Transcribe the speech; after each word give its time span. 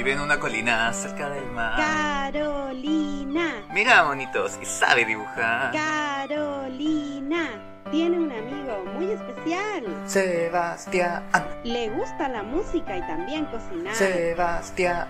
Vive 0.00 0.12
en 0.12 0.20
una 0.20 0.40
colina 0.40 0.90
cerca 0.94 1.28
del 1.28 1.44
mar. 1.50 1.76
Carolina. 1.76 3.66
Mira, 3.70 4.02
monitos, 4.04 4.58
y 4.62 4.64
sabe 4.64 5.04
dibujar. 5.04 5.72
Carolina. 5.72 7.50
Tiene 7.90 8.18
un 8.18 8.32
amigo 8.32 8.82
muy 8.94 9.10
especial. 9.10 9.84
Sebastián. 10.06 11.28
Le 11.64 11.90
gusta 11.90 12.30
la 12.30 12.42
música 12.42 12.96
y 12.96 13.02
también 13.02 13.44
cocinar. 13.44 13.94
Sebastián. 13.94 15.06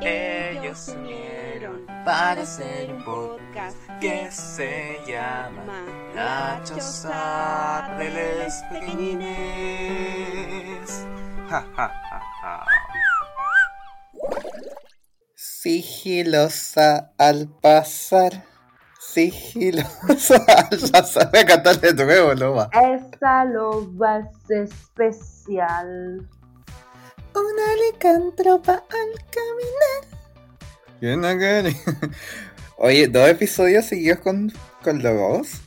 Ellos 0.00 0.78
se 0.78 0.98
unieron 0.98 1.86
para 2.04 2.42
hacer 2.42 2.92
un 2.92 3.04
podcast 3.04 3.76
que 4.00 4.28
se 4.32 4.98
llama 5.06 5.84
La 6.16 6.60
Choza 6.64 7.94
de 7.98 8.42
los 8.42 8.52
Pequeñines. 8.68 9.30
Ja, 11.48 11.64
ja. 11.76 12.11
Sigilosa 15.62 17.12
al 17.18 17.46
pasar. 17.62 18.42
Sigilosa 18.98 20.44
al 20.70 20.90
pasar. 20.90 21.30
Voy 21.30 21.38
a 21.38 21.46
cantar 21.46 21.80
de 21.80 22.04
nuevo, 22.04 22.34
Loba. 22.34 22.68
Esa 22.72 23.44
loba 23.44 24.18
es 24.18 24.50
especial. 24.50 26.28
Una 27.32 27.76
licántropa 27.86 28.72
al 28.72 29.12
caminar. 29.30 30.02
Oye, 32.78 33.06
dos 33.06 33.28
episodios 33.28 33.84
seguidos 33.84 34.18
con, 34.18 34.52
con 34.82 35.00
lobos. 35.00 35.60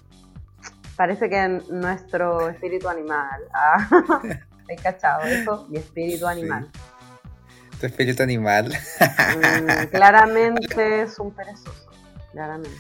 Parece 0.98 1.30
que 1.30 1.62
nuestro 1.70 2.50
espíritu 2.50 2.90
animal. 2.90 3.44
Ah, 3.54 3.88
¿Hay 4.70 4.76
cachado 4.76 5.24
eso? 5.24 5.68
Mi 5.70 5.78
espíritu 5.78 6.28
animal. 6.28 6.70
Tu 7.80 7.86
espíritu 7.88 8.24
animal. 8.24 8.70
Mm, 8.70 9.86
claramente 9.92 11.02
es 11.04 11.20
un 11.20 11.32
perezoso. 11.34 11.90
Claramente. 12.32 12.78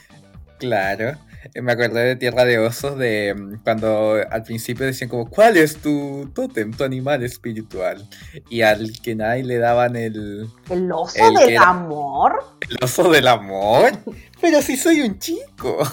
Claro. 0.60 1.18
Eh, 1.54 1.62
Me 1.62 1.74
acordé 1.74 2.02
de 2.06 2.16
Tierra 2.16 2.46
de 2.46 2.58
Osos 2.60 2.98
de 2.98 3.36
mm, 3.36 3.64
cuando 3.64 4.16
al 4.32 4.44
principio 4.44 4.86
decían 4.86 5.10
como, 5.10 5.30
¿cuál 5.30 5.58
es 5.58 5.78
tu 5.78 6.32
tótem, 6.34 6.72
tu 6.72 6.84
animal 6.84 7.24
espiritual? 7.24 8.08
Y 8.50 8.62
al 8.62 8.92
que 9.02 9.16
nadie 9.16 9.44
le 9.44 9.58
daban 9.58 9.96
el, 9.96 10.50
El 10.70 10.92
oso 10.92 11.16
El 11.28 11.36
del 11.36 11.50
era- 11.52 11.70
amor. 11.70 12.44
el 12.70 12.78
oso 12.82 13.12
del 13.12 13.28
amor. 13.28 13.92
Pero 14.42 14.62
si 14.62 14.78
soy 14.78 15.02
un 15.02 15.20
chico. 15.20 15.78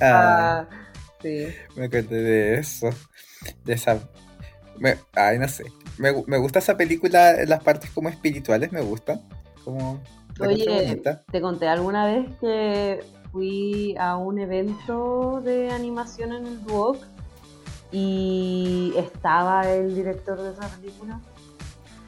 Ah, 0.00 0.64
Ah, 0.66 0.68
sí. 1.20 1.48
me 1.76 1.84
acordé 1.86 2.22
de 2.22 2.54
eso. 2.60 2.88
De 3.64 3.74
esa... 3.74 3.98
me- 4.78 4.96
ay, 5.14 5.38
no 5.38 5.46
sé. 5.48 5.64
Me, 5.98 6.24
me 6.26 6.38
gusta 6.38 6.58
esa 6.58 6.76
película, 6.76 7.44
las 7.46 7.62
partes 7.62 7.90
como 7.90 8.08
espirituales 8.08 8.72
me 8.72 8.80
gustan. 8.80 9.20
Como... 9.64 10.00
la 10.38 10.48
Oye, 10.48 11.02
te 11.30 11.40
conté 11.40 11.68
alguna 11.68 12.06
vez 12.06 12.26
que 12.40 13.00
fui 13.32 13.96
a 13.98 14.16
un 14.16 14.38
evento 14.38 15.40
de 15.44 15.70
animación 15.70 16.32
en 16.32 16.46
el 16.46 16.64
Duoc 16.64 16.98
y 17.90 18.92
estaba 18.96 19.68
el 19.70 19.94
director 19.94 20.40
de 20.40 20.52
esa 20.52 20.68
película, 20.68 21.20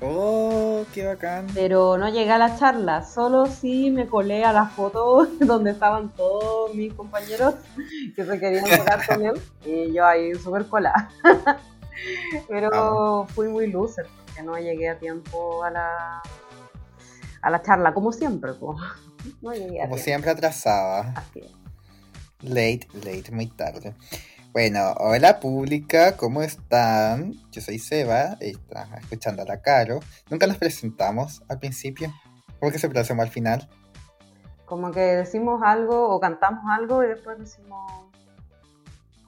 Oh, 0.03 0.83
qué 0.95 1.05
bacán. 1.05 1.47
pero 1.53 1.99
no 1.99 2.09
llegué 2.09 2.31
a 2.31 2.39
la 2.39 2.57
charla, 2.59 3.03
solo 3.03 3.45
sí 3.45 3.91
me 3.91 4.07
colé 4.07 4.45
a 4.45 4.53
las 4.53 4.73
fotos 4.73 5.29
donde 5.41 5.73
estaban 5.73 6.09
todos 6.11 6.75
mis 6.75 6.95
compañeros 6.95 7.55
que 8.17 8.25
se 8.25 8.41
querían 8.41 8.65
tocar 8.79 9.07
con 9.07 9.27
él 9.27 9.41
y 9.67 9.93
yo 9.93 10.07
ahí 10.07 10.35
súper 10.35 10.67
colada. 10.67 11.11
Pero 12.49 13.27
fui 13.35 13.49
muy 13.49 13.67
loser 13.71 14.07
porque 14.27 14.43
no 14.43 14.59
llegué 14.59 14.89
a 14.91 14.99
tiempo 14.99 15.63
a 15.65 15.71
la, 15.71 16.23
a 17.43 17.51
la 17.51 17.63
charla, 17.63 17.93
como 17.95 18.13
siempre. 18.13 18.55
po. 18.55 18.77
No 19.43 19.53
llegué 19.53 19.83
a 19.83 19.85
Como 19.85 19.97
tiempo. 19.97 19.99
siempre 19.99 20.31
atrasada. 20.31 21.13
Así 21.15 21.41
es. 21.41 21.53
Late, 22.43 22.89
late, 23.05 23.31
muy 23.33 23.49
tarde. 23.49 23.95
Bueno, 24.53 24.95
hola 24.97 25.39
pública, 25.41 26.17
¿cómo 26.17 26.41
están? 26.43 27.35
Yo 27.53 27.61
soy 27.61 27.79
Seba, 27.79 28.39
y 28.41 28.53
está 28.53 28.89
escuchando 28.99 29.43
a 29.43 29.45
la 29.45 29.61
Caro. 29.61 30.01
Nunca 30.31 30.47
nos 30.47 30.57
presentamos 30.57 31.43
al 31.49 31.59
principio. 31.59 32.11
¿Cómo 32.59 32.73
que 32.73 32.79
se 32.79 32.89
presentamos 32.89 33.27
al 33.27 33.31
final? 33.31 33.69
Como 34.65 34.91
que 34.91 35.01
decimos 35.01 35.61
algo 35.63 36.09
o 36.09 36.19
cantamos 36.19 36.65
algo 36.71 37.05
y 37.05 37.09
después 37.09 37.39
decimos, 37.39 37.93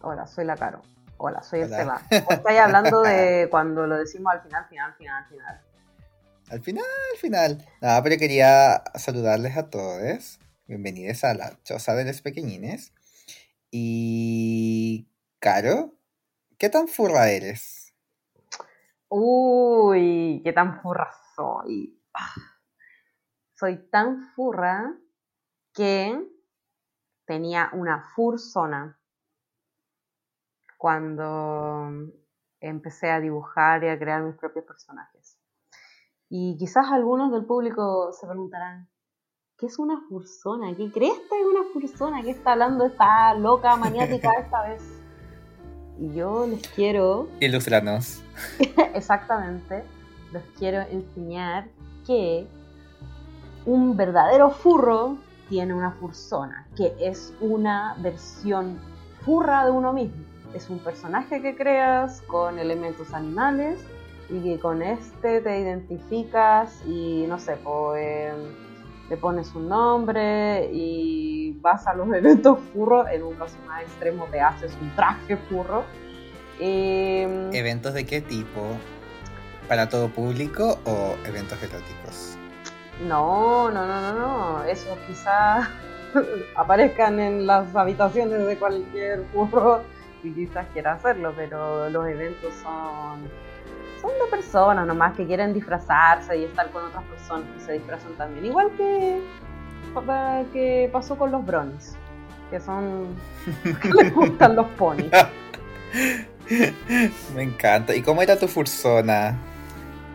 hola, 0.01 0.27
soy 0.27 0.47
la 0.47 0.57
Caro. 0.57 0.81
Hola, 1.25 1.41
soy 1.41 1.63
Hola. 1.63 1.77
Seba. 1.77 2.03
O 2.27 2.33
estáis 2.33 2.59
hablando 2.59 3.01
de 3.03 3.47
cuando 3.51 3.87
lo 3.87 3.97
decimos 3.97 4.33
al 4.33 4.43
final, 4.43 4.67
final, 4.69 4.93
final, 4.97 5.25
final. 5.29 5.61
Al 6.51 6.61
final, 6.61 6.85
al 7.13 7.19
final. 7.19 7.69
No, 7.81 8.03
pero 8.03 8.17
quería 8.17 8.83
saludarles 8.97 9.57
a 9.57 9.71
todos. 9.71 10.41
Bienvenidos 10.67 11.23
a 11.23 11.35
la 11.35 11.63
Choza 11.63 11.95
de 11.95 12.07
los 12.07 12.23
Pequeñines. 12.23 12.93
Y... 13.71 15.09
Caro, 15.39 15.95
¿qué 16.59 16.69
tan 16.69 16.89
furra 16.89 17.31
eres? 17.31 17.95
Uy, 19.09 20.41
qué 20.43 20.53
tan 20.53 20.83
furra 20.83 21.09
soy. 21.37 22.03
Ah. 22.15 22.35
Soy 23.55 23.77
tan 23.93 24.29
furra 24.35 24.93
que 25.73 26.21
tenía 27.27 27.71
una 27.75 28.11
fursona 28.17 28.99
cuando 30.83 31.93
empecé 32.59 33.09
a 33.09 33.21
dibujar 33.21 33.85
y 33.85 33.89
a 33.89 33.97
crear 33.97 34.21
mis 34.25 34.35
propios 34.35 34.65
personajes. 34.65 35.39
Y 36.29 36.57
quizás 36.59 36.87
algunos 36.91 37.31
del 37.31 37.45
público 37.45 38.11
se 38.13 38.27
preguntarán, 38.27 38.89
¿qué 39.57 39.67
es 39.67 39.79
una 39.79 40.01
fursona? 40.09 40.75
¿Qué 40.77 40.91
crees 40.91 41.17
que 41.31 41.41
es 41.41 41.47
una 41.47 41.63
fursona? 41.73 42.21
¿Qué 42.23 42.31
está 42.31 42.55
hablando 42.55 42.85
esta 42.85 43.33
loca 43.35 43.77
maniática 43.77 44.33
esta 44.41 44.63
vez? 44.71 44.83
Y 46.01 46.15
yo 46.15 46.49
les 46.49 46.67
quiero 46.71 47.29
Ilústranos. 47.39 48.21
exactamente, 48.95 49.85
les 50.33 50.43
quiero 50.59 50.81
enseñar 50.81 51.69
que 52.05 52.49
un 53.67 53.97
verdadero 53.97 54.51
furro 54.51 55.17
tiene 55.49 55.75
una 55.75 55.93
fursona, 55.93 56.67
que 56.77 56.93
es 56.99 57.33
una 57.41 57.95
versión 58.01 58.81
furra 59.21 59.65
de 59.65 59.71
uno 59.71 59.93
mismo. 59.93 60.32
Es 60.55 60.69
un 60.69 60.79
personaje 60.81 61.41
que 61.41 61.57
creas 61.57 62.23
con 62.23 62.59
elementos 62.59 63.15
animales 63.15 63.81
y 64.29 64.41
que 64.41 64.59
con 64.59 64.83
este 64.83 65.41
te 65.41 65.61
identificas 65.61 66.83
y 66.87 67.25
no 67.27 67.39
sé, 67.39 67.57
pues, 67.57 68.35
le 69.09 69.17
pones 69.17 69.55
un 69.55 69.69
nombre 69.69 70.71
y 70.73 71.53
vas 71.61 71.87
a 71.87 71.95
los 71.95 72.07
eventos 72.15 72.59
furros, 72.73 73.07
en 73.11 73.23
un 73.23 73.35
caso 73.35 73.57
más 73.67 73.83
extremo 73.83 74.27
te 74.31 74.41
haces 74.41 74.77
un 74.81 74.95
traje 74.95 75.37
furro. 75.37 75.85
Em, 76.61 77.53
¿Eventos 77.53 77.95
de 77.95 78.05
qué 78.05 78.21
tipo? 78.21 78.61
¿Para 79.69 79.89
todo 79.89 80.09
público 80.09 80.79
o 80.85 81.15
eventos 81.27 81.63
eróticos? 81.63 82.37
No, 83.07 83.71
no, 83.71 83.87
no, 83.87 84.01
no, 84.01 84.13
no. 84.19 84.65
Eso 84.65 84.97
quizás 85.07 85.69
aparezcan 86.57 87.19
en 87.21 87.47
las 87.47 87.75
habitaciones 87.75 88.47
de 88.47 88.59
cualquier 88.59 89.25
furro 89.33 89.83
quizás 90.31 90.67
quiera 90.73 90.93
hacerlo, 90.93 91.33
pero 91.37 91.91
los 91.91 92.07
eventos 92.07 92.55
son, 92.55 93.21
son 94.01 94.11
de 94.11 94.31
personas 94.31 94.87
nomás 94.87 95.17
que 95.17 95.27
quieren 95.27 95.53
disfrazarse 95.53 96.39
y 96.39 96.45
estar 96.45 96.71
con 96.71 96.85
otras 96.85 97.05
personas 97.05 97.47
que 97.55 97.61
se 97.61 97.73
disfrazan 97.73 98.13
también. 98.15 98.47
Igual 98.47 98.71
que, 98.77 99.21
que 100.53 100.89
pasó 100.93 101.17
con 101.17 101.33
los 101.33 101.45
bronies, 101.45 101.97
que 102.51 102.61
son... 102.61 103.09
que 103.63 104.03
les 104.03 104.15
gustan 104.15 104.57
los 104.57 104.67
ponis. 104.71 105.11
Me 107.35 107.43
encanta. 107.43 107.95
¿Y 107.95 108.03
cómo 108.03 108.23
era 108.23 108.39
tu 108.39 108.47
fursona? 108.47 109.39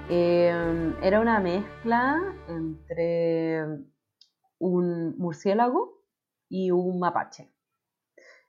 Eh, 0.10 0.94
era 1.02 1.20
una 1.20 1.40
mezcla 1.40 2.22
entre 2.48 3.66
un 4.60 5.18
murciélago 5.18 6.02
y 6.50 6.72
un 6.72 7.00
mapache. 7.00 7.50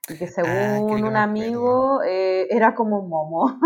Y 0.09 0.17
que 0.17 0.27
según 0.27 0.51
Ah, 0.51 0.79
que 0.87 1.03
un 1.03 1.15
amigo 1.15 2.01
eh, 2.03 2.47
era 2.49 2.75
como 2.75 2.99
un 2.99 3.09
momo. 3.09 3.59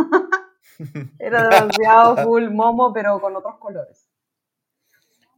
era 1.20 1.50
demasiado 1.50 2.18
full 2.18 2.50
momo, 2.50 2.92
pero 2.94 3.20
con 3.22 3.36
otros 3.36 3.58
colores. 3.60 4.10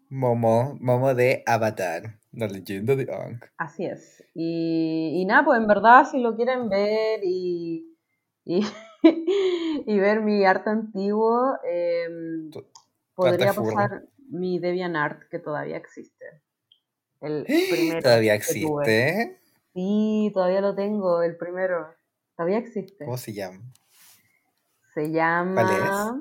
Momo, 0.09 0.77
Momo 0.79 1.13
de 1.13 1.43
Avatar, 1.45 2.19
la 2.31 2.47
leyenda 2.47 2.95
de 2.95 3.11
Aang. 3.11 3.39
Así 3.57 3.85
es. 3.85 4.23
Y, 4.33 5.21
y 5.21 5.25
nada, 5.25 5.43
pues 5.45 5.59
en 5.59 5.67
verdad, 5.67 6.05
si 6.09 6.19
lo 6.19 6.35
quieren 6.35 6.69
ver 6.69 7.21
y, 7.23 7.97
y, 8.45 8.61
y 9.85 9.99
ver 9.99 10.21
mi 10.21 10.45
arte 10.45 10.69
antiguo, 10.69 11.57
eh, 11.67 12.07
tu 12.51 12.65
podría 13.15 13.53
pasar 13.53 14.03
mi 14.29 14.59
DeviantArt, 14.59 15.27
que 15.29 15.39
todavía 15.39 15.77
existe. 15.77 16.25
El 17.21 17.45
primero 17.71 18.01
¿Todavía 18.01 18.35
existe? 18.35 19.39
Sí, 19.75 20.31
todavía 20.33 20.61
lo 20.61 20.73
tengo, 20.73 21.21
el 21.21 21.35
primero. 21.35 21.93
Todavía 22.37 22.59
existe. 22.59 23.03
¿Cómo 23.03 23.17
se 23.17 23.33
llama? 23.33 23.59
Se 24.93 25.11
llama 25.11 26.17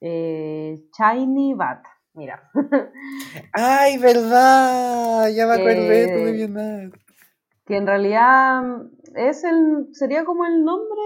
Eh, 0.00 0.82
Shiny 0.98 1.52
Bat, 1.52 1.84
mira. 2.14 2.50
¡Ay, 3.52 3.98
verdad! 3.98 5.28
Ya 5.28 5.46
me 5.46 5.52
acordé 5.52 6.04
Eh, 6.04 6.06
de 6.24 6.32
Bionat. 6.32 6.92
que 7.66 7.76
en 7.76 7.86
realidad 7.86 8.62
es 9.14 9.44
el, 9.44 9.88
sería 9.92 10.24
como 10.24 10.46
el 10.46 10.64
nombre 10.64 11.00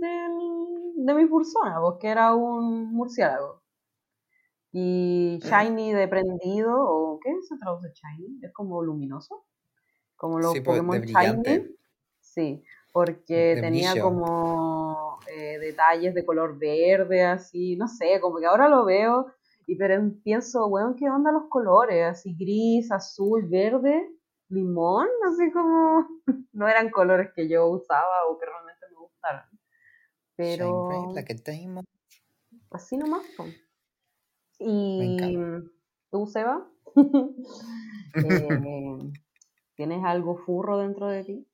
del- 0.00 1.04
de 1.04 1.14
mi 1.14 1.26
persona, 1.26 1.80
porque 1.80 2.08
era 2.08 2.32
un 2.34 2.92
murciélago. 2.92 3.62
Y 4.72 5.40
shiny 5.42 5.92
de 5.94 6.06
prendido, 6.06 6.70
o 6.78 7.18
¿qué 7.20 7.30
se 7.48 7.56
traduce 7.58 7.88
shiny? 7.92 8.38
Es 8.44 8.52
como 8.52 8.82
luminoso, 8.82 9.44
como 10.18 10.38
los 10.38 10.52
Sí, 10.52 10.60
pues, 10.60 10.78
Pokémon 10.80 11.00
shiny. 11.02 11.74
Sí, 12.20 12.62
porque 12.92 13.54
De 13.56 13.60
tenía 13.62 13.92
brillo. 13.92 14.04
como 14.04 15.18
eh, 15.28 15.58
detalles 15.58 16.14
de 16.14 16.26
color 16.26 16.58
verde, 16.58 17.24
así, 17.24 17.76
no 17.76 17.88
sé, 17.88 18.20
como 18.20 18.38
que 18.38 18.46
ahora 18.46 18.68
lo 18.68 18.84
veo 18.84 19.32
y 19.66 19.76
pero 19.76 20.02
pienso, 20.24 20.66
weón, 20.66 20.94
¿qué 20.96 21.08
onda 21.10 21.30
los 21.32 21.44
colores? 21.48 22.04
Así 22.06 22.34
gris, 22.34 22.90
azul, 22.92 23.46
verde, 23.48 24.10
limón, 24.48 25.08
así 25.30 25.50
como 25.52 26.06
no 26.52 26.68
eran 26.68 26.90
colores 26.90 27.30
que 27.34 27.48
yo 27.48 27.66
usaba 27.68 28.26
o 28.30 28.38
que 28.38 28.46
realmente 28.46 28.86
me 28.90 28.96
gustaran. 28.96 29.44
Pero 30.36 30.66
Shine 30.66 30.86
bright 30.88 31.16
like 31.16 31.32
a 31.32 31.52
diamond. 31.52 31.86
así 32.70 32.96
nomás. 32.96 33.22
Y 34.58 35.16
tú, 36.10 36.26
Seba, 36.26 36.66
Eh, 38.14 39.12
¿tienes 39.78 40.04
algo 40.04 40.36
furro 40.36 40.78
dentro 40.78 41.06
de 41.06 41.22
ti? 41.22 41.46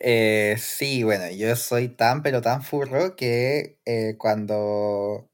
Eh, 0.00 0.56
sí, 0.58 1.04
bueno, 1.04 1.30
yo 1.30 1.54
soy 1.54 1.88
tan, 1.88 2.22
pero 2.22 2.40
tan 2.40 2.62
furro 2.62 3.14
que 3.14 3.78
eh, 3.84 4.16
cuando, 4.16 5.28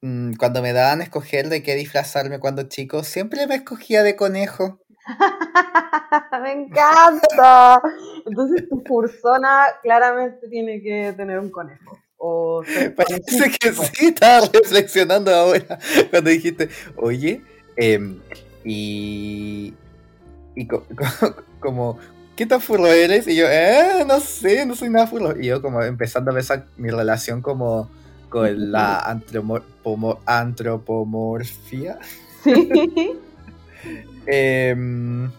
mm, 0.00 0.36
cuando 0.36 0.62
me 0.62 0.72
daban 0.72 1.02
a 1.02 1.04
escoger 1.04 1.50
de 1.50 1.62
qué 1.62 1.74
disfrazarme 1.74 2.40
cuando 2.40 2.62
chico, 2.62 3.04
siempre 3.04 3.46
me 3.46 3.56
escogía 3.56 4.02
de 4.02 4.16
conejo. 4.16 4.80
¡Me 6.42 6.52
encanta! 6.52 7.82
Entonces 8.24 8.66
tu 8.66 8.82
persona 8.82 9.66
claramente 9.82 10.48
tiene 10.48 10.80
que 10.80 11.12
tener 11.14 11.40
un 11.40 11.50
conejo. 11.50 11.98
O 12.16 12.62
Parece 12.96 13.50
que 13.60 13.70
sí, 13.70 14.06
estaba 14.06 14.48
reflexionando 14.50 15.30
ahora 15.30 15.78
cuando 16.08 16.30
dijiste, 16.30 16.70
oye, 16.96 17.42
em, 17.76 18.18
y, 18.64 19.74
y 20.54 20.66
co- 20.66 20.84
co- 20.96 21.34
como, 21.60 21.98
¿qué 22.36 22.46
tan 22.46 22.60
furro 22.60 22.86
eres? 22.86 23.26
Y 23.28 23.36
yo, 23.36 23.46
eh, 23.48 24.04
no 24.06 24.20
sé, 24.20 24.64
no 24.66 24.74
soy 24.76 24.90
nada 24.90 25.06
furro. 25.06 25.38
Y 25.40 25.46
yo 25.46 25.60
como 25.62 25.82
empezando 25.82 26.30
a 26.30 26.34
pensar 26.34 26.66
mi 26.76 26.90
relación 26.90 27.40
como 27.42 27.88
con 28.28 28.72
la 28.72 28.98
antropomorfia. 30.26 31.98
Sí. 32.42 32.70
Em, 34.26 35.30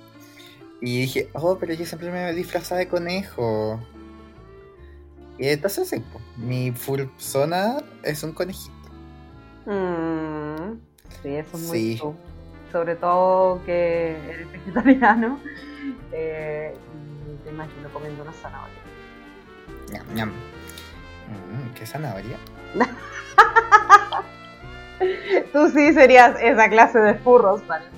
y 0.80 1.02
dije, 1.02 1.30
oh, 1.34 1.58
pero 1.60 1.74
yo 1.74 1.84
siempre 1.86 2.12
me 2.12 2.32
disfrazaba 2.34 2.78
de 2.80 2.88
conejo. 2.88 3.80
Y 5.40 5.48
entonces 5.48 5.90
sí, 5.90 6.04
mi 6.38 6.72
fursona 6.72 7.78
es 8.04 8.22
un 8.24 8.34
conejito. 8.34 8.72
Mm, 9.66 10.76
sí, 11.24 11.30
eso 11.30 11.58
es 11.58 11.64
muy 11.64 11.80
Sí. 11.80 12.02
Sobre 12.72 12.96
todo 12.96 13.62
que 13.66 14.18
eres 14.30 14.52
vegetariano. 14.52 15.40
eh, 16.12 16.76
y 17.28 17.36
te 17.44 17.50
imagino 17.50 17.90
comiendo 17.90 18.24
una 18.24 18.34
zanahoria. 18.34 18.76
Ñam, 19.92 20.06
ñam. 20.14 20.30
Mm, 20.30 21.74
¿Qué 21.74 21.86
zanahoria? 21.86 22.38
Tú 25.54 25.70
sí 25.70 25.94
serías 25.94 26.36
esa 26.42 26.70
clase 26.70 27.00
de 27.00 27.14
furros, 27.16 27.62
parece. 27.62 27.96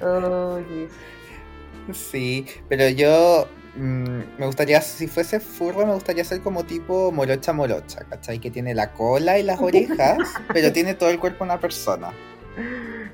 Oh, 0.00 0.58
yes. 0.58 0.92
sí, 1.92 2.46
pero 2.68 2.88
yo 2.88 3.48
mm, 3.76 4.38
me 4.38 4.46
gustaría, 4.46 4.80
si 4.80 5.06
fuese 5.06 5.40
furro, 5.40 5.86
me 5.86 5.94
gustaría 5.94 6.24
ser 6.24 6.40
como 6.40 6.64
tipo 6.64 7.12
morocha 7.12 7.52
morocha, 7.52 8.04
¿cachai? 8.08 8.38
Que 8.38 8.50
tiene 8.50 8.74
la 8.74 8.92
cola 8.92 9.38
y 9.38 9.42
las 9.42 9.60
orejas, 9.60 10.18
pero 10.52 10.72
tiene 10.72 10.94
todo 10.94 11.10
el 11.10 11.18
cuerpo 11.18 11.44
una 11.44 11.60
persona. 11.60 12.12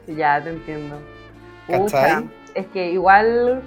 Ya, 0.07 0.43
te 0.43 0.51
entiendo. 0.51 0.99
¿Cachai? 1.69 2.31
Es 2.55 2.67
que 2.69 2.91
igual 2.91 3.63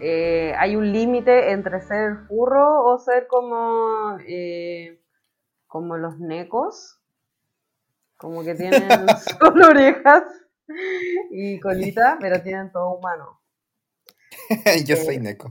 eh, 0.00 0.54
hay 0.58 0.76
un 0.76 0.92
límite 0.92 1.50
entre 1.50 1.80
ser 1.80 2.18
furro 2.28 2.84
o 2.84 2.98
ser 2.98 3.26
como, 3.26 4.18
eh, 4.26 5.00
como 5.66 5.96
los 5.96 6.18
necos, 6.20 7.00
como 8.16 8.44
que 8.44 8.54
tienen 8.54 8.88
solo 9.40 9.68
orejas 9.68 10.22
y 11.30 11.58
colita, 11.58 12.18
pero 12.20 12.40
tienen 12.42 12.70
todo 12.70 12.96
humano. 12.96 13.40
yo 14.86 14.96
soy 14.96 15.18
Neko. 15.18 15.50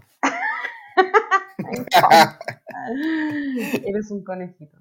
Eres 3.86 4.12
un 4.12 4.24
conejito. 4.24 4.78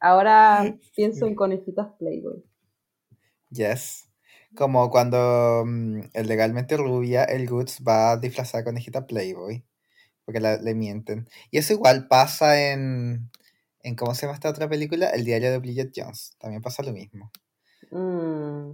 Ahora 0.00 0.76
pienso 0.94 1.26
en 1.26 1.34
conejitas 1.34 1.88
Playboy. 1.98 2.44
Yes. 3.50 4.08
Como 4.54 4.90
cuando 4.90 5.64
mm, 5.66 6.00
el 6.12 6.26
legalmente 6.28 6.76
rubia, 6.76 7.24
el 7.24 7.48
Goods 7.48 7.82
va 7.86 8.12
a 8.12 8.16
disfrazar 8.16 8.60
a 8.60 8.64
conejita 8.64 9.06
Playboy. 9.06 9.64
Porque 10.24 10.40
la- 10.40 10.56
le 10.56 10.74
mienten. 10.74 11.28
Y 11.50 11.58
eso 11.58 11.72
igual 11.74 12.08
pasa 12.08 12.70
en, 12.72 13.30
en. 13.80 13.94
¿Cómo 13.96 14.14
se 14.14 14.22
llama 14.22 14.34
esta 14.34 14.48
otra 14.48 14.68
película? 14.68 15.08
El 15.10 15.24
diario 15.24 15.50
de 15.50 15.58
Bridget 15.58 15.92
Jones. 15.94 16.34
También 16.38 16.62
pasa 16.62 16.82
lo 16.82 16.92
mismo. 16.92 17.30
Mm. 17.90 18.70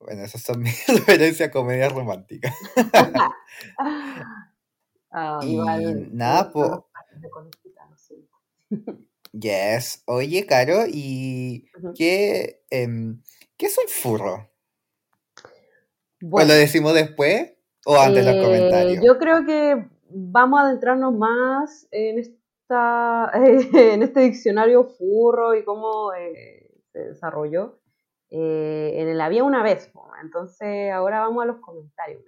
Bueno, 0.00 0.24
esas 0.24 0.42
son 0.42 0.60
mis 0.62 0.86
referencias 0.88 1.48
a 1.48 1.52
comedias 1.52 1.92
románticas. 1.92 2.54
Ah, 5.10 5.40
Y 5.42 5.56
nada, 6.12 6.52
siento. 7.96 8.36
Yes. 9.32 10.02
Oye, 10.06 10.46
Caro, 10.46 10.84
¿y 10.88 11.66
qué, 11.96 12.62
em, 12.70 13.22
¿qué 13.56 13.66
es 13.66 13.78
un 13.78 13.88
furro? 13.88 14.50
¿O 16.22 16.28
Bueno, 16.28 16.48
lo 16.48 16.54
decimos 16.54 16.94
después 16.94 17.54
o 17.86 17.96
antes 17.96 18.26
en 18.26 18.26
los 18.26 18.36
eh, 18.36 18.46
comentarios? 18.46 19.04
yo 19.04 19.18
creo 19.18 19.44
que 19.46 19.88
vamos 20.10 20.60
a 20.60 20.64
adentrarnos 20.64 21.14
más 21.14 21.86
en 21.90 22.18
esta 22.18 23.30
en 23.34 24.02
este 24.02 24.20
diccionario 24.20 24.84
furro 24.84 25.54
y 25.54 25.64
cómo 25.64 26.12
eh, 26.12 26.70
se 26.92 26.98
desarrolló 27.00 27.80
eh, 28.30 28.92
en 28.96 29.08
el 29.08 29.20
había 29.20 29.44
una 29.44 29.62
vez. 29.62 29.90
Entonces 30.22 30.92
ahora 30.92 31.20
vamos 31.20 31.42
a 31.42 31.46
los 31.46 31.60
comentarios. 31.60 32.22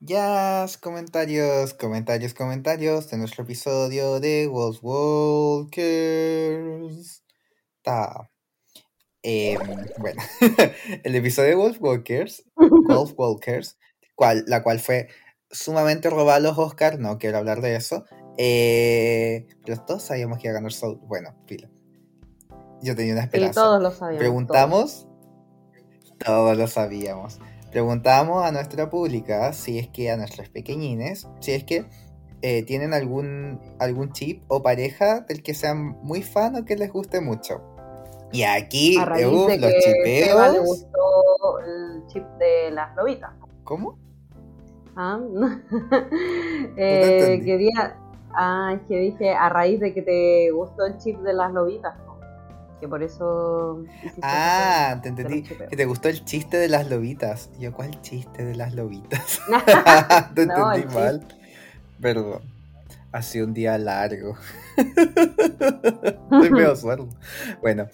Ya, 0.00 0.66
comentarios, 0.82 1.72
comentarios, 1.72 2.34
comentarios 2.34 3.08
de 3.10 3.16
nuestro 3.16 3.44
episodio 3.44 4.20
de 4.20 4.46
Wolf 4.46 4.80
Walkers. 4.82 5.72
Ta. 7.82 8.30
Em, 9.22 9.58
bueno, 9.98 10.22
el 11.02 11.14
episodio 11.14 11.48
de 11.48 11.54
Wolf 11.56 11.78
Walkers, 11.80 12.44
Wolf 12.56 13.14
Walkers, 13.16 13.78
cual, 14.14 14.44
la 14.46 14.62
cual 14.62 14.80
fue 14.80 15.08
sumamente 15.50 16.10
robada 16.10 16.36
a 16.36 16.40
los 16.40 16.58
Oscars, 16.58 16.98
no 16.98 17.18
quiero 17.18 17.38
hablar 17.38 17.62
de 17.62 17.76
eso. 17.76 18.04
eh, 18.36 19.46
pero 19.64 19.82
todos 19.84 20.02
sabíamos 20.02 20.38
que 20.38 20.48
iba 20.48 20.52
a 20.52 20.56
ganar 20.56 20.72
Soul. 20.72 21.00
Bueno, 21.04 21.34
filo. 21.46 21.70
Yo 22.82 22.94
tenía 22.94 23.14
una 23.14 23.22
esperanza. 23.22 23.62
todos 23.62 23.82
lo 23.82 23.90
sabíamos. 23.90 24.10
todos. 24.10 24.18
Preguntamos, 24.18 25.08
todos 26.22 26.58
lo 26.58 26.66
sabíamos. 26.66 27.40
Preguntamos 27.76 28.42
a 28.42 28.52
nuestra 28.52 28.88
pública, 28.88 29.52
si 29.52 29.78
es 29.78 29.86
que 29.86 30.10
a 30.10 30.16
nuestros 30.16 30.48
pequeñines, 30.48 31.28
si 31.40 31.52
es 31.52 31.62
que 31.64 31.84
eh, 32.40 32.62
tienen 32.62 32.94
algún, 32.94 33.60
algún 33.78 34.12
chip 34.12 34.42
o 34.48 34.62
pareja 34.62 35.20
del 35.28 35.42
que 35.42 35.52
sean 35.52 35.98
muy 36.02 36.22
fan 36.22 36.56
o 36.56 36.64
que 36.64 36.74
les 36.76 36.90
guste 36.90 37.20
mucho. 37.20 37.60
Y 38.32 38.44
aquí, 38.44 38.96
A 38.96 39.04
raíz 39.04 39.26
de 39.26 39.58
los 39.58 39.70
que 39.70 40.24
Seba 40.24 40.48
le 40.48 40.54
chipeos. 40.54 40.66
gustó 40.66 41.58
el 41.66 42.06
chip 42.06 42.24
de 42.38 42.70
las 42.70 42.96
lobitas. 42.96 43.32
¿Cómo? 43.64 43.98
Ah, 44.96 45.20
eh, 46.78 47.18
entendí. 47.20 47.44
quería. 47.44 47.98
Ah, 48.30 48.72
es 48.74 48.88
que 48.88 48.96
dije 48.96 49.34
a 49.34 49.50
raíz 49.50 49.80
de 49.80 49.92
que 49.92 50.00
te 50.00 50.50
gustó 50.50 50.86
el 50.86 50.96
chip 50.96 51.18
de 51.18 51.34
las 51.34 51.52
lobitas. 51.52 51.94
¿no? 52.06 52.15
Que 52.80 52.88
por 52.88 53.02
eso. 53.02 53.84
Ah, 54.22 54.98
te 55.02 55.08
entendí. 55.08 55.42
Que 55.42 55.76
te 55.76 55.84
gustó 55.86 56.08
el 56.08 56.24
chiste 56.24 56.58
de 56.58 56.68
las 56.68 56.90
lobitas. 56.90 57.50
Yo, 57.58 57.72
¿cuál 57.72 58.00
chiste 58.02 58.44
de 58.44 58.54
las 58.54 58.74
lobitas? 58.74 59.40
te 60.34 60.46
No, 60.46 60.72
entendí 60.74 60.94
mal. 60.94 61.26
Perdón. 62.00 62.42
Ha 63.12 63.22
sido 63.22 63.46
un 63.46 63.54
día 63.54 63.78
largo. 63.78 64.36
Estoy 64.76 66.50
medio 66.50 66.76
sueldo. 66.76 67.08
Bueno, 67.62 67.86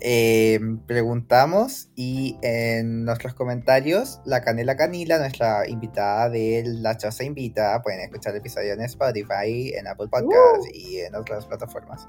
eh, 0.00 0.60
preguntamos 0.86 1.88
y 1.96 2.38
en 2.42 3.04
nuestros 3.04 3.34
comentarios, 3.34 4.20
la 4.24 4.42
Canela 4.42 4.76
Canila, 4.76 5.18
nuestra 5.18 5.68
invitada 5.68 6.28
de 6.28 6.62
La 6.64 6.96
Choza 6.96 7.24
Invita, 7.24 7.82
pueden 7.82 8.00
escuchar 8.00 8.34
el 8.34 8.38
episodio 8.38 8.74
en 8.74 8.82
Spotify, 8.82 9.72
en 9.74 9.88
Apple 9.88 10.06
Podcasts 10.08 10.68
y 10.72 10.98
en 10.98 11.16
otras 11.16 11.46
plataformas. 11.46 12.06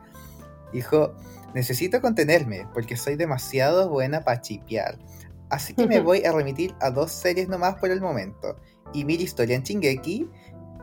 Dijo, 0.73 1.15
necesito 1.53 2.01
contenerme 2.01 2.67
porque 2.73 2.95
soy 2.95 3.15
demasiado 3.15 3.89
buena 3.89 4.23
para 4.23 4.41
chipear. 4.41 4.97
Así 5.49 5.73
que 5.73 5.87
me 5.87 5.99
voy 6.01 6.23
a 6.25 6.31
remitir 6.31 6.73
a 6.79 6.91
dos 6.91 7.11
series 7.11 7.47
nomás 7.47 7.75
por 7.75 7.91
el 7.91 8.01
momento. 8.01 8.55
Y 8.93 9.05
mi 9.05 9.15
historia 9.15 9.55
en 9.55 9.63
Shingeki 9.63 10.27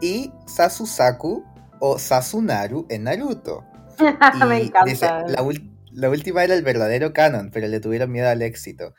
y 0.00 0.32
Sasusaku 0.46 1.44
o 1.80 1.98
Sasunaru 1.98 2.86
en 2.88 3.04
Naruto. 3.04 3.64
Me 4.46 4.62
encanta. 4.62 5.24
la, 5.26 6.10
última 6.10 6.44
era 6.44 6.54
el 6.54 6.62
verdadero 6.62 7.12
canon, 7.12 7.50
pero 7.50 7.66
le 7.66 7.80
tuvieron 7.80 8.12
miedo 8.12 8.28
al 8.28 8.42
éxito. 8.42 8.94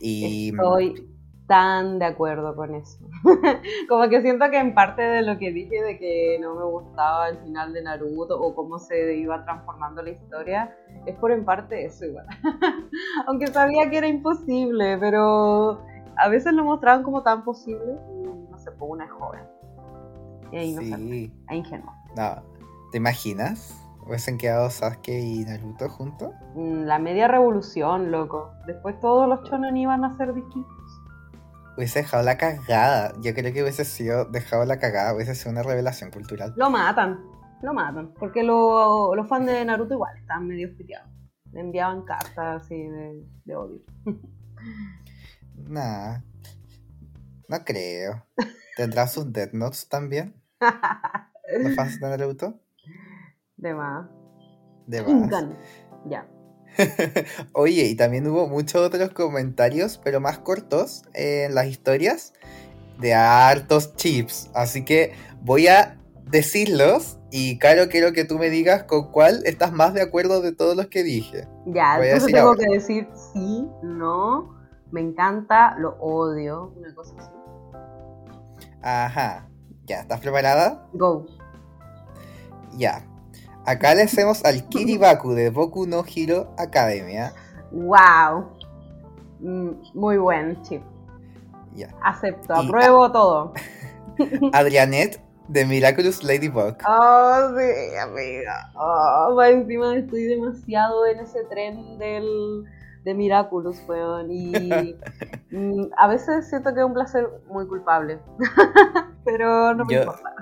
Y 0.00 0.50
Estoy 0.50 1.15
tan 1.46 1.98
de 1.98 2.06
acuerdo 2.06 2.54
con 2.56 2.74
eso. 2.74 2.98
Como 3.88 4.08
que 4.08 4.20
siento 4.22 4.50
que 4.50 4.58
en 4.58 4.74
parte 4.74 5.02
de 5.02 5.22
lo 5.22 5.38
que 5.38 5.52
dije 5.52 5.82
de 5.82 5.98
que 5.98 6.38
no 6.40 6.54
me 6.54 6.64
gustaba 6.64 7.28
el 7.28 7.38
final 7.38 7.72
de 7.72 7.82
Naruto 7.82 8.40
o 8.40 8.54
cómo 8.54 8.78
se 8.78 9.16
iba 9.16 9.44
transformando 9.44 10.02
la 10.02 10.10
historia, 10.10 10.76
es 11.06 11.14
por 11.16 11.30
en 11.30 11.44
parte 11.44 11.84
eso 11.84 12.04
igual. 12.04 12.26
Aunque 13.26 13.46
sabía 13.48 13.88
que 13.88 13.98
era 13.98 14.08
imposible, 14.08 14.98
pero 14.98 15.80
a 16.16 16.28
veces 16.28 16.52
lo 16.52 16.64
mostraban 16.64 17.02
como 17.02 17.22
tan 17.22 17.44
posible 17.44 17.96
y 18.10 18.50
no 18.50 18.58
sé, 18.58 18.70
pues 18.72 18.90
una 18.90 19.08
joven. 19.08 19.42
E 20.52 20.64
inocente, 20.64 20.96
sí, 20.96 21.32
e 21.50 21.56
ingenua. 21.56 21.94
no, 22.16 22.42
¿te 22.92 22.98
imaginas? 22.98 23.82
¿Hubiesen 24.06 24.38
quedado 24.38 24.70
Sasuke 24.70 25.18
y 25.18 25.44
Naruto 25.44 25.88
juntos? 25.88 26.32
Mm, 26.54 26.84
La 26.84 27.00
media 27.00 27.26
revolución, 27.26 28.12
loco. 28.12 28.52
Después 28.64 28.98
todos 29.00 29.28
los 29.28 29.42
chonen 29.50 29.76
iban 29.76 30.04
a 30.04 30.16
ser 30.16 30.32
distintos. 30.32 30.75
Hubiese 31.76 32.00
dejado 32.00 32.22
la 32.22 32.38
cagada. 32.38 33.12
Yo 33.20 33.34
creo 33.34 33.52
que 33.52 33.62
hubiese 33.62 33.84
sido 33.84 34.24
dejado 34.24 34.64
la 34.64 34.78
cagada, 34.78 35.14
hubiese 35.14 35.34
sido 35.34 35.50
una 35.52 35.62
revelación 35.62 36.10
cultural. 36.10 36.54
Lo 36.56 36.70
matan, 36.70 37.22
lo 37.62 37.74
matan. 37.74 38.12
Porque 38.14 38.42
lo- 38.42 39.14
los 39.14 39.28
fans 39.28 39.46
de 39.46 39.64
Naruto 39.64 39.94
igual 39.94 40.16
están 40.16 40.46
medio 40.46 40.74
piteados. 40.76 41.10
Le 41.52 41.60
enviaban 41.60 42.02
cartas 42.04 42.62
así 42.64 42.76
de, 42.76 43.24
de 43.44 43.56
odio. 43.56 43.80
Nah, 45.68 46.18
no 47.48 47.64
creo. 47.64 48.26
¿Tendrá 48.76 49.06
sus 49.06 49.32
Death 49.32 49.52
Notes 49.52 49.88
también? 49.88 50.34
¿Los 50.60 51.74
fans 51.74 51.98
de 52.00 52.08
Naruto? 52.08 52.60
De 53.56 53.74
más. 53.74 54.06
De 54.86 55.02
más. 55.02 55.30
Ya. 56.10 56.28
Oye, 57.52 57.84
y 57.84 57.94
también 57.94 58.26
hubo 58.26 58.46
muchos 58.46 58.82
otros 58.82 59.10
comentarios, 59.10 60.00
pero 60.02 60.20
más 60.20 60.38
cortos, 60.38 61.02
en 61.14 61.54
las 61.54 61.66
historias 61.66 62.32
de 62.98 63.14
hartos 63.14 63.94
chips. 63.96 64.50
Así 64.54 64.84
que 64.84 65.14
voy 65.42 65.68
a 65.68 65.98
decirlos 66.24 67.18
y 67.30 67.58
Caro, 67.58 67.88
quiero 67.88 68.12
que 68.12 68.24
tú 68.24 68.38
me 68.38 68.50
digas 68.50 68.84
con 68.84 69.10
cuál 69.10 69.42
estás 69.44 69.72
más 69.72 69.94
de 69.94 70.02
acuerdo 70.02 70.40
de 70.40 70.52
todos 70.52 70.76
los 70.76 70.86
que 70.86 71.02
dije. 71.02 71.46
Ya, 71.66 71.96
Voy 71.98 72.06
entonces 72.06 72.32
tengo 72.32 72.48
ahora. 72.48 72.64
que 72.64 72.74
decir 72.74 73.08
sí, 73.32 73.68
no, 73.82 74.56
me 74.90 75.00
encanta, 75.00 75.76
lo 75.78 75.96
odio, 76.00 76.72
una 76.76 76.94
cosa 76.94 77.14
así. 77.18 77.30
Ajá. 78.82 79.48
¿Ya 79.84 80.00
estás 80.00 80.20
preparada? 80.20 80.88
Go. 80.92 81.26
Ya. 82.76 83.04
Acá 83.66 83.94
le 83.94 84.02
hacemos 84.02 84.44
al 84.44 84.68
Kiribaku 84.68 85.32
de 85.32 85.50
Boku 85.50 85.86
no 85.86 86.04
Hero 86.14 86.54
Academia. 86.56 87.32
Wow. 87.72 88.46
Mm, 89.40 89.70
Muy 89.94 90.18
buen 90.18 90.62
chip. 90.62 90.82
Ya. 91.74 91.88
Acepto, 92.02 92.54
Y- 92.62 92.66
apruebo 92.66 93.10
todo. 93.12 93.52
Adrianet 94.52 95.20
de 95.48 95.64
Miraculous 95.66 96.22
Ladybug. 96.24 96.76
Oh, 96.88 97.54
sí, 97.58 97.96
amiga. 98.02 98.72
Oh, 98.76 99.42
encima 99.42 99.94
estoy 99.96 100.24
demasiado 100.24 101.06
en 101.06 101.20
ese 101.20 101.44
tren 101.44 101.98
del, 101.98 102.64
de 103.04 103.14
Miraculous, 103.14 103.76
weón. 103.88 104.30
Y 104.30 104.52
mm, 105.50 105.90
a 105.98 106.08
veces 106.08 106.48
siento 106.48 106.72
que 106.72 106.80
es 106.80 106.86
un 106.86 106.94
placer 106.94 107.28
muy 107.48 107.66
culpable. 107.66 108.20
Pero 109.24 109.74
no 109.74 109.84
me 109.84 109.94
Yo- 109.94 110.00
importa. 110.02 110.32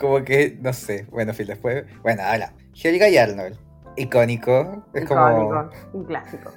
Como 0.00 0.24
que, 0.24 0.56
no 0.60 0.72
sé. 0.72 1.06
Bueno, 1.10 1.34
fin, 1.34 1.46
después. 1.46 1.84
Bueno, 2.02 2.22
ahora. 2.22 2.54
Helga 2.82 3.08
y 3.10 3.18
Arnold. 3.18 3.58
Icónico. 3.96 4.84
Es 4.94 5.04
como. 5.04 5.70
Un 5.92 6.04
clásico. 6.04 6.50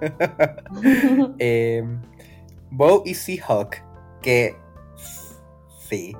eh, 1.38 1.84
Bo 2.70 3.02
y 3.04 3.14
Seahawk. 3.14 3.76
Que. 4.22 4.56
Sí. 5.88 6.16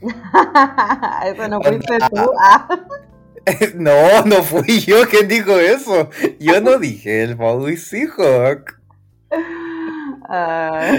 Eso 1.24 1.48
no 1.48 1.60
fuiste 1.60 1.98
tú. 2.10 2.30
Ah. 2.40 2.68
No, 3.76 4.24
no 4.24 4.42
fui 4.42 4.80
yo 4.80 5.08
quien 5.08 5.28
dijo 5.28 5.52
eso. 5.52 6.10
Yo 6.40 6.60
no 6.60 6.80
dije 6.80 7.22
el 7.22 7.36
Bo 7.36 7.68
y 7.68 7.76
Seahawk. 7.76 8.80
Ah, 10.28 10.98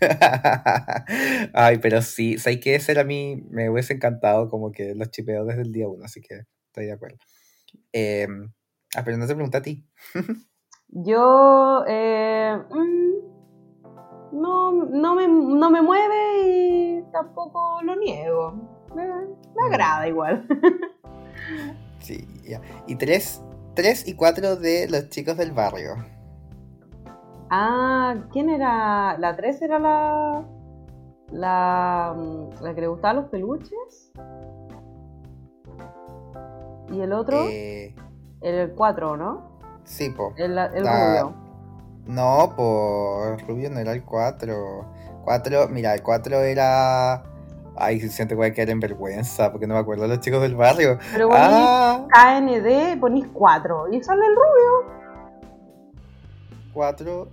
Ay, 1.52 1.78
pero 1.78 2.02
sí, 2.02 2.38
sé 2.38 2.60
que 2.60 2.74
ese 2.74 2.92
era 2.92 3.02
a 3.02 3.04
mí, 3.04 3.44
me 3.50 3.70
hubiese 3.70 3.94
encantado 3.94 4.48
como 4.48 4.72
que 4.72 4.94
los 4.94 5.10
chipeo 5.10 5.44
desde 5.44 5.62
el 5.62 5.72
día 5.72 5.88
uno, 5.88 6.04
así 6.04 6.20
que 6.20 6.42
estoy 6.66 6.86
de 6.86 6.92
acuerdo. 6.92 7.18
Eh, 7.92 8.26
ah, 8.96 9.02
pero 9.04 9.16
no 9.16 9.26
te 9.26 9.34
pregunté 9.34 9.58
a 9.58 9.62
ti. 9.62 9.84
yo 10.88 11.84
eh, 11.88 12.56
mm, 12.70 14.40
no, 14.40 14.72
no, 14.72 15.14
me, 15.14 15.28
no 15.28 15.70
me 15.70 15.82
mueve 15.82 17.00
y 17.00 17.02
tampoco 17.12 17.80
lo 17.82 17.96
niego. 17.96 18.86
Me, 18.94 19.06
me 19.06 19.62
agrada 19.68 20.08
igual. 20.08 20.46
Sí, 22.00 22.24
ya. 22.44 22.60
Y 22.86 22.94
tres, 22.94 23.42
tres 23.74 24.06
y 24.06 24.14
cuatro 24.14 24.54
de 24.54 24.88
los 24.88 25.08
chicos 25.08 25.36
del 25.36 25.50
barrio. 25.50 25.96
Ah, 27.50 28.14
¿quién 28.32 28.48
era? 28.50 29.16
¿La 29.18 29.36
3 29.36 29.62
era 29.62 29.78
la, 29.78 30.42
la, 31.30 32.16
la 32.60 32.74
que 32.74 32.80
le 32.80 32.86
gustaban 32.88 33.16
los 33.16 33.26
peluches? 33.26 34.12
¿Y 36.90 37.00
el 37.00 37.12
otro? 37.12 37.36
Eh, 37.50 37.94
el 38.40 38.72
4, 38.74 39.16
¿no? 39.16 39.56
sí, 39.84 40.10
po. 40.10 40.32
El, 40.36 40.56
el 40.58 40.84
La- 40.84 41.20
rubio. 41.20 41.34
No, 42.06 42.52
por 42.56 43.40
Rubio 43.48 43.68
no 43.70 43.80
era 43.80 43.92
el 43.92 44.04
4. 44.04 44.84
4, 45.24 45.68
mira, 45.68 45.92
el 45.94 46.02
4 46.04 46.38
era. 46.40 47.22
Ay, 47.76 47.98
siento 48.00 48.32
que 48.32 48.36
voy 48.36 48.46
a 48.46 48.52
quedar 48.54 48.70
en 48.70 48.78
vergüenza 48.80 49.50
porque 49.50 49.66
no 49.66 49.74
me 49.74 49.80
acuerdo 49.80 50.02
de 50.04 50.08
los 50.10 50.20
chicos 50.20 50.40
del 50.40 50.54
barrio. 50.54 50.98
Pero 51.12 51.28
ponís 51.28 51.48
Ah, 51.50 52.06
KND, 52.40 52.96
ponís 53.00 53.26
4 53.32 53.88
y 53.92 54.02
sale 54.02 54.22
el 54.24 54.34
rubio. 54.36 54.95
4. 56.76 57.28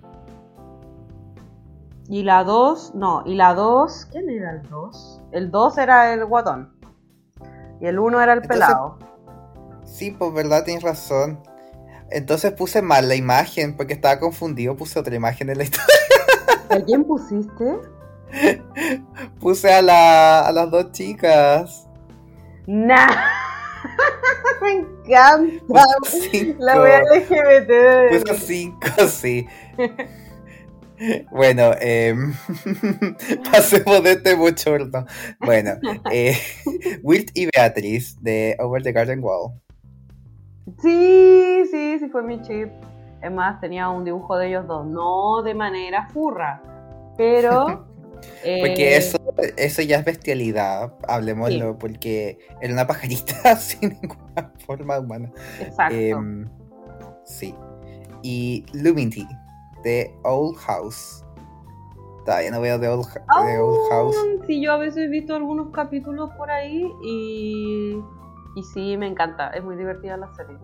Y 2.08 2.24
la 2.24 2.44
2, 2.46 2.96
no, 2.96 3.24
y 3.26 3.36
la 3.36 3.54
2, 3.54 4.08
¿quién 4.12 4.30
era 4.30 4.52
el 4.52 4.70
2? 4.70 5.22
El 5.34 5.52
2 5.52 5.78
era 5.80 6.14
el 6.14 6.24
guatón. 6.26 6.74
Y 7.82 7.88
el 7.88 8.00
1 8.00 8.22
era 8.22 8.34
el 8.34 8.40
Entonces- 8.42 8.66
pelado. 8.66 8.98
Sí, 9.84 10.12
pues 10.12 10.34
verdad, 10.34 10.64
tienes 10.64 10.82
razón. 10.82 11.40
Entonces 12.10 12.54
puse 12.54 12.82
mal 12.82 13.10
la 13.10 13.16
imagen 13.16 13.76
porque 13.76 13.94
estaba 13.94 14.18
confundido. 14.20 14.78
Puse 14.78 14.98
otra 14.98 15.14
imagen 15.16 15.50
en 15.50 15.58
la 15.58 15.64
historia. 15.66 15.88
¿A 16.70 16.80
quién 16.80 17.04
pusiste? 17.04 17.80
Puse 19.42 19.74
a, 19.74 19.82
la, 19.82 20.48
a 20.48 20.52
las 20.54 20.72
dos 20.72 20.92
chicas. 20.94 21.88
Nah. 22.66 23.08
Me 24.62 24.72
encanta. 24.72 25.84
Cinco. 26.06 26.64
La 26.64 26.82
wea 26.82 27.02
LGBT 27.02 27.68
de... 27.68 28.20
Puse 28.22 28.36
cinco, 28.36 29.08
sí. 29.08 29.48
Bueno, 31.32 31.72
em, 31.82 32.34
pasemos 33.52 34.04
de 34.04 34.12
este 34.14 34.36
bochorno. 34.36 35.06
Bueno, 35.40 35.72
eh, 36.12 36.38
Wilt 37.02 37.32
y 37.34 37.48
Beatriz 37.54 38.22
de 38.22 38.56
Over 38.60 38.84
the 38.84 38.92
Garden 38.92 39.22
Wall. 39.24 39.52
Sí, 40.82 41.64
sí, 41.70 42.00
sí 42.00 42.10
fue 42.10 42.24
mi 42.24 42.42
chip. 42.42 42.70
Es 43.22 43.32
más, 43.32 43.60
tenía 43.60 43.90
un 43.90 44.06
dibujo 44.06 44.38
de 44.38 44.48
ellos 44.48 44.68
dos. 44.68 44.86
No 44.86 45.42
de 45.44 45.54
manera 45.54 46.08
furra, 46.10 46.62
pero... 47.18 47.88
Porque 48.60 48.94
eh, 48.94 48.98
eso, 48.98 49.18
eso 49.58 49.82
ya 49.82 50.00
es 50.00 50.06
bestialidad, 50.06 50.94
hablemoslo, 51.08 51.78
porque 51.78 52.40
era 52.62 52.74
una 52.74 52.88
pajarita 52.88 53.56
sin 53.58 53.98
ninguna 54.02 54.52
forma 54.66 55.00
humana. 55.00 55.32
Exacto. 55.60 55.96
Em, 55.96 56.50
sí. 57.26 57.56
Y 58.22 58.66
Luminty, 58.74 59.28
de 59.84 60.14
Old 60.24 60.58
House. 60.58 61.24
Todavía 62.26 62.52
no 62.52 62.62
veo 62.62 62.80
The 62.80 62.88
Old, 62.88 63.06
The 63.12 63.58
Old 63.60 63.90
House. 63.90 64.16
Sí, 64.48 64.62
yo 64.62 64.72
a 64.72 64.78
veces 64.78 65.06
he 65.06 65.08
visto 65.08 65.36
algunos 65.36 65.72
capítulos 65.72 66.30
por 66.38 66.50
ahí 66.50 66.90
y, 67.04 68.02
y 68.56 68.64
sí, 68.74 68.96
me 68.98 69.08
encanta. 69.08 69.50
Es 69.50 69.64
muy 69.64 69.76
divertida 69.76 70.16
la 70.18 70.34
serie. 70.34 70.58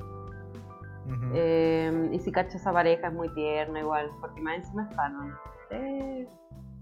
Eh, 1.34 2.10
y 2.12 2.20
si 2.20 2.32
cacha 2.32 2.58
esa 2.58 2.72
pareja 2.72 3.08
es 3.08 3.14
muy 3.14 3.34
tierna 3.34 3.80
igual, 3.80 4.10
porque 4.22 4.42
más 4.42 4.58
encima 4.58 4.88
es 4.90 4.96
canon. 4.96 5.34
Eh, 5.72 6.28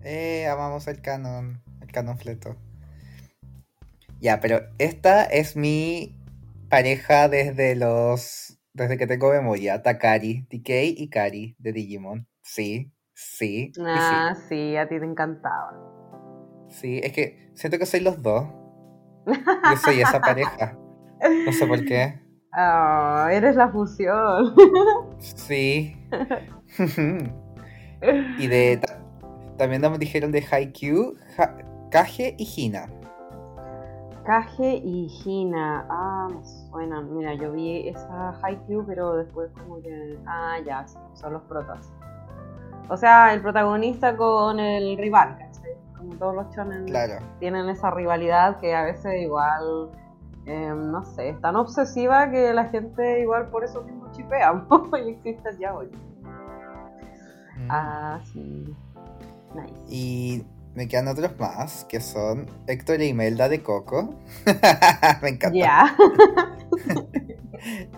Eh, 0.04 0.48
amamos 0.48 0.88
el 0.88 1.02
canon, 1.02 1.62
el 1.82 1.92
canon 1.92 2.18
fleto. 2.18 2.56
Ya, 4.20 4.40
pero 4.40 4.62
esta 4.80 5.24
es 5.26 5.56
mi 5.56 6.16
pareja 6.70 7.30
desde 7.30 7.76
los. 7.76 8.58
desde 8.74 8.98
que 8.98 9.08
tengo 9.08 9.32
memoria. 9.32 9.82
Takari, 9.84 10.48
DK 10.50 10.70
y 10.98 11.10
Kari 11.10 11.56
de 11.60 11.74
Digimon. 11.74 12.28
Sí, 12.42 12.92
sí. 13.14 13.72
ah, 13.86 14.34
sí, 14.48 14.76
a 14.78 14.88
ti 14.88 15.00
te 15.00 15.06
encantaba. 15.06 15.74
sí. 16.70 17.00
Es 17.04 17.12
que 17.14 17.52
siento 17.54 17.78
que 17.78 17.86
soy 17.86 18.00
los 18.00 18.22
dos. 18.22 18.46
Yo 19.26 19.78
soy 19.84 20.02
esa 20.02 20.22
pareja. 20.22 20.78
No 21.46 21.52
sé 21.52 21.68
por 21.68 21.84
qué. 21.86 22.22
Ah, 22.60 23.30
eres 23.32 23.56
la 23.56 23.70
fusión. 23.70 24.56
Sí. 25.20 25.96
y 28.40 28.48
de. 28.48 28.80
ta- 29.58 29.64
También 29.64 29.82
nos 29.82 29.98
dijeron 30.00 30.32
de 30.32 30.44
Haikyuu, 30.50 31.16
Ha- 31.38 31.58
Kage 31.92 32.36
y 32.38 32.48
Hina. 32.56 32.88
Kage 34.26 34.82
y 34.84 35.08
Hina. 35.26 35.86
Ah, 35.90 36.28
me 36.30 36.44
suenan. 36.46 37.16
Mira, 37.16 37.34
yo 37.34 37.52
vi 37.54 37.88
esa 37.88 38.32
Haikyuu, 38.42 38.86
pero 38.86 39.16
después 39.16 39.50
como 39.54 39.82
que... 39.82 40.18
Ah, 40.26 40.58
ya, 40.66 40.86
son 41.14 41.34
los 41.34 41.42
protas. 41.44 41.92
O 42.90 42.98
sea, 42.98 43.34
el 43.34 43.42
protagonista 43.42 44.16
con 44.18 44.60
el 44.60 44.98
rival, 44.98 45.38
¿cachai? 45.38 45.72
Como 45.98 46.14
todos 46.16 46.36
los 46.36 46.48
Claro. 46.86 47.14
tienen 47.40 47.70
esa 47.70 47.90
rivalidad 47.92 48.58
que 48.60 48.76
a 48.76 48.84
veces 48.84 49.22
igual, 49.22 49.90
eh, 50.46 50.74
no 50.76 51.04
sé, 51.04 51.30
es 51.30 51.42
tan 51.42 51.56
obsesiva 51.56 52.30
que 52.30 52.54
la 52.54 52.66
gente 52.66 53.22
igual 53.22 53.48
por 53.50 53.64
eso 53.64 53.82
mismo 53.84 54.10
chipea 54.12 54.64
y 55.06 55.10
existe 55.10 55.50
ya 55.60 55.74
hoy. 55.74 55.88
Mm. 57.58 57.68
Ah, 57.70 58.20
sí. 58.32 58.76
Nice. 59.56 59.74
Y 59.90 60.44
me 60.76 60.88
quedan 60.88 61.08
otros 61.08 61.32
más, 61.40 61.86
que 61.86 62.00
son 62.02 62.46
Héctor 62.68 63.02
e 63.02 63.08
Imelda 63.08 63.50
de 63.50 63.64
Coco. 63.64 64.14
me 65.22 65.30
encanta. 65.30 65.58
Ya. 65.58 65.96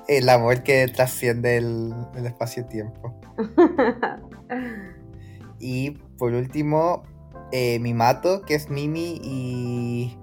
El 0.08 0.29
amor 0.29 0.63
que 0.63 0.88
trasciende 0.88 1.58
el, 1.58 1.94
el 2.15 2.25
espacio-tiempo. 2.25 3.13
Y 5.60 5.91
por 6.18 6.34
último, 6.34 7.03
eh, 7.51 7.79
Mimato, 7.79 8.41
que 8.44 8.56
es 8.56 8.70
Mimi 8.70 9.20
y, 9.22 10.18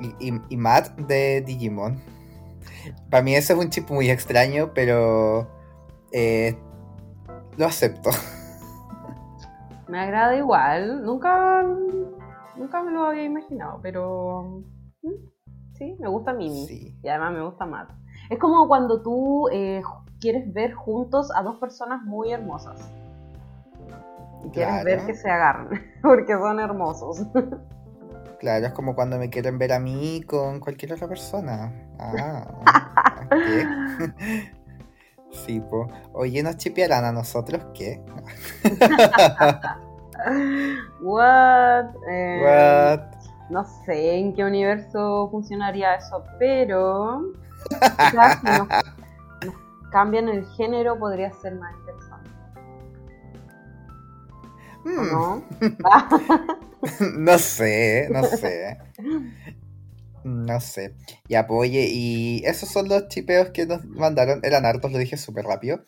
y, 0.00 0.28
y- 0.28 0.40
y 0.48 0.56
Matt 0.56 0.96
de 1.00 1.40
Digimon. 1.42 2.00
Para 3.10 3.22
mí 3.24 3.34
ese 3.34 3.52
es 3.54 3.58
un 3.58 3.70
chip 3.70 3.90
muy 3.90 4.08
extraño, 4.10 4.72
pero 4.74 5.50
eh, 6.12 6.56
lo 7.56 7.66
acepto. 7.66 8.10
Me 9.92 10.00
agrada 10.00 10.34
igual. 10.34 11.04
Nunca, 11.04 11.62
nunca 12.56 12.82
me 12.82 12.92
lo 12.92 13.04
había 13.04 13.24
imaginado, 13.24 13.78
pero 13.82 14.64
mm, 15.02 15.12
sí, 15.74 15.98
me 16.00 16.08
gusta 16.08 16.32
Mimi. 16.32 16.66
Sí. 16.66 16.98
Y 17.02 17.08
además 17.08 17.32
me 17.34 17.44
gusta 17.44 17.66
Matt. 17.66 17.90
Es 18.30 18.38
como 18.38 18.66
cuando 18.68 19.02
tú 19.02 19.50
eh, 19.52 19.82
quieres 20.18 20.50
ver 20.54 20.72
juntos 20.72 21.30
a 21.36 21.42
dos 21.42 21.56
personas 21.56 22.02
muy 22.04 22.32
hermosas. 22.32 22.90
Y 24.46 24.48
quieres 24.48 24.82
ver 24.82 25.04
que 25.04 25.14
se 25.14 25.30
agarren, 25.30 25.68
porque 26.02 26.38
son 26.38 26.58
hermosos. 26.58 27.26
Claro, 28.40 28.66
es 28.66 28.72
como 28.72 28.94
cuando 28.94 29.18
me 29.18 29.28
quieren 29.28 29.58
ver 29.58 29.74
a 29.74 29.78
mí 29.78 30.22
con 30.26 30.60
cualquier 30.60 30.94
otra 30.94 31.06
persona. 31.06 31.70
Ah. 31.98 32.46
Sí, 35.32 35.60
po. 35.60 35.88
Oye, 36.12 36.42
¿nos 36.42 36.56
chipearán 36.56 37.04
a 37.04 37.12
nosotros 37.12 37.64
qué? 37.74 38.02
What? 41.00 41.86
Eh, 42.08 42.40
What? 42.42 43.00
No 43.50 43.64
sé 43.84 44.18
en 44.18 44.34
qué 44.34 44.44
universo 44.44 45.28
funcionaría 45.30 45.94
eso, 45.96 46.24
pero 46.38 47.32
quizás 47.96 48.40
si 48.40 48.50
nos, 48.52 48.68
nos 49.44 49.54
cambian 49.90 50.28
el 50.28 50.46
género 50.56 50.98
podría 50.98 51.32
ser 51.32 51.54
más 51.56 51.74
interesante, 51.76 52.30
¿o 54.96 55.04
Hmm, 55.04 55.10
¿no? 55.10 55.42
no 57.18 57.38
sé, 57.38 58.08
no 58.10 58.24
sé. 58.24 58.78
No 60.24 60.60
sé. 60.60 60.94
Ya, 61.28 61.46
pues 61.46 61.70
oye, 61.70 61.88
y 61.90 62.42
esos 62.44 62.68
son 62.68 62.88
los 62.88 63.08
chipeos 63.08 63.50
que 63.50 63.66
nos 63.66 63.84
mandaron. 63.84 64.40
Eran 64.42 64.64
hartos, 64.64 64.92
lo 64.92 64.98
dije 64.98 65.16
súper 65.16 65.44
rápido. 65.44 65.80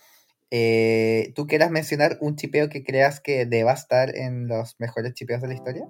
Eh, 0.50 1.32
¿Tú 1.34 1.46
quieras 1.46 1.70
mencionar 1.70 2.18
un 2.20 2.36
chipeo 2.36 2.68
que 2.68 2.84
creas 2.84 3.20
que 3.20 3.46
deba 3.46 3.72
estar 3.72 4.14
en 4.14 4.46
los 4.46 4.76
mejores 4.78 5.14
chipeos 5.14 5.40
de 5.40 5.48
la 5.48 5.54
historia? 5.54 5.88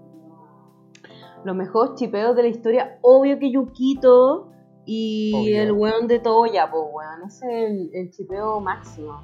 Los 1.45 1.57
mejores 1.57 1.95
chipeos 1.97 2.35
de 2.35 2.43
la 2.43 2.49
historia, 2.49 2.99
obvio 3.03 3.39
que 3.39 3.51
Yukito 3.53 4.51
y 4.87 5.33
Obvio. 5.35 5.63
el 5.63 5.73
weón 5.73 6.07
de 6.07 6.19
Toya, 6.19 6.71
pues 6.71 6.83
weón, 6.93 7.23
ese 7.27 7.47
es 7.47 7.71
el, 7.71 7.91
el 7.93 8.11
chipeo 8.11 8.61
máximo. 8.61 9.21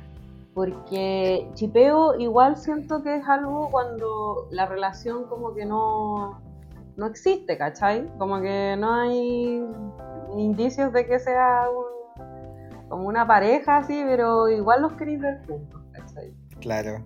Porque 0.54 1.48
chipeo 1.54 2.18
igual 2.18 2.56
siento 2.56 3.02
que 3.02 3.16
es 3.16 3.26
algo 3.26 3.70
cuando 3.70 4.48
la 4.50 4.66
relación 4.66 5.24
como 5.26 5.54
que 5.54 5.64
no, 5.64 6.42
no 7.00 7.06
existe, 7.06 7.56
¿cachai? 7.56 8.06
Como 8.18 8.40
que 8.42 8.76
no 8.78 8.92
hay 8.92 9.64
indicios 10.36 10.92
de 10.92 11.06
que 11.06 11.18
sea 11.18 11.64
un- 11.70 12.88
como 12.90 13.08
una 13.08 13.26
pareja 13.26 13.78
así, 13.78 14.02
pero 14.06 14.48
igual 14.50 14.82
los 14.82 14.92
queréis 14.92 15.20
ver 15.20 15.40
juntos, 15.46 15.80
¿cachai? 15.92 16.34
Claro. 16.60 17.02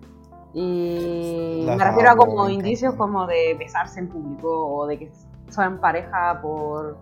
Y 0.53 1.63
Las 1.65 1.77
me 1.77 1.83
refiero 1.85 2.11
a 2.11 2.15
como 2.17 2.49
indicios 2.49 2.93
como 2.95 3.25
de 3.25 3.55
besarse 3.57 3.99
en 4.01 4.09
público 4.09 4.49
o 4.49 4.85
de 4.85 4.99
que 4.99 5.11
son 5.49 5.79
pareja 5.79 6.39
por 6.41 6.97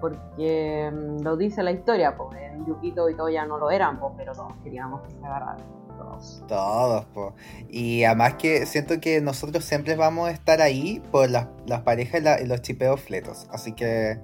porque 0.00 0.90
mm, 0.92 1.22
lo 1.22 1.36
dice 1.36 1.62
la 1.62 1.70
historia, 1.70 2.16
pues 2.16 2.36
en 2.40 2.66
Yukito 2.66 3.08
y 3.08 3.14
Toya 3.14 3.46
no 3.46 3.56
lo 3.56 3.70
eran, 3.70 4.00
pues, 4.00 4.14
pero 4.16 4.32
todos 4.32 4.52
queríamos 4.64 5.00
que 5.02 5.10
se 5.12 5.24
agarraran. 5.24 5.58
Todos. 5.98 6.44
Todos, 6.48 7.04
po. 7.06 7.34
Y 7.68 8.04
además 8.04 8.34
que 8.34 8.66
siento 8.66 9.00
que 9.00 9.20
nosotros 9.20 9.64
siempre 9.64 9.96
vamos 9.96 10.28
a 10.28 10.32
estar 10.32 10.60
ahí 10.60 11.00
por 11.10 11.30
las, 11.30 11.48
las 11.66 11.80
parejas 11.82 12.20
y, 12.20 12.24
la- 12.24 12.40
y 12.40 12.46
los 12.46 12.62
chipeos 12.62 13.00
fletos. 13.00 13.46
Así 13.52 13.72
que 13.72 14.18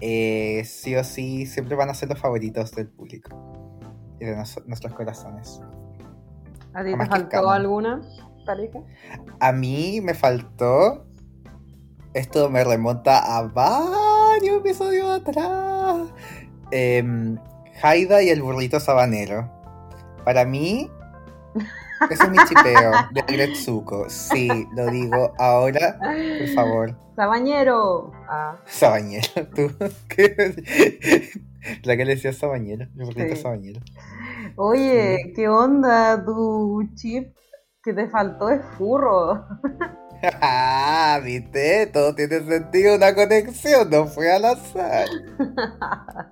eh, 0.00 0.62
sí 0.64 0.94
o 0.96 1.04
sí 1.04 1.46
siempre 1.46 1.74
van 1.76 1.88
a 1.90 1.94
ser 1.94 2.08
los 2.08 2.18
favoritos 2.18 2.72
del 2.72 2.88
público 2.88 3.30
y 4.20 4.24
de 4.26 4.36
nos- 4.36 4.62
nuestros 4.66 4.92
corazones. 4.94 5.60
¿A 6.74 6.84
ti 6.84 6.90
te 6.96 7.06
faltó 7.06 7.50
alguna 7.50 8.02
pareja? 8.44 8.80
A 9.40 9.52
mí 9.52 10.00
me 10.02 10.14
faltó. 10.14 11.06
Esto 12.14 12.48
me 12.50 12.64
remonta 12.64 13.36
a 13.38 13.42
varios 13.42 14.58
episodios 14.58 15.20
atrás. 15.20 16.08
Em, 16.70 17.38
Haida 17.82 18.22
y 18.22 18.30
el 18.30 18.42
burrito 18.42 18.80
sabanero. 18.80 19.50
Para 20.24 20.44
mí, 20.46 20.90
ese 22.10 22.24
es 22.24 22.30
mi 22.30 22.38
chipeo 22.46 22.92
de 23.12 23.22
Gretsuko. 23.22 24.08
Sí, 24.08 24.68
lo 24.74 24.86
digo 24.86 25.32
ahora, 25.38 25.98
por 26.00 26.48
favor. 26.54 26.96
Sabañero. 27.16 28.12
Ah, 28.28 28.56
Sabañero, 28.66 29.46
tú. 29.54 29.70
¿Qué? 30.08 31.30
La 31.82 31.96
que 31.96 32.04
le 32.04 32.14
decía 32.14 32.32
sabañero, 32.32 32.84
el 32.96 33.04
burrito 33.04 33.34
Sí. 33.34 33.42
sabañero. 33.42 33.80
Oye, 34.56 35.32
¿qué 35.34 35.48
onda? 35.48 36.22
Tu 36.24 36.88
chip 36.94 37.34
que 37.82 37.92
te 37.92 38.08
faltó 38.08 38.50
es 38.50 38.60
furro. 38.76 39.46
Ah, 40.40 41.20
viste, 41.24 41.86
todo 41.88 42.14
tiene 42.14 42.40
sentido, 42.40 42.96
una 42.96 43.14
conexión, 43.14 43.90
no 43.90 44.06
fue 44.06 44.30
al 44.32 44.44
azar. 44.44 45.08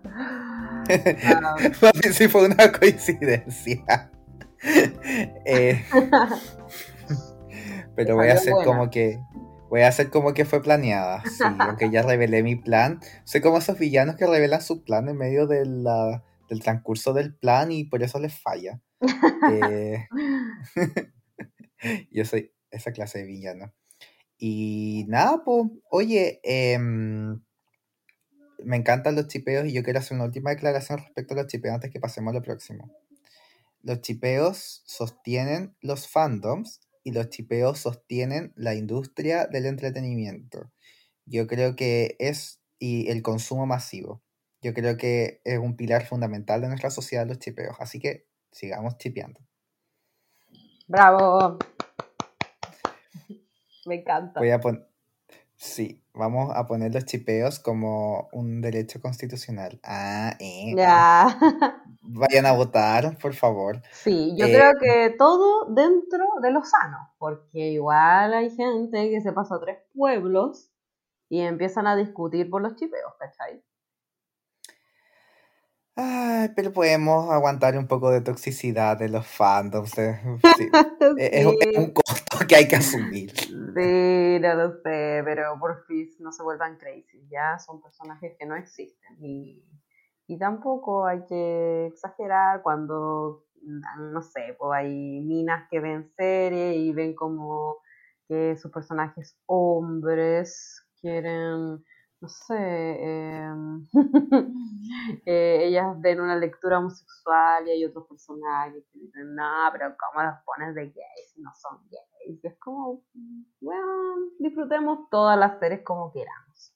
Para 1.81 1.93
mí 1.95 2.13
sí 2.13 2.29
fue 2.29 2.47
una 2.47 2.71
coincidencia. 2.73 4.11
Eh, 5.47 5.85
pero 7.97 8.17
voy 8.17 8.29
a 8.29 8.35
hacer 8.35 8.53
buena. 8.55 8.67
como 8.71 8.91
que. 8.91 9.19
Voy 9.71 9.81
a 9.83 9.89
hacer 9.89 10.11
como 10.11 10.35
que 10.35 10.45
fue 10.45 10.63
planeada. 10.63 11.23
Sí, 11.27 11.43
aunque 11.59 11.91
ya 11.91 12.03
revelé 12.03 12.43
mi 12.43 12.57
plan. 12.57 13.01
Soy 13.25 13.41
como 13.41 13.59
esos 13.59 13.79
villanos 13.79 14.17
que 14.17 14.27
revelan 14.27 14.63
su 14.63 14.85
plan 14.85 15.09
en 15.09 15.17
medio 15.17 15.47
de 15.47 15.65
la- 15.67 16.23
del 16.49 16.61
transcurso 16.63 17.13
del 17.15 17.35
plan 17.35 17.73
y 17.73 17.85
por 17.85 18.03
eso 18.03 18.19
les 18.19 18.35
falla. 18.39 18.81
Eh, 19.51 20.07
yo 22.11 22.25
soy 22.25 22.53
esa 22.71 22.93
clase 22.93 23.19
de 23.19 23.25
villano. 23.27 23.73
Y 24.39 25.05
nada, 25.09 25.43
pues, 25.45 25.67
oye, 25.91 26.41
em, 26.43 27.41
me 28.65 28.77
encantan 28.77 29.15
los 29.17 29.29
chipeos 29.29 29.67
y 29.67 29.73
yo 29.73 29.83
quiero 29.83 29.99
hacer 29.99 30.15
una 30.17 30.25
última 30.25 30.51
declaración 30.51 30.99
respecto 31.01 31.35
a 31.35 31.39
los 31.39 31.47
chipeos 31.47 31.75
antes 31.75 31.91
que 31.91 32.01
pasemos 32.01 32.33
a 32.33 32.39
lo 32.39 32.43
próximo. 32.43 32.91
Los 33.85 34.01
chipeos 34.01 34.83
sostienen 34.87 35.77
los 35.83 36.09
fandoms 36.09 36.81
y 37.03 37.13
los 37.13 37.29
chipeos 37.29 37.81
sostienen 37.81 38.55
la 38.57 38.75
industria 38.75 39.47
del 39.47 39.67
entretenimiento. 39.67 40.73
Yo 41.27 41.47
creo 41.47 41.77
que 41.77 42.17
es 42.19 42.63
y 42.79 43.11
el 43.11 43.23
consumo 43.23 43.67
masivo. 43.67 44.23
Yo 44.63 44.73
creo 44.73 44.97
que 44.97 45.43
es 45.45 45.59
un 45.59 45.77
pilar 45.77 46.07
fundamental 46.07 46.63
de 46.63 46.69
nuestra 46.69 46.89
sociedad 46.89 47.27
los 47.27 47.39
chipeos. 47.39 47.77
Así 47.79 48.01
que 48.01 48.27
sigamos 48.53 48.97
chipeando. 48.97 49.41
Bravo. 50.87 51.59
Me 53.85 53.97
encanta. 53.97 54.41
Voy 54.41 54.51
a 54.51 54.61
poner. 54.61 54.89
Sí, 55.57 56.03
vamos 56.15 56.53
a 56.55 56.67
poner 56.67 56.95
los 56.95 57.05
chipeos 57.05 57.59
como 57.59 58.31
un 58.33 58.63
derecho 58.63 59.03
constitucional. 59.03 59.79
Ah, 59.83 60.37
eh. 60.41 60.73
Ya. 60.75 61.39
Vayan 62.07 62.47
a 62.47 62.53
votar, 62.53 63.17
por 63.19 63.35
favor. 63.35 63.81
Sí, 63.93 64.35
yo 64.37 64.47
Eh, 64.47 64.53
creo 64.53 64.73
que 64.81 65.15
todo 65.17 65.67
dentro 65.75 66.25
de 66.43 66.51
lo 66.51 66.63
sano, 66.65 67.15
porque 67.19 67.71
igual 67.73 68.35
hay 68.35 68.51
gente 68.55 69.11
que 69.11 69.21
se 69.21 69.33
pasa 69.33 69.57
a 69.57 69.61
tres 69.61 69.79
pueblos 69.95 70.71
y 71.31 71.41
empiezan 71.41 71.87
a 71.87 71.97
discutir 71.97 72.51
por 72.51 72.63
los 72.63 72.77
chipeos, 72.77 73.15
¿cachai? 73.19 73.63
Ay, 75.97 76.49
pero 76.57 76.73
podemos 76.73 77.31
aguantar 77.31 77.77
un 77.79 77.87
poco 77.87 78.11
de 78.11 78.21
toxicidad 78.21 78.97
de 78.99 79.09
los 79.09 79.27
fandoms. 79.27 79.97
eh, 79.99 80.21
sí. 80.57 80.69
Es, 81.17 81.31
es 81.33 81.47
un- 81.47 81.57
es 81.61 81.79
un 81.79 81.93
costo 81.93 82.39
que 82.49 82.57
hay 82.57 82.67
que 82.69 82.77
asumir. 82.77 83.33
Sí, 83.37 84.39
no 84.41 84.55
lo 84.55 84.73
sé, 84.83 85.23
pero 85.25 85.59
por 85.61 85.85
fin 85.87 86.09
no 86.21 86.33
se 86.33 86.43
vuelvan 86.43 86.77
crazy, 86.77 87.27
ya 87.31 87.59
son 87.59 87.81
personajes 87.83 88.35
que 88.39 88.47
no 88.47 88.57
existen 88.57 89.17
y, 89.25 89.63
y 90.27 90.39
tampoco 90.39 91.07
hay 91.07 91.25
que 91.27 91.87
exagerar 91.87 92.63
cuando, 92.63 93.45
mm, 93.63 94.13
no 94.13 94.23
sé, 94.23 94.57
pues 94.59 94.73
hay 94.73 95.21
minas 95.21 95.69
que 95.71 95.81
ven 95.81 96.11
series 96.17 96.77
y 96.77 96.93
ven 96.93 97.15
como 97.15 97.79
que 98.29 98.57
sus 98.57 98.71
personajes 98.71 99.39
hombres 99.47 100.87
quieren, 101.01 101.85
no 102.21 102.29
sé, 102.29 102.55
em, 102.57 103.87
eh, 105.27 105.67
ellas 105.67 106.01
ven 106.01 106.21
una 106.21 106.37
lectura 106.37 106.79
homosexual 106.79 107.67
y 107.69 107.71
hay 107.73 107.85
otros 107.85 108.07
personajes 108.09 108.85
que 108.93 108.99
dicen, 109.01 109.35
no, 109.35 109.69
pero 109.73 109.95
¿cómo 109.99 110.25
los 110.25 110.37
pones 110.47 110.75
de 110.75 110.87
gays 110.87 111.33
si 111.35 111.43
no 111.43 111.51
son 111.55 111.79
gays? 111.91 112.41
Y 112.43 112.47
es 112.47 112.59
como, 112.59 113.03
bueno, 113.61 114.17
disfrutemos 114.39 115.11
todas 115.11 115.39
las 115.39 115.59
series 115.61 115.83
como 115.85 116.11
queramos. 116.13 116.74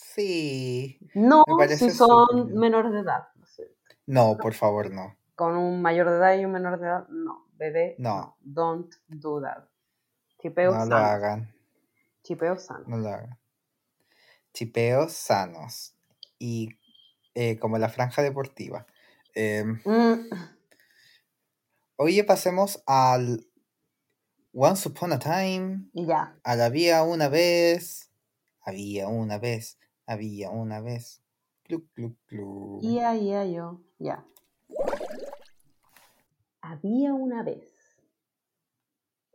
Sí. 0.00 0.98
No 1.14 1.44
si 1.76 1.90
son 1.90 2.54
menores 2.54 2.92
de 2.92 3.00
edad. 3.00 3.28
no 3.34 3.46
sé. 3.46 3.74
No, 4.06 4.36
por 4.38 4.54
favor, 4.54 4.90
no. 4.92 5.16
Con 5.34 5.56
un 5.56 5.82
mayor 5.82 6.08
de 6.08 6.16
edad 6.16 6.38
y 6.38 6.44
un 6.44 6.52
menor 6.52 6.78
de 6.78 6.86
edad, 6.86 7.08
no. 7.08 7.46
Bebé, 7.56 7.96
No. 7.98 8.36
Don't 8.40 8.94
do 9.08 9.42
that. 9.42 9.64
Chipeo 10.40 10.72
No 10.72 10.84
lo 10.86 10.96
hagan. 10.96 11.52
Chipeo 12.22 12.56
sano. 12.56 12.84
No 12.86 12.98
lo 12.98 13.08
hagan. 13.08 13.38
Chipeos 14.52 15.12
sanos. 15.12 15.96
Y 16.38 16.78
eh, 17.34 17.58
como 17.58 17.78
la 17.78 17.88
franja 17.88 18.22
deportiva. 18.22 18.86
Mm, 19.34 20.28
oye, 21.96 22.24
pasemos 22.24 22.82
al 22.86 23.46
Once 24.52 24.88
Upon 24.88 25.12
a 25.12 25.18
Time. 25.18 25.88
y 25.92 26.06
ya. 26.06 26.38
A 26.44 26.54
la 26.54 26.66
había 26.66 27.02
una 27.02 27.28
vez. 27.28 28.12
Había 28.62 29.08
una 29.08 29.38
vez. 29.38 29.78
Había 30.08 30.48
una 30.48 30.80
vez. 30.80 31.22
Clu, 31.64 31.86
clu, 31.92 32.16
clu. 32.24 32.78
Ia, 32.80 33.14
ia, 33.14 33.44
yo. 33.44 33.82
Ya. 33.98 34.24
Había 36.62 37.12
una 37.12 37.42
vez. 37.42 37.70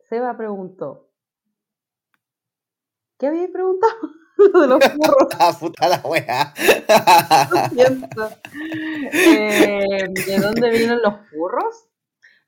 Seba 0.10 0.36
preguntó. 0.36 1.12
¿Qué 3.20 3.28
había 3.28 3.48
preguntado? 3.50 3.94
Lo 4.52 4.62
de 4.62 4.68
los 4.68 4.84
furros. 4.84 5.28
Ah, 5.40 5.56
puta 5.60 5.88
la 5.88 6.02
wea. 6.02 6.54
siento. 7.70 8.30
Eh, 9.14 10.08
¿De 10.26 10.40
dónde 10.40 10.72
vienen 10.72 11.04
los 11.04 11.30
furros? 11.30 11.88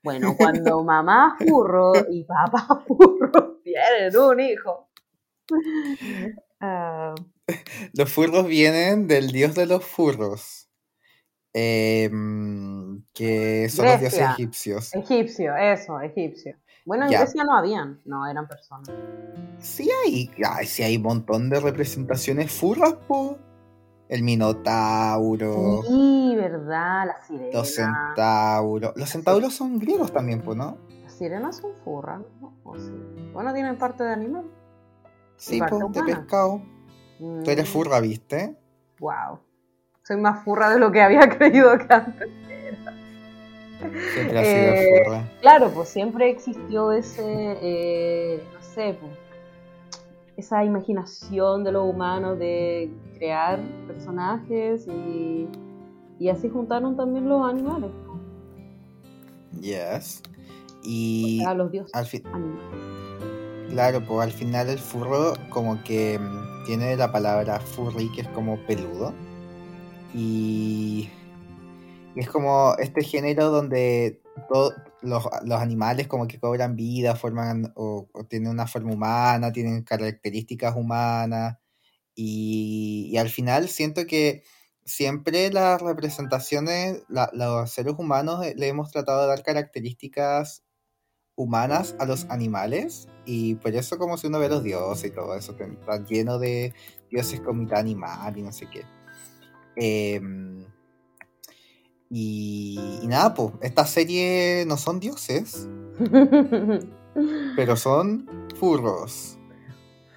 Bueno, 0.02 0.34
cuando 0.36 0.82
mamá 0.82 1.36
furro 1.38 1.92
y 2.10 2.24
papá 2.24 2.82
furro 2.88 3.60
tienen 3.62 4.16
un 4.16 4.40
hijo. 4.40 4.88
Ah, 6.58 7.14
Los 7.94 8.12
furros 8.12 8.46
vienen 8.46 9.06
del 9.06 9.30
dios 9.32 9.54
de 9.54 9.66
los 9.66 9.84
furros. 9.84 10.68
em, 11.58 13.02
que 13.14 13.68
son 13.70 13.86
los 13.86 14.00
dioses 14.00 14.20
egipcios. 14.20 14.94
egipcio, 14.94 15.56
eso, 15.56 15.98
egipcio. 16.00 16.54
Bueno, 16.84 17.06
en 17.06 17.12
Ya. 17.12 17.20
Grecia 17.20 17.44
no 17.44 17.56
habían, 17.56 18.00
no, 18.04 18.26
eran 18.26 18.46
personas. 18.46 18.90
Sí 19.58 19.88
hay, 20.04 20.30
ay, 20.44 20.66
sí 20.66 20.82
hay 20.82 20.96
un 20.98 21.02
montón 21.04 21.48
de 21.48 21.58
representaciones 21.60 22.52
furras, 22.52 22.94
po. 23.08 23.38
El 24.08 24.22
Minotauro, 24.22 25.82
Sí, 25.88 26.34
¿verdad? 26.36 27.06
Las 27.06 27.26
sirenas. 27.26 27.54
los 27.54 27.74
centauros. 27.74 28.92
Los 28.94 29.08
centauros 29.08 29.54
son 29.54 29.78
griegos 29.78 30.12
también, 30.12 30.42
po, 30.42 30.54
¿no? 30.54 30.76
Las 31.02 31.14
sirenas 31.14 31.56
son 31.56 31.72
furras, 31.84 32.20
¿no? 32.40 32.54
¿O 32.64 32.78
sí? 32.78 32.92
Bueno, 33.32 33.52
tienen 33.54 33.78
parte 33.78 34.04
de 34.04 34.12
animal. 34.12 34.44
Sí, 35.36 35.58
parte 35.58 35.70
po, 35.72 35.78
de 35.78 35.84
humana. 35.86 36.04
Tú 37.42 37.50
eres 37.50 37.68
Mm, 37.68 37.72
furra, 37.72 38.00
¿viste? 38.00 38.56
Wow. 38.98 39.40
Soy 40.02 40.16
más 40.18 40.44
furra 40.44 40.70
de 40.70 40.78
lo 40.78 40.90
que 40.92 41.00
había 41.02 41.28
creído 41.38 41.76
que 41.78 41.92
antes. 41.92 42.28
Siempre 44.06 44.38
has 44.38 44.46
Eh, 44.46 44.52
sido 44.52 44.76
furra. 44.76 45.24
Claro, 45.40 45.70
pues 45.72 45.88
siempre 45.88 46.30
existió 46.30 46.92
ese, 46.92 47.22
eh, 47.62 48.42
no 48.54 48.62
sé, 48.62 48.96
pues, 49.00 49.12
esa 50.36 50.64
imaginación 50.64 51.64
de 51.64 51.72
los 51.72 51.88
humanos 51.88 52.38
de 52.38 52.90
crear 53.16 53.60
personajes 53.86 54.86
y, 54.86 55.48
y 56.18 56.28
así 56.28 56.48
juntaron 56.48 56.96
también 56.96 57.28
los 57.28 57.48
animales, 57.48 57.90
pues, 58.06 58.20
Yes. 59.60 60.22
Y 60.82 61.42
a 61.44 61.54
los 61.54 61.72
dioses 61.72 61.94
al 61.94 62.06
animales. 62.32 63.05
Claro, 63.70 64.04
pues 64.06 64.20
al 64.20 64.32
final 64.32 64.68
el 64.68 64.78
furro 64.78 65.34
como 65.50 65.82
que 65.82 66.18
mm, 66.18 66.64
tiene 66.66 66.96
la 66.96 67.10
palabra 67.12 67.60
furry 67.60 68.10
que 68.12 68.22
es 68.22 68.28
como 68.28 68.58
peludo. 68.66 69.14
Y, 70.14 71.10
es 72.16 72.28
como 72.30 72.74
este 72.78 73.02
género 73.04 73.50
donde 73.50 74.22
todos 74.48 74.74
los, 75.02 75.24
los 75.44 75.60
animales 75.60 76.08
como 76.08 76.26
que 76.26 76.40
cobran 76.40 76.76
vida, 76.76 77.16
forman 77.16 77.72
o, 77.76 78.08
tienen 78.28 78.50
una 78.50 78.66
forma 78.66 78.94
humana, 78.94 79.52
tienen 79.52 79.82
características 79.82 80.76
humanas. 80.76 81.58
Y, 82.14 83.16
al 83.18 83.28
final 83.30 83.68
siento 83.68 84.06
que 84.06 84.44
siempre 84.84 85.50
las 85.52 85.82
representaciones, 85.82 87.02
los 87.08 87.70
seres 87.70 87.94
humanos 87.98 88.44
eh, 88.46 88.54
le 88.56 88.68
hemos 88.68 88.90
tratado 88.92 89.22
de 89.22 89.28
dar 89.28 89.42
características 89.42 90.65
humanas 91.36 91.94
a 91.98 92.06
los 92.06 92.24
animales 92.30 93.08
y 93.24 93.54
por 93.56 93.74
eso 93.74 93.98
como 93.98 94.16
si 94.16 94.26
uno 94.26 94.38
ve 94.38 94.48
los 94.48 94.62
dioses 94.62 95.10
y 95.10 95.14
todo 95.14 95.36
eso 95.36 95.54
está 95.58 96.04
lleno 96.04 96.38
de 96.38 96.72
dioses 97.10 97.40
con 97.40 97.58
mitad 97.58 97.78
animal 97.78 98.36
y 98.36 98.42
no 98.42 98.52
sé 98.52 98.68
qué. 98.70 98.84
Em, 99.76 100.64
y, 102.10 103.00
y 103.02 103.06
nada 103.06 103.34
pues 103.34 103.52
esta 103.60 103.84
serie 103.84 104.64
no 104.66 104.76
son 104.76 105.00
dioses 105.00 105.68
pero 107.56 107.76
son 107.76 108.28
furros. 108.58 109.38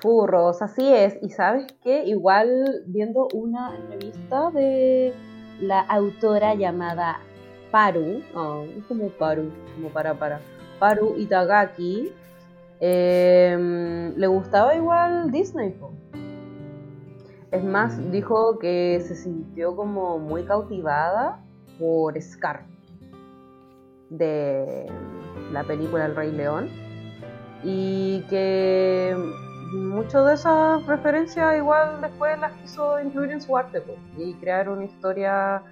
Furros, 0.01 0.61
así 0.61 0.87
es. 0.87 1.17
Y 1.21 1.29
sabes 1.29 1.67
qué, 1.83 2.03
igual 2.05 2.83
viendo 2.87 3.27
una 3.33 3.75
entrevista 3.75 4.49
de 4.51 5.13
la 5.59 5.81
autora 5.81 6.55
llamada 6.55 7.19
Paru, 7.71 8.21
oh, 8.33 8.63
es 8.63 8.83
como 8.85 9.09
Paru, 9.09 9.51
como 9.75 9.89
para 9.89 10.17
para, 10.17 10.41
Paru 10.79 11.15
Itagaki, 11.17 12.11
em, 12.79 14.15
le 14.15 14.27
gustaba 14.27 14.75
igual 14.75 15.31
Disney. 15.31 15.71
po. 15.71 15.91
Es 17.51 17.63
más, 17.63 17.97
Mm. 17.97 18.11
dijo 18.11 18.59
que 18.59 19.01
se 19.01 19.15
sintió 19.15 19.75
como 19.75 20.19
muy 20.19 20.43
cautivada 20.43 21.43
por 21.79 22.19
Scar 22.21 22.65
de 24.09 24.85
la 25.51 25.63
película 25.63 26.05
El 26.05 26.15
Rey 26.15 26.31
León 26.31 26.69
y 27.63 28.21
que 28.29 29.15
mucho 29.73 30.23
de 30.25 30.33
esas 30.33 30.85
referencias 30.87 31.57
igual 31.57 32.01
después 32.01 32.39
las 32.39 32.53
quiso 32.53 32.99
incluir 32.99 33.31
en 33.31 33.41
su 33.41 33.55
arte 33.55 33.83
y 34.17 34.33
crear 34.35 34.69
una 34.69 34.85
historia 34.85 35.63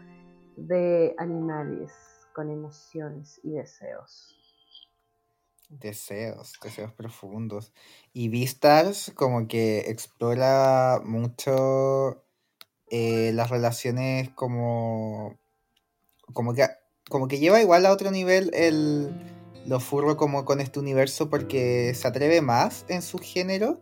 de 0.55 1.15
animales 1.17 1.91
con 2.33 2.49
emociones 2.51 3.39
y 3.43 3.51
deseos. 3.53 4.36
Deseos 5.69 6.53
deseos 6.63 6.93
profundos. 6.93 7.73
Y 8.13 8.29
Beastars 8.29 9.11
como 9.15 9.47
que 9.47 9.79
explora 9.89 11.01
mucho 11.03 12.23
eh, 12.89 13.31
las 13.33 13.49
relaciones 13.49 14.29
como 14.29 15.39
como 16.33 16.53
que 16.53 16.67
como 17.09 17.27
que 17.27 17.39
lleva 17.39 17.61
igual 17.61 17.85
a 17.85 17.91
otro 17.91 18.11
nivel 18.11 18.51
el 18.53 19.11
lo 19.65 19.79
furro 19.79 20.15
como 20.17 20.45
con 20.45 20.61
este 20.61 20.79
universo 20.79 21.29
porque 21.29 21.93
se 21.93 22.07
atreve 22.07 22.41
más 22.41 22.85
en 22.87 23.01
su 23.01 23.17
género 23.17 23.81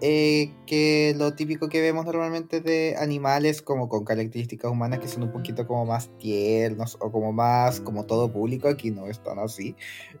eh, 0.00 0.52
que 0.66 1.14
lo 1.18 1.34
típico 1.34 1.68
que 1.68 1.80
vemos 1.80 2.06
normalmente 2.06 2.60
de 2.60 2.96
animales 2.98 3.62
como 3.62 3.88
con 3.88 4.04
características 4.04 4.70
humanas 4.70 5.00
que 5.00 5.08
son 5.08 5.24
un 5.24 5.32
poquito 5.32 5.66
como 5.66 5.84
más 5.86 6.10
tiernos 6.18 6.96
o 7.00 7.10
como 7.12 7.32
más 7.32 7.80
como 7.80 8.06
todo 8.06 8.32
público 8.32 8.68
aquí 8.68 8.90
no 8.90 9.06
están 9.06 9.38
así 9.38 9.76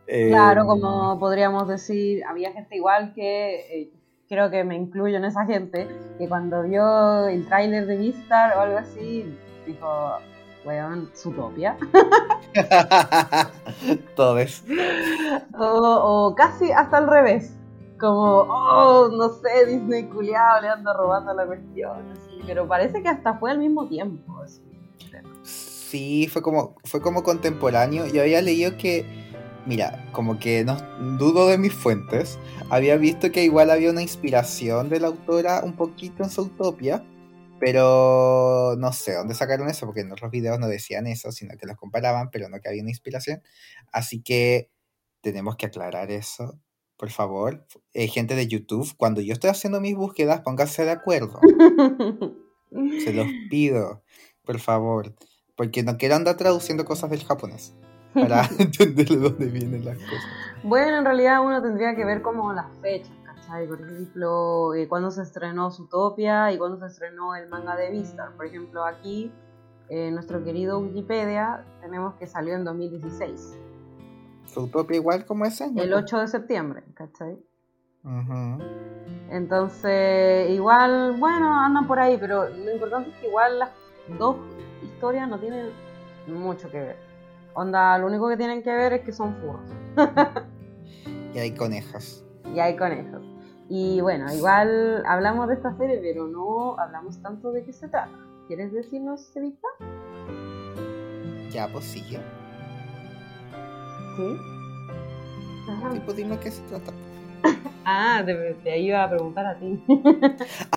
Claro, 0.06 0.62
Eh, 0.62 0.66
como 0.66 1.18
podríamos 1.18 1.68
decir, 1.68 2.24
había 2.24 2.52
gente 2.52 2.76
igual 2.76 3.12
que, 3.14 3.82
eh, 3.82 3.90
creo 4.28 4.50
que 4.50 4.64
me 4.64 4.76
incluyo 4.76 5.16
en 5.16 5.24
esa 5.24 5.44
gente, 5.46 5.88
que 6.18 6.28
cuando 6.28 6.62
vio 6.62 7.28
el 7.28 7.46
tráiler 7.46 7.86
de 7.86 7.96
Vistar 7.96 8.56
o 8.56 8.60
algo 8.60 8.78
así, 8.78 9.24
dijo, 9.66 10.18
weón, 10.64 11.10
Zootopia. 11.14 11.76
todos 14.16 14.64
o, 15.58 16.26
o 16.28 16.34
casi 16.34 16.72
hasta 16.72 16.98
al 16.98 17.08
revés. 17.08 17.54
Como, 18.00 18.46
oh, 18.48 19.10
no 19.12 19.28
sé, 19.28 19.66
Disney 19.66 20.04
culiado 20.04 20.62
le 20.62 20.68
anda 20.68 20.92
robando 20.94 21.34
la 21.34 21.46
cuestión. 21.46 22.14
Pero 22.46 22.66
parece 22.66 23.02
que 23.02 23.08
hasta 23.08 23.38
fue 23.38 23.50
al 23.50 23.58
mismo 23.58 23.86
tiempo. 23.86 24.42
Sí, 25.42 26.28
fue 26.32 26.40
como, 26.40 26.76
fue 26.84 27.02
como 27.02 27.22
contemporáneo. 27.22 28.06
Yo 28.06 28.22
había 28.22 28.40
leído 28.40 28.76
que, 28.78 29.04
mira, 29.66 30.08
como 30.12 30.38
que 30.38 30.64
no 30.64 30.76
dudo 31.18 31.48
de 31.48 31.58
mis 31.58 31.74
fuentes. 31.74 32.38
Había 32.70 32.96
visto 32.96 33.30
que 33.30 33.44
igual 33.44 33.70
había 33.70 33.90
una 33.90 34.02
inspiración 34.02 34.88
de 34.88 35.00
la 35.00 35.08
autora 35.08 35.62
un 35.62 35.76
poquito 35.76 36.22
en 36.22 36.30
Zootopia. 36.30 37.04
Pero 37.60 38.74
no 38.78 38.90
sé 38.94 39.14
dónde 39.14 39.34
sacaron 39.34 39.68
eso, 39.68 39.84
porque 39.84 40.00
en 40.00 40.10
otros 40.10 40.30
videos 40.30 40.58
no 40.58 40.66
decían 40.66 41.06
eso, 41.06 41.30
sino 41.30 41.58
que 41.58 41.66
los 41.66 41.76
comparaban, 41.76 42.30
pero 42.30 42.48
no 42.48 42.58
que 42.58 42.68
había 42.70 42.80
una 42.80 42.90
inspiración. 42.90 43.42
Así 43.92 44.22
que 44.22 44.70
tenemos 45.20 45.56
que 45.56 45.66
aclarar 45.66 46.10
eso, 46.10 46.58
por 47.00 47.08
favor. 47.08 47.64
Eh, 47.94 48.08
gente 48.08 48.34
de 48.34 48.46
YouTube, 48.46 48.94
cuando 48.98 49.22
yo 49.22 49.32
estoy 49.32 49.48
haciendo 49.48 49.80
mis 49.80 49.96
búsquedas, 49.96 50.42
pónganse 50.42 50.84
de 50.84 50.90
acuerdo. 50.90 51.40
Se 53.02 53.14
los 53.14 53.26
pido, 53.48 54.02
por 54.44 54.60
favor. 54.60 55.14
Porque 55.56 55.82
no 55.82 55.96
quiero 55.96 56.16
andar 56.16 56.36
traduciendo 56.36 56.84
cosas 56.84 57.08
del 57.08 57.24
japonés. 57.24 57.74
Para 58.12 58.44
entender 58.58 59.08
de 59.08 59.16
dónde 59.16 59.46
vienen 59.46 59.86
las 59.86 59.96
cosas. 59.96 60.30
Bueno, 60.62 60.98
en 60.98 61.04
realidad 61.06 61.42
uno 61.42 61.62
tendría 61.62 61.96
que 61.96 62.04
ver 62.04 62.20
como 62.20 62.52
las 62.52 62.66
fechas, 62.82 63.16
¿cachai? 63.24 63.66
Por 63.66 63.80
ejemplo, 63.80 64.74
eh, 64.74 64.86
cuándo 64.86 65.10
se 65.10 65.22
estrenó 65.22 65.70
Zootopia 65.70 66.52
y 66.52 66.58
cuándo 66.58 66.78
se 66.78 66.86
estrenó 66.86 67.34
el 67.34 67.48
manga 67.48 67.76
de 67.76 67.90
Vistar. 67.92 68.36
Por 68.36 68.44
ejemplo, 68.44 68.84
aquí, 68.84 69.32
eh, 69.88 70.10
nuestro 70.10 70.44
querido 70.44 70.78
Wikipedia, 70.80 71.64
tenemos 71.80 72.14
que 72.16 72.26
salió 72.26 72.54
en 72.56 72.64
2016, 72.64 73.56
Zootopia 74.52 74.96
igual 74.96 75.24
como 75.26 75.44
ese 75.44 75.64
año. 75.64 75.82
el 75.82 75.90
po. 75.90 75.96
8 75.96 76.18
de 76.20 76.28
septiembre, 76.28 76.82
¿cachai? 76.94 77.38
Entonces, 79.30 80.50
igual, 80.50 81.16
bueno, 81.18 81.58
andan 81.60 81.86
por 81.86 81.98
ahí, 81.98 82.16
pero 82.18 82.48
lo 82.48 82.72
importante 82.72 83.10
es 83.10 83.16
que 83.16 83.28
igual 83.28 83.58
las 83.58 83.70
dos 84.18 84.36
historias 84.82 85.28
no 85.28 85.38
tienen 85.38 85.70
mucho 86.26 86.70
que 86.70 86.80
ver. 86.80 86.96
Onda, 87.54 87.98
lo 87.98 88.06
único 88.06 88.28
que 88.28 88.36
tienen 88.36 88.62
que 88.62 88.72
ver 88.74 88.92
es 88.94 89.00
que 89.02 89.12
son 89.12 89.34
furros. 89.36 89.70
Y 91.32 91.38
hay 91.38 91.52
conejas. 91.54 92.24
y 92.52 92.58
hay 92.58 92.76
conejos. 92.76 93.22
Y 93.68 94.00
bueno, 94.00 94.34
igual 94.34 95.04
hablamos 95.06 95.46
de 95.46 95.54
esta 95.54 95.72
serie, 95.76 96.00
pero 96.02 96.26
no 96.26 96.76
hablamos 96.76 97.22
tanto 97.22 97.52
de 97.52 97.62
qué 97.64 97.72
se 97.72 97.86
trata. 97.86 98.10
¿Quieres 98.48 98.72
decirnos, 98.72 99.30
Evita? 99.36 99.68
Ya, 101.52 101.68
pues 101.68 101.84
sigue. 101.84 102.18
Sí. 104.16 104.36
Ajá. 105.68 105.90
Pues 106.04 106.16
dime 106.16 106.38
qué 106.40 106.50
se 106.50 106.62
trata. 106.62 106.92
Ah, 107.84 108.22
te, 108.24 108.34
te 108.62 108.78
iba 108.78 109.02
a 109.02 109.08
preguntar 109.08 109.46
a 109.46 109.58
ti. 109.58 109.82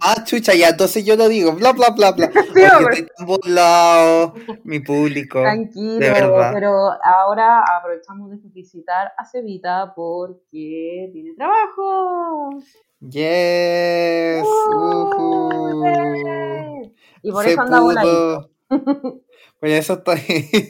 Ah, 0.01 0.23
chucha, 0.23 0.53
ya, 0.55 0.69
entonces 0.69 1.03
yo 1.05 1.15
lo 1.15 1.27
digo. 1.27 1.51
Bla, 1.53 1.73
bla, 1.73 1.89
bla, 1.89 2.11
bla. 2.11 2.29
Porque 2.33 2.65
hombre. 2.67 2.93
estoy 2.93 3.07
tan 3.17 3.25
burlado. 3.27 4.33
Mi 4.63 4.79
público. 4.79 5.41
Tranquilo, 5.41 5.99
de 5.99 6.09
verdad. 6.09 6.51
pero 6.53 6.71
ahora 7.03 7.61
aprovechamos 7.77 8.31
de 8.31 8.37
felicitar 8.39 9.11
a 9.17 9.25
Cevita 9.25 9.93
porque 9.95 11.09
tiene 11.11 11.33
trabajo. 11.35 12.49
Yes. 13.01 14.43
ujú. 14.43 15.83
¡Eh! 15.85 16.93
Y 17.21 17.31
por 17.31 17.43
Se 17.43 17.51
eso 17.51 17.61
anda 17.61 17.79
voladito. 17.81 18.49
Por 19.63 19.69
eso 19.69 19.93
estoy 19.93 20.19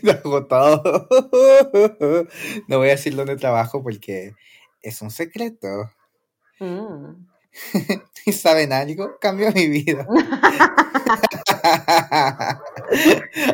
agotado. 0.24 1.08
No 2.68 2.78
voy 2.78 2.90
a 2.90 2.92
decir 2.92 3.16
dónde 3.16 3.36
trabajo 3.38 3.82
porque 3.82 4.36
es 4.84 5.02
un 5.02 5.10
secreto. 5.10 5.90
Mm. 6.60 7.26
¿Y 8.28 8.32
saben 8.34 8.72
algo? 8.72 9.18
Cambió 9.20 9.52
mi 9.52 9.68
vida. 9.68 10.06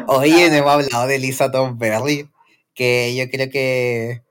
Oye, 0.08 0.49
no 0.49 0.56
hemos 0.58 0.73
hablado 0.73 1.08
de 1.08 1.19
Lisa 1.19 1.49
Tom 1.49 1.78
Berry, 1.78 2.30
que 2.75 3.15
yo 3.15 3.30
creo 3.32 3.49
que 3.49 4.21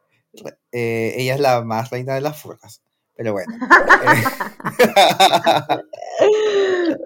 eh, 0.73 1.15
ella 1.17 1.37
es 1.37 1.41
la 1.41 1.63
más 1.63 1.89
reina 1.89 2.17
de 2.17 2.21
las 2.21 2.39
furras. 2.39 2.83
Pero 3.17 3.33
bueno. 3.33 3.57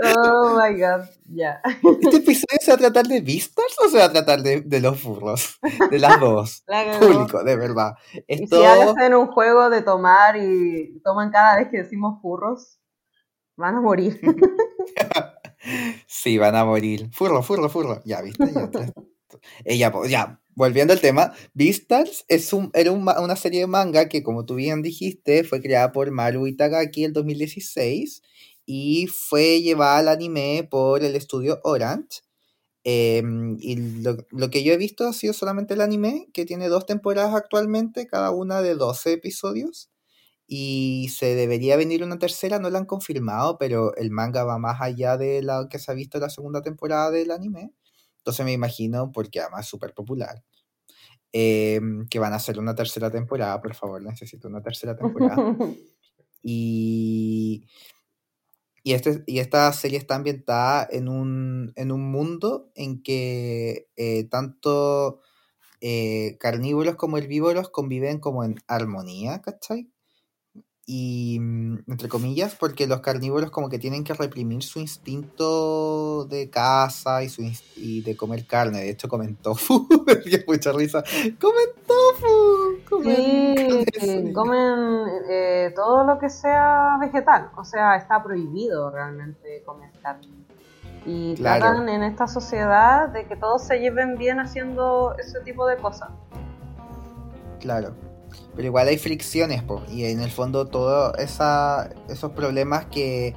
Oh 0.01 0.61
my 0.61 0.79
god, 0.79 1.09
ya. 1.27 1.61
¿Este 2.01 2.17
episodio 2.17 2.59
se 2.61 2.71
va 2.71 2.75
a 2.75 2.79
tratar 2.79 3.07
de 3.07 3.21
Beastars 3.21 3.77
o 3.85 3.89
se 3.89 3.99
va 3.99 4.05
a 4.05 4.13
tratar 4.13 4.43
de, 4.43 4.61
de 4.63 4.81
los 4.81 5.01
furros? 5.01 5.59
De 5.91 5.99
las 5.99 6.21
dos. 6.21 6.63
La. 6.67 6.99
Público, 6.99 7.43
de 7.45 7.57
verdad. 7.57 7.95
Y 8.13 8.45
Esto, 8.45 8.59
si 8.59 8.65
hacen 8.65 9.15
un 9.15 9.29
juego 9.29 9.71
de 9.71 9.83
tomar 9.83 10.37
y 10.37 11.01
toman 11.05 11.31
cada 11.31 11.57
vez 11.57 11.69
que 11.69 11.79
decimos 11.79 12.21
furros, 12.21 12.79
van 13.57 13.77
a 13.77 13.81
morir. 13.81 14.21
sí, 16.07 16.39
van 16.39 16.57
a 16.57 16.65
morir. 16.65 17.11
Furro, 17.13 17.43
furro, 17.43 17.69
furro. 17.69 18.01
Ya, 18.05 18.23
¿viste? 18.23 18.53
Ya, 18.53 18.71
Ella, 19.65 19.93
pues, 19.93 20.11
ya, 20.11 20.41
volviendo 20.55 20.93
al 20.93 21.01
tema, 21.01 21.33
Beastars 21.55 22.25
es 22.29 22.53
un, 22.53 22.71
era 22.75 22.93
un 22.93 23.03
una 23.03 23.37
serie 23.37 23.61
de 23.61 23.67
manga 23.67 24.09
que, 24.09 24.23
como 24.23 24.45
tú 24.45 24.55
bien 24.57 24.83
dijiste, 24.83 25.45
fue 25.45 25.61
creada 25.61 25.93
por 25.93 26.11
Maru 26.11 26.47
Itagaki 26.47 27.05
en 27.05 27.13
2016 27.13 28.23
y 28.67 29.07
fue 29.09 29.61
llevada 29.63 29.99
al 29.99 30.09
anime 30.09 30.67
por 30.71 31.03
el 31.05 31.17
estudio 31.17 31.61
Orange. 31.65 32.21
Em, 32.85 33.57
y 33.61 33.77
lo, 34.03 34.17
lo 34.31 34.51
que 34.51 34.65
yo 34.65 34.73
he 34.73 34.77
visto 34.77 35.07
ha 35.07 35.13
sido 35.13 35.33
solamente 35.33 35.75
el 35.75 35.81
anime, 35.81 36.29
que 36.33 36.45
tiene 36.45 36.69
dos 36.69 36.87
temporadas 36.87 37.35
actualmente, 37.35 38.07
cada 38.07 38.31
una 38.31 38.61
de 38.63 38.75
12 38.75 39.13
episodios. 39.13 39.91
Y 40.47 41.09
se 41.17 41.35
debería 41.35 41.77
venir 41.77 42.05
una 42.05 42.19
tercera, 42.19 42.59
no 42.59 42.69
la 42.71 42.79
han 42.79 42.87
confirmado, 42.87 43.59
pero 43.59 43.95
el 43.97 44.11
manga 44.11 44.45
va 44.45 44.59
más 44.59 44.81
allá 44.81 45.17
de 45.17 45.43
lo 45.43 45.69
que 45.69 45.79
se 45.79 45.91
ha 45.91 45.95
visto 45.95 46.19
en 46.19 46.23
la 46.23 46.31
segunda 46.31 46.63
temporada 46.63 47.11
del 47.11 47.31
anime. 47.31 47.73
Entonces 48.19 48.45
me 48.45 48.53
imagino, 48.53 49.13
porque 49.13 49.41
además 49.41 49.63
es 49.63 49.69
súper 49.69 49.95
popular, 49.95 50.45
em, 51.33 52.07
que 52.09 52.19
van 52.19 52.33
a 52.33 52.37
hacer 52.37 52.59
una 52.59 52.75
tercera 52.75 53.11
temporada. 53.11 53.61
Por 53.61 53.75
favor, 53.75 54.03
necesito 54.03 54.49
una 54.49 54.63
tercera 54.63 54.97
temporada. 54.97 55.37
Y, 56.45 57.69
y, 58.83 58.95
este, 58.95 59.23
y 59.27 59.39
esta 59.39 59.73
serie 59.73 59.99
está 59.99 60.17
ambientada 60.17 60.87
en 60.91 61.09
un, 61.09 61.73
en 61.77 61.93
un 61.93 62.11
mundo 62.11 62.71
en 62.75 63.03
que 63.03 63.89
eh, 63.97 64.25
tanto 64.25 65.21
eh, 65.81 66.37
carnívoros 66.41 66.97
como 66.97 67.19
herbívoros 67.19 67.69
conviven 67.69 68.19
como 68.19 68.45
en 68.45 68.57
armonía, 68.67 69.41
¿cachai? 69.43 69.91
Y 70.85 71.39
mm, 71.41 71.85
entre 71.89 72.09
comillas, 72.09 72.57
porque 72.57 72.87
los 72.87 73.01
carnívoros 73.01 73.51
como 73.51 73.69
que 73.69 73.79
tienen 73.79 74.05
que 74.05 74.15
reprimir 74.15 74.63
su 74.63 74.81
instinto 74.81 76.25
de 76.27 76.51
caza 76.51 77.23
y, 77.23 77.29
su 77.29 77.43
y 77.77 78.03
de 78.03 78.17
comer 78.17 78.47
carne. 78.47 78.81
De 78.81 78.91
hecho, 78.91 79.09
comen 79.09 79.37
tofu. 79.37 79.89
Mucha 80.47 80.73
risa. 80.73 81.05
¡Comen 81.41 81.69
tofu! 81.87 82.42
Comen 82.93 83.17
Sí, 83.17 83.55
carne 83.57 83.85
de 83.85 84.23
soya". 84.23 84.33
comen 84.35 85.05
eh, 85.29 85.73
todo 85.75 86.05
lo 86.05 86.19
que 86.19 86.29
sea 86.29 86.97
vegetal, 87.01 87.51
o 87.57 87.65
sea, 87.65 87.97
está 87.97 88.23
prohibido 88.23 88.91
realmente 88.91 89.63
comer 89.65 89.91
carne. 90.03 90.29
Y 91.05 91.35
Claro. 91.35 91.61
tratan 91.65 91.89
en 91.89 92.03
esta 92.05 92.27
sociedad 92.29 93.09
de 93.09 93.27
que 93.27 93.35
todos 93.37 93.63
se 93.63 93.79
lleven 93.81 94.17
bien 94.19 94.39
haciendo 94.39 95.17
ese 95.19 95.41
tipo 95.41 95.67
de 95.67 95.77
cosas. 95.79 96.11
Claro. 97.61 97.95
Pero 98.55 98.67
igual 98.69 98.89
hay 98.89 98.99
fricciones, 98.99 99.63
po, 99.63 99.83
y 99.89 100.05
en 100.05 100.21
el 100.21 100.31
fondo 100.31 100.67
todos 100.67 101.15
esos 101.19 102.31
problemas 102.33 102.87
que, 102.87 103.35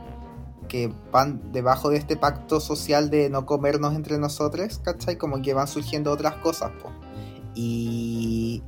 que 0.68 0.92
van 1.12 1.52
debajo 1.52 1.90
de 1.90 1.98
este 1.98 2.18
pacto 2.18 2.60
social 2.60 3.10
de 3.10 3.30
no 3.30 3.46
comernos 3.46 3.94
entre 3.96 4.18
nosotros, 4.18 4.80
¿cachai? 4.84 5.18
Como 5.18 5.42
que 5.42 5.54
van 5.54 5.68
surgiendo 5.68 6.12
otras 6.12 6.36
cosas, 6.36 6.72
po. 6.82 6.90
Y, 7.56 8.62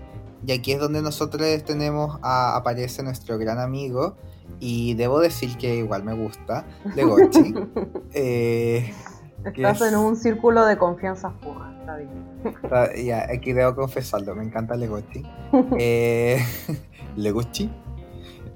y 0.46 0.52
aquí 0.52 0.72
es 0.74 0.80
donde 0.80 1.02
nosotros 1.02 1.46
tenemos 1.66 2.20
a, 2.22 2.56
aparece 2.56 3.04
nuestro 3.04 3.38
gran 3.38 3.60
amigo, 3.60 4.16
y 4.60 4.94
debo 4.96 5.20
decir 5.20 5.58
que 5.58 5.76
igual 5.78 6.04
me 6.04 6.14
gusta, 6.14 6.66
de 6.96 7.04
Gochi. 7.04 7.54
Eh, 8.14 8.94
Estás 9.46 9.82
en 9.82 9.96
un 9.98 10.16
círculo 10.16 10.66
de 10.66 10.78
confianza 10.78 11.30
pura. 11.40 11.74
está. 12.44 12.84
Ah, 12.84 12.90
Ya, 12.96 13.28
aquí 13.32 13.54
debo 13.54 13.76
confesarlo, 13.76 14.36
me 14.36 14.44
encanta 14.44 14.76
Legochi. 14.76 15.24
Eh, 15.80 16.40
Legochi. 17.16 17.70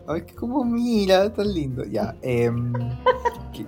Ay, 0.08 0.24
que 0.24 0.34
como 0.36 0.66
mira, 0.66 1.32
tan 1.32 1.54
lindo. 1.54 1.84
Ya. 1.86 2.16
que- 2.22 3.66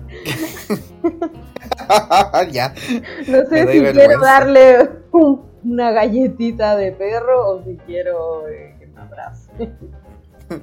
ya. 2.50 2.74
No 3.28 3.46
sé 3.48 3.72
si 3.72 3.92
quiero 3.92 4.20
darle 4.20 4.90
un- 5.12 5.53
una 5.64 5.90
galletita 5.92 6.76
de 6.76 6.92
perro 6.92 7.50
o 7.50 7.64
si 7.64 7.76
quiero 7.86 8.46
eh, 8.48 8.76
que 8.78 8.86
me 8.86 9.00
abrace. 9.00 9.50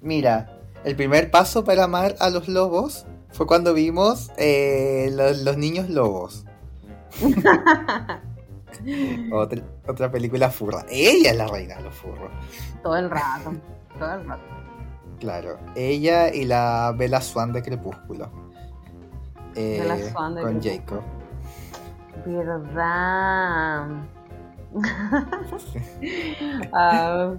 Mira, 0.00 0.58
el 0.84 0.96
primer 0.96 1.30
paso 1.30 1.64
para 1.64 1.84
amar 1.84 2.16
a 2.18 2.30
los 2.30 2.48
lobos 2.48 3.06
fue 3.30 3.46
cuando 3.46 3.72
vimos 3.74 4.30
eh, 4.36 5.10
los, 5.12 5.42
los 5.42 5.56
niños 5.56 5.88
lobos. 5.88 6.44
otra, 9.32 9.62
otra 9.86 10.10
película 10.10 10.50
furra. 10.50 10.84
Ella 10.90 11.30
es 11.30 11.36
la 11.36 11.46
reina 11.46 11.76
de 11.76 11.82
los 11.82 11.94
furros. 11.94 12.30
Todo 12.82 12.96
el 12.96 13.10
rato, 13.10 13.52
todo 13.98 14.14
el 14.14 14.26
rato. 14.26 14.42
Claro, 15.20 15.58
ella 15.74 16.32
y 16.34 16.44
la 16.44 16.92
Bella 16.96 17.20
Swan 17.20 17.52
de 17.52 17.62
Crepúsculo. 17.62 18.30
Eh, 19.54 19.78
Bella 19.80 20.10
Swan 20.10 20.34
de 20.34 20.42
con 20.42 20.60
Crepúsculo. 20.60 21.02
Jacob. 21.02 21.26
Verdad. 22.26 23.86
Ah, 26.72 27.34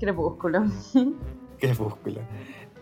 crepúsculo. 0.00 0.64
Crepúsculo. 1.58 2.20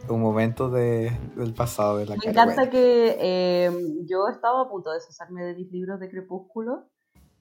Un 0.09 0.21
momento 0.21 0.71
de- 0.71 1.11
del 1.35 1.53
pasado 1.55 1.99
de 1.99 2.07
la 2.07 2.17
Me 2.17 2.31
encanta 2.31 2.71
que 2.71 3.17
eh, 3.19 3.71
yo 4.09 4.29
estaba 4.29 4.63
a 4.63 4.69
punto 4.69 4.91
de 4.91 4.99
deshacerme 4.99 5.43
de 5.45 5.55
mis 5.55 5.71
libros 5.73 5.99
de 5.99 6.09
Crepúsculo 6.09 6.85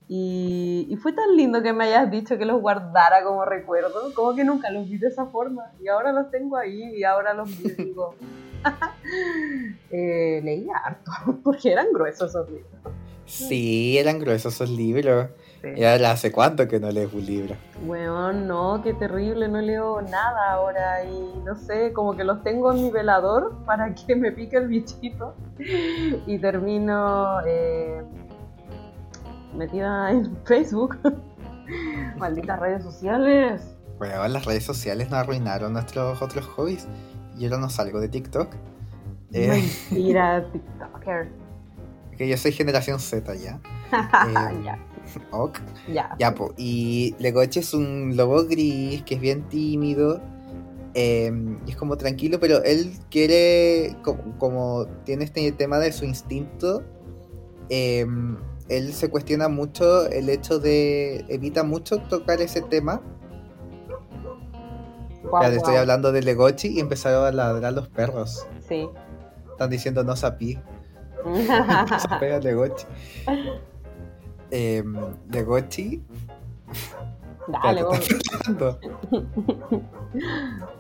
y, 0.08 0.88
y 0.90 0.96
fue 0.98 1.14
tan 1.14 1.36
lindo 1.36 1.62
que 1.62 1.74
me 1.74 1.84
hayas 1.86 2.10
dicho 2.10 2.38
que 2.38 2.46
los 2.46 2.60
guardara 2.62 3.24
como 3.24 3.46
recuerdo, 3.46 4.12
como 4.16 4.34
que 4.36 4.44
nunca 4.44 4.72
los 4.72 4.90
vi 4.90 4.98
de 4.98 5.08
esa 5.08 5.28
forma 5.28 5.72
y 5.80 5.88
ahora 5.90 6.12
los 6.12 6.32
tengo 6.32 6.58
ahí 6.58 6.96
y 6.96 7.04
ahora 7.04 7.34
los 7.36 7.50
digo, 7.78 8.16
eh, 9.92 10.42
leí 10.44 10.68
harto 10.84 11.12
porque 11.44 11.72
eran 11.72 11.88
gruesos 11.94 12.30
esos 12.32 12.50
libros. 12.50 12.72
Sí, 13.28 13.98
eran 13.98 14.20
gruesos 14.20 14.54
esos 14.56 14.70
libros. 14.70 15.30
Sí. 15.66 15.80
Y 15.80 15.84
ahora 15.84 16.12
hace 16.12 16.32
cuánto 16.32 16.68
que 16.68 16.80
no 16.80 16.92
lees 16.92 17.12
un 17.12 17.26
libro. 17.26 17.56
Weón, 17.86 18.48
no, 18.48 18.82
qué 18.84 18.94
terrible, 18.94 19.48
no 19.48 19.60
leo 19.62 20.00
nada 20.02 20.52
ahora 20.52 21.04
y 21.04 21.40
no 21.44 21.56
sé, 21.56 21.92
como 21.92 22.16
que 22.16 22.24
los 22.24 22.44
tengo 22.44 22.72
en 22.72 22.84
mi 22.84 22.92
velador 22.92 23.56
para 23.66 23.96
que 23.96 24.16
me 24.16 24.32
pique 24.32 24.58
el 24.58 24.68
bichito 24.68 25.36
y 26.28 26.38
termino 26.38 27.40
eh, 27.48 28.04
metida 29.56 30.12
en 30.12 30.38
Facebook. 30.46 30.98
Malditas 32.18 32.60
redes 32.60 32.84
sociales. 32.84 33.76
Bueno, 33.98 34.28
las 34.28 34.46
redes 34.46 34.64
sociales 34.64 35.10
nos 35.10 35.20
arruinaron 35.20 35.74
nuestros 35.74 36.22
otros 36.22 36.46
hobbies. 36.46 36.88
Yo 37.38 37.48
ahora 37.48 37.60
no 37.60 37.70
salgo 37.70 38.00
de 38.00 38.10
TikTok. 38.10 38.54
Eh, 39.32 39.48
Mentira, 39.90 40.46
TikToker. 40.52 41.30
que 42.16 42.28
yo 42.28 42.38
soy 42.38 42.52
generación 42.52 43.00
Z 43.00 43.34
ya. 43.36 43.60
Eh, 43.92 44.62
ya, 44.64 44.78
ok. 45.32 45.60
ya. 45.92 46.16
Ya, 46.20 46.34
po. 46.36 46.54
Y 46.58 47.16
Legoche 47.20 47.60
es 47.62 47.74
un 47.74 48.16
lobo 48.16 48.46
gris 48.46 49.04
que 49.04 49.16
es 49.16 49.22
bien 49.22 49.44
tímido. 49.50 50.22
eh, 50.94 51.32
y 51.66 51.72
es 51.72 51.76
como 51.76 51.98
tranquilo, 51.98 52.40
pero 52.40 52.64
él 52.64 52.92
quiere, 53.12 53.96
co- 54.02 54.18
como, 54.40 54.86
tiene 55.04 55.26
este 55.26 55.52
tema 55.52 55.78
de 55.78 55.92
su 55.92 56.06
instinto, 56.06 56.84
eh, 57.70 58.06
él 58.70 58.94
se 58.94 59.10
cuestiona 59.10 59.50
mucho 59.50 60.08
el 60.08 60.30
hecho 60.30 60.58
de, 60.60 61.26
evita 61.28 61.64
mucho 61.64 61.98
tocar 61.98 62.42
ese 62.42 62.62
tema. 62.62 63.02
Guau, 65.24 65.44
ya 65.44 65.50
le 65.50 65.58
estoy 65.58 65.76
hablando 65.76 66.12
de 66.12 66.22
Legochi 66.22 66.68
y 66.70 66.80
empezaron 66.80 67.26
a 67.26 67.32
ladrar 67.32 67.74
los 67.74 67.88
perros. 67.90 68.46
Sí. 68.68 68.88
Están 69.52 69.70
diciendo 69.70 70.04
no 70.04 70.16
sapí. 70.16 70.58
Se 72.00 72.08
pega 72.20 72.40
Legochi. 72.40 72.86
Eh. 74.52 74.84
Dale, 77.48 77.84
vos. 77.84 78.00
está 78.00 78.38
peleando. 78.40 78.80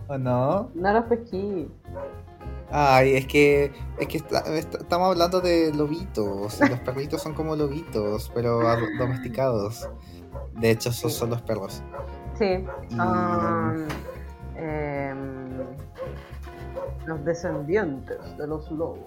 ¿O 0.07 0.17
no? 0.17 0.71
No 0.73 0.93
los 0.93 1.03
pesquí. 1.05 1.67
Ay, 2.71 3.15
es 3.15 3.27
que, 3.27 3.71
es 3.99 4.07
que 4.07 4.17
está- 4.17 4.43
estamos 4.57 5.09
hablando 5.11 5.39
de 5.41 5.71
lobitos. 5.73 6.59
los 6.59 6.79
perritos 6.79 7.21
son 7.21 7.33
como 7.33 7.55
lobitos, 7.55 8.31
pero 8.33 8.67
ad- 8.67 8.97
domesticados. 8.97 9.87
De 10.59 10.71
hecho, 10.71 10.89
esos 10.89 11.13
Sí. 11.13 11.19
son 11.19 11.29
los 11.29 11.41
perros. 11.43 11.83
Sí. 12.39 12.65
Y, 12.89 12.99
Um, 12.99 13.87
em, 14.57 15.59
los 17.05 17.23
descendientes 17.23 18.17
de 18.37 18.47
los 18.47 18.69
lobos. 18.71 18.99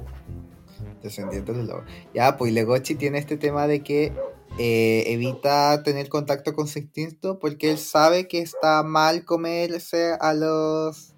descendientes 1.02 1.56
de 1.56 1.64
lobos. 1.64 1.84
Ya, 2.14 2.36
pues 2.36 2.52
Legochi 2.52 2.94
tiene 2.94 3.18
este 3.18 3.36
tema 3.36 3.66
de 3.66 3.80
que 3.82 4.12
eh, 4.58 5.04
evita 5.12 5.82
tener 5.84 6.08
contacto 6.08 6.52
con 6.52 6.66
su 6.66 6.80
instinto 6.80 7.38
porque 7.38 7.70
él 7.70 7.78
sabe 7.78 8.26
que 8.26 8.40
está 8.40 8.82
mal 8.82 9.24
comerse 9.24 10.16
a 10.20 10.34
los 10.34 11.14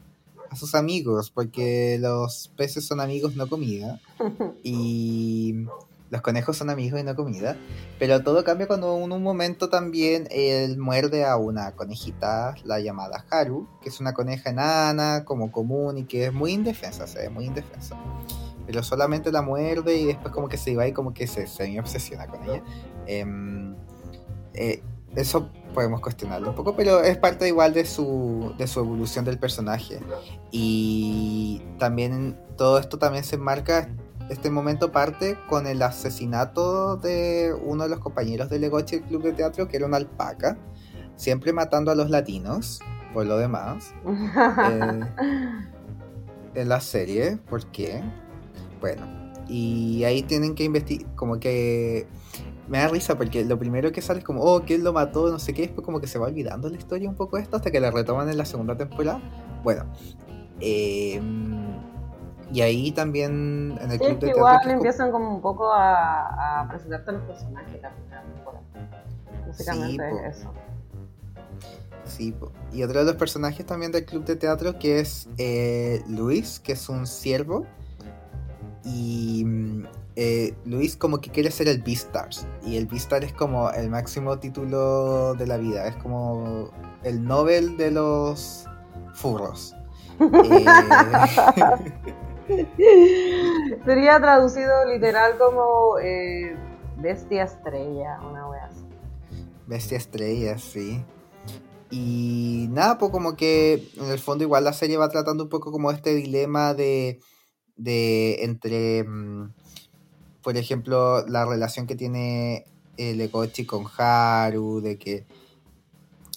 a 0.51 0.57
sus 0.57 0.75
amigos 0.75 1.31
porque 1.31 1.97
los 2.01 2.53
peces 2.57 2.87
son 2.87 3.01
amigos 3.01 3.37
no 3.37 3.49
comida. 3.49 4.01
Y 4.63 5.65
los 6.11 6.21
conejos 6.23 6.57
son 6.57 6.71
amigos 6.71 7.01
y 7.01 7.05
no 7.05 7.15
comida. 7.15 7.57
Pero 7.99 8.23
todo 8.23 8.45
cambia 8.45 8.67
cuando 8.67 8.95
en 8.99 9.11
un 9.11 9.23
momento 9.23 9.71
también 9.71 10.27
él 10.31 10.77
muerde 10.77 11.25
a 11.25 11.37
una 11.37 11.73
conejita 11.73 12.57
la 12.65 12.81
llamada 12.81 13.25
Haru 13.31 13.69
que 13.81 13.89
es 13.89 14.01
una 14.01 14.13
coneja 14.13 14.51
enana 14.51 15.25
como 15.25 15.51
común 15.51 15.99
y 15.99 16.05
que 16.05 16.27
es 16.27 16.33
muy 16.33 16.53
indefensa 16.53 17.07
se 17.07 17.21
ve 17.21 17.31
muy 17.31 17.47
indefensa. 17.47 17.97
Pero 18.67 18.83
solamente 18.83 19.33
la 19.33 19.43
muerde 19.43 19.97
y 19.97 20.05
después 20.05 20.33
como 20.35 20.49
que 20.49 20.57
se 20.57 20.77
va 20.77 20.87
y 20.87 20.93
como 20.93 21.15
que 21.15 21.27
se 21.27 21.47
semi 21.47 21.79
obsesiona 21.79 22.27
con 22.27 22.43
ella 22.45 22.63
eh, 24.55 24.83
eso 25.17 25.51
podemos 25.75 26.01
cuestionarlo 26.01 26.51
un 26.51 26.55
poco, 26.55 26.77
pero 26.77 27.03
es 27.03 27.17
parte 27.17 27.49
igual 27.49 27.73
de 27.73 27.85
su, 27.85 28.55
de 28.59 28.67
su 28.67 28.81
evolución 28.81 29.25
del 29.25 29.39
personaje. 29.39 30.01
Y 30.51 31.63
también 31.79 32.39
todo 32.57 32.79
esto 32.79 32.99
también 32.99 33.25
se 33.25 33.37
enmarca, 33.37 33.89
este 34.29 34.51
momento 34.51 34.93
parte 34.93 35.37
con 35.49 35.67
el 35.67 35.83
asesinato 35.83 36.97
de 36.97 37.55
uno 37.65 37.85
de 37.85 37.91
los 37.91 37.99
compañeros 38.01 38.49
de 38.51 38.59
Legochi 38.59 38.97
del 38.97 39.05
club 39.07 39.23
de 39.23 39.33
teatro, 39.33 39.69
que 39.69 39.77
era 39.77 39.87
una 39.87 39.97
alpaca, 39.97 40.57
siempre 41.17 41.53
matando 41.53 41.91
a 41.91 41.95
los 41.95 42.11
latinos, 42.11 42.81
por 43.13 43.27
lo 43.27 43.39
demás, 43.39 43.93
Eh, 44.05 45.01
en 46.55 46.69
la 46.69 46.81
serie. 46.81 47.39
¿Por 47.49 47.65
qué? 47.67 48.03
Bueno, 48.81 49.07
y 49.49 50.05
ahí 50.05 50.23
tienen 50.23 50.55
que 50.55 50.65
investigar, 50.65 51.15
como 51.15 51.39
que 51.39 52.07
me 52.71 52.79
da 52.79 52.89
risa 52.89 53.17
porque 53.19 53.45
lo 53.45 53.59
primero 53.59 53.93
que 53.93 54.01
sale 54.01 54.21
es 54.21 54.25
como, 54.25 54.43
oh, 54.43 54.63
¿quién 54.63 54.83
lo 54.85 54.93
mató? 54.93 55.29
No 55.31 55.39
sé 55.39 55.53
qué, 55.53 55.63
después 55.63 55.85
como 55.85 56.01
que 56.01 56.07
se 56.07 56.19
va 56.19 56.27
olvidando 56.29 56.69
la 56.71 56.77
historia 56.77 57.09
un 57.09 57.17
poco 57.17 57.37
esto 57.37 57.57
hasta 57.57 57.71
que 57.71 57.81
la 57.81 57.91
retoman 57.91 58.29
en 58.31 58.39
la 58.39 58.45
segunda 58.45 58.77
temporada. 58.77 59.21
Bueno, 59.63 59.85
eh, 60.61 61.21
y 62.53 62.61
ahí 62.63 62.93
también 62.93 63.77
en 63.81 63.91
el 63.91 63.99
Sí, 63.99 64.05
club 64.05 64.11
es 64.11 64.21
de 64.21 64.27
que 64.29 64.33
teatro. 64.35 64.39
igual 64.39 64.59
que 64.61 64.65
como- 64.69 64.77
empiezan 64.77 65.11
como 65.11 65.35
un 65.35 65.41
poco 65.43 65.73
a, 65.73 66.61
a 66.63 66.69
presentarte 66.69 67.13
los 67.13 67.23
personajes 67.23 67.83
la 67.83 67.91
primera 67.91 68.23
temporada. 68.23 68.63
Básicamente 69.47 70.11
Sí, 70.11 70.17
es 70.27 70.37
eso. 70.39 70.53
Sí, 72.05 72.33
po. 72.33 72.51
y 72.73 72.83
otro 72.83 73.01
de 73.01 73.05
los 73.05 73.15
personajes 73.17 73.65
también 73.67 73.93
del 73.93 74.05
club 74.05 74.25
de 74.25 74.35
teatro 74.37 74.79
que 74.79 74.99
es 75.01 75.29
eh, 75.39 76.03
Luis, 76.09 76.59
que 76.61 76.73
es 76.73 76.89
un 76.89 77.07
siervo. 77.07 77.67
Y 78.85 79.45
mm, 79.45 79.85
eh, 80.17 80.55
Luis 80.65 80.97
como 80.97 81.21
que 81.21 81.31
quiere 81.31 81.51
ser 81.51 81.69
el 81.69 81.83
Beastars. 81.83 82.47
Y 82.65 82.77
el 82.77 82.87
Beastar 82.87 83.25
es 83.25 83.33
como 83.33 83.71
el 83.71 83.91
máximo 83.91 84.39
título 84.39 85.35
de 85.35 85.47
la 85.47 85.57
vida. 85.57 85.87
Es 85.87 85.97
como 85.97 86.71
el 87.03 87.25
Nobel 87.25 87.77
de 87.77 87.91
los 87.91 88.67
furros. 89.15 89.75
Eh, 90.21 90.65
Sería 93.85 94.21
traducido 94.21 94.85
literal 94.87 95.39
como 95.39 95.99
eh, 95.99 96.57
bestia 96.99 97.45
estrella, 97.45 98.21
una 98.29 98.49
wea 98.49 98.65
así. 98.67 98.85
Bestia 99.67 99.99
estrella, 99.99 100.59
sí. 100.59 101.05
Y 101.91 102.69
nada, 102.71 102.99
pues 102.99 103.11
como 103.11 103.37
que 103.37 103.89
en 103.97 104.11
el 104.11 104.19
fondo 104.19 104.45
igual 104.45 104.65
la 104.65 104.73
serie 104.73 104.97
va 104.97 105.09
tratando 105.09 105.45
un 105.45 105.49
poco 105.49 105.73
como 105.73 105.91
este 105.91 106.15
dilema 106.15 106.75
de, 106.75 107.21
de 107.77 108.45
entre, 108.45 109.05
mm, 109.05 109.55
por 110.43 110.57
ejemplo, 110.57 111.27
la 111.27 111.45
relación 111.45 111.87
que 111.87 111.97
tiene 111.97 112.65
el 112.97 113.19
Legochi 113.19 113.65
con 113.65 113.85
Haru, 113.97 114.81
de 114.81 114.99
que... 114.99 115.25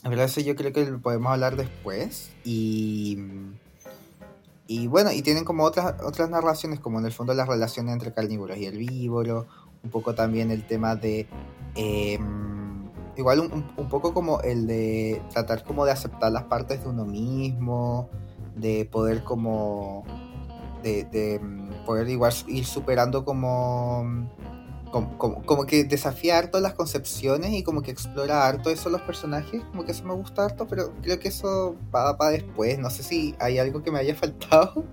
En 0.03 0.09
verdad 0.09 0.25
eso 0.25 0.41
yo 0.41 0.55
creo 0.55 0.73
que 0.73 0.85
lo 0.85 0.99
podemos 1.01 1.31
hablar 1.31 1.55
después. 1.55 2.31
Y... 2.43 3.17
Y 4.65 4.87
bueno, 4.87 5.11
y 5.11 5.21
tienen 5.21 5.43
como 5.43 5.63
otras, 5.63 6.01
otras 6.03 6.29
narraciones, 6.29 6.79
como 6.79 6.99
en 6.99 7.05
el 7.05 7.11
fondo 7.11 7.33
las 7.33 7.47
relaciones 7.47 7.93
entre 7.93 8.13
carnívoros 8.13 8.57
y 8.57 8.65
herbívoros, 8.65 9.45
un 9.83 9.89
poco 9.89 10.15
también 10.15 10.51
el 10.51 10.65
tema 10.65 10.95
de... 10.95 11.27
em, 11.75 12.89
igual 13.17 13.41
un, 13.41 13.65
un, 13.75 13.89
poco 13.89 14.13
como 14.13 14.41
el 14.41 14.65
de 14.65 15.21
tratar 15.31 15.63
como 15.63 15.85
de 15.85 15.91
aceptar 15.91 16.31
las 16.31 16.43
partes 16.43 16.81
de 16.81 16.89
uno 16.89 17.05
mismo, 17.05 18.09
de 18.55 18.85
poder 18.85 19.23
como 19.23 20.05
de, 20.83 21.05
de 21.05 21.39
mm, 21.39 21.85
poder 21.85 22.09
igual 22.09 22.33
ir 22.47 22.65
superando 22.65 23.25
como 23.25 24.29
como, 24.93 25.41
como, 25.43 25.65
que 25.65 25.83
desafiar 25.83 26.49
todas 26.49 26.61
las 26.61 26.75
concepciones 26.75 27.51
y 27.53 27.63
como 27.63 27.81
que 27.81 27.89
explora 27.89 28.45
harto 28.45 28.69
eso 28.69 28.91
los 28.91 29.01
personajes, 29.01 29.63
como 29.71 29.85
que 29.85 29.91
eso 29.91 30.05
me 30.05 30.13
gusta 30.13 30.45
harto, 30.45 30.67
pero 30.67 30.91
creo 31.01 31.19
que 31.19 31.29
eso 31.29 31.75
va 31.93 32.15
para 32.15 32.29
después, 32.29 32.77
no 32.77 32.91
sé 32.91 33.01
si 33.01 33.35
hay 33.39 33.57
algo 33.57 33.81
que 33.81 33.89
me 33.89 33.97
haya 33.99 34.13
faltado. 34.23 34.85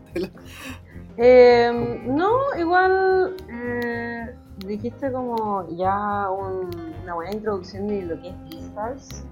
Em, 1.18 2.16
no, 2.16 2.30
igual 2.59 3.36
eh, 3.51 4.34
dijiste 4.66 5.12
como 5.12 5.68
ya 5.76 6.30
una 6.30 7.14
buena 7.14 7.32
introducción 7.32 7.86
de 7.88 8.03
lo 8.03 8.22
que 8.22 8.28
es 8.30 8.34
Beastars. 8.45 9.24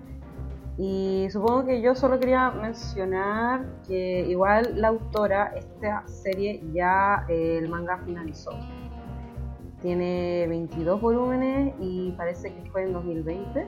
Y 0.79 1.27
supongo 1.33 1.67
que 1.67 1.83
yo 1.83 1.97
solo 1.97 2.21
quería 2.21 2.53
mencionar 2.53 3.67
que 3.85 4.21
igual 4.29 4.81
la 4.81 4.89
autora, 4.89 5.53
esta 5.57 6.07
serie 6.07 6.63
ya 6.73 7.27
eh, 7.29 7.59
el 7.59 7.69
manga 7.69 7.99
finalizó. 8.07 8.53
Tiene 9.83 10.47
22 10.49 11.01
volúmenes 11.01 11.75
y 11.81 12.13
parece 12.13 12.55
que 12.55 12.71
fue 12.71 12.85
en 12.85 12.93
2020. 12.93 13.67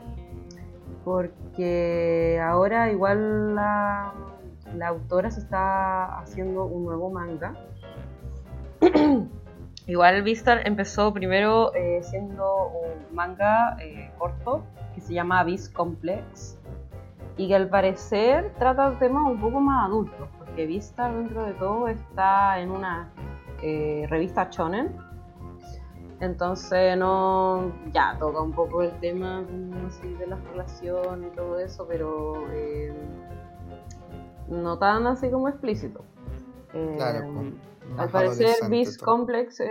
Porque 1.04 2.40
ahora 2.40 2.92
igual 2.92 3.56
la, 3.56 4.14
la 4.76 4.88
autora 4.88 5.32
se 5.32 5.40
está 5.40 6.20
haciendo 6.20 6.64
un 6.64 6.84
nuevo 6.84 7.10
manga. 7.10 7.54
igual 9.88 10.22
Vistar 10.22 10.64
empezó 10.64 11.12
primero 11.12 11.74
eh, 11.74 12.00
siendo 12.04 12.68
un 12.68 13.16
manga 13.16 13.76
eh, 13.80 14.12
corto 14.16 14.62
que 14.94 15.00
se 15.00 15.12
llama 15.12 15.40
Abyss 15.40 15.68
Complex 15.68 16.59
y 17.40 17.48
que 17.48 17.54
al 17.54 17.70
parecer 17.70 18.52
trata 18.58 18.98
temas 18.98 19.24
un 19.26 19.40
poco 19.40 19.60
más 19.60 19.86
adultos, 19.86 20.28
porque 20.38 20.66
Vistar 20.66 21.14
dentro 21.14 21.46
de 21.46 21.54
todo 21.54 21.88
está 21.88 22.60
en 22.60 22.70
una 22.70 23.10
eh, 23.62 24.06
revista 24.10 24.48
shonen 24.50 24.94
entonces 26.20 26.98
no, 26.98 27.72
ya 27.94 28.14
toca 28.18 28.42
un 28.42 28.52
poco 28.52 28.82
el 28.82 28.90
tema 29.00 29.42
así 29.86 30.12
de 30.16 30.26
las 30.26 30.44
relaciones 30.44 31.32
y 31.32 31.34
todo 31.34 31.58
eso, 31.58 31.86
pero 31.88 32.46
eh, 32.50 32.92
no 34.48 34.78
tan 34.78 35.06
así 35.06 35.30
como 35.30 35.48
explícito. 35.48 36.04
Eh, 36.74 36.94
claro, 36.98 37.24
al 37.96 38.10
parecer 38.10 38.54
Beast 38.68 39.00
Complex 39.00 39.62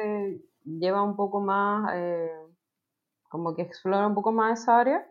lleva 0.65 1.03
un 1.03 1.15
poco 1.15 1.39
más, 1.39 1.93
como 3.30 3.53
que 3.53 3.61
explora 3.61 4.07
un 4.07 4.15
poco 4.15 4.32
más 4.32 4.59
esa 4.59 4.80
área. 4.80 5.05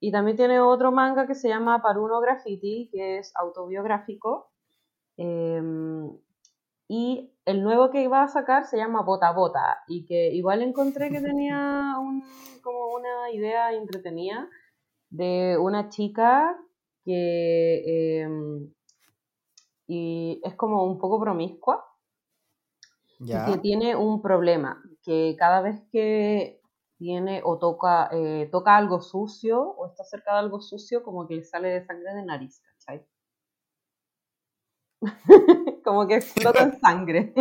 Y 0.00 0.12
también 0.12 0.36
tiene 0.36 0.60
otro 0.60 0.92
manga 0.92 1.26
que 1.26 1.34
se 1.34 1.48
llama 1.48 1.82
Paruno 1.82 2.20
Graffiti, 2.20 2.88
que 2.92 3.18
es 3.18 3.32
autobiográfico. 3.36 4.50
y 6.88 7.32
el 7.46 7.62
nuevo 7.62 7.90
que 7.90 8.02
iba 8.02 8.22
a 8.22 8.28
sacar 8.28 8.66
se 8.66 8.76
llama 8.76 9.02
Bota 9.02 9.32
Bota 9.32 9.78
y 9.88 10.04
que 10.04 10.32
igual 10.34 10.62
encontré 10.62 11.10
que 11.10 11.20
tenía 11.20 11.94
como 12.62 12.88
una 12.94 13.30
idea 13.32 13.72
entretenida 13.72 14.48
de 15.10 15.56
una 15.58 15.88
chica 15.88 16.56
que 17.04 18.20
em, 18.20 18.72
y 19.86 20.40
es 20.42 20.54
como 20.54 20.84
un 20.84 20.98
poco 20.98 21.20
promiscua 21.20 21.84
y 23.20 23.32
que 23.32 23.58
tiene 23.62 23.96
un 23.96 24.20
problema 24.20 24.82
que 25.02 25.36
cada 25.38 25.60
vez 25.60 25.80
que 25.90 26.60
tiene 26.98 27.42
o 27.44 27.58
toca 27.58 28.08
eh, 28.12 28.48
toca 28.50 28.76
algo 28.76 29.00
sucio 29.00 29.60
o 29.62 29.86
está 29.86 30.04
cerca 30.04 30.32
de 30.32 30.38
algo 30.38 30.60
sucio 30.60 31.02
como 31.02 31.26
que 31.26 31.36
le 31.36 31.44
sale 31.44 31.68
de 31.68 31.84
sangre 31.84 32.14
de 32.14 32.24
nariz 32.24 32.62
¿cachai? 32.62 33.06
como 35.84 36.06
que 36.06 36.16
explota 36.16 36.62
en 36.62 36.80
sangre. 36.80 37.32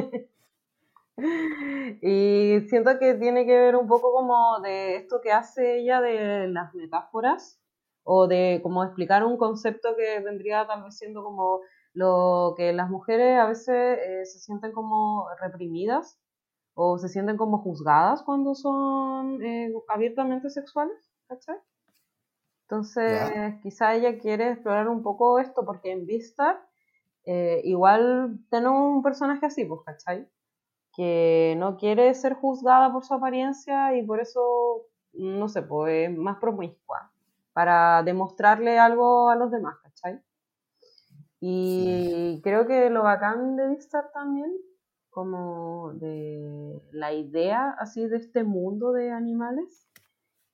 y 2.01 2.59
siento 2.67 2.99
que 2.99 3.13
tiene 3.15 3.45
que 3.45 3.57
ver 3.57 3.75
un 3.75 3.87
poco 3.87 4.11
como 4.11 4.59
de 4.59 4.97
esto 4.97 5.21
que 5.21 5.31
hace 5.31 5.79
ella 5.79 6.01
de 6.01 6.47
las 6.49 6.73
metáforas 6.73 7.59
o 8.03 8.27
de 8.27 8.59
como 8.61 8.83
explicar 8.83 9.23
un 9.23 9.37
concepto 9.37 9.95
que 9.95 10.19
vendría 10.19 10.67
tal 10.67 10.83
vez 10.83 10.97
siendo 10.97 11.23
como 11.23 11.61
lo 11.93 12.53
que 12.57 12.73
las 12.73 12.89
mujeres 12.89 13.39
a 13.39 13.47
veces 13.47 13.99
eh, 14.03 14.25
se 14.25 14.39
sienten 14.39 14.73
como 14.73 15.27
reprimidas 15.39 16.19
o 16.75 16.99
se 16.99 17.09
sienten 17.09 17.37
como 17.37 17.57
juzgadas 17.57 18.21
cuando 18.21 18.53
son 18.53 19.43
eh, 19.43 19.73
abiertamente 19.87 20.49
sexuales, 20.49 20.97
¿cachai? 21.27 21.57
Entonces, 22.63 23.55
quizá 23.61 23.93
ella 23.93 24.17
quiere 24.17 24.51
explorar 24.51 24.89
un 24.89 25.03
poco 25.03 25.39
esto 25.39 25.65
porque 25.65 25.91
en 25.91 26.05
Vistar 26.05 26.59
eh, 27.25 27.61
igual 27.63 28.39
tenemos 28.49 28.95
un 28.97 29.03
personaje 29.03 29.45
así, 29.45 29.65
pues, 29.65 29.81
¿cachai? 29.85 30.27
Que 30.95 31.55
no 31.57 31.77
quiere 31.77 32.13
ser 32.13 32.33
juzgada 32.33 32.91
por 32.91 33.03
su 33.03 33.13
apariencia 33.13 33.95
y 33.97 34.03
por 34.03 34.19
eso, 34.19 34.83
no 35.13 35.49
sé, 35.49 35.63
pues 35.63 36.09
es 36.09 36.17
más 36.17 36.37
promiscua, 36.37 37.11
para 37.53 38.03
demostrarle 38.03 38.77
algo 38.77 39.29
a 39.29 39.35
los 39.35 39.51
demás, 39.51 39.77
¿cachai? 39.81 40.21
Y 41.39 42.41
creo 42.43 42.67
que 42.67 42.89
lo 42.89 43.03
bacán 43.03 43.55
de 43.55 43.69
Vistar 43.69 44.11
también, 44.13 44.51
como 45.15 45.93
de 45.93 46.81
la 46.91 47.13
idea 47.13 47.73
así 47.79 48.05
de 48.05 48.17
este 48.17 48.43
mundo 48.43 48.91
de 48.91 49.11
animales, 49.11 49.87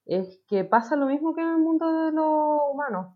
es 0.06 0.40
que 0.48 0.64
pasa 0.64 0.96
lo 0.96 1.08
mismo 1.08 1.34
que 1.34 1.42
en 1.42 1.48
el 1.48 1.58
mundo 1.58 1.92
de 1.92 2.12
los 2.12 2.62
humanos, 2.72 3.16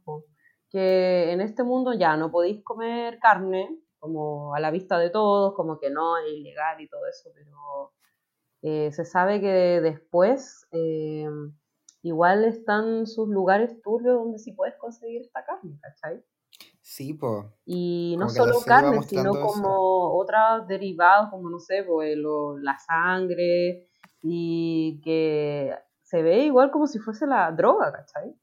que 0.72 1.32
en 1.32 1.42
este 1.42 1.62
mundo 1.62 1.94
ya 1.94 2.18
no 2.18 2.32
podéis 2.32 2.64
comer 2.64 3.20
carne, 3.20 3.80
como 4.00 4.56
a 4.56 4.60
la 4.60 4.72
vista 4.72 4.98
de 4.98 5.12
todos, 5.12 5.54
como 5.54 5.78
que 5.78 5.92
no 5.92 6.18
es 6.18 6.34
ilegal 6.34 6.82
y 6.82 6.90
todo 6.90 7.06
eso, 7.06 7.30
pero 7.36 7.94
eh, 8.64 8.92
se 8.92 9.06
sabe 9.06 9.40
que 9.40 9.82
después 9.82 10.68
eh, 10.72 11.30
igual 12.02 12.44
están 12.46 13.06
sus 13.06 13.30
lugares 13.30 13.80
turbios 13.84 14.16
donde 14.16 14.40
sí 14.40 14.52
puedes 14.54 14.78
conseguir 14.78 15.22
esta 15.22 15.46
carne, 15.46 15.78
¿cachai? 15.80 16.24
Sí, 16.88 17.16
pues. 17.16 17.48
Y 17.66 18.16
no 18.20 18.30
solo 18.30 18.60
carne, 18.64 19.02
sino 19.02 19.32
como 19.32 20.16
otros 20.20 20.68
derivados, 20.68 21.32
como 21.32 21.50
no 21.50 21.58
sé, 21.58 21.84
pues, 21.84 22.16
la 22.62 22.78
sangre, 22.78 23.90
y 24.22 25.02
que 25.04 25.74
se 26.04 26.22
ve 26.22 26.46
igual 26.46 26.70
como 26.70 26.86
si 26.86 27.00
fuese 27.00 27.26
la 27.26 27.52
droga, 27.52 27.92
¿cachai? 27.92 28.36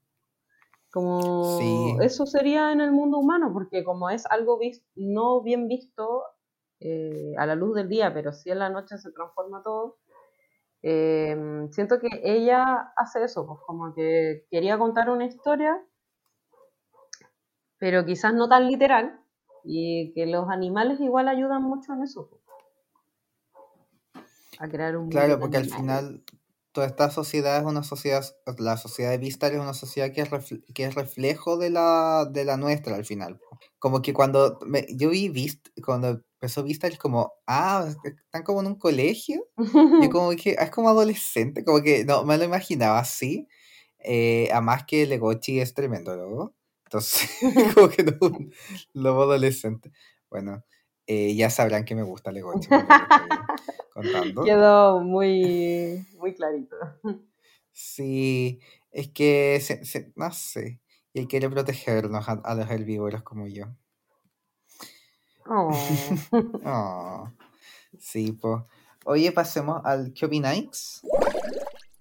Como 0.91 2.01
eso 2.01 2.27
sería 2.27 2.73
en 2.73 2.81
el 2.81 2.91
mundo 2.91 3.19
humano, 3.19 3.53
porque 3.53 3.85
como 3.85 4.11
es 4.11 4.27
algo 4.27 4.59
no 4.97 5.41
bien 5.43 5.69
visto 5.69 6.25
eh, 6.81 7.35
a 7.39 7.47
la 7.47 7.55
luz 7.55 7.77
del 7.77 7.89
día, 7.89 8.13
pero 8.13 8.33
sí 8.33 8.51
en 8.51 8.59
la 8.59 8.71
noche 8.71 8.99
se 8.99 9.13
transforma 9.13 9.63
todo, 9.63 9.99
eh, 10.83 11.69
siento 11.71 12.01
que 12.01 12.09
ella 12.25 12.93
hace 12.97 13.23
eso, 13.23 13.47
pues 13.47 13.61
como 13.65 13.95
que 13.95 14.47
quería 14.51 14.79
contar 14.79 15.11
una 15.11 15.27
historia, 15.27 15.81
pero 17.83 18.07
quizás 18.07 18.33
no 18.33 18.49
tan 18.49 18.69
literal, 18.69 19.19
y 19.65 20.13
que 20.13 20.27
los 20.27 20.49
animales 20.49 21.01
igual 21.01 21.27
ayudan 21.27 21.65
mucho 21.65 21.93
en 21.93 22.05
eso. 22.05 22.31
A 24.61 24.69
crear 24.69 24.97
un 24.97 25.09
Claro, 25.11 25.41
porque 25.41 25.57
al 25.57 25.69
final 25.69 26.23
toda 26.71 26.87
esta 26.87 27.11
sociedad 27.11 27.59
es 27.59 27.65
una 27.65 27.83
sociedad, 27.83 28.25
la 28.59 28.77
sociedad 28.77 29.11
de 29.11 29.19
Vistar 29.19 29.53
es 29.53 29.59
una 29.59 29.75
sociedad 29.75 30.13
que 30.13 30.21
es, 30.21 30.31
que 30.73 30.85
es 30.85 30.95
reflejo 30.95 31.57
de 31.57 31.71
la, 31.71 32.25
de 32.31 32.45
la 32.45 32.57
nuestra 32.57 32.95
al 32.95 33.05
final. 33.05 33.41
Como 33.81 34.01
que 34.01 34.15
cuando 34.15 34.61
yo 34.95 35.11
vi 35.11 35.29
Vist, 35.29 35.67
cuando 35.85 36.23
empezó 36.35 36.63
Vistar 36.63 36.93
es 36.93 37.01
como, 37.01 37.33
ah, 37.49 37.85
están 38.05 38.45
como 38.45 38.61
en 38.61 38.69
un 38.69 38.77
colegio. 38.79 39.49
y 39.57 39.57
como 40.09 40.31
que 40.37 40.53
es 40.53 40.71
como 40.71 40.89
adolescente, 40.89 41.65
como 41.65 41.83
que 41.83 42.05
no 42.05 42.25
me 42.25 42.39
lo 42.39 42.45
imaginaba 42.45 43.01
así. 43.01 43.49
Eh, 43.99 44.51
además 44.53 44.85
que 44.87 45.05
Legochi 45.05 45.59
es 45.59 45.75
tremendo 45.75 46.15
lobo. 46.15 46.55
Entonces, 46.93 47.31
como 47.75 47.89
que 47.89 48.03
no 48.03 48.13
un 48.21 48.53
lobo 48.93 49.23
adolescente. 49.23 49.93
Bueno, 50.29 50.63
eh, 51.07 51.35
ya 51.35 51.49
sabrán 51.49 51.87
que 51.87 51.95
me 51.95 52.03
gusta 52.03 52.31
Legochi. 52.33 52.69
contando. 53.95 54.45
Quedó 54.45 55.01
muy, 55.01 56.07
muy 56.19 56.35
clarito. 56.35 56.77
Sí, 57.73 58.61
es 58.91 59.09
que, 59.09 59.59
no 60.17 60.31
sé, 60.33 60.81
y 61.15 61.21
él 61.21 61.29
quiere 61.29 61.49
protegernos 61.49 62.29
a, 62.29 62.55
los 62.55 62.71
herbívoros 62.71 63.23
como 63.23 63.47
yo. 63.47 63.65
Oh. 65.47 65.71
oh. 66.67 67.33
Sí, 67.99 68.33
pues. 68.33 68.65
Oye, 69.07 69.33
pasemos 69.33 69.81
al 69.85 70.13
¿qué 70.13 70.27
opináis? 70.27 71.01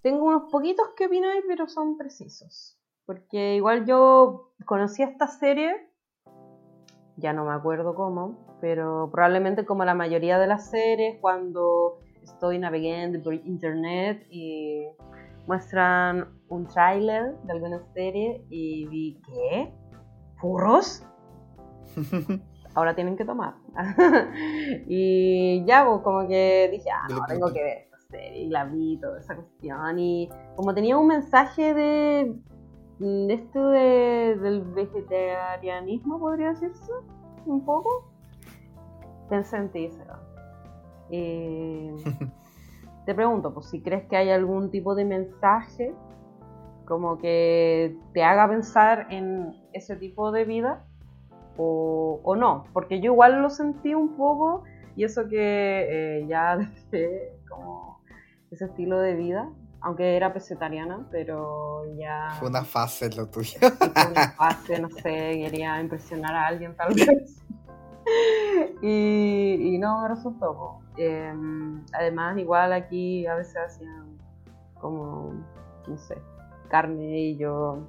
Tengo 0.02 0.26
unos 0.26 0.52
poquitos 0.52 0.90
que 0.98 1.06
opináis, 1.06 1.44
pero 1.48 1.68
son 1.70 1.98
precisos. 1.98 2.78
Porque 3.12 3.56
igual 3.56 3.86
yo 3.86 4.54
conocí 4.66 5.04
esta 5.04 5.28
serie, 5.28 5.76
ya 7.18 7.34
no 7.34 7.44
me 7.44 7.52
acuerdo 7.52 7.94
cómo, 7.94 8.56
pero 8.62 9.10
probablemente 9.12 9.66
como 9.66 9.84
la 9.84 9.94
mayoría 9.94 10.40
de 10.40 10.48
las 10.48 10.70
series, 10.70 11.20
cuando 11.20 12.00
estoy 12.24 12.58
navegando 12.58 13.22
por 13.22 13.34
internet 13.34 14.26
y 14.30 14.88
muestran 15.46 16.30
un 16.48 16.68
tráiler 16.68 17.36
de 17.44 17.52
alguna 17.52 17.82
serie 17.94 18.46
y 18.50 18.88
vi, 18.88 19.22
¿qué? 19.26 19.74
¿Furros? 20.38 21.06
Ahora 22.76 22.96
tienen 22.96 23.18
que 23.18 23.26
tomar. 23.26 23.56
y 24.88 25.66
ya, 25.66 25.86
pues, 25.86 26.00
como 26.02 26.26
que 26.30 26.70
dije, 26.72 26.90
ah, 26.90 27.08
no, 27.10 27.26
tengo 27.28 27.52
que 27.52 27.62
ver 27.62 27.78
esta 27.80 27.98
serie. 28.10 28.44
Y 28.44 28.48
la 28.48 28.64
vi, 28.64 28.98
toda 29.02 29.20
esa 29.20 29.36
cuestión. 29.36 30.00
Y 30.00 30.30
como 30.56 30.74
tenía 30.74 30.98
un 30.98 31.08
mensaje 31.08 31.74
de, 31.74 32.38
de 32.48 32.51
esto 33.30 33.70
de, 33.70 34.38
del 34.42 34.62
vegetarianismo, 34.62 36.20
podría 36.20 36.50
decirse, 36.50 36.92
un 37.46 37.66
poco, 37.66 38.12
pensé 39.30 39.58
en 39.58 39.70
ti, 39.70 39.90
Y 41.10 41.90
te 43.06 43.16
pregunto, 43.16 43.54
pues 43.54 43.68
si 43.68 43.82
crees 43.82 44.06
que 44.08 44.18
hay 44.18 44.30
algún 44.30 44.70
tipo 44.70 44.96
de 44.96 45.06
mensaje 45.06 45.94
como 46.86 47.18
que 47.20 47.96
te 48.14 48.24
haga 48.24 48.50
pensar 48.50 49.08
en 49.12 49.56
ese 49.72 49.96
tipo 49.96 50.32
de 50.32 50.44
vida 50.44 50.84
o, 51.58 52.36
no, 52.36 52.66
porque 52.74 53.00
yo 53.00 53.14
igual 53.14 53.42
lo 53.42 53.50
sentí 53.50 53.94
un 53.94 54.18
poco 54.18 54.64
y 54.96 55.04
eso 55.04 55.28
que 55.30 56.20
eh, 56.20 56.28
ya 56.28 56.58
dejé 56.92 57.34
como 57.48 58.02
ese 58.52 58.66
estilo 58.66 59.00
de 59.00 59.16
vida, 59.16 59.50
aunque 59.82 60.16
era 60.16 60.32
pesetariana, 60.32 61.08
pero 61.10 61.84
ya... 61.96 62.30
Fue 62.40 62.50
una 62.50 62.64
fase 62.64 63.10
lo 63.16 63.28
tuyo. 63.28 63.60
Fue 63.60 64.12
una 64.12 64.32
fase, 64.32 64.80
no 64.80 64.90
sé, 64.90 65.02
quería 65.02 65.82
impresionar 65.82 66.36
a 66.36 66.48
alguien 66.48 66.76
tal 66.76 66.94
vez. 66.94 67.44
y, 68.82 69.78
no 69.80 70.02
me 70.02 70.08
resultó. 70.10 70.80
Em, 70.98 71.84
además, 71.94 72.38
igual 72.38 72.74
aquí 72.74 73.26
a 73.26 73.36
veces 73.36 73.58
hacían 73.58 74.18
como, 74.80 75.34
no 75.88 75.98
sé, 75.98 76.18
carne 76.70 77.20
y 77.20 77.38
yo, 77.38 77.88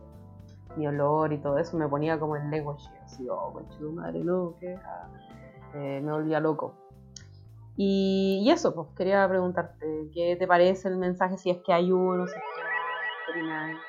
mi 0.77 0.87
olor 0.87 1.33
y 1.33 1.39
todo 1.39 1.59
eso 1.59 1.77
me 1.77 1.89
ponía 1.89 2.19
como 2.19 2.37
el 2.37 2.51
Lego 2.51 2.77
así, 3.05 3.27
oh, 3.29 3.53
madre, 3.93 4.25
no, 4.25 4.55
que 4.59 4.79
eh, 5.75 6.01
me 6.03 6.13
volvía 6.13 6.41
loco. 6.41 6.82
Y, 7.77 8.49
eso, 8.51 8.75
pues 8.75 8.89
quería 8.97 9.27
preguntarte, 9.29 10.11
¿qué 10.13 10.37
te 10.37 10.47
parece 10.47 10.89
el 10.89 10.97
mensaje? 10.97 11.39
Si 11.39 11.51
es 11.51 11.59
que 11.65 11.73
hay 11.73 11.91
uno, 11.91 12.27
si 12.27 12.35
es 12.35 12.43
que 13.35 13.43
no, 13.43 13.81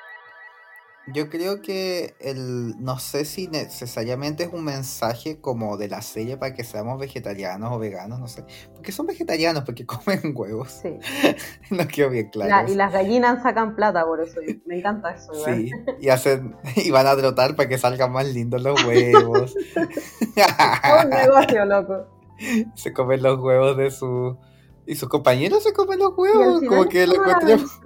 yo 1.06 1.28
creo 1.28 1.60
que 1.60 2.14
el, 2.18 2.82
no 2.82 2.98
sé 2.98 3.26
si 3.26 3.48
necesariamente 3.48 4.44
es 4.44 4.52
un 4.52 4.64
mensaje 4.64 5.38
como 5.38 5.76
de 5.76 5.88
la 5.88 6.00
serie 6.00 6.38
para 6.38 6.54
que 6.54 6.64
seamos 6.64 6.98
vegetarianos 6.98 7.72
o 7.72 7.78
veganos, 7.78 8.20
no 8.20 8.26
sé. 8.26 8.44
Porque 8.74 8.90
son 8.90 9.06
vegetarianos, 9.06 9.64
porque 9.64 9.84
comen 9.86 10.32
huevos. 10.34 10.80
Sí. 10.82 10.98
no 11.70 11.86
quedó 11.88 12.08
bien 12.08 12.30
claro. 12.30 12.72
y 12.72 12.74
las 12.74 12.92
gallinas 12.92 13.42
sacan 13.42 13.76
plata 13.76 14.04
por 14.06 14.22
eso. 14.22 14.40
Me 14.64 14.78
encanta 14.78 15.10
eso. 15.10 15.34
Sí, 15.44 15.70
y, 16.00 16.08
hacen, 16.08 16.56
y 16.76 16.90
van 16.90 17.06
a 17.06 17.16
trotar 17.16 17.54
para 17.54 17.68
que 17.68 17.76
salgan 17.76 18.10
más 18.10 18.26
lindos 18.26 18.62
los 18.62 18.82
huevos. 18.84 19.54
un 19.76 21.10
negocio, 21.10 21.66
loco. 21.66 22.13
Se 22.74 22.92
comen 22.92 23.22
los 23.22 23.40
huevos 23.40 23.76
de 23.76 23.90
su... 23.90 24.38
Y 24.86 24.96
sus 24.96 25.08
compañeros 25.08 25.62
se 25.62 25.72
comen 25.72 25.98
los 25.98 26.12
huevos. 26.14 26.60
como 26.68 26.84
que 26.86 27.06
lo 27.06 27.14
encontramos. 27.14 27.80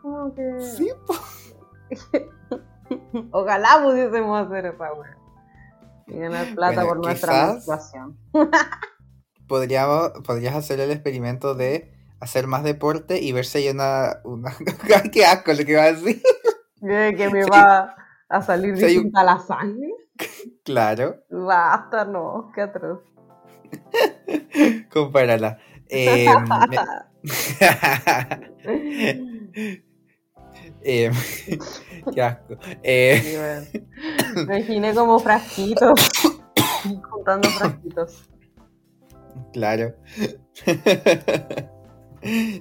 Como 0.00 0.34
que... 0.34 0.58
Sí, 0.60 0.90
pues. 1.06 1.54
Ojalá 3.30 3.82
pudiésemos 3.84 4.46
hacer 4.46 4.66
esa 4.66 4.92
wea. 4.94 5.18
Y 6.06 6.18
ganar 6.18 6.54
plata 6.54 6.86
por 6.86 6.98
nuestra 6.98 7.60
situación. 7.60 8.16
podríamos, 9.46 10.12
podrías 10.24 10.54
hacer 10.54 10.80
el 10.80 10.90
experimento 10.90 11.54
de 11.54 11.92
hacer 12.20 12.46
más 12.46 12.62
deporte 12.62 13.20
y 13.20 13.32
ver 13.32 13.44
si 13.44 13.58
hay 13.58 13.68
una. 13.68 14.20
una... 14.24 14.54
¡Qué 15.12 15.24
asco 15.24 15.52
lo 15.52 15.64
que 15.64 15.76
va 15.76 15.82
a 15.82 15.92
decir! 15.92 16.22
Que 16.80 17.28
me 17.30 17.44
va 17.44 17.96
a 18.28 18.42
salir 18.42 18.74
distinta 18.74 19.24
la 19.24 19.38
sangre. 19.38 19.92
Claro. 20.64 21.16
Basta, 21.30 22.04
no, 22.04 22.50
qué 22.54 22.62
atroz. 22.62 23.00
Compárala. 24.90 25.58
Eh, 25.88 26.26
Eh, 30.82 31.10
qué 32.14 32.22
asco. 32.22 32.56
Eh, 32.82 33.82
Me 34.34 34.58
imaginé 34.58 34.94
como 34.94 35.18
frasquitos, 35.18 36.00
juntando 37.10 37.48
frasquitos. 37.50 38.28
Claro. 39.52 39.94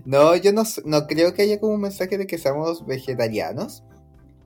No, 0.05 0.36
yo 0.36 0.53
no, 0.53 0.64
no 0.86 1.07
creo 1.07 1.34
que 1.34 1.43
haya 1.43 1.60
como 1.60 1.74
un 1.74 1.82
mensaje 1.82 2.18
de 2.18 2.28
que 2.28 2.38
seamos 2.38 2.86
vegetarianos. 2.86 3.84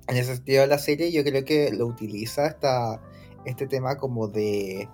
En 0.07 0.17
ese 0.17 0.35
sentido, 0.35 0.65
la 0.65 0.79
serie 0.79 1.11
yo 1.11 1.23
creo 1.23 1.45
que 1.45 1.71
lo 1.71 1.87
utiliza 1.87 2.45
hasta 2.45 3.01
este 3.45 3.67
tema 3.67 3.97
como 3.97 4.27
de 4.27 4.89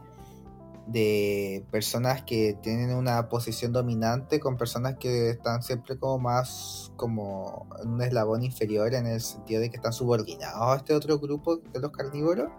de 0.91 1.63
personas 1.69 2.23
que 2.23 2.57
tienen 2.63 2.95
una 2.95 3.29
posición 3.29 3.71
dominante 3.71 4.39
con 4.39 4.57
personas 4.57 4.97
que 4.97 5.29
están 5.29 5.61
siempre 5.61 5.99
como 5.99 6.17
más 6.17 6.91
como 6.95 7.67
en 7.81 7.89
un 7.89 8.01
eslabón 8.01 8.43
inferior 8.43 8.93
en 8.95 9.05
el 9.05 9.21
sentido 9.21 9.61
de 9.61 9.69
que 9.69 9.75
están 9.75 9.93
subordinados 9.93 10.61
a 10.61 10.75
este 10.77 10.95
otro 10.95 11.19
grupo 11.19 11.57
de 11.57 11.79
los 11.79 11.91
carnívoros 11.91 12.49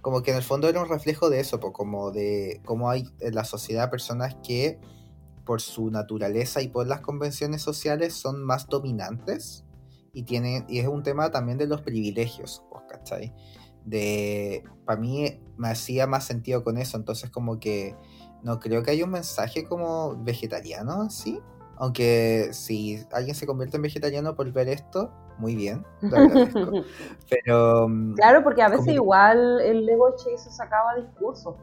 como 0.00 0.22
que 0.22 0.30
en 0.30 0.38
el 0.38 0.42
fondo 0.42 0.68
era 0.68 0.80
un 0.80 0.88
reflejo 0.88 1.28
de 1.28 1.40
eso 1.40 1.60
como 1.60 2.10
de 2.10 2.62
cómo 2.64 2.88
hay 2.88 3.04
en 3.20 3.34
la 3.34 3.44
sociedad 3.44 3.90
personas 3.90 4.36
que 4.42 4.80
por 5.44 5.60
su 5.60 5.90
naturaleza 5.90 6.62
y 6.62 6.68
por 6.68 6.86
las 6.86 7.00
convenciones 7.00 7.60
sociales 7.60 8.14
son 8.14 8.42
más 8.42 8.66
dominantes 8.66 9.64
y 10.14 10.22
tienen 10.22 10.64
y 10.68 10.78
es 10.78 10.88
un 10.88 11.02
tema 11.02 11.30
también 11.30 11.58
de 11.58 11.66
los 11.66 11.82
privilegios 11.82 12.62
¿cachai? 12.88 13.32
De 13.84 14.64
para 14.84 15.00
mí 15.00 15.40
me 15.56 15.68
hacía 15.68 16.06
más 16.06 16.24
sentido 16.24 16.64
con 16.64 16.78
eso 16.78 16.96
entonces 16.96 17.30
como 17.30 17.58
que 17.58 17.96
no 18.42 18.58
creo 18.58 18.82
que 18.82 18.90
haya 18.92 19.04
un 19.04 19.10
mensaje 19.10 19.64
como 19.64 20.16
vegetariano 20.22 21.02
así 21.02 21.40
aunque 21.76 22.50
si 22.52 23.04
alguien 23.12 23.34
se 23.34 23.46
convierte 23.46 23.76
en 23.76 23.82
vegetariano 23.82 24.34
por 24.34 24.50
ver 24.52 24.68
esto 24.68 25.10
muy 25.38 25.56
bien 25.56 25.84
pero 27.30 27.88
mm, 27.88 28.14
claro 28.14 28.42
porque 28.42 28.62
a 28.62 28.68
veces 28.68 28.88
igual 28.88 29.60
el 29.60 29.86
Lego 29.86 30.14
Chase 30.16 30.50
sacaba 30.50 30.96
discursos 30.96 31.56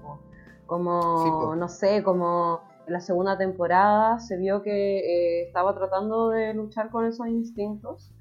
como 0.65 1.55
no 1.55 1.67
sé 1.69 2.03
como 2.03 2.61
en 2.87 2.93
la 2.93 3.01
segunda 3.01 3.37
temporada 3.37 4.19
se 4.19 4.37
vio 4.37 4.61
que 4.61 4.99
eh, 4.99 5.43
estaba 5.47 5.75
tratando 5.75 6.29
de 6.29 6.53
luchar 6.53 6.89
con 6.89 7.05
esos 7.05 7.27
instintos 7.27 8.11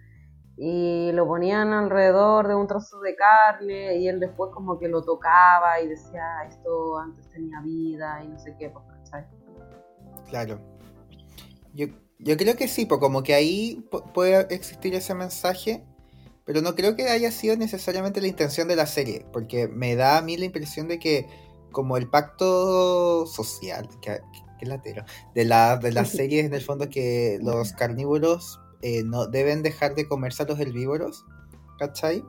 y 0.60 1.12
lo 1.12 1.24
ponían 1.28 1.72
alrededor 1.72 2.48
de 2.48 2.56
un 2.56 2.66
trozo 2.66 2.98
de 3.00 3.14
carne 3.14 3.96
y 3.98 4.08
él 4.08 4.18
después 4.18 4.50
como 4.52 4.76
que 4.76 4.88
lo 4.88 5.02
tocaba 5.04 5.80
y 5.80 5.86
decía, 5.86 6.24
esto 6.48 6.98
antes 6.98 7.28
tenía 7.30 7.60
vida 7.60 8.20
y 8.24 8.28
no 8.28 8.38
sé 8.40 8.56
qué, 8.58 8.68
pues, 8.68 8.84
¿cachai? 8.88 9.24
Claro. 10.28 10.60
Yo, 11.74 11.86
yo 12.18 12.36
creo 12.36 12.56
que 12.56 12.66
sí, 12.66 12.86
pues 12.86 13.00
como 13.00 13.22
que 13.22 13.34
ahí 13.34 13.88
puede 14.12 14.52
existir 14.52 14.96
ese 14.96 15.14
mensaje, 15.14 15.84
pero 16.44 16.60
no 16.60 16.74
creo 16.74 16.96
que 16.96 17.08
haya 17.08 17.30
sido 17.30 17.56
necesariamente 17.56 18.20
la 18.20 18.26
intención 18.26 18.66
de 18.66 18.74
la 18.74 18.86
serie, 18.86 19.26
porque 19.32 19.68
me 19.68 19.94
da 19.94 20.18
a 20.18 20.22
mí 20.22 20.36
la 20.36 20.46
impresión 20.46 20.88
de 20.88 20.98
que 20.98 21.28
como 21.70 21.96
el 21.96 22.10
pacto 22.10 23.26
social, 23.26 23.88
que, 24.00 24.20
que 24.58 24.66
latero, 24.66 25.04
de 25.36 25.44
la, 25.44 25.76
de 25.76 25.92
la 25.92 26.04
serie 26.04 26.40
en 26.40 26.52
el 26.52 26.62
fondo 26.62 26.88
que 26.88 27.38
los 27.42 27.74
carnívoros 27.74 28.60
eh, 28.82 29.02
no 29.04 29.26
deben 29.26 29.62
dejar 29.62 29.94
de 29.94 30.06
comerse 30.06 30.42
a 30.42 30.46
los 30.46 30.58
herbívoros, 30.58 31.24
¿cachai? 31.78 32.24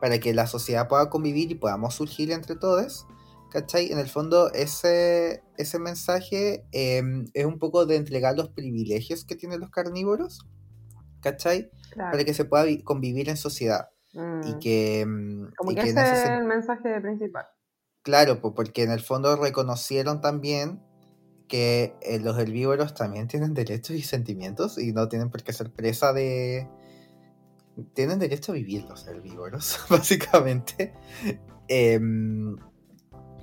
Para 0.00 0.18
que 0.18 0.32
la 0.32 0.46
sociedad 0.46 0.88
pueda 0.88 1.10
convivir 1.10 1.50
y 1.50 1.54
podamos 1.54 1.94
surgir 1.94 2.30
entre 2.30 2.56
todos, 2.56 3.06
¿cachai? 3.50 3.90
En 3.90 3.98
el 3.98 4.08
fondo, 4.08 4.52
ese, 4.52 5.42
ese 5.56 5.78
mensaje 5.78 6.64
em, 6.72 7.26
es 7.34 7.44
un 7.44 7.58
poco 7.58 7.86
de 7.86 7.96
entregar 7.96 8.36
los 8.36 8.50
privilegios 8.50 9.24
que 9.24 9.36
tienen 9.36 9.60
los 9.60 9.70
carnívoros, 9.70 10.46
¿cachai? 11.20 11.70
Para 11.96 12.24
que 12.24 12.34
se 12.34 12.44
pueda 12.44 12.64
convivir 12.84 13.28
en 13.28 13.36
sociedad. 13.36 13.90
Y 14.12 14.18
mm. 14.18 14.58
que. 14.60 15.00
Em, 15.00 15.50
Como 15.56 15.74
que, 15.74 15.80
ese 15.80 16.00
es 16.00 16.28
el 16.28 16.44
mensaje 16.44 17.00
principal. 17.00 17.46
Claro, 18.02 18.40
porque 18.40 18.84
en 18.84 18.90
el 18.90 19.00
fondo 19.00 19.36
reconocieron 19.36 20.20
también 20.20 20.82
que 21.48 21.94
eh, 22.02 22.18
los 22.20 22.38
herbívoros 22.38 22.94
también 22.94 23.26
tienen 23.26 23.54
derechos 23.54 23.96
y 23.96 24.02
sentimientos 24.02 24.78
y 24.78 24.92
no 24.92 25.08
tienen 25.08 25.30
por 25.30 25.42
qué 25.42 25.52
ser 25.52 25.70
presa 25.72 26.12
de... 26.12 26.68
Tienen 27.94 28.18
derecho 28.18 28.52
a 28.52 28.56
vivir 28.56 28.84
los 28.84 29.06
herbívoros, 29.06 29.78
básicamente. 29.88 30.92
Em, 31.68 32.56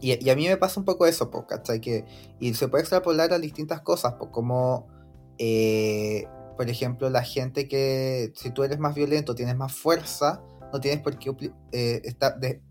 y, 0.01 0.29
a 0.29 0.35
mí 0.35 0.47
me 0.47 0.57
pasa 0.57 0.79
un 0.79 0.85
poco 0.85 1.05
eso, 1.07 1.31
¿cachai? 1.47 1.81
Que, 1.81 2.05
y 2.39 2.53
se 2.53 2.67
puede 2.67 2.81
extrapolar 2.81 3.33
a 3.33 3.39
distintas 3.39 3.81
cosas, 3.81 4.15
como, 4.31 4.87
eh, 5.37 6.27
por 6.57 6.69
ejemplo, 6.69 7.09
la 7.09 7.23
gente 7.23 7.67
que 7.67 8.33
si 8.35 8.51
tú 8.51 8.63
eres 8.63 8.77
más 8.77 8.93
violento, 8.93 9.35
tienes 9.35 9.55
más 9.55 9.73
fuerza, 9.73 10.43
no 10.73 10.81
tienes 10.81 11.01
por 11.01 11.17
qué... 11.17 11.53
Eh, 11.71 12.01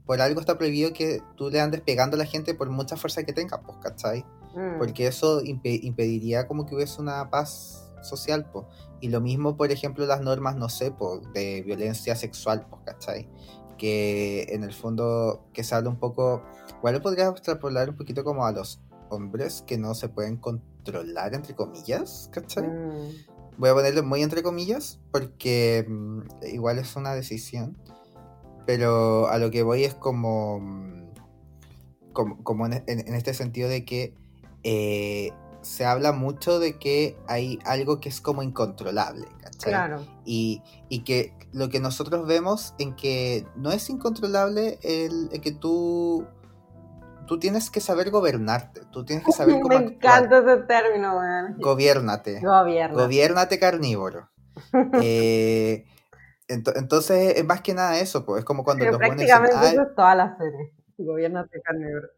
por 0.05 0.21
algo 0.21 0.41
está 0.41 0.59
prohibido 0.59 0.93
que 0.93 1.23
tú 1.37 1.49
le 1.51 1.61
andes 1.61 1.81
pegando 1.81 2.17
a 2.17 2.19
la 2.19 2.27
gente 2.27 2.55
por 2.55 2.69
mucha 2.69 2.97
fuerza 2.97 3.25
que 3.25 3.33
tenga, 3.33 3.63
pues, 3.63 3.79
¿cachai? 3.83 4.25
Mm. 4.55 4.79
porque 4.79 5.07
eso 5.07 5.41
impediría 5.43 6.47
como 6.47 6.65
que 6.67 6.75
hubiese 6.75 7.01
una 7.01 7.29
paz 7.31 7.91
social, 8.03 8.47
Y 9.01 9.09
lo 9.09 9.21
mismo, 9.21 9.57
por 9.57 9.71
ejemplo, 9.71 10.07
las 10.07 10.21
normas, 10.21 10.57
no 10.57 10.69
sé, 10.69 10.91
por, 10.91 11.33
de 11.33 11.63
violencia 11.63 12.15
sexual, 12.17 12.67
pues, 12.71 12.83
¿cachai? 12.85 13.29
Que 13.79 14.45
en 14.51 14.63
el 14.63 14.73
fondo, 14.73 15.45
que 15.53 15.65
se 15.65 15.75
habla 15.75 15.91
un 15.91 15.99
poco, 15.99 16.43
igual 16.79 16.95
lo 16.95 17.03
podría 17.03 17.29
extrapolar 17.29 17.91
un 17.91 17.97
poquito 17.97 18.25
como 18.25 18.47
a 18.47 18.53
los 18.53 18.81
hombres 19.11 19.63
que 19.67 19.77
no 19.79 19.95
se 19.95 20.09
pueden 20.09 20.37
controlar, 20.39 21.35
entre 21.35 21.55
comillas, 21.55 22.29
¿cachai? 22.33 22.65
Mm, 22.69 23.09
Voy 23.59 23.69
a 23.71 23.75
ponerlo 23.75 24.03
muy 24.03 24.23
entre 24.23 24.43
comillas, 24.43 25.01
porque 25.13 25.85
mm, 25.89 26.21
igual 26.53 26.79
es 26.79 26.97
una 26.97 27.15
decisión, 27.15 27.77
pero 28.67 29.29
a 29.29 29.39
lo 29.39 29.51
que 29.51 29.63
voy 29.63 29.85
es 29.85 29.95
como, 29.95 30.61
como, 32.13 32.43
como 32.43 32.67
en, 32.67 32.73
en- 32.87 33.07
en 33.07 33.15
este 33.15 33.35
sentido 33.35 33.69
de 33.69 33.85
que 33.85 34.15
eh, 34.65 35.31
se 35.63 35.85
habla 35.87 36.13
mucho 36.13 36.59
de 36.59 36.79
que 36.79 37.17
hay 37.27 37.59
algo 37.65 38.01
que 38.01 38.09
es 38.11 38.21
como 38.21 38.43
incontrolable, 38.43 39.27
¿cachai? 39.41 39.73
claro. 39.73 40.05
Y, 40.25 40.63
y 40.89 41.05
que 41.05 41.33
lo 41.53 41.69
que 41.71 41.81
nosotros 41.81 42.27
vemos 42.27 42.75
en 42.79 42.95
que 42.97 43.47
no 43.57 43.71
es 43.73 43.89
incontrolable 43.89 44.79
el, 44.83 45.29
el 45.33 45.41
que 45.41 45.53
tú, 45.53 46.27
tú 47.27 47.39
tienes 47.39 47.71
que 47.71 47.81
saber 47.81 48.11
gobernarte, 48.11 48.83
tú 48.91 49.05
tienes 49.05 49.25
que 49.25 49.33
saber 49.33 49.55
cómo 49.61 49.69
Me 49.69 49.87
actuar. 49.87 50.25
encanta 50.25 50.53
ese 50.53 50.63
término, 50.65 51.17
weón. 51.17 51.57
Gobiérnate. 51.59 52.41
Gobierno. 52.41 52.99
Gobiérnate 52.99 53.59
carnívoro. 53.59 54.29
Eh, 55.03 55.85
ento- 56.49 56.73
entonces 56.77 57.35
es 57.39 57.45
más 57.45 57.61
que 57.63 57.75
nada 57.75 57.99
eso, 57.99 58.25
pues 58.25 58.41
es 58.41 58.45
como 58.45 58.63
cuando 58.65 58.81
Pero 58.85 58.93
los 58.93 58.99
buenos 59.01 59.17
dicen, 59.19 59.37
prácticamente 59.39 59.67
"Ay, 59.69 59.75
eso 59.75 59.83
es 59.89 59.95
toda 59.97 60.15
la 60.15 60.37
serie. 60.37 60.73
Gobierno 60.99 61.45
de 61.45 61.61
carnívoro. 61.63 62.09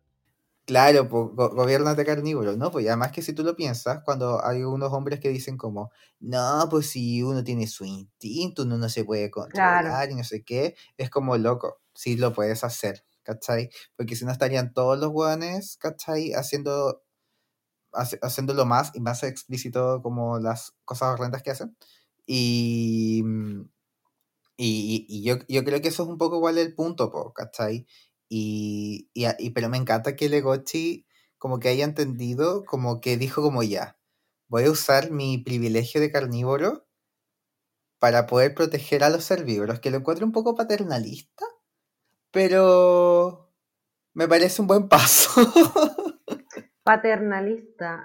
Claro, 0.66 1.08
pues, 1.08 1.28
go- 1.34 1.50
gobiérnate 1.54 2.04
carnívoro, 2.04 2.56
¿no? 2.56 2.70
Pues 2.70 2.86
además 2.86 3.12
que 3.12 3.22
si 3.22 3.32
tú 3.34 3.42
lo 3.44 3.56
piensas, 3.56 4.02
cuando 4.04 4.44
hay 4.44 4.62
unos 4.64 4.92
hombres 4.92 5.20
que 5.20 5.28
dicen 5.30 5.56
como, 5.56 5.90
no, 6.20 6.66
pues 6.70 6.88
si 6.90 7.22
uno 7.22 7.44
tiene 7.44 7.66
su 7.66 7.84
instinto, 7.84 8.62
uno 8.64 8.76
no 8.78 8.88
se 8.88 9.04
puede 9.04 9.30
controlar 9.30 10.10
y 10.10 10.14
no 10.16 10.24
sé 10.24 10.44
qué, 10.44 10.76
es 10.96 11.10
como 11.10 11.36
loco, 11.38 11.80
sí 11.94 12.16
lo 12.16 12.32
puedes 12.34 12.64
hacer, 12.64 13.04
¿cachai? 13.22 13.70
Porque 13.96 14.16
si 14.16 14.24
no 14.24 14.32
estarían 14.32 14.72
todos 14.74 14.98
los 14.98 15.10
hueones, 15.12 15.76
¿cachai? 15.78 16.32
Haciendo, 16.34 17.02
hace- 17.92 18.18
haciéndolo 18.22 18.66
más 18.66 18.92
y 18.94 19.00
más 19.00 19.22
explícito 19.24 20.02
como 20.02 20.38
las 20.40 20.74
cosas 20.84 21.14
horrendas 21.14 21.42
que 21.42 21.50
hacen. 21.52 21.76
Y, 22.26 23.22
y, 24.56 25.04
y 25.08 25.22
yo, 25.24 25.36
yo 25.48 25.64
creo 25.64 25.80
que 25.82 25.88
eso 25.88 26.02
es 26.04 26.08
un 26.08 26.18
poco 26.18 26.36
igual 26.36 26.58
el 26.58 26.74
punto, 26.74 27.10
po, 27.10 27.32
¿cachai? 27.34 27.86
Y, 28.28 29.08
y, 29.14 29.26
y- 29.38 29.50
pero 29.50 29.68
me 29.68 29.76
encanta 29.78 30.16
que 30.16 30.28
Legochi 30.28 31.06
como 31.38 31.58
que 31.60 31.68
haya 31.68 31.84
entendido, 31.84 32.64
como 32.64 33.00
que 33.00 33.16
dijo 33.16 33.42
como 33.42 33.62
ya, 33.62 33.98
voy 34.48 34.64
a 34.64 34.70
usar 34.70 35.10
mi 35.10 35.38
privilegio 35.38 36.00
de 36.00 36.10
carnívoro 36.10 36.86
para 37.98 38.26
poder 38.26 38.54
proteger 38.54 39.04
a 39.04 39.10
los 39.10 39.30
herbívoros, 39.30 39.80
que 39.80 39.90
lo 39.90 39.98
encuentro 39.98 40.26
un 40.26 40.32
poco 40.32 40.54
paternalista, 40.54 41.44
pero 42.30 43.52
me 44.14 44.28
parece 44.28 44.62
un 44.62 44.68
buen 44.68 44.88
paso. 44.88 45.30
Paternalista. 46.84 48.04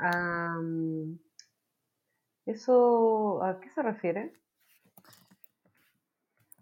¿Eso 2.45 3.43
a 3.43 3.59
qué 3.59 3.69
se 3.69 3.82
refiere? 3.82 4.34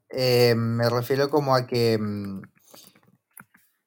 Eh, 0.09 0.55
me 0.55 0.89
refiero 0.89 1.29
como 1.29 1.55
a 1.55 1.65
que 1.67 1.97
mm, 1.97 2.41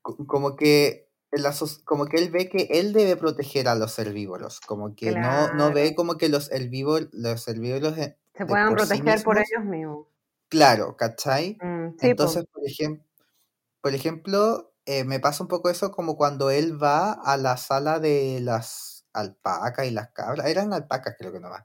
como 0.03 0.57
que 0.57 1.09
la 1.31 1.55
como 1.85 2.07
que 2.07 2.19
él 2.19 2.31
ve 2.31 2.49
que 2.49 2.69
él 2.73 2.93
debe 2.93 3.17
proteger 3.17 3.69
a 3.69 3.75
los 3.75 3.99
herbívoros, 3.99 4.61
como 4.61 4.95
que 4.95 5.13
no, 5.13 5.53
no 5.55 5.73
ve 5.73 5.95
como 5.95 6.17
que 6.19 6.29
los 6.29 6.51
herbívoros, 6.53 7.09
los 7.13 7.49
herbívoros 7.49 7.95
Se 8.35 8.45
puedan 8.47 8.75
sí 8.79 9.03
proteger 9.03 9.23
por 9.23 9.39
ellos 9.39 9.65
mismos. 9.65 10.07
claro, 10.49 10.97
¿cachai? 10.97 11.59
Mm, 11.61 11.97
sí, 11.99 12.15
po. 12.15 12.35
Entonces, 12.35 12.45
por 12.53 12.67
ejemplo, 12.67 13.05
por 13.83 13.95
ejemplo, 13.95 14.75
eh, 14.87 15.05
me 15.05 15.21
pasa 15.21 15.45
un 15.45 15.49
poco 15.49 15.71
eso 15.71 15.93
como 15.93 16.17
cuando 16.17 16.51
él 16.51 16.83
va 16.83 17.13
a 17.13 17.37
la 17.37 17.57
sala 17.57 18.01
de 18.01 18.41
las 18.43 19.07
alpacas 19.13 19.87
y 19.87 19.91
las 19.93 20.11
cabras, 20.13 20.47
eran 20.49 20.73
alpacas 20.75 21.17
creo 21.19 21.33
que 21.33 21.41
nomás, 21.41 21.65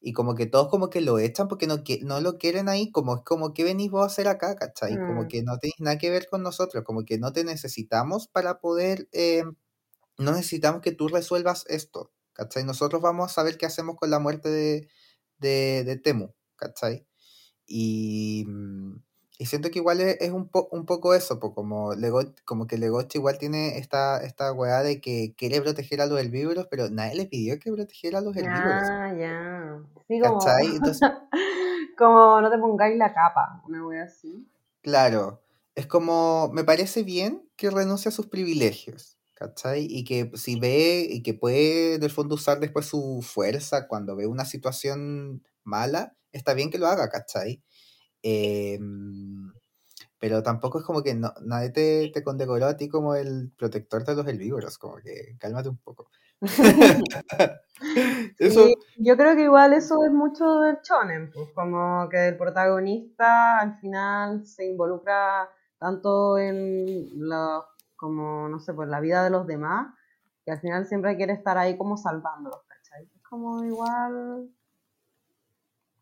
y 0.00 0.12
como 0.12 0.34
que 0.34 0.46
todos 0.46 0.68
como 0.68 0.90
que 0.90 1.00
lo 1.00 1.18
echan 1.18 1.48
porque 1.48 1.66
no, 1.66 1.82
que, 1.84 2.00
no 2.02 2.20
lo 2.20 2.38
quieren 2.38 2.68
ahí, 2.68 2.90
como 2.92 3.16
es 3.16 3.22
como 3.24 3.54
que 3.54 3.64
venís 3.64 3.90
vos 3.90 4.02
a 4.04 4.06
hacer 4.06 4.28
acá, 4.28 4.56
¿cachai? 4.56 5.00
Como 5.02 5.26
Mm, 5.26 5.28
que 5.28 5.42
no 5.42 5.58
tenéis 5.58 5.76
nada 5.80 5.98
que 5.98 6.10
ver 6.10 6.28
con 6.28 6.42
nosotros, 6.42 6.84
como 6.84 7.04
que 7.04 7.18
no 7.18 7.32
te 7.32 7.44
necesitamos 7.44 8.28
para 8.28 8.60
poder, 8.60 9.08
eh, 9.12 9.44
no 10.18 10.32
necesitamos 10.32 10.80
que 10.82 10.92
tú 10.92 11.08
resuelvas 11.08 11.64
esto, 11.68 12.12
¿cachai? 12.32 12.64
Nosotros 12.64 13.02
vamos 13.02 13.30
a 13.30 13.34
saber 13.34 13.58
qué 13.58 13.66
hacemos 13.66 13.96
con 13.96 14.10
la 14.10 14.18
muerte 14.20 14.48
de, 14.50 14.88
de, 15.38 15.84
de 15.84 15.96
Temu, 15.98 16.34
¿cachai? 16.56 17.06
Y, 17.66 18.44
mm, 18.48 18.96
y 19.38 19.46
siento 19.46 19.70
que 19.70 19.78
igual 19.80 20.00
es, 20.00 20.16
es 20.20 20.30
un, 20.32 20.48
po- 20.48 20.68
un 20.72 20.86
poco 20.86 21.14
eso, 21.14 21.38
po, 21.40 21.54
como, 21.54 21.94
Lego, 21.94 22.20
como 22.44 22.66
que 22.66 22.78
Legochi 22.78 23.18
igual 23.18 23.38
tiene 23.38 23.78
esta, 23.78 24.22
esta 24.24 24.52
weá 24.52 24.82
de 24.82 25.00
que 25.00 25.34
quiere 25.36 25.60
proteger 25.62 26.00
a 26.00 26.06
los 26.06 26.18
herbívoros, 26.20 26.66
pero 26.70 26.88
nadie 26.90 27.14
le 27.16 27.26
pidió 27.26 27.58
que 27.58 27.72
protegiera 27.72 28.18
a 28.18 28.22
los 28.22 28.36
herbívoros, 28.36 28.92
Ah, 28.92 29.12
ya. 29.12 29.82
Sí, 30.08 30.20
como, 30.20 30.38
como 31.98 32.40
no 32.40 32.50
te 32.50 32.58
pongáis 32.58 32.96
la 32.96 33.12
capa, 33.12 33.62
una 33.66 33.86
wea 33.86 34.04
así. 34.04 34.46
claro, 34.82 35.42
es 35.74 35.86
como, 35.86 36.50
me 36.52 36.64
parece 36.64 37.02
bien 37.02 37.48
que 37.56 37.70
renuncie 37.70 38.08
a 38.08 38.12
sus 38.12 38.26
privilegios, 38.28 39.18
¿cachai? 39.34 39.86
Y 39.88 40.04
que 40.04 40.30
si 40.34 40.58
ve 40.58 41.06
y 41.10 41.22
que 41.22 41.34
puede 41.34 41.94
en 41.96 42.02
el 42.02 42.10
fondo 42.10 42.34
usar 42.36 42.60
después 42.60 42.86
su 42.86 43.20
fuerza 43.22 43.86
cuando 43.88 44.16
ve 44.16 44.26
una 44.26 44.44
situación 44.44 45.42
mala, 45.64 46.16
está 46.32 46.54
bien 46.54 46.70
que 46.70 46.78
lo 46.78 46.86
haga, 46.86 47.08
¿cachai? 47.10 47.62
Em, 48.28 49.52
pero 50.18 50.42
tampoco 50.42 50.80
es 50.80 50.84
como 50.84 51.00
que 51.02 51.14
no, 51.14 51.32
nadie 51.42 51.70
te, 51.70 52.10
te 52.12 52.24
condecoró 52.24 52.66
a 52.66 52.76
ti 52.76 52.88
como 52.88 53.14
el 53.14 53.52
protector 53.56 54.04
de 54.04 54.16
los 54.16 54.26
herbívoros, 54.26 54.78
como 54.78 54.96
que 54.96 55.36
cálmate 55.38 55.68
un 55.68 55.78
poco. 55.78 56.10
Eso, 58.38 58.64
Sí, 58.66 58.74
yo 58.96 59.16
creo 59.16 59.36
que 59.36 59.44
igual 59.44 59.74
eso 59.74 60.02
es 60.04 60.10
mucho 60.10 60.60
del 60.60 60.78
shonen, 60.82 61.30
pues, 61.30 61.50
como 61.54 62.08
que 62.08 62.28
el 62.28 62.36
protagonista 62.36 63.60
al 63.60 63.78
final 63.78 64.44
se 64.44 64.66
involucra 64.66 65.48
tanto 65.78 66.36
en 66.38 67.06
la, 67.28 67.64
como, 67.94 68.48
no 68.48 68.58
sé, 68.58 68.74
pues 68.74 68.88
la 68.88 68.98
vida 69.00 69.22
de 69.22 69.30
los 69.30 69.46
demás, 69.46 69.94
que 70.44 70.50
al 70.50 70.60
final 70.60 70.86
siempre 70.86 71.16
quiere 71.16 71.34
estar 71.34 71.58
ahí 71.58 71.76
como 71.76 71.96
salvándolos, 71.96 72.62
¿cachai? 72.66 73.04
Es 73.14 73.22
como 73.22 73.62
igual, 73.64 74.50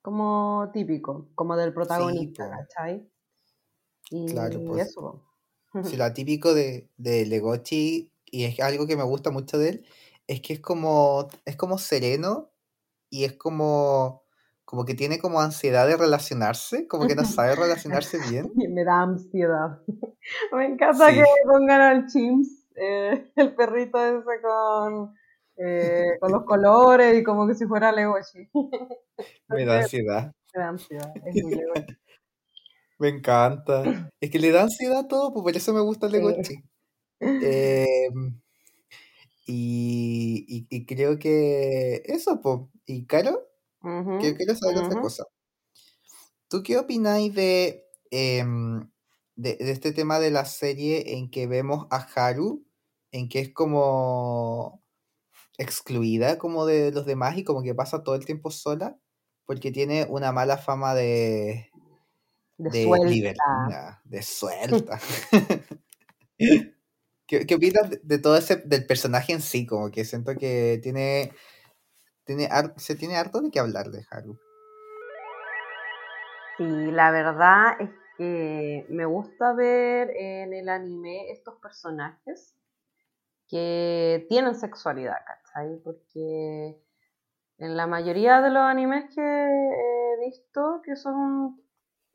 como 0.05 0.69
típico, 0.71 1.31
como 1.35 1.57
del 1.57 1.73
protagonista. 1.73 2.51
¿cachai? 2.51 3.11
Y 4.11 4.27
Claro, 4.27 4.61
pues. 4.67 4.89
eso. 4.89 5.25
si 5.83 5.97
lo 5.97 6.05
atípico 6.05 6.53
de, 6.53 6.91
de 6.99 7.25
Legochi, 7.25 8.13
y 8.27 8.45
es 8.45 8.61
algo 8.61 8.87
que 8.87 8.99
me 8.99 9.03
gusta 9.03 9.31
mucho 9.31 9.57
de 9.57 9.69
él, 9.71 9.87
es 10.27 10.43
que 10.43 10.53
es 10.53 10.61
como, 10.61 11.29
es 11.47 11.57
como 11.57 11.79
sereno 11.79 12.51
y 13.09 13.25
es 13.25 13.33
como, 13.33 14.25
como 14.67 14.85
que 14.85 14.93
tiene 14.95 15.19
como 15.19 15.41
ansiedad 15.41 15.87
de 15.89 15.97
relacionarse, 15.97 16.87
como 16.87 17.07
que 17.07 17.15
no 17.15 17.25
sabe 17.25 17.55
relacionarse 17.57 18.19
bien. 18.29 18.53
Me 18.75 18.85
da 18.85 19.01
ansiedad. 19.01 19.81
Me 20.53 20.67
encanta 20.67 21.09
Sí. 21.09 21.15
que 21.17 21.25
pongan 21.47 21.81
al 21.81 22.07
Chimps, 22.09 22.67
eh, 22.77 23.33
el 23.37 23.55
perrito 23.55 23.99
ese 24.05 24.43
con, 24.43 25.15
eh, 25.57 26.17
con 26.21 26.33
los 26.33 26.45
colores 26.45 27.19
y 27.19 27.25
como 27.25 27.47
que 27.47 27.55
si 27.55 27.67
fuera 27.67 27.93
Legoshi. 27.93 28.49
Me 29.49 29.65
da 29.65 29.79
ansiedad. 29.79 30.33
Me 30.55 30.61
da 30.61 30.69
ansiedad, 30.69 31.13
es 31.27 31.37
muy 31.37 31.55
Legoshi. 31.55 31.97
Me 32.99 33.09
encanta. 33.09 34.11
Es 34.21 34.31
que 34.31 34.39
le 34.39 34.51
da 34.53 34.63
ansiedad 34.63 35.01
a 35.01 35.09
todo, 35.09 35.33
pues 35.33 35.43
por 35.43 35.57
eso 35.57 35.73
me 35.75 35.81
gusta 35.81 36.09
Legochi. 36.09 36.55
Em, 37.41 38.41
y, 39.47 40.45
y- 40.49 40.67
y 40.71 40.87
creo 40.87 41.19
que 41.19 42.03
eso, 42.07 42.41
pues. 42.43 42.61
Y 42.87 43.07
Caro, 43.07 43.49
que 44.19 44.35
quiero 44.37 44.55
saber 44.57 44.79
otra 44.79 45.01
cosa. 45.01 45.25
¿Tú 46.49 46.63
qué 46.63 46.79
opináis 46.79 47.35
de, 47.35 47.85
em, 48.11 48.91
de, 49.37 49.57
de 49.57 49.71
este 49.73 49.93
tema 49.93 50.21
de 50.21 50.31
la 50.31 50.45
serie 50.45 51.17
en 51.17 51.31
que 51.31 51.47
vemos 51.47 51.87
a 51.91 51.97
Haru, 52.15 52.65
en 53.13 53.29
que 53.29 53.41
es 53.41 53.53
como 53.53 54.84
excluida 55.59 56.39
como 56.39 56.67
de 56.67 56.93
los 56.93 57.07
demás 57.07 57.37
y 57.39 57.45
como 57.45 57.63
que 57.63 57.75
pasa 57.75 58.03
todo 58.03 58.15
el 58.15 58.25
tiempo 58.25 58.51
sola? 58.51 58.99
Porque 59.47 59.71
tiene 59.71 60.07
una 60.09 60.33
mala 60.33 60.57
fama 60.57 60.95
de, 60.95 61.71
De 62.59 62.71
de 62.71 62.85
suelta. 62.85 63.07
libertina, 63.09 64.01
de 64.05 64.23
suelta. 64.23 65.01
¿Qué, 67.27 67.47
qué 67.47 67.55
opinas 67.55 67.91
de, 68.03 68.19
todo 68.19 68.37
ese, 68.37 68.57
del 68.57 68.87
personaje 68.87 69.33
en 69.33 69.41
sí? 69.41 69.67
Como 69.67 69.91
que 69.91 70.05
siento 70.05 70.35
que 70.37 70.79
tiene, 70.83 71.33
tiene 72.25 72.49
se 72.77 72.95
tiene 72.97 73.17
harto 73.17 73.41
de 73.41 73.51
qué 73.51 73.61
hablar 73.61 73.91
de 73.91 74.05
Haru. 74.11 74.39
Sí, 76.57 76.65
la 76.93 77.11
verdad 77.11 77.81
es 77.81 77.91
que 78.17 78.87
me 78.89 79.07
gusta 79.07 79.53
ver 79.55 80.11
en 80.17 80.53
el 80.55 80.69
anime 80.69 81.31
estos 81.33 81.55
personajes 81.61 82.55
que 83.49 84.27
tienen 84.29 84.55
sexualidad, 84.55 85.17
¿cachai? 85.27 85.79
Porque 85.83 86.81
en 87.59 87.77
la 87.77 87.87
mayoría 87.87 88.41
de 88.41 88.51
los 88.51 88.63
animes 88.63 89.15
que 89.15 89.23
he 89.23 90.25
visto, 90.25 90.81
que 90.85 90.97
son 90.97 91.61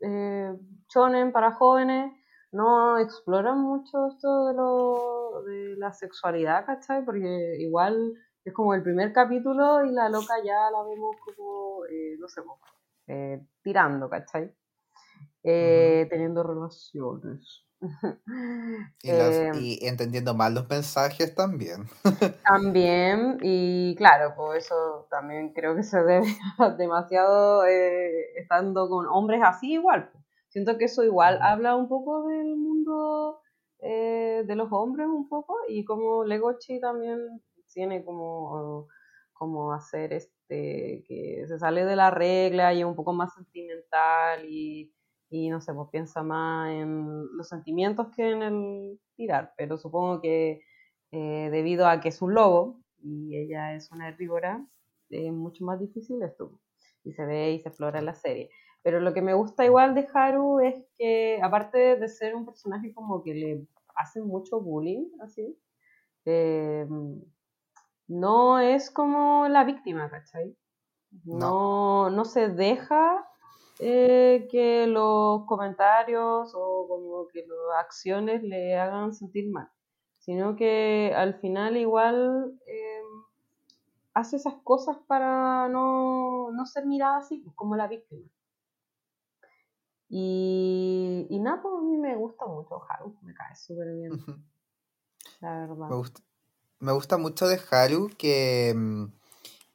eh, 0.01 0.53
shonen 0.93 1.31
para 1.31 1.53
jóvenes, 1.53 2.13
no 2.51 2.97
exploran 2.97 3.59
mucho 3.61 4.07
esto 4.07 4.47
de, 4.47 4.53
lo, 4.53 5.43
de 5.43 5.75
la 5.77 5.93
sexualidad, 5.93 6.65
¿cachai? 6.65 7.05
Porque 7.05 7.57
igual 7.59 8.13
es 8.43 8.53
como 8.53 8.73
el 8.73 8.81
primer 8.81 9.13
capítulo 9.13 9.85
y 9.85 9.91
la 9.91 10.09
loca 10.09 10.35
ya 10.43 10.71
la 10.71 10.83
vemos 10.83 11.15
como, 11.23 11.85
eh, 11.85 12.17
no 12.17 12.27
sé, 12.27 12.41
eh, 13.07 13.45
tirando, 13.61 14.09
¿cachai? 14.09 14.51
Eh, 15.43 16.07
teniendo 16.09 16.43
relaciones. 16.43 17.65
Em, 19.03 19.53
y, 19.55 19.79
entendiendo 19.87 20.33
mal 20.33 20.53
los 20.53 20.69
mensajes 20.69 21.33
también. 21.33 21.85
también, 22.43 23.37
y 23.41 23.95
claro, 23.95 24.33
pues 24.35 24.65
eso 24.65 25.07
también 25.09 25.53
creo 25.53 25.75
que 25.75 25.83
se 25.83 26.03
debe 26.03 26.27
demasiado 26.77 27.63
estando 28.35 28.89
con 28.89 29.07
hombres 29.07 29.41
así 29.43 29.73
igual. 29.73 30.09
Pues. 30.11 30.23
Siento 30.49 30.77
que 30.77 30.85
eso 30.85 31.03
igual 31.03 31.39
habla 31.41 31.75
un 31.75 31.87
poco 31.87 32.27
del 32.27 32.55
mundo 32.57 33.41
de 33.81 34.55
los 34.55 34.67
hombres 34.71 35.07
un 35.07 35.29
poco 35.29 35.55
y 35.69 35.85
como 35.85 36.25
Legochi 36.25 36.81
también 36.81 37.41
tiene 37.73 38.03
como, 38.03 38.87
como 39.33 39.73
hacer 39.73 40.13
este, 40.13 41.03
que 41.07 41.45
se 41.47 41.59
sale 41.59 41.85
de 41.85 41.95
la 41.95 42.11
regla 42.11 42.73
y 42.73 42.79
es 42.79 42.85
un 42.85 42.95
poco 42.95 43.13
más 43.13 43.33
sentimental 43.33 44.45
y, 44.45 44.91
y 45.29 45.49
no 45.49 45.61
sé, 45.61 45.73
pues 45.73 45.89
piensa 45.91 46.23
más 46.23 46.71
en 46.71 47.25
los 47.37 47.47
sentimientos 47.47 48.07
que 48.15 48.31
en 48.31 48.41
el 48.41 48.99
tirar, 49.15 49.53
pero 49.57 49.77
supongo 49.77 50.21
que 50.21 50.61
eh, 51.11 51.49
debido 51.51 51.87
a 51.87 51.99
que 52.01 52.09
es 52.09 52.21
un 52.21 52.33
lobo 52.33 52.79
y 53.01 53.35
ella 53.37 53.75
es 53.75 53.91
una 53.91 54.07
herbívora, 54.07 54.65
es 55.09 55.31
mucho 55.31 55.65
más 55.65 55.79
difícil 55.79 56.21
esto 56.23 56.59
y 57.03 57.13
se 57.13 57.25
ve 57.25 57.51
y 57.51 57.59
se 57.59 57.69
explora 57.69 57.99
en 57.99 58.05
la 58.05 58.15
serie. 58.15 58.49
Pero 58.81 58.99
lo 58.99 59.13
que 59.13 59.21
me 59.21 59.33
gusta 59.33 59.65
igual 59.65 59.93
de 59.93 60.07
Haru 60.13 60.59
es 60.59 60.85
que, 60.97 61.39
aparte 61.43 61.97
de 61.97 62.07
ser 62.07 62.35
un 62.35 62.45
personaje 62.45 62.93
como 62.93 63.23
que 63.23 63.33
le 63.33 63.67
hacen 63.95 64.25
mucho 64.25 64.61
bullying, 64.61 65.09
así, 65.21 65.57
eh, 66.25 66.87
no 68.07 68.59
es 68.59 68.89
como 68.89 69.47
la 69.47 69.63
víctima, 69.63 70.09
¿cachai? 70.09 70.55
No, 71.23 72.09
no, 72.09 72.25
se 72.25 72.49
deja 72.49 73.27
eh, 73.79 74.47
que 74.51 74.87
los 74.87 75.45
comentarios 75.45 76.51
o 76.53 76.85
como 76.87 77.27
que 77.29 77.45
las 77.47 77.85
acciones 77.85 78.43
le 78.43 78.77
hagan 78.77 79.13
sentir 79.13 79.49
mal, 79.49 79.69
sino 80.17 80.57
que 80.57 81.13
al 81.15 81.35
final 81.39 81.77
igual 81.77 82.59
em, 82.67 83.05
hace 84.13 84.35
esas 84.35 84.55
cosas 84.63 84.97
para 85.07 85.69
no, 85.69 86.49
ser 86.65 86.85
mirada 86.85 87.17
así 87.17 87.37
pues, 87.37 87.55
como 87.55 87.77
la 87.77 87.87
víctima. 87.87 88.27
Y, 90.09 91.27
y 91.29 91.39
nada, 91.39 91.61
pues 91.61 91.73
a 91.77 91.81
mí 91.81 91.97
me 91.97 92.17
gusta 92.17 92.45
mucho 92.47 92.81
Haru, 92.89 93.15
me 93.21 93.33
cae 93.33 93.55
súper 93.55 93.93
bien. 93.95 94.11
La 95.39 95.67
verdad. 95.67 95.87
Me 95.87 95.95
gusta, 95.95 96.21
me 96.79 96.91
gusta 96.91 97.17
mucho 97.17 97.47
de 97.47 97.61
Haru 97.71 98.09
que, 98.17 98.73
mm, 98.75 99.05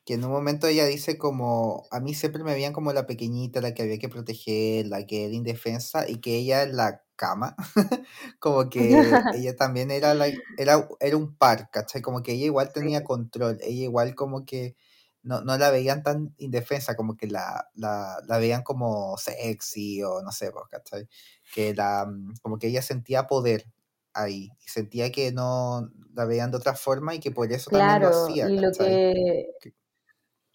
que 0.05 0.15
en 0.15 0.25
un 0.25 0.31
momento 0.31 0.67
ella 0.67 0.85
dice 0.87 1.17
como, 1.19 1.87
a 1.91 2.01
mí 2.01 2.15
siempre 2.15 2.45
me 2.45 2.53
veían 2.53 2.73
como 2.73 2.93
la 2.93 3.07
pequeñita, 3.07 3.61
la 3.61 3.73
que 3.75 3.83
había 3.83 3.99
que 3.99 4.09
proteger, 4.09 4.87
la 4.87 5.07
que 5.07 5.27
era 5.27 5.35
indefensa 5.35 6.09
y 6.09 6.21
que 6.21 6.37
ella 6.37 6.63
en 6.63 6.77
la 6.77 7.03
cama, 7.17 7.57
como 8.39 8.69
que 8.69 8.91
ella 9.35 9.57
también 9.57 9.91
era, 9.91 10.15
la, 10.15 10.27
era, 10.59 10.89
era 11.01 11.17
un 11.17 11.35
par, 11.37 11.71
¿cachai? 11.71 12.03
Como 12.03 12.23
que 12.23 12.33
ella 12.33 12.47
igual 12.47 12.73
tenía 12.73 13.05
control, 13.05 13.59
ella 13.63 13.85
igual 13.85 14.15
como 14.15 14.45
que 14.45 14.77
no, 15.23 15.41
no 15.41 15.57
la 15.57 15.71
veían 15.71 16.03
tan 16.03 16.35
indefensa, 16.37 16.97
como 16.97 17.17
que 17.17 17.27
la, 17.27 17.71
la, 17.75 18.19
la 18.27 18.39
veían 18.39 18.63
como 18.63 19.17
sexy 19.17 20.03
o 20.03 20.21
no 20.23 20.33
sé, 20.33 20.51
pues, 20.51 20.65
¿cachai? 20.71 21.09
Que 21.55 21.75
la, 21.75 22.05
mm, 22.07 22.35
como 22.43 22.59
que 22.59 22.67
ella 22.69 22.83
sentía 22.83 23.27
poder, 23.27 23.67
ahí 24.15 24.51
y 24.65 24.69
sentía 24.69 25.11
que 25.11 25.33
no 25.33 25.91
la 26.15 26.25
veían 26.25 26.51
de 26.51 26.59
otra 26.59 26.75
forma 26.75 27.15
y 27.15 27.21
que 27.21 27.31
por 27.31 27.51
eso 27.53 27.71
también 27.71 28.03
lo 28.03 28.09
hacía. 28.09 28.49
Y 28.49 28.59
lo 28.59 28.71
que, 28.71 29.47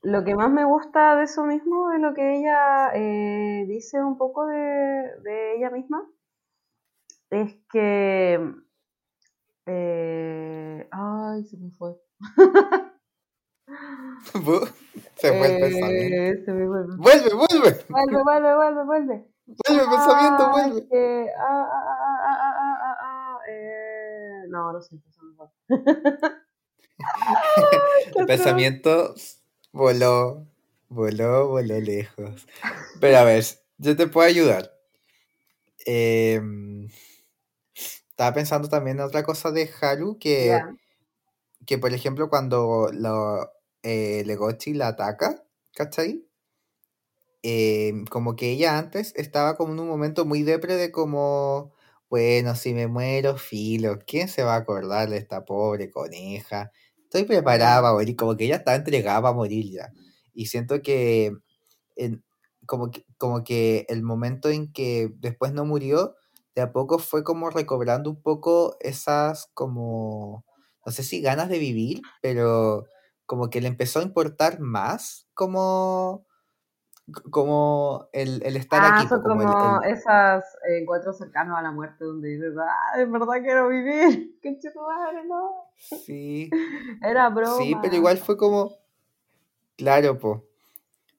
lo 0.02 0.24
que 0.24 0.36
más 0.36 0.50
me 0.50 0.64
gusta 0.64 1.18
de 1.18 1.24
eso 1.24 1.44
mismo 1.44 1.92
es 1.92 2.00
lo 2.00 2.14
que 2.14 2.38
ella 2.40 2.92
eh, 2.94 3.66
dice 3.68 4.02
un 4.02 4.18
poco 4.18 4.46
de, 4.46 5.56
ella 5.58 5.70
misma, 5.70 6.08
es 7.30 7.56
que... 7.72 8.40
Eh, 9.72 10.88
ay, 10.92 11.44
se 11.44 11.58
me 11.58 11.70
fue. 11.72 11.96
se 15.16 15.32
fue 15.38 15.54
el 15.54 15.62
pensamiento. 15.62 16.16
Eh, 16.16 16.44
se 16.44 16.52
me 16.54 16.68
vuelve. 16.68 16.96
Vuelve, 16.98 17.34
vuelve. 17.36 17.86
Vuelve, 17.88 18.24
vuelve, 18.24 18.56
vuelve, 18.56 18.84
vuelve. 18.86 19.28
Vuelve, 19.46 19.88
pensamiento, 19.90 20.50
vuelve. 20.50 20.88
Que, 20.88 21.28
ah, 21.38 21.68
ah, 21.72 22.96
ah, 23.00 23.40
eh, 23.48 24.48
no, 24.50 24.74
lo 24.74 24.82
siento, 24.82 25.08
El 28.16 28.26
pensamiento 28.26 29.14
voló, 29.72 30.48
voló, 30.90 31.48
voló 31.50 31.80
lejos. 31.80 32.48
Pero 33.00 33.18
a 33.18 33.24
ver, 33.24 33.46
yo 33.78 33.96
te 33.96 34.08
puedo 34.08 34.28
ayudar. 34.28 34.72
Em, 35.86 36.90
estaba 38.10 38.34
pensando 38.34 38.70
también 38.70 38.98
en 38.98 39.06
otra 39.06 39.24
cosa 39.24 39.52
de 39.52 39.70
Haru 39.82 40.18
que, 40.20 40.60
que 41.66 41.78
por 41.78 41.94
ejemplo, 41.94 42.30
cuando 42.30 42.90
lo, 42.94 43.52
eh, 43.84 44.24
Legochi 44.26 44.74
la 44.74 44.90
ataca, 44.90 45.44
¿cachai? 45.74 46.26
Em, 47.42 48.06
como 48.06 48.36
que 48.36 48.52
ella 48.52 48.78
antes 48.78 49.14
estaba 49.16 49.56
como 49.56 49.72
en 49.74 49.80
un 49.80 49.88
momento 49.88 50.26
muy 50.26 50.44
depre 50.44 50.76
de 50.76 50.92
como 50.92 51.74
bueno, 52.10 52.56
si 52.56 52.74
me 52.74 52.88
muero, 52.88 53.38
filo, 53.38 54.00
¿quién 54.06 54.28
se 54.30 54.44
va 54.44 54.56
a 54.56 54.58
acordar 54.58 55.10
de 55.10 55.18
esta 55.18 55.46
pobre 55.46 55.92
coneja? 55.92 56.72
Estoy 57.10 57.24
preparada 57.26 57.82
para 57.82 57.94
morir, 57.94 58.16
como 58.16 58.38
que 58.38 58.46
ella 58.46 58.58
está 58.58 58.76
entregada 58.76 59.30
a 59.30 59.34
morir 59.34 59.72
ya. 59.72 59.92
Y 60.34 60.46
siento 60.46 60.82
que, 60.84 61.34
como 62.66 62.92
que, 62.92 63.06
como 63.18 63.44
que 63.44 63.86
el 63.90 64.04
momento 64.04 64.50
en 64.50 64.72
que 64.72 65.12
después 65.18 65.54
no 65.54 65.66
murió, 65.66 66.16
de 66.56 66.62
a 66.62 66.72
poco 66.72 67.00
fue 67.00 67.24
como 67.24 67.50
recobrando 67.50 68.10
un 68.12 68.22
poco 68.22 68.78
esas 68.80 69.50
como, 69.54 70.46
no 70.86 70.92
sé 70.92 71.04
si 71.04 71.22
ganas 71.22 71.50
de 71.50 71.60
vivir, 71.60 72.02
pero 72.22 72.86
como 73.26 73.50
que 73.50 73.62
le 73.62 73.68
empezó 73.68 74.00
a 74.00 74.04
importar 74.04 74.60
más 74.60 75.28
como 75.34 76.26
como 77.30 78.08
el, 78.14 78.42
el 78.44 78.56
estar 78.56 78.82
ah, 78.82 78.98
aquí. 78.98 79.08
Son 79.08 79.22
como, 79.22 79.82
esos 79.84 80.44
encuentros 80.70 81.18
cercanos 81.18 81.58
a 81.58 81.62
la 81.62 81.72
muerte 81.72 82.06
donde 82.06 82.30
dices, 82.30 82.54
ah, 82.58 83.00
en 83.02 83.12
verdad 83.12 83.42
quiero 83.42 83.70
vivir, 83.70 84.38
qué 84.42 84.58
chido 84.60 84.74
no. 85.28 85.66
Sí. 85.78 86.50
Era 87.04 87.30
broma. 87.30 87.58
Sí, 87.58 87.76
pero 87.82 87.96
igual 87.96 88.18
fue 88.18 88.38
como, 88.38 88.78
claro, 89.78 90.18
po. 90.18 90.46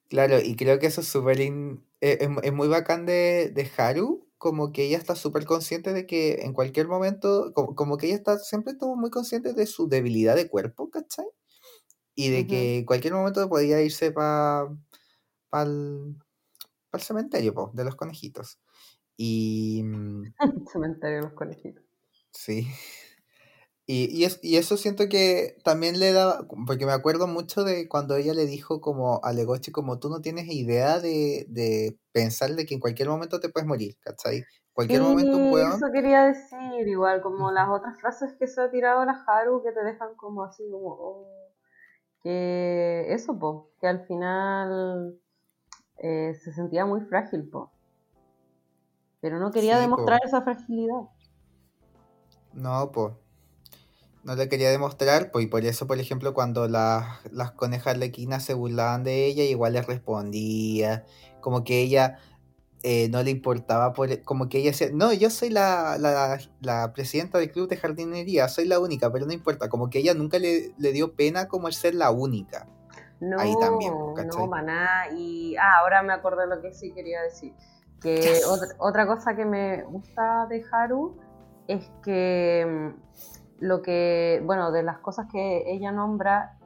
Claro, 0.09 0.39
y 0.43 0.55
creo 0.57 0.77
que 0.77 0.87
eso 0.87 1.01
es 1.01 1.07
súper, 1.07 1.39
e, 1.39 1.79
es, 2.01 2.53
muy 2.53 2.67
bacán 2.67 3.05
de, 3.05 3.49
de 3.53 3.71
Haru, 3.77 4.27
como 4.41 4.71
que 4.71 4.85
ella 4.85 4.97
está 4.97 5.15
súper 5.15 5.45
consciente 5.45 5.93
de 5.93 6.07
que 6.07 6.41
en 6.41 6.53
cualquier 6.53 6.87
momento, 6.87 7.53
como, 7.53 7.97
que 7.97 8.07
ella 8.07 8.15
está, 8.15 8.39
siempre 8.39 8.73
estuvo 8.73 8.95
muy 8.95 9.11
consciente 9.11 9.53
de 9.53 9.67
su 9.67 9.87
debilidad 9.87 10.35
de 10.35 10.49
cuerpo, 10.49 10.89
¿cachai? 10.89 11.27
Y 12.15 12.29
de 12.29 12.47
que 12.47 12.79
en 12.79 12.85
cualquier 12.85 13.13
momento 13.13 13.47
podía 13.47 13.81
irse 13.83 14.11
para 14.11 14.67
para 15.51 15.69
el, 15.69 16.15
cementerio 16.97 17.71
de 17.73 17.85
los 17.85 17.95
conejitos. 17.95 18.59
Y. 19.17 19.83
Mm, 19.83 20.33
cementerio 20.71 21.17
de 21.17 21.23
los 21.25 21.33
conejitos. 21.33 21.83
Sí. 22.31 22.67
Y, 23.85 24.25
y, 24.41 24.55
eso 24.55 24.77
siento 24.77 25.09
que 25.09 25.57
también 25.63 25.99
le 25.99 26.13
da, 26.13 26.47
porque 26.65 26.87
me 26.87 26.93
acuerdo 26.93 27.27
mucho 27.27 27.63
de 27.63 27.87
cuando 27.87 28.15
ella 28.15 28.33
le 28.33 28.47
dijo 28.47 28.79
como 28.81 29.19
a 29.23 29.33
Legochi, 29.33 29.71
como 29.71 29.99
tú 29.99 30.09
no 30.09 30.21
tienes 30.21 30.47
idea 30.47 30.99
de, 30.99 31.45
de 31.49 31.99
pensar 32.13 32.51
de 32.51 32.65
que 32.65 32.73
en 32.73 32.79
cualquier 32.79 33.09
momento 33.09 33.39
te 33.39 33.49
puedes 33.49 33.67
morir, 33.67 33.97
¿cachai? 33.99 34.43
Cualquier 34.73 35.01
momento 35.01 35.37
puedo... 35.49 35.75
Eso 35.75 35.91
quería 35.91 36.23
decir, 36.23 36.87
igual 36.87 37.21
como 37.21 37.51
las 37.51 37.69
otras 37.69 37.99
frases 37.99 38.33
que 38.39 38.47
se 38.47 38.61
ha 38.61 38.71
tirado 38.71 39.03
la 39.03 39.23
Haru 39.27 39.61
que 39.61 39.71
te 39.71 39.83
dejan 39.83 40.15
como 40.15 40.43
así, 40.43 40.63
como, 40.71 40.87
oh, 40.87 41.27
que 42.23 43.07
eso, 43.09 43.37
po, 43.37 43.71
que 43.81 43.87
al 43.87 44.05
final 44.07 45.19
eh, 46.01 46.33
se 46.43 46.51
sentía 46.51 46.85
muy 46.85 47.01
frágil, 47.01 47.43
po. 47.43 47.71
Pero 49.19 49.39
no 49.39 49.51
quería 49.51 49.77
demostrar 49.77 50.19
esa 50.25 50.41
fragilidad. 50.41 51.03
No, 52.53 52.91
pues. 52.91 53.13
No 54.23 54.35
le 54.35 54.49
quería 54.49 54.69
demostrar, 54.69 55.31
pues, 55.31 55.45
y 55.45 55.47
por 55.47 55.63
eso, 55.63 55.87
por 55.87 55.99
ejemplo, 55.99 56.33
cuando 56.33 56.67
las, 56.67 57.05
las 57.31 57.51
conejas 57.51 57.97
lequinas 57.97 58.43
se 58.43 58.53
burlaban 58.53 59.03
de 59.03 59.25
ella, 59.25 59.43
igual 59.43 59.73
les 59.73 59.85
respondía. 59.85 61.05
Como 61.39 61.63
que 61.63 61.81
ella 61.81 62.19
eh, 62.83 63.09
no 63.09 63.21
le 63.21 63.31
importaba, 63.31 63.93
por, 63.93 64.23
como 64.23 64.49
que 64.49 64.59
ella 64.59 64.71
decía, 64.71 64.89
no, 64.91 65.13
yo 65.13 65.29
soy 65.29 65.49
la, 65.49 65.97
la, 65.99 66.39
la, 66.61 66.93
presidenta 66.93 67.37
del 67.37 67.51
club 67.51 67.67
de 67.69 67.77
jardinería, 67.77 68.47
soy 68.47 68.65
la 68.65 68.79
única, 68.79 69.11
pero 69.11 69.25
no 69.27 69.33
importa. 69.33 69.69
Como 69.69 69.89
que 69.89 69.99
ella 69.99 70.15
nunca 70.15 70.39
le, 70.39 70.73
le 70.77 70.91
dio 70.91 71.13
pena 71.13 71.47
como 71.47 71.67
el 71.67 71.73
ser 71.75 71.93
la 71.95 72.11
única. 72.11 72.67
No, 73.21 73.39
ahí 73.39 73.55
también, 73.59 73.93
no, 73.93 74.49
para 74.49 74.63
nada. 74.63 75.11
Y 75.15 75.55
ah, 75.55 75.79
ahora 75.79 76.01
me 76.01 76.11
acordé 76.11 76.47
lo 76.47 76.61
que 76.61 76.73
sí 76.73 76.91
quería 76.93 77.21
decir. 77.21 77.53
Que 78.01 78.15
Yes. 78.15 78.47
otra, 78.47 78.67
otra 78.79 79.07
cosa 79.07 79.35
que 79.35 79.45
me 79.45 79.83
gusta 79.83 80.47
de 80.47 80.65
Haru 80.71 81.19
es 81.67 81.89
que 82.03 82.65
mm, 82.67 83.63
lo 83.63 83.83
que, 83.83 84.41
bueno, 84.43 84.71
de 84.71 84.81
las 84.81 84.97
cosas 84.97 85.27
que 85.31 85.71
ella 85.71 85.91
nombra, 85.91 86.57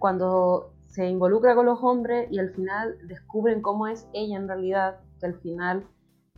cuando 0.00 0.72
se 0.88 1.06
involucra 1.06 1.54
con 1.54 1.64
los 1.64 1.78
hombres 1.82 2.26
y 2.30 2.40
al 2.40 2.50
final 2.50 2.98
descubren 3.06 3.62
cómo 3.62 3.86
es 3.86 4.08
ella 4.12 4.36
en 4.36 4.48
realidad, 4.48 5.00
que 5.20 5.26
al 5.26 5.34
final 5.36 5.86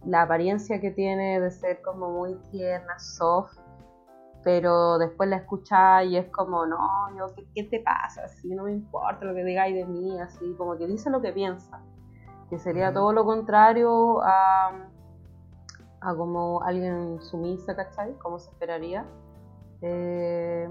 la 0.05 0.23
apariencia 0.23 0.81
que 0.81 0.91
tiene 0.91 1.41
de 1.41 1.51
ser 1.51 1.81
como 1.81 2.11
muy 2.11 2.37
tierna, 2.51 2.99
soft, 2.99 3.57
pero 4.45 4.99
después 4.99 5.29
la 5.29 5.37
escucha 5.37 6.05
y 6.05 6.17
es 6.17 6.31
como, 6.31 6.67
no, 6.67 6.79
yo, 7.17 7.35
¿qué, 7.35 7.49
qué 7.55 7.65
te 7.65 7.81
pasa? 7.81 8.25
Así 8.25 8.55
no 8.55 8.65
me 8.65 8.73
importa 8.73 9.25
lo 9.25 9.35
que 9.35 9.43
digáis 9.43 9.75
de 9.75 9.87
mí, 9.87 10.21
así 10.21 10.55
como 10.59 10.77
que 10.77 10.87
dice 10.87 11.11
lo 11.11 11.23
que 11.23 11.33
piensa, 11.33 11.81
que 12.51 12.59
sería 12.59 12.93
todo 12.93 13.13
lo 13.13 13.25
contrario 13.25 14.21
a, 14.23 14.91
a 16.03 16.15
como 16.15 16.63
alguien 16.63 17.21
sumisa, 17.23 17.75
¿cachai? 17.75 18.15
Como 18.19 18.39
se 18.39 18.51
esperaría. 18.51 19.07
Eh, 19.81 20.69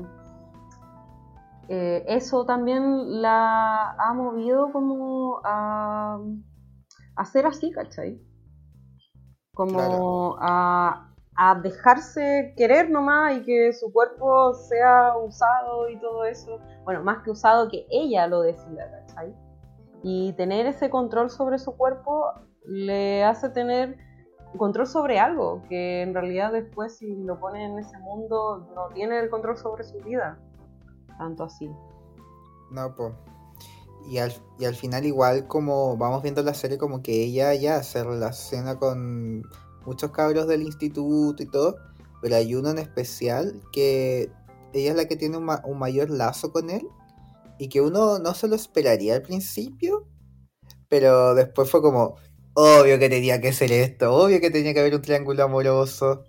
eh, 1.70 2.04
eso 2.08 2.46
también 2.46 3.22
la 3.22 3.92
ha 3.92 4.14
movido 4.14 4.72
como 4.72 5.42
a, 5.44 6.20
a 7.16 7.26
ser 7.26 7.48
así, 7.48 7.72
¿cachai? 7.72 8.22
Como 9.54 9.74
Claro. 9.74 10.38
a, 10.42 11.13
a 11.36 11.56
dejarse 11.56 12.54
querer 12.56 12.90
nomás 12.90 13.38
y 13.38 13.44
que 13.44 13.74
su 13.74 13.92
cuerpo 13.92 14.54
sea 14.54 15.18
usado 15.18 15.90
y 15.90 16.00
todo 16.00 16.26
eso. 16.26 16.60
Bueno, 16.84 17.04
más 17.04 17.24
que 17.24 17.32
usado, 17.32 17.70
que 17.70 17.88
ella 17.90 18.28
lo 18.28 18.42
decida, 18.42 18.90
¿cachai? 18.92 19.34
Y 20.04 20.34
tener 20.34 20.66
ese 20.66 20.90
control 20.90 21.30
sobre 21.30 21.58
su 21.58 21.76
cuerpo 21.76 22.34
le 22.66 23.24
hace 23.24 23.50
tener 23.50 23.98
control 24.58 24.86
sobre 24.86 25.20
algo 25.20 25.64
que 25.68 26.02
en 26.02 26.14
realidad 26.14 26.52
después 26.52 26.98
si 26.98 27.16
lo 27.16 27.40
pone 27.40 27.66
en 27.66 27.80
ese 27.80 27.98
mundo 28.00 28.70
no 28.76 28.90
tiene 28.94 29.20
el 29.20 29.30
control 29.30 29.58
sobre 29.58 29.84
su 29.84 29.98
vida. 30.00 30.38
Tanto 31.18 31.46
así. 31.46 31.70
No, 32.72 32.94
pues. 32.96 33.14
Y 34.08 34.18
al, 34.18 34.34
y 34.60 34.66
al 34.66 34.76
final 34.76 35.06
igual 35.06 35.48
como 35.48 35.96
vamos 35.96 36.22
viendo 36.22 36.44
la 36.44 36.54
serie 36.54 36.78
como 36.78 37.02
que 37.02 37.24
ella 37.24 37.54
ya 37.54 37.82
se 37.84 38.04
relaciona 38.04 38.78
con 38.78 39.44
muchos 39.86 40.12
cabros 40.12 40.48
del 40.48 40.64
instituto 40.64 41.42
y 41.44 41.46
todo, 41.50 41.78
pero 42.22 42.36
hay 42.36 42.56
uno 42.56 42.70
en 42.70 42.80
especial 42.80 43.62
que 43.72 44.32
ella 44.74 44.92
es 44.92 44.96
la 44.96 45.06
que 45.06 45.16
tiene 45.16 45.38
un, 45.38 45.46
ma- 45.46 45.62
un 45.66 45.78
mayor 45.78 46.10
lazo 46.10 46.52
con 46.52 46.70
él 46.70 46.88
y 47.60 47.70
que 47.70 47.82
uno 47.82 48.20
no 48.20 48.34
se 48.34 48.48
lo 48.48 48.56
esperaría 48.56 49.16
al 49.16 49.22
principio, 49.22 50.08
pero 50.90 51.36
después 51.36 51.70
fue 51.70 51.82
como, 51.82 52.16
obvio 52.54 52.98
que 53.00 53.10
tenía 53.10 53.40
que 53.42 53.54
ser 53.54 53.72
esto, 53.72 54.14
obvio 54.14 54.40
que 54.42 54.50
tenía 54.50 54.74
que 54.74 54.80
haber 54.80 54.96
un 54.96 55.02
triángulo 55.02 55.44
amoroso, 55.44 56.24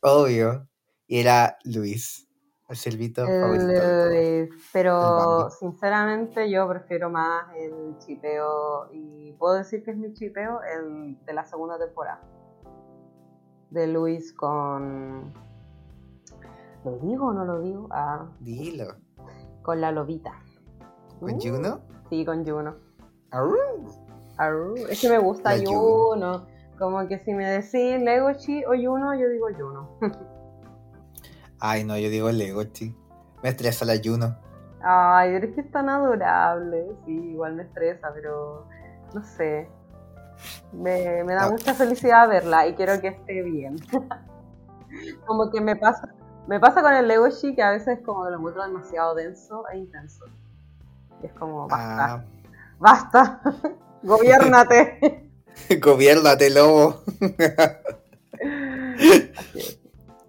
obvio. 0.00 0.68
Y 1.06 1.18
era 1.18 1.58
Luis, 1.64 2.26
el 2.68 2.76
silbito 2.76 3.26
favorito. 3.26 3.66
pero 4.72 5.50
sinceramente 5.50 6.50
yo 6.50 6.66
prefiero 6.68 7.10
más 7.10 7.54
el 7.56 7.98
chipeo 7.98 8.88
y 8.92 9.32
puedo 9.32 9.54
decir 9.54 9.82
que 9.82 9.90
es 9.90 9.96
mi 9.96 10.14
chipeo 10.14 10.60
el 10.62 11.22
de 11.26 11.32
la 11.34 11.44
segunda 11.44 11.78
temporada 11.78 12.22
de 13.72 13.86
Luis 13.86 14.32
con 14.32 15.32
¿lo 16.84 16.98
digo 16.98 17.26
o 17.28 17.32
no 17.32 17.44
lo 17.44 17.60
digo? 17.60 17.88
Ah, 17.90 18.26
Dilo. 18.40 18.96
con 19.62 19.80
la 19.80 19.92
lobita 19.92 20.32
¿Con 21.20 21.34
Uh, 21.34 21.38
Juno? 21.40 21.80
sí 22.10 22.24
con 22.24 22.44
Juno 22.44 22.74
Arru. 23.30 23.56
Arru, 24.38 24.74
es 24.88 25.00
que 25.00 25.08
me 25.08 25.18
gusta 25.18 25.56
La 25.56 25.64
Juno 25.64 26.46
como 26.78 27.06
que 27.06 27.18
si 27.20 27.32
me 27.32 27.46
decís 27.48 28.00
Legochi 28.02 28.64
o 28.64 28.70
Juno 28.70 29.14
yo 29.14 29.28
digo 29.28 29.46
Juno 29.56 29.88
Ay, 31.64 31.84
no, 31.84 31.96
yo 31.96 32.08
digo 32.10 32.28
Lego, 32.32 32.64
chi. 32.64 32.92
Me 33.40 33.50
estresa 33.50 33.84
la 33.84 33.94
Juno. 34.02 34.36
Ay, 34.82 35.30
pero 35.32 35.46
es 35.46 35.54
que 35.54 35.60
es 35.60 35.70
tan 35.70 35.88
adorable. 35.88 36.88
Sí, 37.06 37.12
igual 37.12 37.54
me 37.54 37.62
estresa, 37.62 38.10
pero 38.12 38.66
no 39.14 39.22
sé. 39.22 39.68
Me, 40.72 41.22
me 41.24 41.34
da 41.34 41.46
No. 41.46 41.52
mucha 41.52 41.74
felicidad 41.74 42.28
verla 42.28 42.66
y 42.66 42.74
quiero 42.74 43.00
que 43.00 43.08
esté 43.08 43.42
bien. 43.42 43.76
como 45.26 45.50
que 45.50 45.60
me 45.60 45.76
pasa, 45.76 46.08
me 46.46 46.58
pasa 46.60 46.82
con 46.82 46.92
el 46.94 47.08
Legoshi 47.08 47.54
que 47.54 47.62
a 47.62 47.70
veces 47.70 48.00
como 48.04 48.24
que 48.24 48.30
lo 48.30 48.38
encuentro 48.38 48.62
demasiado 48.62 49.14
denso 49.14 49.64
e 49.72 49.78
intenso. 49.78 50.24
Y 51.22 51.26
es 51.26 51.32
como, 51.34 51.68
basta, 51.68 52.14
Ah, 52.14 52.24
basta, 52.78 53.40
gobiernate. 54.02 55.30
gobiernate, 55.80 56.50
lobo. 56.50 57.02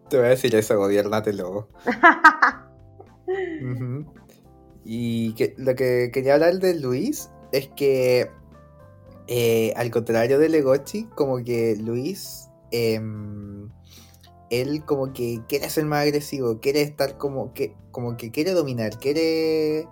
Te 0.10 0.18
voy 0.18 0.26
a 0.28 0.30
decir 0.30 0.54
eso, 0.56 0.78
gobiernate, 0.78 1.34
lobo. 1.34 1.70
Y 4.86 5.34
que, 5.36 5.56
lo 5.58 5.76
que 5.76 6.12
quería 6.14 6.34
hablar 6.36 6.56
de 6.56 6.80
Luis 6.80 7.30
es 7.52 7.70
que, 7.70 8.30
eh, 9.36 9.74
al 9.78 9.90
contrario 9.90 10.38
de 10.38 10.48
Legochi, 10.48 11.06
como 11.06 11.44
que 11.44 11.76
Luis, 11.76 12.50
em, 12.70 13.68
él 14.52 14.86
como 14.86 15.12
que 15.12 15.42
quiere 15.50 15.72
ser 15.72 15.86
más 15.86 16.04
agresivo, 16.04 16.60
quiere 16.60 16.84
estar 16.84 17.18
como 17.18 17.52
que, 17.52 17.76
como 17.90 18.16
que 18.16 18.30
quiere 18.30 18.52
dominar, 18.52 19.00
quiere 19.00 19.88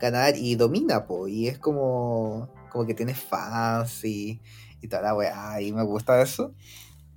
ganar 0.00 0.38
y 0.38 0.54
domina, 0.54 1.06
po, 1.06 1.28
y 1.28 1.48
es 1.48 1.58
como, 1.58 2.48
como 2.70 2.86
que 2.86 2.94
tiene 2.94 3.14
fans 3.14 4.06
y, 4.06 4.40
y 4.80 4.88
toda 4.88 5.02
la 5.02 5.14
weá, 5.14 5.60
y 5.60 5.70
me 5.70 5.84
gusta 5.84 6.22
eso. 6.22 6.54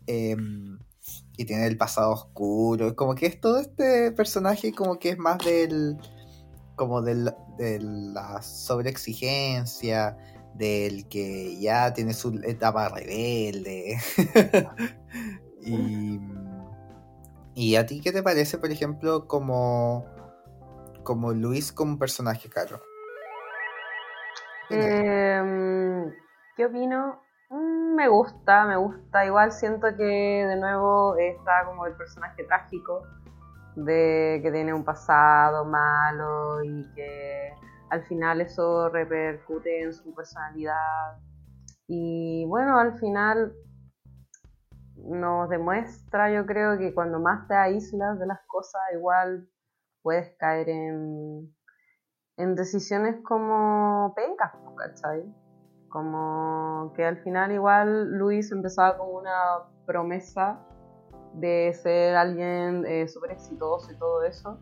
Em, 0.07 0.77
y 1.37 1.45
tiene 1.45 1.67
el 1.67 1.77
pasado 1.77 2.11
oscuro, 2.11 2.97
como 2.97 3.15
que 3.15 3.27
es 3.27 3.39
todo 3.39 3.59
este 3.61 4.11
personaje 4.11 4.73
como 4.73 4.99
que 4.99 5.11
es 5.11 5.17
más 5.17 5.37
del 5.37 5.97
como 6.75 7.01
del, 7.01 7.33
de 7.57 7.79
la 7.79 8.41
sobreexigencia, 8.41 10.17
del 10.53 11.07
que 11.07 11.59
ya 11.59 11.93
tiene 11.93 12.13
su 12.13 12.39
etapa 12.43 12.89
rebelde. 12.89 13.97
y, 15.61 16.19
¿Y 17.53 17.75
a 17.75 17.85
ti 17.85 18.01
qué 18.01 18.11
te 18.11 18.23
parece, 18.23 18.57
por 18.57 18.71
ejemplo, 18.71 19.27
como, 19.27 20.05
como 21.03 21.33
Luis 21.33 21.71
como 21.71 21.97
personaje, 21.99 22.49
Caro? 22.49 22.81
Em, 24.69 26.11
¿Qué 26.55 26.65
opino? 26.65 27.21
Mm, 27.49 27.95
Me 27.95 28.07
gusta, 28.07 28.65
me 28.65 28.77
gusta. 28.77 29.25
Igual 29.25 29.51
siento 29.51 29.87
que 29.97 30.03
de 30.03 30.55
nuevo 30.55 31.17
está 31.17 31.65
como 31.65 31.85
el 31.85 31.93
personaje 31.93 32.43
trágico 32.45 33.03
de 33.75 34.39
que 34.43 34.51
tiene 34.51 34.73
un 34.73 34.83
pasado 34.83 35.65
malo 35.65 36.63
y 36.63 36.85
que 36.93 37.53
al 37.91 38.03
final 38.03 38.39
eso 38.39 38.87
repercute 38.89 39.83
en 39.83 39.93
su 39.93 40.15
personalidad. 40.15 41.19
Y 41.87 42.45
bueno, 42.47 42.79
al 42.79 42.97
final 42.97 43.53
nos 44.95 45.49
demuestra, 45.49 46.31
yo 46.31 46.45
creo 46.45 46.77
que 46.77 46.93
cuando 46.93 47.19
más 47.19 47.47
te 47.49 47.53
aíslas 47.53 48.17
de 48.17 48.27
las 48.27 48.39
cosas, 48.47 48.81
igual 48.93 49.49
puedes 50.01 50.33
caer 50.37 50.69
en, 50.69 51.53
en 52.37 52.55
decisiones 52.55 53.17
como 53.23 54.13
pencas, 54.15 54.53
¿cachai? 54.77 55.25
Como 55.89 56.93
que 56.95 57.03
al 57.03 57.17
final 57.17 57.51
igual 57.51 58.09
Luis 58.17 58.53
empezaba 58.53 58.97
con 58.97 59.13
una 59.13 59.67
promesa 59.85 60.65
de 61.33 61.73
ser 61.73 62.15
alguien 62.15 62.85
eh, 62.85 63.09
súper 63.09 63.31
exitoso 63.31 63.91
y 63.91 63.97
todo 63.97 64.23
eso, 64.23 64.61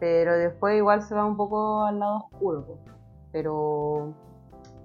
pero 0.00 0.36
después 0.36 0.76
igual 0.76 1.02
se 1.02 1.14
va 1.14 1.24
un 1.24 1.36
poco 1.36 1.82
al 1.84 1.98
lado 1.98 2.16
oscuro. 2.30 2.78
Pero 3.32 4.14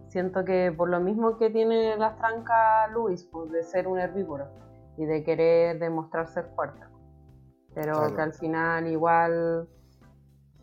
siento 0.08 0.44
que 0.46 0.72
por 0.76 0.90
lo 0.90 1.00
mismo 1.00 1.38
que 1.38 1.50
tiene 1.50 1.96
la 1.98 2.16
tranca 2.16 2.88
Luis, 2.88 3.24
pues, 3.32 3.52
de 3.52 3.64
ser 3.64 3.88
un 3.88 4.00
herbívoro 4.00 4.46
y 4.98 5.06
de 5.06 5.24
querer 5.24 5.80
demostrar 5.80 6.28
ser 6.28 6.46
fuerte, 6.56 6.82
pero 7.74 7.94
Claro. 7.94 8.16
que 8.16 8.22
al 8.22 8.34
final 8.34 8.88
igual 8.88 9.68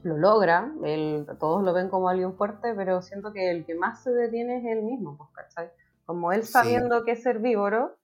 lo 0.03 0.16
logra, 0.16 0.72
él- 0.84 1.26
todos 1.38 1.62
lo 1.62 1.72
ven 1.72 1.88
como 1.88 2.09
alguien 2.09 2.34
fuerte, 2.34 2.74
pero 2.74 3.03
siento 3.03 3.32
que 3.32 3.51
el 3.51 3.66
que 3.66 3.74
más 3.74 4.03
se 4.03 4.11
detiene 4.11 4.59
es 4.59 4.64
él 4.64 4.82
mismo, 4.82 5.16
pues, 5.18 5.30
¿cachai? 5.34 5.70
Como 6.07 6.32
él 6.32 6.42
Sí. 6.44 6.53
sabiendo 6.53 7.03
que 7.05 7.12
es 7.12 7.26
herbívoro, 7.26 7.96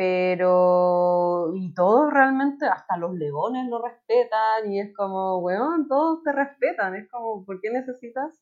pero... 0.00 1.52
Y 1.54 1.74
todos 1.74 2.10
realmente, 2.10 2.64
hasta 2.64 2.96
los 2.96 3.12
leones 3.12 3.68
lo 3.68 3.82
respetan, 3.82 4.72
y 4.72 4.80
es 4.80 4.96
como, 4.96 5.40
weón, 5.40 5.88
todos 5.88 6.22
te 6.22 6.32
respetan, 6.32 6.94
es 6.96 7.06
como, 7.10 7.44
¿por 7.44 7.60
qué 7.60 7.70
necesitas 7.70 8.40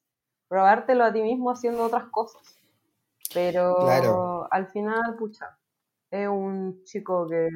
robártelo 0.49 1.03
a 1.03 1.13
ti 1.13 1.21
mismo 1.21 1.51
haciendo 1.51 1.83
otras 1.83 2.05
cosas? 2.13 2.61
Pero 3.35 3.75
Claro. 3.81 4.47
al 4.53 4.69
final, 4.69 5.17
pucha, 5.19 5.59
es 6.13 6.29
un 6.29 6.85
chico 6.85 7.27
que 7.29 7.49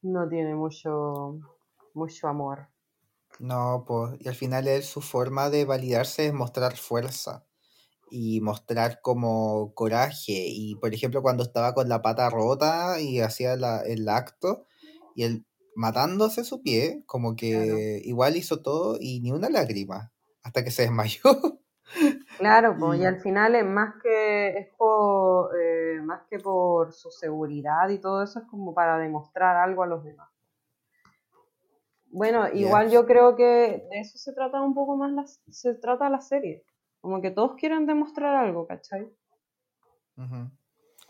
no 0.00 0.26
tiene 0.26 0.54
mucho, 0.54 1.38
mucho 1.92 2.28
amor. 2.28 2.68
No, 3.40 3.84
pues, 3.86 4.16
y 4.20 4.28
al 4.28 4.36
final 4.36 4.66
él 4.68 4.82
su 4.82 5.02
forma 5.02 5.50
de 5.50 5.66
validarse 5.66 6.28
es 6.28 6.32
mostrar 6.32 6.78
fuerza 6.78 7.47
y 8.10 8.40
mostrar 8.40 9.00
como 9.02 9.72
coraje. 9.74 10.46
Y 10.48 10.76
por 10.76 10.94
ejemplo, 10.94 11.22
cuando 11.22 11.42
estaba 11.42 11.74
con 11.74 11.88
la 11.88 12.02
pata 12.02 12.30
rota 12.30 13.00
y 13.00 13.20
hacía 13.20 13.56
la- 13.56 13.82
el 13.82 14.08
acto, 14.08 14.66
y 15.14 15.24
él 15.24 15.46
matándose 15.74 16.44
su 16.44 16.62
pie, 16.62 17.02
como 17.06 17.36
que 17.36 17.50
Claro. 17.50 17.68
igual 18.04 18.36
hizo 18.36 18.62
todo 18.62 18.96
y 19.00 19.20
ni 19.20 19.32
una 19.32 19.48
lágrima, 19.50 20.12
hasta 20.42 20.64
que 20.64 20.70
se 20.70 20.82
desmayó. 20.82 21.20
Claro, 22.38 22.76
pues, 22.78 23.00
y 23.00 23.02
Y- 23.02 23.06
al 23.06 23.20
final 23.20 23.54
es 23.56 23.64
más 23.64 23.94
que 24.02 24.48
es 24.58 24.68
por, 24.76 25.50
eh, 25.60 26.00
más 26.02 26.22
que 26.30 26.38
por 26.38 26.92
su 26.92 27.10
seguridad 27.10 27.88
y 27.88 27.98
todo 27.98 28.22
eso, 28.22 28.38
es 28.38 28.44
como 28.46 28.72
para 28.74 28.96
demostrar 28.98 29.56
algo 29.56 29.82
a 29.82 29.86
los 29.86 30.04
demás. 30.04 30.28
Bueno, 32.10 32.48
igual 32.54 32.90
yo 32.90 33.06
creo 33.06 33.36
que 33.36 33.86
de 33.90 34.00
eso 34.00 34.18
se 34.18 34.32
trata 34.32 34.62
un 34.62 34.74
poco 34.74 34.96
más 34.96 35.12
la, 35.12 35.26
se 35.26 35.74
trata 35.74 36.08
la 36.08 36.20
serie. 36.20 36.64
Como 37.00 37.20
que 37.20 37.30
todos 37.30 37.54
quieren 37.56 37.86
demostrar 37.86 38.34
algo, 38.34 38.66
¿cachai? 38.66 39.08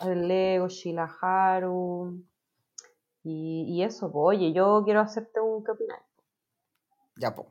El 0.01 0.29
Lego, 0.29 0.69
Sheila 0.69 1.11
Haru. 1.21 2.23
Y, 3.25 3.65
y 3.69 3.83
eso, 3.83 4.11
pues, 4.13 4.39
oye, 4.39 4.53
yo 4.53 4.83
quiero 4.85 5.01
hacerte 5.01 5.41
un 5.41 5.65
¿qué 5.65 5.73
opináis? 5.73 6.03
Ya, 7.17 7.35
pues. 7.35 7.49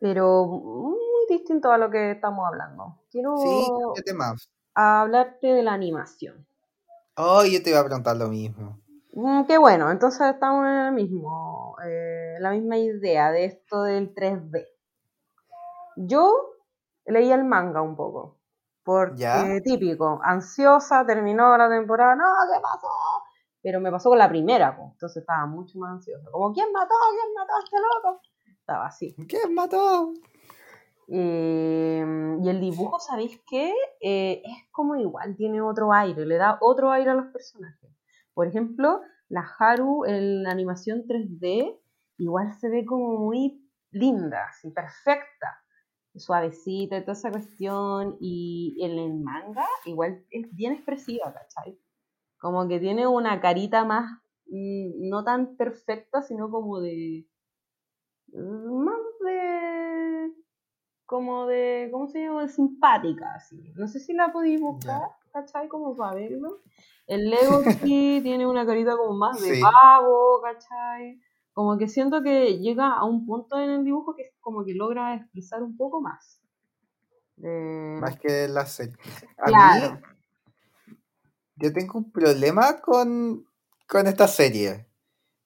Pero 0.00 0.44
muy 0.46 0.98
distinto 1.28 1.70
a 1.70 1.78
lo 1.78 1.90
que 1.90 2.12
estamos 2.12 2.46
hablando. 2.46 3.00
Quiero 3.10 3.36
Sí, 3.38 3.70
¿qué 3.94 4.02
temas? 4.02 4.50
hablarte 4.74 5.46
de 5.46 5.62
la 5.62 5.72
animación. 5.72 6.46
Oh, 7.16 7.44
yo 7.44 7.62
te 7.62 7.70
iba 7.70 7.80
a 7.80 7.84
preguntar 7.84 8.16
lo 8.16 8.28
mismo. 8.28 8.78
Mm, 9.12 9.44
qué 9.46 9.56
bueno, 9.56 9.90
entonces 9.90 10.20
estamos 10.34 10.66
en 10.66 10.72
el 10.72 10.92
mismo, 10.92 11.74
eh, 11.82 12.36
la 12.40 12.50
misma 12.50 12.76
idea 12.76 13.30
de 13.30 13.46
esto 13.46 13.82
del 13.82 14.12
3D. 14.12 14.66
Yo 15.96 16.55
leí 17.06 17.32
el 17.32 17.44
manga 17.44 17.82
un 17.82 17.96
poco, 17.96 18.38
porque 18.82 19.16
¿Ya? 19.16 19.60
típico, 19.62 20.20
ansiosa, 20.22 21.04
terminó 21.06 21.56
la 21.56 21.68
temporada, 21.68 22.14
no, 22.14 22.24
¿qué 22.52 22.60
pasó? 22.60 22.88
Pero 23.62 23.80
me 23.80 23.90
pasó 23.90 24.10
con 24.10 24.18
la 24.18 24.28
primera, 24.28 24.76
pues, 24.76 24.92
entonces 24.92 25.22
estaba 25.22 25.46
mucho 25.46 25.78
más 25.78 25.92
ansiosa, 25.92 26.30
como, 26.30 26.52
¿quién 26.52 26.70
mató? 26.72 26.94
¿quién 27.10 27.34
mató 27.34 27.52
a 27.54 27.64
este 27.64 27.76
loco? 27.78 28.20
Estaba 28.58 28.86
así. 28.86 29.14
¿Quién 29.28 29.54
mató? 29.54 30.12
Eh, 31.08 32.36
y 32.42 32.48
el 32.48 32.60
dibujo, 32.60 32.98
¿sabéis 32.98 33.40
qué? 33.48 33.72
Eh, 34.00 34.42
es 34.44 34.70
como 34.72 34.96
igual, 34.96 35.36
tiene 35.36 35.60
otro 35.60 35.92
aire, 35.92 36.26
le 36.26 36.36
da 36.36 36.58
otro 36.60 36.90
aire 36.90 37.10
a 37.10 37.14
los 37.14 37.26
personajes. 37.26 37.90
Por 38.34 38.48
ejemplo, 38.48 39.00
la 39.28 39.46
Haru 39.58 40.04
en 40.04 40.42
la 40.42 40.50
animación 40.50 41.04
3D 41.06 41.80
igual 42.18 42.54
se 42.54 42.68
ve 42.68 42.84
como 42.84 43.18
muy 43.18 43.62
linda, 43.90 44.46
así, 44.48 44.70
perfecta, 44.70 45.62
suavecita 46.16 46.96
y 46.98 47.00
toda 47.02 47.12
esa 47.12 47.30
cuestión. 47.30 48.16
Y 48.20 48.76
en 48.80 48.98
el 48.98 49.14
manga 49.14 49.66
igual 49.84 50.24
es 50.30 50.54
bien 50.54 50.72
expresiva, 50.72 51.32
¿cachai? 51.32 51.78
Como 52.38 52.66
que 52.68 52.78
tiene 52.80 53.06
una 53.06 53.40
carita 53.40 53.84
más, 53.84 54.20
mm, 54.46 55.08
no 55.08 55.24
tan 55.24 55.56
perfecta, 55.56 56.22
sino 56.22 56.50
como 56.50 56.80
de... 56.80 57.26
más 58.32 58.98
de 59.24 60.32
como 61.06 61.46
de, 61.46 61.88
¿cómo 61.92 62.08
se 62.08 62.20
llama? 62.20 62.48
Simpática, 62.48 63.34
así. 63.36 63.72
No 63.76 63.86
sé 63.86 64.00
si 64.00 64.12
la 64.12 64.32
podéis 64.32 64.60
buscar, 64.60 65.02
¿cachai? 65.32 65.68
Como 65.68 65.96
para 65.96 66.16
verlo. 66.16 66.62
El 67.06 67.30
Lego 67.30 67.62
sí 67.88 68.20
tiene 68.24 68.44
una 68.46 68.66
carita 68.66 68.96
como 68.96 69.16
más 69.16 69.40
de 69.40 69.54
Sí. 69.54 69.60
pavo, 69.60 70.40
¿cachai? 70.42 71.20
Como 71.56 71.78
que 71.78 71.88
siento 71.88 72.22
que 72.22 72.58
llega 72.58 72.92
a 72.92 73.04
un 73.06 73.24
punto 73.24 73.58
en 73.58 73.70
el 73.70 73.82
dibujo 73.82 74.14
que 74.14 74.24
es 74.24 74.32
como 74.42 74.62
que 74.62 74.74
logra 74.74 75.14
expresar 75.14 75.62
un 75.62 75.74
poco 75.74 76.02
más. 76.02 76.38
De- 77.36 77.96
Más 77.98 78.18
que 78.18 78.46
la 78.46 78.66
serie. 78.66 78.94
A 79.38 79.46
Claro. 79.46 79.94
mí, 79.94 80.00
yo 81.56 81.72
tengo 81.72 81.98
un 81.98 82.12
problema 82.12 82.82
con, 82.82 83.46
con 83.88 84.06
esta 84.06 84.28
serie. 84.28 84.86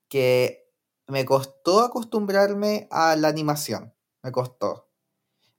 Que 0.08 0.64
me 1.06 1.24
costó 1.24 1.78
acostumbrarme 1.82 2.88
a 2.90 3.14
la 3.14 3.28
animación. 3.28 3.94
Me 4.24 4.32
costó. 4.32 4.88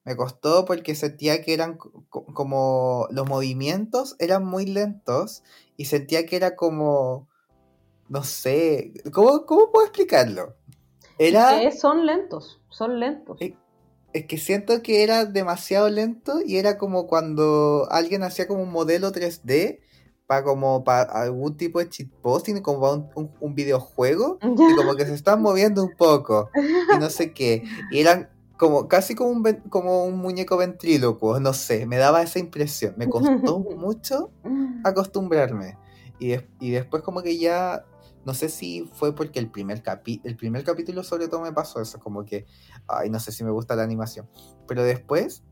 Me 0.03 0.17
costó 0.17 0.65
porque 0.65 0.95
sentía 0.95 1.41
que 1.43 1.53
eran 1.53 1.77
co- 1.77 2.03
co- 2.09 2.25
como 2.33 3.07
los 3.11 3.25
movimientos 3.25 4.17
eran 4.19 4.43
muy 4.45 4.65
lentos 4.65 5.43
y 5.77 5.85
sentía 5.85 6.25
que 6.25 6.35
era 6.35 6.57
como, 6.57 7.29
no 8.11 8.23
sé, 8.23 8.91
¿cómo, 9.13 9.45
cómo 9.45 9.71
puedo 9.71 9.85
explicarlo? 9.87 10.55
Era, 11.17 11.59
que 11.61 11.71
son 11.71 12.05
lentos, 12.05 12.59
son 12.69 12.99
lentos. 12.99 13.39
Es 14.13 14.25
que 14.25 14.37
siento 14.37 14.81
que 14.81 15.03
era 15.03 15.23
demasiado 15.25 15.89
lento 15.89 16.41
y 16.45 16.57
era 16.57 16.77
como 16.77 17.07
cuando 17.07 17.87
alguien 17.89 18.23
hacía 18.23 18.45
como 18.47 18.63
un 18.63 18.71
modelo 18.71 19.11
3D 19.13 19.79
para 20.27 20.43
como 20.43 20.83
para 20.83 21.03
algún 21.03 21.55
tipo 21.55 21.79
de 21.79 21.87
shitposting, 21.89 22.61
como 22.61 22.81
para 22.81 22.93
un, 22.93 23.09
un- 23.15 23.31
un 23.39 23.55
videojuego, 23.55 24.39
y 24.69 24.75
como 24.75 24.95
que 24.95 25.05
se 25.05 25.13
están 25.13 25.41
moviendo 25.41 25.81
un 25.83 25.95
poco 25.95 26.51
y 26.93 26.97
no 26.97 27.09
sé 27.09 27.33
qué. 27.33 27.63
Y 27.89 27.99
eran 28.01 28.29
como 28.57 28.87
casi 28.89 29.15
como 29.15 29.29
un, 29.31 29.43
como 29.69 30.03
un 30.05 30.17
muñeco 30.17 30.57
ventrílocuo, 30.57 31.39
no 31.39 31.53
sé, 31.53 31.85
me 31.85 31.97
daba 31.97 32.21
esa 32.21 32.39
impresión. 32.39 32.95
Me 32.97 33.07
costó 33.07 33.59
mucho 33.77 34.31
acostumbrarme. 34.83 35.77
Y, 36.19 36.35
y 36.59 36.71
después 36.71 37.01
como 37.03 37.21
que 37.23 37.37
ya, 37.37 37.83
no 38.25 38.33
sé 38.33 38.49
si 38.49 38.89
fue 38.93 39.15
porque 39.15 39.39
el 39.39 39.49
primer, 39.49 39.81
capi 39.81 40.21
el 40.23 40.35
primer 40.35 40.63
capítulo 40.63 41.03
sobre 41.03 41.27
todo 41.27 41.41
me 41.41 41.53
pasó 41.53 41.81
eso, 41.81 41.99
como 41.99 42.25
que, 42.25 42.45
ay, 42.87 43.09
no 43.09 43.19
sé 43.19 43.31
si 43.31 43.43
me 43.43 43.51
gusta 43.51 43.75
la 43.75 43.83
animación. 43.83 44.29
Pero 44.67 44.83
después, 44.83 45.43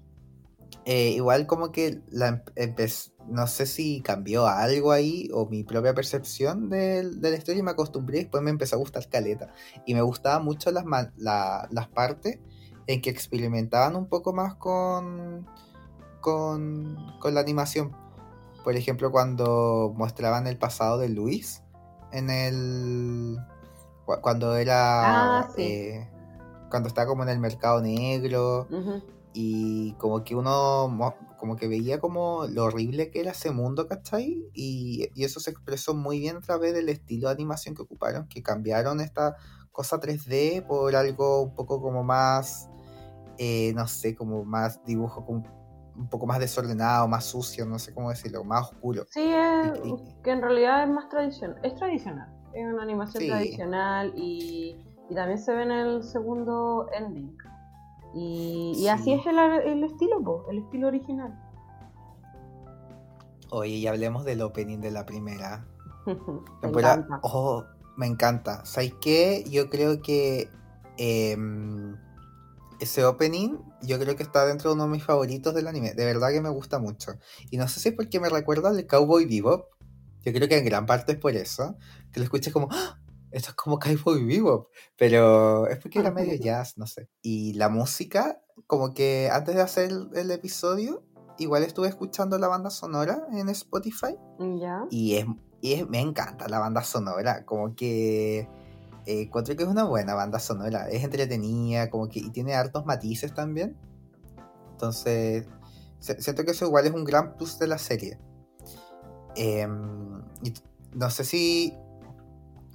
eh, 0.85 1.11
igual 1.11 1.47
como 1.47 1.71
que 1.71 2.01
la 2.09 2.43
empecé, 2.55 3.11
no 3.27 3.47
sé 3.47 3.65
si 3.65 4.01
cambió 4.01 4.47
algo 4.47 4.91
ahí 4.91 5.29
o 5.33 5.47
mi 5.47 5.63
propia 5.63 5.93
percepción 5.93 6.69
de, 6.69 7.03
la 7.03 7.29
historia 7.29 7.59
y 7.59 7.63
me 7.63 7.71
acostumbré 7.71 8.17
y 8.17 8.21
después 8.21 8.43
me 8.43 8.49
empezó 8.49 8.75
a 8.75 8.79
gustar 8.79 9.07
Caleta. 9.09 9.53
Y 9.85 9.93
me 9.93 10.01
gustaban 10.01 10.43
mucho 10.43 10.71
las, 10.71 10.85
la- 11.17 11.67
las 11.71 11.87
partes 11.89 12.39
en 12.87 13.01
que 13.01 13.09
experimentaban 13.09 13.95
un 13.95 14.07
poco 14.07 14.33
más 14.33 14.55
con, 14.55 15.47
con, 16.21 16.97
con 17.19 17.33
la 17.33 17.41
animación. 17.41 17.95
Por 18.63 18.75
ejemplo, 18.75 19.11
cuando 19.11 19.93
mostraban 19.95 20.47
el 20.47 20.57
pasado 20.57 20.97
de 20.97 21.09
Luis 21.09 21.63
en 22.11 22.29
el. 22.29 23.37
cu- 24.05 24.21
Cuando 24.21 24.55
era. 24.55 25.39
Ah, 25.39 25.49
sí. 25.55 25.61
eh, 25.61 26.09
cuando 26.69 26.87
estaba 26.87 27.07
como 27.07 27.23
en 27.23 27.29
el 27.29 27.39
mercado 27.39 27.81
negro 27.81 28.67
y 29.33 29.93
como 29.93 30.23
que 30.23 30.35
uno 30.35 30.87
mo- 30.87 31.15
como 31.39 31.55
que 31.55 31.67
veía 31.67 31.99
como 31.99 32.45
lo 32.47 32.65
horrible 32.65 33.09
que 33.09 33.21
era 33.21 33.31
ese 33.31 33.49
mundo, 33.51 33.87
¿cachai? 33.87 34.43
Y, 34.53 35.09
y 35.15 35.23
eso 35.23 35.39
se 35.39 35.49
expresó 35.49 35.95
muy 35.95 36.19
bien 36.19 36.37
a 36.37 36.41
través 36.41 36.73
del 36.75 36.89
estilo 36.89 37.27
de 37.29 37.33
animación 37.33 37.73
que 37.73 37.81
ocuparon, 37.81 38.27
que 38.27 38.43
cambiaron 38.43 38.99
esta 39.01 39.35
cosa 39.71 39.99
3D 39.99 40.61
por 40.67 40.95
algo 40.95 41.41
un 41.41 41.55
poco 41.55 41.81
como 41.81 42.03
más, 42.03 42.69
eh, 43.39 43.73
no 43.73 43.87
sé, 43.87 44.13
como 44.15 44.43
más 44.45 44.79
dibujo, 44.85 45.25
como 45.25 45.43
un 45.99 46.07
poco 46.07 46.25
más 46.25 46.39
desordenado, 46.39 47.07
más 47.07 47.25
sucio, 47.25 47.65
no 47.65 47.77
sé 47.77 47.93
cómo 47.93 48.09
decirlo, 48.09 48.43
más 48.43 48.71
oscuro. 48.71 49.05
Sí, 49.09 49.21
es, 49.31 49.79
Y- 49.83 49.89
y- 49.89 50.15
que 50.23 50.31
en 50.31 50.41
realidad 50.41 50.83
es 50.83 50.89
más 50.89 51.09
tradicional. 51.09 51.59
Es 51.61 51.75
tradicional. 51.75 52.27
Es 52.53 52.65
una 52.65 52.81
animación 52.83 53.21
Sí. 53.21 53.27
tradicional 53.29 54.13
y, 54.15 54.77
y 55.09 55.15
también 55.15 55.37
se 55.37 55.53
ve 55.53 55.63
en 55.63 55.71
el 55.71 56.03
segundo 56.03 56.87
ending. 56.97 57.35
Y, 58.15 58.73
y 58.77 58.87
así 58.87 59.03
Sí. 59.03 59.13
es 59.13 59.25
el, 59.27 59.37
el 59.37 59.83
estilo, 59.83 60.23
po, 60.23 60.45
el 60.49 60.59
estilo 60.59 60.87
original. 60.87 61.37
Oye, 63.51 63.73
y 63.73 63.87
hablemos 63.87 64.25
del 64.25 64.41
opening 64.41 64.79
de 64.79 64.91
la 64.91 65.05
primera. 65.05 65.65
Me 66.05 66.13
temporada. 66.61 66.95
encanta. 66.95 67.19
Oh, 67.23 67.63
me 67.97 68.07
encanta. 68.07 68.65
¿Sabes 68.65 68.93
qué? 69.01 69.43
Yo 69.49 69.69
creo 69.69 70.01
que 70.01 70.49
em, 70.97 71.97
ese 72.79 73.03
opening, 73.05 73.57
yo 73.81 73.99
creo 73.99 74.15
que 74.15 74.23
está 74.23 74.45
dentro 74.45 74.69
de 74.69 74.75
uno 74.75 74.83
de 74.85 74.89
mis 74.91 75.03
favoritos 75.03 75.53
del 75.53 75.67
anime. 75.67 75.93
De 75.93 76.05
verdad 76.05 76.29
que 76.31 76.41
me 76.41 76.49
gusta 76.49 76.79
mucho. 76.79 77.13
Y 77.51 77.57
no 77.57 77.67
sé 77.67 77.79
si 77.79 77.89
es 77.89 77.95
porque 77.95 78.19
me 78.19 78.29
recuerda 78.29 78.69
al 78.69 78.85
Cowboy 78.87 79.25
Bebop. 79.25 79.67
Yo 80.23 80.33
creo 80.33 80.47
que 80.47 80.57
en 80.57 80.65
gran 80.65 80.85
parte 80.85 81.13
es 81.13 81.17
por 81.17 81.35
eso. 81.35 81.77
Que 82.11 82.19
lo 82.19 82.23
escuches 82.25 82.51
como, 82.53 82.67
¡Ah! 82.71 82.99
esto 83.31 83.49
es 83.49 83.55
como 83.55 83.79
Cowboy 83.79 84.23
Bebop. 84.25 84.67
Pero 84.97 85.67
es 85.67 85.77
porque 85.79 85.99
era 85.99 86.11
medio 86.11 86.35
jazz, 86.41 86.77
no 86.77 86.87
sé. 86.87 87.09
Y 87.21 87.53
la 87.53 87.69
música, 87.69 88.41
como 88.67 88.93
que 88.93 89.29
antes 89.31 89.55
de 89.55 89.61
hacer 89.61 89.91
el, 89.91 90.09
el 90.15 90.31
episodio, 90.31 91.03
igual 91.37 91.63
estuve 91.63 91.87
escuchando 91.87 92.37
la 92.37 92.47
banda 92.47 92.69
sonora 92.69 93.23
en 93.31 93.49
Spotify. 93.49 94.15
¿Ya? 94.59 94.85
Y, 94.89 95.15
es, 95.15 95.25
y 95.61 95.73
es- 95.73 95.87
me 95.89 95.99
encanta 96.01 96.47
la 96.49 96.59
banda 96.59 96.83
sonora, 96.83 97.45
como 97.45 97.75
que 97.75 98.47
eh, 99.09 99.23
encuentro 99.23 99.55
que 99.55 99.63
es 99.63 99.69
una 99.69 99.85
buena 99.85 100.13
banda 100.13 100.39
sonora, 100.39 100.87
es 100.89 101.03
entretenida, 101.03 101.89
como 101.89 102.07
que 102.07 102.19
y 102.19 102.29
tiene 102.29 102.53
hartos 102.53 102.85
matices 102.85 103.33
también. 103.33 103.75
Entonces, 104.71 105.47
siento 105.99 106.45
que 106.45 106.51
eso 106.51 106.65
igual 106.65 106.85
es 106.85 106.93
un 106.93 107.03
gran 107.03 107.35
plus 107.35 107.57
de 107.57 107.67
la 107.67 107.77
serie. 107.77 108.19
Em, 109.35 110.21
y 110.43 110.53
no 110.93 111.09
sé 111.09 111.23
si 111.23 111.73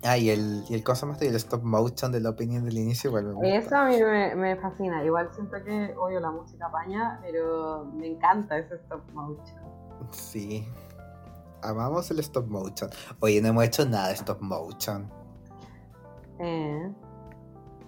Ah, 0.06 0.18
y 0.18 0.28
el, 0.28 0.64
y 0.68 0.74
el 0.74 0.84
cosa 0.84 1.06
más 1.06 1.22
y 1.22 1.28
el 1.28 1.34
stop 1.36 1.62
motion 1.62 2.12
del 2.12 2.26
opening 2.26 2.60
del 2.60 2.76
inicio 2.76 3.08
igual 3.08 3.24
me 3.24 3.32
gusta. 3.32 3.56
Eso 3.56 3.76
a 3.76 3.86
mí 3.86 3.96
me, 4.02 4.34
me 4.34 4.56
fascina. 4.56 5.02
Igual 5.02 5.30
siento 5.32 5.56
que 5.64 5.94
odio 5.96 6.20
la 6.20 6.30
música 6.30 6.70
paña, 6.70 7.18
pero 7.22 7.86
me 7.86 8.08
encanta 8.08 8.58
ese 8.58 8.74
stop 8.74 9.00
motion. 9.14 9.62
Sí. 10.10 10.68
Amamos 11.62 12.10
el 12.10 12.18
stop 12.18 12.48
motion. 12.48 12.90
Oye, 13.20 13.40
no 13.40 13.48
hemos 13.48 13.64
hecho 13.64 13.86
nada 13.86 14.08
de 14.08 14.14
stop 14.14 14.42
motion. 14.42 15.10
Eh, 16.44 16.92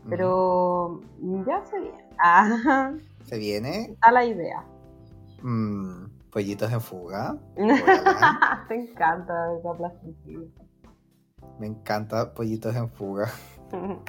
pero 0.09 1.01
ya 1.47 1.63
se 1.67 1.79
viene. 1.79 2.05
Ah, 2.19 2.95
¿Se 3.25 3.39
viene? 3.39 3.93
está 3.93 4.13
la 4.13 4.25
idea. 4.25 4.65
Mm, 5.43 6.07
pollitos 6.31 6.73
en 6.73 6.81
fuga. 6.81 7.37
Te 8.69 8.75
encanta 8.75 9.35
esa 9.59 9.75
plasticidad. 9.75 10.47
Me 11.59 11.67
encanta 11.67 12.33
pollitos 12.33 12.75
en 12.75 12.89
fuga. 12.91 13.31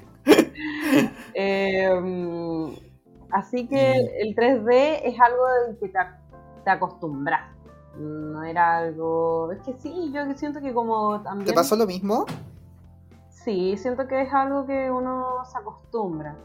Em, 1.33 2.75
así 3.31 3.67
que 3.67 3.91
el 4.19 4.35
3D 4.35 5.01
es 5.03 5.19
algo 5.19 5.45
del 5.65 5.77
que 5.77 5.89
te, 5.89 5.99
te 6.63 6.69
acostumbras. 6.69 7.49
No 7.97 8.43
era 8.43 8.77
algo. 8.77 9.51
Es 9.51 9.61
que 9.61 9.73
sí, 9.73 10.11
yo 10.11 10.21
siento 10.35 10.59
que 10.59 10.73
como 10.73 11.21
también. 11.21 11.47
¿Te 11.47 11.53
pasó 11.53 11.75
lo 11.75 11.85
mismo? 11.85 12.25
Sí, 13.47 13.77
siento 13.77 14.09
que 14.09 14.23
es 14.23 14.33
algo 14.33 14.65
que 14.65 14.91
uno 14.91 15.45
se 15.45 15.57
acostumbra. 15.57 16.37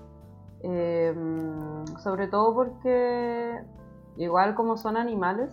Em, 0.60 1.84
sobre 1.98 2.28
todo 2.28 2.54
porque, 2.54 3.60
igual 4.18 4.54
como 4.54 4.76
son 4.76 4.96
animales, 4.96 5.50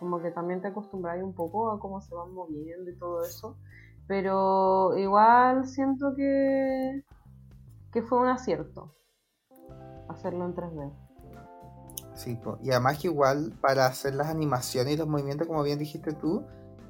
como 0.00 0.22
que 0.22 0.30
también 0.30 0.62
te 0.62 0.68
acostumbras 0.68 1.22
un 1.22 1.34
poco 1.34 1.70
a 1.70 1.78
cómo 1.78 2.00
se 2.00 2.14
van 2.14 2.32
moviendo 2.32 2.90
y 2.90 2.96
todo 2.96 3.20
eso. 3.24 3.58
Pero 4.08 4.96
igual 4.96 5.66
siento 5.66 6.14
que, 6.16 7.04
que 7.92 8.00
fue 8.00 8.18
un 8.18 8.28
acierto 8.28 8.94
hacerlo 10.08 10.46
en 10.46 10.54
3D. 10.54 10.92
Sí, 12.14 12.40
y 12.62 12.70
además 12.70 12.98
que 13.00 13.08
igual 13.08 13.52
para 13.60 13.84
hacer 13.84 14.14
las 14.14 14.28
animaciones 14.28 14.94
y 14.94 14.96
los 14.96 15.08
movimientos, 15.08 15.46
como 15.46 15.62
bien 15.62 15.78
dijiste 15.78 16.14
tú, 16.14 16.46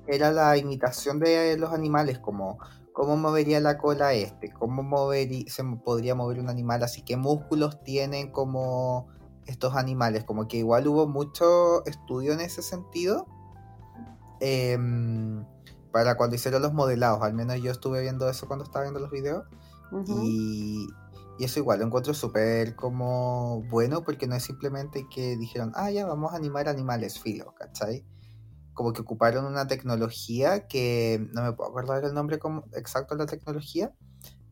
era 0.07 0.31
la 0.31 0.57
imitación 0.57 1.19
de 1.19 1.59
los 1.59 1.73
animales, 1.73 2.21
como 2.21 2.61
cómo 2.97 3.19
movería 3.19 3.61
la 3.61 3.77
cola 3.77 4.15
este, 4.15 4.51
cómo 4.51 4.83
movería, 4.83 5.45
se 5.53 5.63
podría 5.85 6.15
mover 6.15 6.41
un 6.41 6.49
animal 6.49 6.83
así, 6.83 7.03
qué 7.03 7.19
músculos 7.19 7.85
tienen 7.85 8.33
como 8.33 9.09
estos 9.45 9.77
animales, 9.77 10.25
como 10.25 10.49
que 10.49 10.57
igual 10.57 10.89
hubo 10.89 11.07
mucho 11.07 11.85
estudio 11.85 12.33
en 12.33 12.41
ese 12.41 12.63
sentido. 12.63 13.27
Em, 14.41 15.45
para 15.93 16.17
cuando 16.17 16.37
hicieron 16.37 16.63
los 16.63 16.73
modelados, 16.73 17.21
al 17.21 17.35
menos 17.35 17.61
yo 17.61 17.71
estuve 17.71 18.01
viendo 18.01 18.31
eso 18.31 18.47
cuando 18.47 18.65
estaba 18.65 18.85
viendo 18.85 19.01
los 19.01 19.11
videos. 19.11 19.45
Y 20.23 20.87
eso 21.39 21.61
igual 21.61 21.81
lo 21.81 21.87
encuentro 21.87 22.15
súper 22.15 22.77
como 22.77 23.63
bueno 23.71 24.05
porque 24.05 24.27
no 24.27 24.37
es 24.37 24.43
simplemente 24.43 25.07
que 25.15 25.37
dijeron, 25.37 25.71
ah, 25.75 25.91
ya 25.91 26.07
vamos 26.07 26.33
a 26.33 26.37
animar 26.37 26.67
animales, 26.67 27.21
filo, 27.21 27.55
¿cachai? 27.59 28.07
Como 28.77 28.93
que 28.93 29.01
ocuparon 29.01 29.47
una 29.47 29.67
tecnología 29.67 30.69
que 30.69 31.19
no 31.33 31.43
me 31.43 31.55
puedo 31.55 31.71
acordar 31.71 32.05
el 32.05 32.13
nombre 32.13 32.39
como- 32.39 32.67
exacto 32.75 33.17
de 33.17 33.25
la 33.25 33.31
tecnología, 33.31 33.95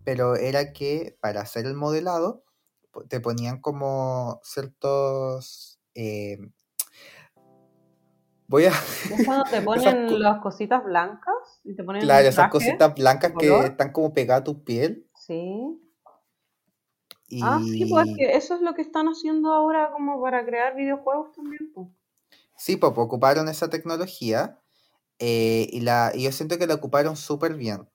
pero 0.03 0.35
era 0.35 0.73
que 0.73 1.19
para 1.21 1.43
hacer 1.43 1.67
el 1.67 1.75
modelado 1.75 2.43
te 3.09 3.21
ponían 3.21 3.61
como 3.61 4.41
ciertos... 4.43 5.79
eh, 5.95 6.39
voy 8.49 8.65
a... 8.65 8.71
Es 8.71 9.27
cuando 9.27 9.45
te 9.51 9.61
ponen 9.63 10.09
co- 10.09 10.19
las 10.19 10.41
cositas 10.41 10.83
blancas 10.85 11.61
y 11.63 11.77
te 11.77 11.85
ponen 11.85 12.01
Claro, 12.01 12.27
esas 12.27 12.51
cositas 12.51 12.95
blancas 12.95 13.33
que 13.39 13.67
están 13.67 13.93
como 13.93 14.15
pegadas 14.15 14.41
a 14.41 14.45
tu 14.45 14.65
piel. 14.65 15.07
Sí. 15.15 15.81
Y... 17.29 17.43
Ah, 17.43 17.61
sí, 17.63 17.85
pues 17.85 18.09
es 18.09 18.17
que 18.17 18.37
eso 18.37 18.55
es 18.55 18.63
lo 18.63 18.73
que 18.75 18.81
están 18.83 19.07
haciendo 19.09 19.53
ahora 19.53 19.91
como 19.93 20.19
para 20.23 20.47
crear 20.47 20.75
videojuegos 20.75 21.33
también. 21.33 21.71
pues. 21.75 21.89
Sí, 22.57 22.77
pues 22.77 22.93
ocuparon 22.97 23.49
esa 23.49 23.69
tecnología 23.71 24.61
eh, 25.19 25.69
y, 25.73 25.81
la, 25.83 26.13
y 26.15 26.25
yo 26.25 26.33
siento 26.33 26.59
que 26.59 26.67
la 26.67 26.75
ocuparon 26.75 27.17
súper 27.17 27.55
bien, 27.57 27.91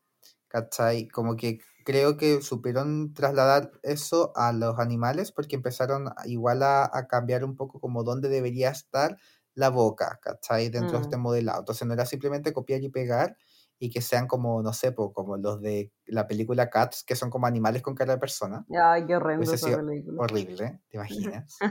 ¿cachai? 0.50 1.08
Como 1.10 1.36
que 1.38 1.60
creo 1.86 2.18
que 2.18 2.42
supieron 2.42 3.14
trasladar 3.14 3.72
eso 3.84 4.34
a 4.36 4.54
los 4.54 4.80
animales 4.80 5.32
porque 5.32 5.56
empezaron 5.58 6.12
igual 6.26 6.64
a, 6.64 6.86
a 6.94 7.08
cambiar 7.08 7.44
un 7.46 7.56
poco 7.56 7.80
como 7.82 8.04
dónde 8.04 8.30
debería 8.30 8.70
estar 8.72 9.18
la 9.56 9.70
boca, 9.70 10.20
¿cachai? 10.22 10.70
Dentro 10.70 10.98
de 11.00 11.02
Mm. 11.02 11.04
este 11.04 11.18
modelado. 11.18 11.60
Entonces 11.62 11.88
no 11.88 11.94
era 11.96 12.06
simplemente 12.06 12.54
copiar 12.54 12.84
y 12.84 12.90
pegar 12.90 13.38
y 13.80 13.90
que 13.92 14.02
sean 14.02 14.28
como, 14.28 14.62
no 14.64 14.74
sé, 14.74 14.92
po, 14.94 15.14
como 15.14 15.38
los 15.38 15.62
de 15.62 15.94
la 16.08 16.28
película 16.28 16.70
Cats, 16.70 17.04
que 17.04 17.16
son 17.16 17.30
como 17.32 17.48
animales 17.48 17.82
con 17.84 17.96
cara 17.96 18.14
de 18.16 18.20
persona. 18.20 18.68
Ay, 18.76 19.06
qué 19.06 19.16
horrendo 19.16 19.52
esa 19.52 19.72
película. 19.72 20.24
Horrible, 20.24 20.82
¿te 20.90 20.98
imaginas? 20.98 21.68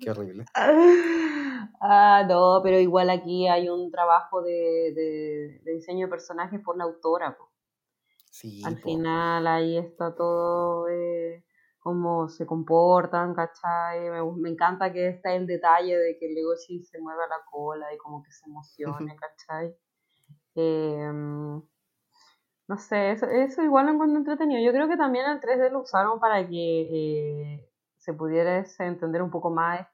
Qué 0.00 0.10
horrible. 0.12 0.50
Ah, 1.86 2.24
no, 2.28 2.60
pero 2.64 2.80
igual 2.80 3.10
aquí 3.10 3.46
hay 3.46 3.68
un 3.68 3.90
trabajo 3.92 4.42
de, 4.42 4.50
de- 4.94 5.60
de 5.62 5.72
diseño 5.72 6.06
de 6.06 6.10
personajes 6.10 6.60
por 6.60 6.76
la 6.76 6.82
autora. 6.84 7.36
po. 7.36 7.52
Sí, 8.30 8.50
Al 8.62 8.76
po. 8.82 8.90
final 8.94 9.46
ahí 9.46 9.76
está 9.78 10.14
todo, 10.14 10.88
eh, 10.88 11.44
cómo 11.78 12.28
se 12.28 12.46
comportan, 12.46 13.34
¿cachai? 13.34 14.10
Me, 14.10 14.22
me 14.36 14.48
encanta 14.50 14.92
que 14.92 15.08
está 15.08 15.34
el 15.34 15.46
detalle 15.46 15.96
de 15.96 16.16
que 16.18 16.28
Legoshi 16.28 16.82
se 16.82 17.00
mueva 17.00 17.26
la 17.28 17.36
cola 17.50 17.92
y 17.94 17.98
como 17.98 18.22
que 18.24 18.32
se 18.32 18.46
emocione, 18.48 19.14
¿cachai? 19.16 19.76
Em, 20.56 21.62
no 22.68 22.78
sé, 22.78 23.12
eso, 23.12 23.26
eso 23.26 23.62
igual 23.62 23.86
lo 23.86 23.92
encuentro 23.92 24.18
entretenido. 24.18 24.62
Yo 24.62 24.72
creo 24.72 24.88
que 24.88 24.96
también 24.96 25.26
el 25.26 25.40
3D 25.40 25.70
lo 25.70 25.80
usaron 25.82 26.18
para 26.20 26.46
que 26.48 27.54
eh, 27.56 27.70
se 27.98 28.14
pudiera 28.14 28.64
entender 28.78 29.22
un 29.22 29.30
poco 29.30 29.50
más 29.50 29.86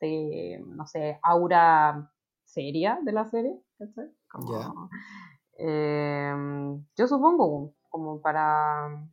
este, 0.00 0.62
no 0.66 0.86
sé, 0.86 1.18
aura 1.22 2.10
seria 2.44 2.98
de 3.02 3.12
la 3.12 3.26
serie, 3.28 3.60
¿cachai? 3.78 4.10
Como, 4.30 4.90
em, 5.58 6.84
yo 6.96 7.06
supongo, 7.06 7.74
como 7.88 8.20
para 8.20 9.06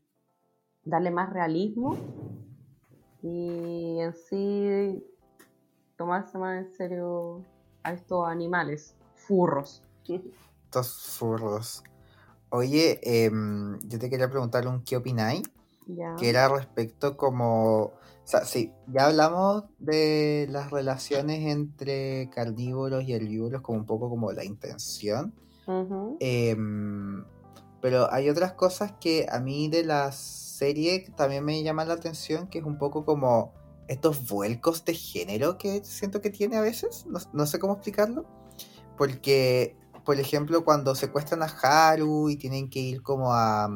darle 0.84 1.12
más 1.12 1.32
realismo 1.32 1.98
y 3.22 4.00
en 4.00 4.14
sí 4.14 5.04
tomarse 5.98 6.38
más 6.38 6.66
en 6.66 6.72
serio 6.74 7.44
a 7.84 7.94
estos 7.94 8.28
animales, 8.28 8.96
furros. 9.16 9.84
Estos 10.68 11.18
furros. 11.18 11.84
Oye, 12.50 13.00
em, 13.02 13.80
yo 13.88 14.00
te 14.00 14.10
quería 14.10 14.30
preguntar 14.30 14.68
un 14.68 14.84
qué 14.84 14.98
opináis, 14.98 15.44
Que 16.18 16.30
era 16.30 16.50
respecto 16.50 17.16
como, 17.16 17.84
o 17.84 17.94
sea, 18.24 18.44
sí, 18.46 18.72
ya 18.88 19.08
hablamos 19.08 19.64
de 19.80 20.48
las 20.50 20.72
relaciones 20.72 21.46
entre 21.48 22.30
carnívoros 22.30 23.04
y 23.04 23.14
herbívoros 23.14 23.62
como 23.62 23.80
un 23.80 23.86
poco 23.86 24.10
como 24.10 24.32
la 24.32 24.44
intención, 24.44 25.34
em, 26.20 27.24
pero 27.82 28.12
hay 28.12 28.30
otras 28.30 28.54
cosas 28.54 28.94
que 29.00 29.28
a 29.30 29.40
mí 29.40 29.70
de 29.70 29.86
la 29.86 30.12
serie 30.12 31.10
también 31.16 31.46
me 31.46 31.64
llaman 31.64 31.88
la 31.88 31.94
atención, 31.94 32.48
que 32.48 32.60
es 32.60 32.66
un 32.66 32.78
poco 32.78 33.06
como 33.06 33.54
estos 33.88 34.28
vuelcos 34.28 34.84
de 34.84 34.94
género 34.94 35.58
que 35.58 35.84
siento 35.86 36.20
que 36.20 36.30
tiene 36.30 36.58
a 36.58 36.62
veces, 36.62 37.06
no, 37.08 37.20
no 37.32 37.46
sé 37.46 37.60
cómo 37.60 37.74
explicarlo, 37.74 38.26
porque, 38.98 39.78
por 40.04 40.20
ejemplo, 40.20 40.66
cuando 40.66 40.96
secuestran 40.96 41.44
a 41.44 41.46
Haru 41.46 42.30
y 42.30 42.36
tienen 42.36 42.70
que 42.70 42.80
ir 42.80 43.02
como 43.03 43.34
a... 43.34 43.70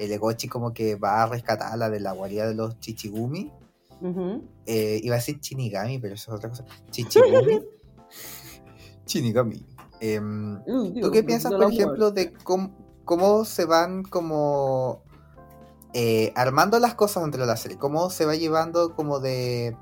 mm, 0.00 0.02
El 0.02 0.12
Egochi 0.12 0.48
como 0.48 0.72
que 0.72 0.96
va 0.96 1.22
a 1.22 1.26
rescatarla 1.26 1.90
de 1.90 2.00
la 2.00 2.12
guarida 2.12 2.48
de 2.48 2.54
los 2.54 2.78
Chichigumi. 2.80 3.52
Ujú. 4.00 4.42
Eh, 4.66 5.00
iba 5.02 5.16
a 5.16 5.18
decir 5.18 5.40
Shinigami, 5.40 5.98
pero 5.98 6.14
eso 6.14 6.30
es 6.30 6.36
otra 6.36 6.48
cosa. 6.48 6.64
Chichigumi. 6.90 7.60
Shinigami. 9.06 9.66
Em, 10.00 10.62
Uy, 10.66 11.00
¿Tú 11.00 11.10
qué 11.10 11.22
piensas, 11.22 11.52
de 11.52 11.58
por 11.58 11.72
ejemplo, 11.72 12.10
de 12.10 12.32
cómo, 12.32 12.74
cómo 13.04 13.44
se 13.44 13.66
van 13.66 14.02
como 14.02 15.02
eh, 15.92 16.32
armando 16.34 16.78
las 16.78 16.94
cosas 16.94 17.22
dentro 17.22 17.42
de 17.42 17.46
la 17.46 17.56
serie? 17.56 17.76
¿Cómo 17.76 18.08
se 18.08 18.24
va 18.24 18.34
llevando 18.34 18.94
como 18.94 19.20
de, 19.20 19.76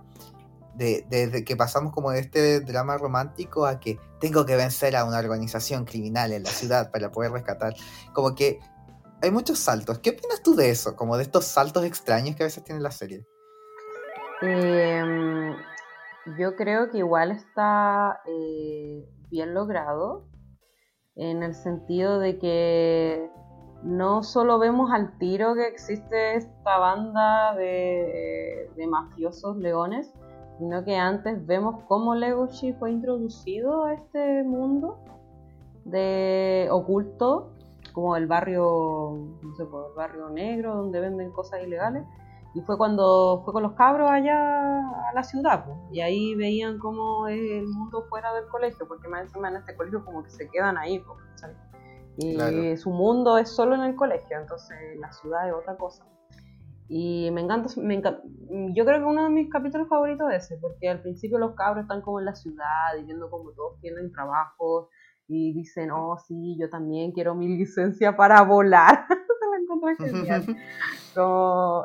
de, 0.74 1.06
desde 1.08 1.44
que 1.44 1.56
pasamos 1.56 1.92
como 1.92 2.10
de 2.10 2.20
este 2.20 2.60
drama 2.60 2.98
romántico 2.98 3.66
a 3.66 3.78
que 3.78 3.98
tengo 4.18 4.44
que 4.44 4.56
vencer 4.56 4.96
a 4.96 5.04
una 5.04 5.18
organización 5.18 5.84
criminal 5.84 6.32
en 6.32 6.42
la 6.42 6.50
ciudad 6.50 6.90
para 6.90 7.12
poder 7.12 7.30
rescatar? 7.30 7.76
Como 8.12 8.34
que 8.34 8.58
hay 9.22 9.30
muchos 9.30 9.58
saltos. 9.58 9.98
¿Qué 9.98 10.10
opinas 10.10 10.42
tú 10.42 10.54
de 10.54 10.70
eso? 10.70 10.96
Como 10.96 11.16
de 11.16 11.24
estos 11.24 11.44
saltos 11.44 11.84
extraños 11.84 12.36
que 12.36 12.44
a 12.44 12.46
veces 12.46 12.64
tiene 12.64 12.80
la 12.80 12.90
serie. 12.90 13.26
Em, 14.42 15.54
yo 16.38 16.54
creo 16.56 16.90
que 16.90 16.98
igual 16.98 17.32
está 17.32 18.20
eh, 18.26 19.04
bien 19.30 19.54
logrado 19.54 20.28
en 21.16 21.42
el 21.42 21.54
sentido 21.54 22.20
de 22.20 22.38
que 22.38 23.30
no 23.82 24.22
solo 24.22 24.58
vemos 24.58 24.90
al 24.92 25.18
tiro 25.18 25.54
que 25.54 25.66
existe 25.66 26.36
esta 26.36 26.78
banda 26.78 27.54
de, 27.54 28.70
de 28.76 28.86
mafiosos 28.86 29.56
leones, 29.56 30.12
sino 30.58 30.84
que 30.84 30.96
antes 30.96 31.44
vemos 31.46 31.82
cómo 31.88 32.14
Legoshi 32.14 32.72
fue 32.74 32.92
introducido 32.92 33.84
a 33.84 33.94
este 33.94 34.44
mundo 34.44 34.98
de 35.84 36.68
oculto 36.70 37.57
como 37.98 38.14
el 38.14 38.28
barrio, 38.28 39.18
no 39.42 39.54
sé, 39.56 39.64
pues, 39.64 39.86
el 39.88 39.94
barrio 39.96 40.30
negro 40.30 40.76
donde 40.76 41.00
venden 41.00 41.32
cosas 41.32 41.64
ilegales. 41.64 42.04
Y 42.54 42.60
fue 42.60 42.78
cuando 42.78 43.42
fue 43.44 43.52
con 43.52 43.64
los 43.64 43.72
cabros 43.72 44.08
allá 44.08 44.78
a 44.78 45.12
la 45.12 45.22
ciudad, 45.24 45.64
pues, 45.64 45.76
y 45.90 46.00
ahí 46.00 46.36
veían 46.36 46.78
cómo 46.78 47.26
es 47.26 47.40
el 47.40 47.66
mundo 47.66 48.06
fuera 48.08 48.32
del 48.34 48.46
colegio, 48.46 48.86
porque 48.86 49.08
más 49.08 49.22
encima 49.22 49.48
en 49.48 49.56
este 49.56 49.74
colegio 49.74 50.04
como 50.04 50.22
que 50.22 50.30
se 50.30 50.48
quedan 50.48 50.78
ahí, 50.78 51.00
pues, 51.00 51.18
¿sabes? 51.34 51.56
Y 52.18 52.76
su 52.76 52.90
mundo 52.90 53.36
es 53.36 53.48
solo 53.50 53.74
en 53.74 53.82
el 53.82 53.96
colegio, 53.96 54.38
entonces 54.38 54.76
la 54.98 55.12
ciudad 55.12 55.48
es 55.48 55.54
otra 55.54 55.76
cosa. 55.76 56.04
Y 56.88 57.30
me 57.32 57.40
encanta, 57.40 57.68
me 57.80 57.94
encanta, 57.94 58.22
yo 58.74 58.84
creo 58.84 58.98
que 58.98 59.04
uno 59.04 59.24
de 59.24 59.30
mis 59.30 59.50
capítulos 59.50 59.88
favoritos 59.88 60.30
es 60.32 60.44
ese, 60.44 60.56
porque 60.58 60.88
al 60.88 61.02
principio 61.02 61.38
los 61.38 61.54
cabros 61.56 61.82
están 61.82 62.00
como 62.00 62.20
en 62.20 62.26
la 62.26 62.34
ciudad 62.36 62.96
y 62.98 63.04
viendo 63.04 63.28
como 63.28 63.50
todos 63.50 63.80
tienen 63.80 64.12
trabajo 64.12 64.88
y 65.28 65.52
dicen, 65.52 65.90
oh 65.90 66.16
sí, 66.26 66.56
yo 66.58 66.70
también 66.70 67.12
quiero 67.12 67.34
mi 67.34 67.46
licencia 67.48 68.16
para 68.16 68.42
volar. 68.42 69.06
genial. 69.98 70.44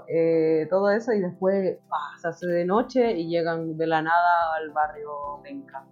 Eh, 0.07 0.67
todo 0.69 0.91
eso 0.91 1.11
y 1.11 1.19
después 1.19 1.79
se 2.21 2.27
hace 2.27 2.45
de 2.45 2.65
noche 2.65 3.13
y 3.13 3.29
llegan 3.29 3.77
de 3.77 3.87
la 3.87 4.03
nada 4.03 4.53
al 4.55 4.69
barrio 4.69 5.41
Benca. 5.41 5.87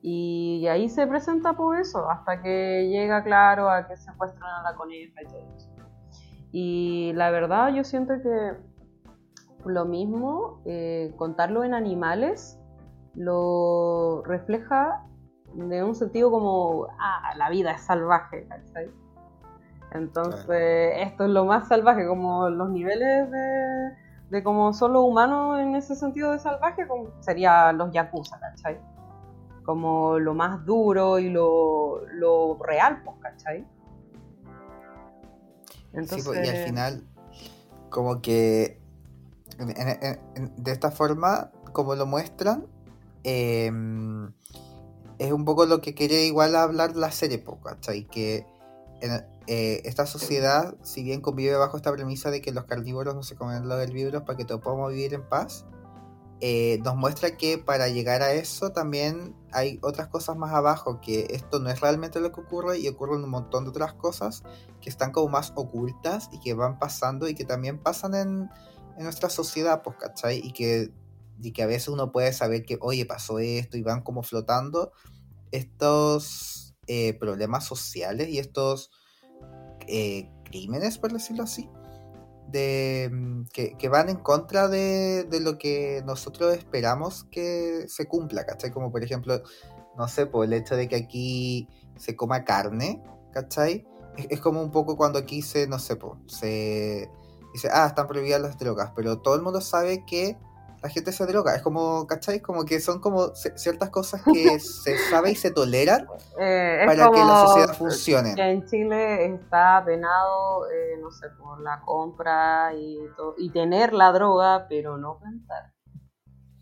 Y 0.00 0.64
ahí 0.68 0.88
se 0.88 1.04
presenta 1.08 1.54
por 1.54 1.76
eso, 1.76 2.08
hasta 2.08 2.40
que 2.40 2.88
llega 2.88 3.24
claro 3.24 3.68
a 3.68 3.88
que 3.88 3.96
secuestran 3.96 4.60
a 4.60 4.62
la 4.62 4.76
coneja 4.76 5.22
y 5.22 5.26
todo 5.26 5.56
eso. 5.56 5.70
Y 6.52 7.12
la 7.16 7.32
verdad 7.32 7.74
yo 7.74 7.82
siento 7.82 8.14
que 8.22 8.52
lo 9.64 9.84
mismo, 9.84 10.62
eh, 10.64 11.12
contarlo 11.16 11.64
en 11.64 11.74
animales, 11.74 12.60
lo 13.16 14.22
refleja 14.24 15.04
de 15.54 15.82
un 15.82 15.94
sentido 15.94 16.30
como, 16.30 16.88
ah, 16.98 17.34
la 17.36 17.50
vida 17.50 17.72
es 17.72 17.82
salvaje, 17.82 18.46
¿cachai? 18.48 18.90
Entonces, 19.92 20.92
esto 20.96 21.24
es 21.24 21.30
lo 21.30 21.44
más 21.44 21.68
salvaje, 21.68 22.06
como 22.06 22.48
los 22.50 22.70
niveles 22.70 23.30
de, 23.30 23.96
de 24.30 24.42
como 24.42 24.72
son 24.74 24.92
los 24.92 25.02
humanos 25.02 25.58
en 25.60 25.74
ese 25.74 25.96
sentido 25.96 26.32
de 26.32 26.38
salvaje, 26.38 26.86
como 26.86 27.10
sería 27.20 27.72
los 27.72 27.90
yakuza, 27.92 28.38
¿cachai? 28.38 28.78
Como 29.64 30.18
lo 30.18 30.34
más 30.34 30.64
duro 30.64 31.18
y 31.18 31.30
lo, 31.30 32.06
lo 32.12 32.58
real, 32.62 33.02
pues, 33.02 33.16
¿cachai? 33.20 33.66
Entonces... 35.92 36.24
Sí, 36.24 36.28
pues, 36.28 36.46
y 36.46 36.50
al 36.50 36.66
final, 36.66 37.02
como 37.88 38.20
que 38.20 38.78
de 39.58 40.70
esta 40.70 40.90
forma, 40.90 41.50
como 41.72 41.94
lo 41.94 42.06
muestran, 42.06 42.66
eh, 43.24 43.72
es 45.18 45.32
un 45.32 45.44
poco 45.44 45.66
lo 45.66 45.80
que 45.80 45.94
quiere 45.94 46.24
igual 46.24 46.54
hablar 46.56 46.96
la 46.96 47.10
serie, 47.10 47.44
¿cachai? 47.64 48.06
Que 48.06 48.46
eh, 49.46 49.82
esta 49.84 50.06
sociedad, 50.06 50.76
si 50.82 51.02
bien 51.02 51.20
convive 51.20 51.56
bajo 51.56 51.76
esta 51.76 51.92
premisa 51.92 52.30
de 52.30 52.40
que 52.40 52.52
los 52.52 52.64
carnívoros 52.64 53.14
no 53.14 53.22
se 53.22 53.34
comen 53.34 53.68
los 53.68 53.80
herbívoros 53.80 54.22
para 54.22 54.36
que 54.36 54.44
todos 54.44 54.60
podamos 54.60 54.92
vivir 54.92 55.14
en 55.14 55.28
paz, 55.28 55.64
eh, 56.40 56.78
nos 56.84 56.94
muestra 56.94 57.36
que 57.36 57.58
para 57.58 57.88
llegar 57.88 58.22
a 58.22 58.32
eso 58.32 58.70
también 58.70 59.34
hay 59.50 59.80
otras 59.82 60.06
cosas 60.06 60.36
más 60.36 60.52
abajo, 60.52 61.00
que 61.00 61.26
esto 61.30 61.58
no 61.58 61.68
es 61.68 61.80
realmente 61.80 62.20
lo 62.20 62.30
que 62.30 62.40
ocurre 62.40 62.78
y 62.78 62.86
ocurren 62.86 63.24
un 63.24 63.30
montón 63.30 63.64
de 63.64 63.70
otras 63.70 63.94
cosas 63.94 64.44
que 64.80 64.88
están 64.88 65.10
como 65.10 65.28
más 65.28 65.52
ocultas 65.56 66.28
y 66.30 66.38
que 66.38 66.54
van 66.54 66.78
pasando 66.78 67.28
y 67.28 67.34
que 67.34 67.44
también 67.44 67.78
pasan 67.78 68.14
en, 68.14 68.48
en 68.96 69.04
nuestra 69.04 69.30
sociedad, 69.30 69.82
¿cachai? 69.98 70.38
Y 70.38 70.52
que 70.52 70.92
y 71.40 71.52
que 71.52 71.62
a 71.62 71.66
veces 71.66 71.88
uno 71.88 72.12
puede 72.12 72.32
saber 72.32 72.64
que, 72.64 72.78
oye, 72.80 73.06
pasó 73.06 73.38
esto 73.38 73.76
y 73.76 73.82
van 73.82 74.02
como 74.02 74.22
flotando 74.22 74.92
estos 75.52 76.74
eh, 76.86 77.14
problemas 77.14 77.64
sociales 77.64 78.28
y 78.28 78.38
estos 78.38 78.90
eh, 79.86 80.30
crímenes, 80.44 80.98
por 80.98 81.12
decirlo 81.12 81.44
así, 81.44 81.68
de, 82.50 83.10
mm, 83.12 83.44
que, 83.52 83.88
van 83.88 84.08
en 84.08 84.16
contra 84.16 84.68
de, 84.68 85.24
de, 85.24 85.40
lo 85.40 85.58
que 85.58 86.02
nosotros 86.04 86.56
esperamos 86.56 87.24
que 87.30 87.86
se 87.88 88.06
cumpla, 88.06 88.46
¿cachai? 88.46 88.70
Como 88.70 88.90
por 88.90 89.02
ejemplo, 89.02 89.42
no 89.96 90.08
sé, 90.08 90.26
por 90.26 90.44
el 90.44 90.52
hecho 90.52 90.76
de 90.76 90.88
que 90.88 90.96
aquí 90.96 91.68
se 91.96 92.16
coma 92.16 92.44
carne, 92.44 93.02
¿cachai? 93.32 93.86
Es, 94.30 94.40
como 94.40 94.62
un 94.62 94.70
poco 94.70 94.96
cuando 94.96 95.18
aquí 95.18 95.42
se, 95.42 95.66
no 95.66 95.78
sé, 95.78 95.96
pues, 95.96 96.14
se 96.26 97.10
dice, 97.52 97.68
ah, 97.72 97.86
están 97.86 98.06
prohibidas 98.06 98.40
las 98.40 98.58
drogas, 98.58 98.92
pero 98.96 99.18
todo 99.20 99.34
el 99.34 99.42
mundo 99.42 99.60
sabe 99.60 100.04
que 100.06 100.36
la 100.82 100.88
gente 100.88 101.12
se 101.12 101.26
droga. 101.26 101.54
Es 101.54 101.62
como, 101.62 102.06
¿cachai? 102.06 102.40
Como 102.40 102.64
que 102.64 102.80
son 102.80 103.00
como 103.00 103.34
ciertas 103.34 103.90
cosas 103.90 104.22
que 104.22 104.58
se 104.60 104.98
sabe 105.10 105.32
y 105.32 105.34
se 105.34 105.50
toleran 105.50 106.06
eh, 106.38 106.84
para 106.86 107.10
que 107.10 107.18
la 107.18 107.46
sociedad 107.46 107.74
funcione. 107.76 108.34
Que 108.34 108.50
en 108.50 108.66
Chile 108.66 109.26
está 109.26 109.82
penado, 109.84 110.70
eh, 110.70 110.96
no 111.00 111.10
sé, 111.10 111.28
por 111.30 111.60
la 111.60 111.80
compra 111.80 112.72
y, 112.74 112.98
y 113.38 113.50
tener 113.50 113.92
la 113.92 114.12
droga, 114.12 114.66
pero 114.68 114.96
no 114.96 115.18
plantar. 115.18 115.72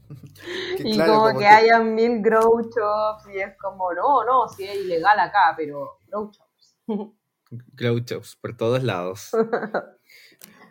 y 0.79 0.99
como, 0.99 1.39
que, 1.39 1.47
hayan 1.47 1.95
mil 1.95 2.23
grow 2.23 2.61
shops 2.61 3.29
y 3.35 3.39
es 3.39 3.57
como, 3.59 3.93
no, 3.93 4.25
no, 4.25 4.49
si 4.49 4.65
es 4.65 4.77
ilegal 4.77 5.19
acá, 5.19 5.55
pero 5.57 5.99
grow 6.07 6.31
shops. 6.31 6.79
grow 7.51 7.99
shops 7.99 8.37
por 8.37 8.57
todos 8.57 8.83
lados. 8.83 9.31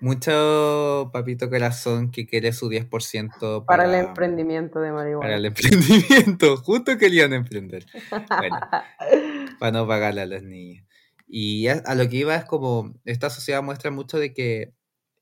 Mucho 0.01 1.09
papito 1.13 1.49
corazón 1.49 2.11
que 2.11 2.25
quiere 2.25 2.53
su 2.53 2.69
10% 2.69 3.65
para, 3.65 3.65
para 3.65 3.85
el 3.85 4.05
emprendimiento 4.05 4.79
de 4.79 4.91
marihuana. 4.91 5.21
Para 5.21 5.35
el 5.37 5.45
emprendimiento, 5.45 6.57
justo 6.63 6.97
querían 6.97 7.33
emprender. 7.33 7.85
Bueno, 8.27 8.59
para 9.59 9.71
no 9.71 9.87
pagarle 9.87 10.21
a 10.21 10.25
las 10.25 10.43
niñas. 10.43 10.85
Y 11.27 11.67
a, 11.67 11.95
lo 11.95 12.07
que 12.07 12.17
iba 12.17 12.35
es 12.35 12.45
como, 12.45 12.93
esta 13.05 13.29
sociedad 13.29 13.63
muestra 13.63 13.91
mucho 13.91 14.19
de 14.19 14.33
que 14.33 14.73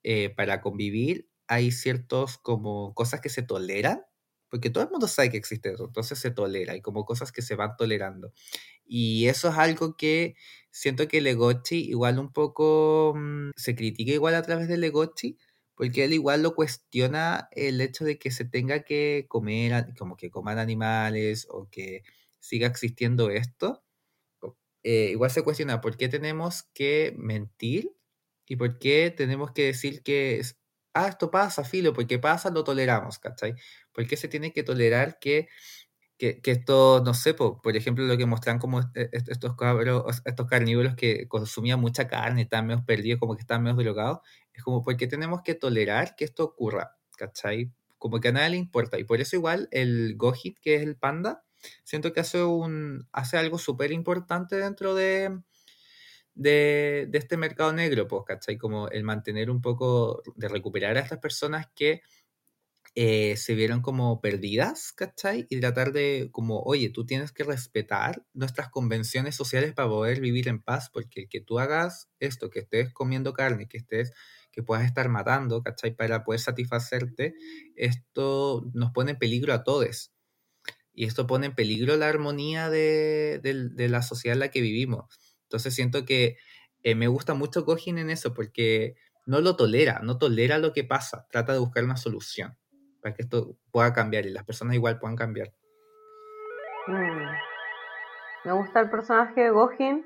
eh, 0.03 0.29
para 0.35 0.61
convivir 0.61 1.29
hay 1.47 1.71
ciertos 1.71 2.37
como 2.37 2.93
cosas 2.93 3.21
que 3.21 3.29
se 3.29 3.41
toleran, 3.41 4.01
porque 4.49 4.69
todo 4.69 4.83
el 4.83 4.89
mundo 4.91 5.07
sabe 5.07 5.31
que 5.31 5.37
existe 5.37 5.71
eso, 5.71 5.85
entonces 5.85 6.19
se 6.19 6.29
tolera, 6.29 6.73
hay 6.73 6.81
como 6.81 7.05
cosas 7.05 7.31
que 7.31 7.41
se 7.41 7.55
van 7.55 7.75
tolerando. 7.77 8.33
Y 8.85 9.27
eso 9.27 9.49
es 9.49 9.57
algo 9.57 9.95
que 9.95 10.35
siento 10.73 11.07
que 11.07 11.21
Legochi 11.21 11.77
igual 11.89 12.19
un 12.19 12.33
poco 12.33 13.13
mm, 13.15 13.51
se 13.55 13.75
critica 13.75 14.11
igual 14.11 14.35
a 14.35 14.41
través 14.43 14.67
de 14.67 14.77
Legochi, 14.77 15.37
porque 15.75 16.03
él 16.05 16.13
igual 16.13 16.43
lo 16.43 16.55
cuestiona 16.55 17.47
el 17.51 17.79
hecho 17.81 18.05
de 18.05 18.17
que 18.19 18.31
se 18.31 18.45
tenga 18.45 18.83
que 18.83 19.25
comer, 19.29 19.93
como 19.97 20.17
que 20.17 20.31
coman 20.31 20.59
animales 20.59 21.47
o 21.49 21.69
que 21.71 22.03
siga 22.39 22.67
existiendo 22.67 23.29
esto. 23.29 23.83
Eh, 24.83 25.11
igual 25.11 25.31
se 25.31 25.43
cuestiona 25.43 25.79
por 25.81 25.95
qué 25.97 26.09
tenemos 26.09 26.63
que 26.73 27.13
mentir 27.17 27.91
y 28.47 28.57
por 28.57 28.79
qué 28.79 29.13
tenemos 29.15 29.51
que 29.53 29.65
decir 29.67 30.03
que, 30.03 30.41
ah, 30.93 31.07
esto 31.07 31.31
pasa, 31.31 31.63
filo, 31.63 31.93
porque 31.93 32.19
pasa, 32.19 32.49
lo 32.49 32.63
toleramos, 32.65 33.19
¿cachai? 33.19 33.55
¿Por 33.93 34.07
qué 34.07 34.17
se 34.17 34.27
tiene 34.27 34.51
que 34.53 34.63
tolerar 34.63 35.19
que 35.19 35.47
que, 36.17 36.41
que 36.41 36.51
esto, 36.51 37.01
no 37.03 37.13
sé, 37.13 37.33
por, 37.33 37.61
por, 37.61 37.75
ejemplo, 37.75 38.05
lo 38.05 38.17
que 38.17 38.25
muestran 38.25 38.59
como 38.59 38.81
estos 38.93 39.55
cabros, 39.55 40.21
estos 40.25 40.47
carnívoros 40.47 40.95
que 40.95 41.27
consumían 41.27 41.79
mucha 41.79 42.07
carne, 42.07 42.43
estaban 42.43 42.67
medio 42.67 42.85
perdidos, 42.85 43.19
como 43.19 43.35
que 43.35 43.41
estaban 43.41 43.63
medio 43.63 43.77
drogados, 43.77 44.19
es 44.53 44.63
como 44.63 44.83
porque 44.83 45.07
tenemos 45.07 45.41
que 45.43 45.55
tolerar 45.55 46.15
que 46.15 46.25
esto 46.25 46.43
ocurra, 46.43 46.97
¿cachai? 47.17 47.71
Como 47.97 48.19
que 48.19 48.29
a 48.29 48.31
nadie 48.31 48.51
le 48.51 48.57
importa. 48.57 48.99
Y 48.99 49.03
por 49.05 49.21
eso 49.21 49.35
igual 49.35 49.67
el 49.71 50.15
Gohit, 50.17 50.59
que 50.59 50.75
es 50.75 50.83
el 50.83 50.95
panda, 50.97 51.43
siento 51.83 52.13
que 52.13 52.19
hace, 52.19 52.43
un, 52.43 53.07
hace 53.11 53.37
algo 53.37 53.57
súper 53.57 53.91
importante 53.91 54.57
dentro 54.57 54.93
de, 54.95 55.39
de, 56.35 57.07
de, 57.09 57.17
este 57.17 57.37
mercado 57.37 57.73
negro, 57.73 58.07
pues, 58.07 58.23
¿cachai? 58.25 58.57
Como 58.57 58.89
el 58.89 59.03
mantener 59.03 59.49
un 59.49 59.61
poco, 59.61 60.21
de 60.35 60.47
recuperar 60.47 60.97
a 60.97 61.01
estas 61.01 61.19
personas 61.19 61.67
que 61.75 62.01
eh, 62.95 63.37
se 63.37 63.55
vieron 63.55 63.81
como 63.81 64.21
perdidas, 64.21 64.93
¿cachai? 64.93 65.47
Y 65.49 65.59
tratar 65.59 65.93
de 65.93 66.29
como, 66.31 66.61
oye, 66.61 66.89
tú 66.89 67.07
tienes 67.07 67.31
que 67.31 67.43
respetar 67.43 68.23
nuestras 68.33 68.69
convenciones 68.69 69.35
sociales 69.35 69.73
para 69.73 69.89
poder 69.89 70.21
vivir 70.21 70.47
en 70.47 70.61
paz, 70.61 70.91
porque 70.93 71.21
el 71.21 71.29
que 71.29 71.41
tú 71.41 71.57
hagas 71.57 72.09
esto, 72.19 72.51
que 72.51 72.59
estés 72.59 72.93
comiendo 72.93 73.33
carne, 73.33 73.67
que 73.67 73.77
estés, 73.77 74.11
que 74.51 74.61
puedas 74.61 74.85
estar 74.85 75.09
matando, 75.09 75.63
¿cachai? 75.63 75.95
Para 75.95 76.23
poder 76.23 76.39
satisfacerte, 76.39 77.33
esto 77.75 78.69
nos 78.73 78.91
pone 78.91 79.11
en 79.11 79.17
peligro 79.17 79.53
a 79.53 79.63
todos. 79.63 80.11
Y 80.93 81.05
esto 81.05 81.25
pone 81.25 81.47
en 81.47 81.55
peligro 81.55 81.97
la 81.97 82.07
armonía 82.09 82.69
de, 82.69 83.41
la 83.89 84.03
sociedad 84.03 84.35
en 84.35 84.39
la 84.39 84.51
que 84.51 84.61
vivimos. 84.61 85.05
Entonces 85.43 85.73
siento 85.73 86.05
que 86.05 86.37
eh, 86.83 86.93
me 86.93 87.07
gusta 87.07 87.33
mucho 87.33 87.63
Gojin 87.63 87.97
en 87.97 88.11
eso, 88.11 88.35
porque 88.35 88.95
no 89.25 89.41
lo 89.41 89.55
tolera, 89.55 90.01
no 90.03 90.19
tolera 90.19 90.59
lo 90.59 90.73
que 90.73 90.83
pasa, 90.83 91.27
trata 91.31 91.53
de 91.53 91.59
buscar 91.59 91.83
una 91.85 91.97
solución 91.97 92.57
para 93.03 93.13
que 93.13 93.21
esto 93.21 93.57
pueda 93.71 93.93
cambiar 93.93 94.25
y 94.25 94.31
las 94.31 94.45
personas 94.45 94.75
igual 94.75 94.97
puedan 94.97 95.17
cambiar. 95.17 95.49
Mm. 96.87 97.27
Me 98.45 98.51
gusta 98.53 98.79
el 98.79 98.89
personaje 98.89 99.41
de 99.41 99.49
Gohin, 99.51 100.05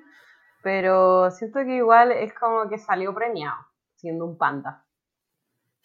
pero 0.63 1.31
siento 1.31 1.59
que 1.59 1.77
igual 1.77 2.11
es 2.11 2.33
como 2.33 2.67
que 2.67 2.77
salió 2.77 3.13
premiado 3.13 3.55
siendo 3.95 4.25
un 4.25 4.37
panda. 4.37 4.83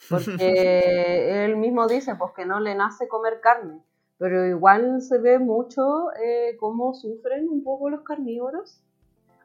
Porque 0.09 0.25
él 1.45 1.57
mismo 1.57 1.87
dice 1.87 2.15
pues 2.17 2.33
que 2.35 2.45
no 2.45 2.61
le 2.61 2.75
nace 2.75 3.09
comer 3.09 3.41
carne, 3.41 3.83
pero 4.19 4.47
igual 4.47 5.01
se 5.01 5.19
ve 5.19 5.39
mucho 5.39 6.13
eh, 6.13 6.57
cómo 6.59 6.95
sufren 6.95 7.49
un 7.49 7.63
poco 7.63 7.91
los 7.91 8.03
carnívoros 8.03 8.83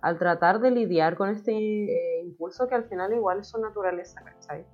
al 0.02 0.18
tratar 0.18 0.60
de 0.60 0.72
lidiar 0.72 1.18
con 1.18 1.30
este 1.30 1.52
eh, 1.52 2.22
impulso 2.23 2.68
que 2.68 2.76
al 2.76 2.85
final 2.85 3.14
igual 3.14 3.39
es 3.39 3.48
su 3.48 3.60
naturaleza, 3.60 4.22
¿cachai? 4.23 4.65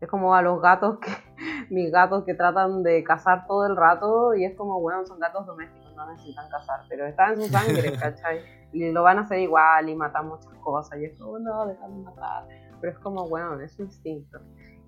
Es 0.00 0.08
como 0.08 0.34
a 0.34 0.42
los 0.42 0.60
gatos 0.60 0.98
que, 0.98 1.10
mis 1.70 1.90
gatos 1.90 2.24
que 2.24 2.34
tratan 2.34 2.82
de 2.82 3.02
cazar 3.02 3.46
todo 3.46 3.66
el 3.66 3.76
rato 3.76 4.34
y 4.34 4.44
es 4.44 4.56
como, 4.56 4.80
bueno, 4.80 5.04
son 5.06 5.18
gatos 5.18 5.46
domésticos, 5.46 5.94
no 5.96 6.10
necesitan 6.10 6.48
cazar, 6.48 6.80
pero 6.88 7.06
está 7.06 7.32
en 7.32 7.42
su 7.42 7.48
sangre, 7.48 7.92
¿cachai? 8.00 8.40
Y 8.72 8.92
lo 8.92 9.02
van 9.02 9.18
a 9.18 9.22
hacer 9.22 9.40
igual 9.40 9.88
y 9.88 9.94
matan 9.94 10.28
muchas 10.28 10.52
cosas 10.62 10.98
y 11.00 11.06
es 11.06 11.18
como, 11.18 11.38
no, 11.38 11.66
déjame 11.66 12.02
matar. 12.02 12.46
Pero 12.80 12.92
es 12.92 12.98
como, 13.00 13.28
bueno, 13.28 13.58
es 13.60 13.72
su 13.72 13.82
instinto. 13.82 14.38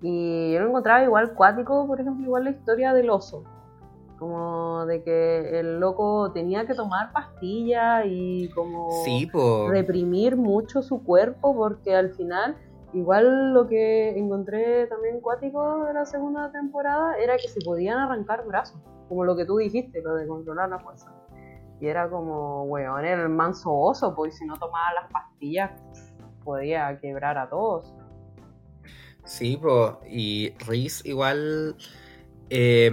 Y 0.01 0.53
yo 0.53 0.61
lo 0.61 0.69
encontraba 0.69 1.03
igual 1.03 1.33
cuático, 1.33 1.85
por 1.85 1.99
ejemplo, 1.99 2.23
igual 2.23 2.45
la 2.45 2.51
historia 2.51 2.93
del 2.93 3.09
oso. 3.09 3.43
Como 4.17 4.85
de 4.85 5.03
que 5.03 5.59
el 5.59 5.79
loco 5.79 6.31
tenía 6.31 6.65
que 6.67 6.75
tomar 6.75 7.11
pastillas 7.11 8.05
y 8.05 8.49
como 8.53 8.89
reprimir 9.67 10.37
mucho 10.37 10.83
su 10.83 11.03
cuerpo 11.03 11.55
porque 11.55 11.95
al 11.95 12.11
final 12.11 12.55
Igual 12.93 13.53
lo 13.53 13.67
que 13.67 14.17
encontré 14.17 14.87
también 14.87 15.21
cuático 15.21 15.85
de 15.85 15.93
la 15.93 16.05
segunda 16.05 16.51
temporada 16.51 17.17
era 17.17 17.37
que 17.37 17.47
se 17.47 17.61
podían 17.61 17.97
arrancar 17.99 18.45
brazos, 18.45 18.81
como 19.07 19.23
lo 19.23 19.35
que 19.35 19.45
tú 19.45 19.57
dijiste, 19.57 20.01
lo 20.01 20.15
de 20.15 20.27
controlar 20.27 20.69
la 20.69 20.79
fuerza. 20.79 21.13
Y 21.79 21.87
era 21.87 22.09
como, 22.09 22.63
weón, 22.63 23.05
era 23.05 23.23
el 23.23 23.29
manso 23.29 23.73
oso, 23.73 24.13
pues 24.13 24.37
si 24.37 24.45
no 24.45 24.57
tomaba 24.57 24.93
las 24.93 25.11
pastillas 25.11 25.71
podía 26.43 26.99
quebrar 26.99 27.37
a 27.37 27.49
todos. 27.49 27.93
Sí, 29.23 29.57
pues, 29.61 29.93
y 30.09 30.53
Reese 30.65 31.07
igual, 31.07 31.75
eh, 32.49 32.91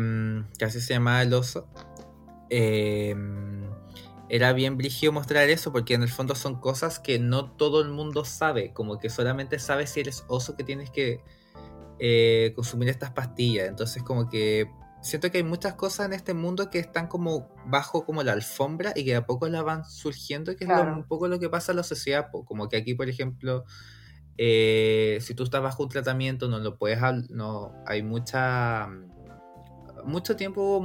casi 0.58 0.80
se 0.80 0.94
llamaba 0.94 1.22
el 1.22 1.34
oso, 1.34 1.66
eh, 2.50 3.14
era 4.28 4.52
bien 4.52 4.76
brígido 4.76 5.12
mostrar 5.12 5.48
eso 5.48 5.72
porque 5.72 5.94
en 5.94 6.02
el 6.02 6.08
fondo 6.08 6.34
son 6.34 6.60
cosas 6.60 6.98
que 6.98 7.18
no 7.18 7.50
todo 7.52 7.80
el 7.80 7.88
mundo 7.88 8.24
sabe, 8.24 8.72
como 8.72 8.98
que 8.98 9.08
solamente 9.10 9.58
sabes 9.58 9.90
si 9.90 10.00
eres 10.00 10.24
oso 10.28 10.56
que 10.56 10.64
tienes 10.64 10.90
que 10.90 11.20
eh, 11.98 12.52
consumir 12.54 12.88
estas 12.88 13.10
pastillas. 13.10 13.68
Entonces 13.68 14.02
como 14.02 14.28
que 14.28 14.70
siento 15.00 15.30
que 15.30 15.38
hay 15.38 15.44
muchas 15.44 15.74
cosas 15.74 16.06
en 16.06 16.12
este 16.12 16.34
mundo 16.34 16.70
que 16.70 16.78
están 16.78 17.06
como 17.06 17.54
bajo 17.66 18.04
como 18.04 18.22
la 18.22 18.32
alfombra 18.32 18.92
y 18.94 19.04
que 19.04 19.16
a 19.16 19.24
poco 19.24 19.48
la 19.48 19.62
van 19.62 19.84
surgiendo, 19.84 20.56
que 20.56 20.64
es 20.64 20.70
un 20.70 21.04
poco 21.04 21.28
lo 21.28 21.38
que 21.38 21.48
pasa 21.48 21.72
en 21.72 21.76
la 21.76 21.84
sociedad, 21.84 22.28
como 22.30 22.68
que 22.68 22.76
aquí 22.76 22.94
por 22.94 23.08
ejemplo... 23.08 23.64
Eh, 24.40 25.18
si 25.20 25.34
tú 25.34 25.42
estás 25.42 25.60
bajo 25.60 25.82
un 25.82 25.88
tratamiento 25.88 26.46
no 26.46 26.60
lo 26.60 26.78
puedes 26.78 27.00
no 27.28 27.74
hay 27.84 28.04
mucha 28.04 28.88
mucho 30.04 30.36
tiempo 30.36 30.80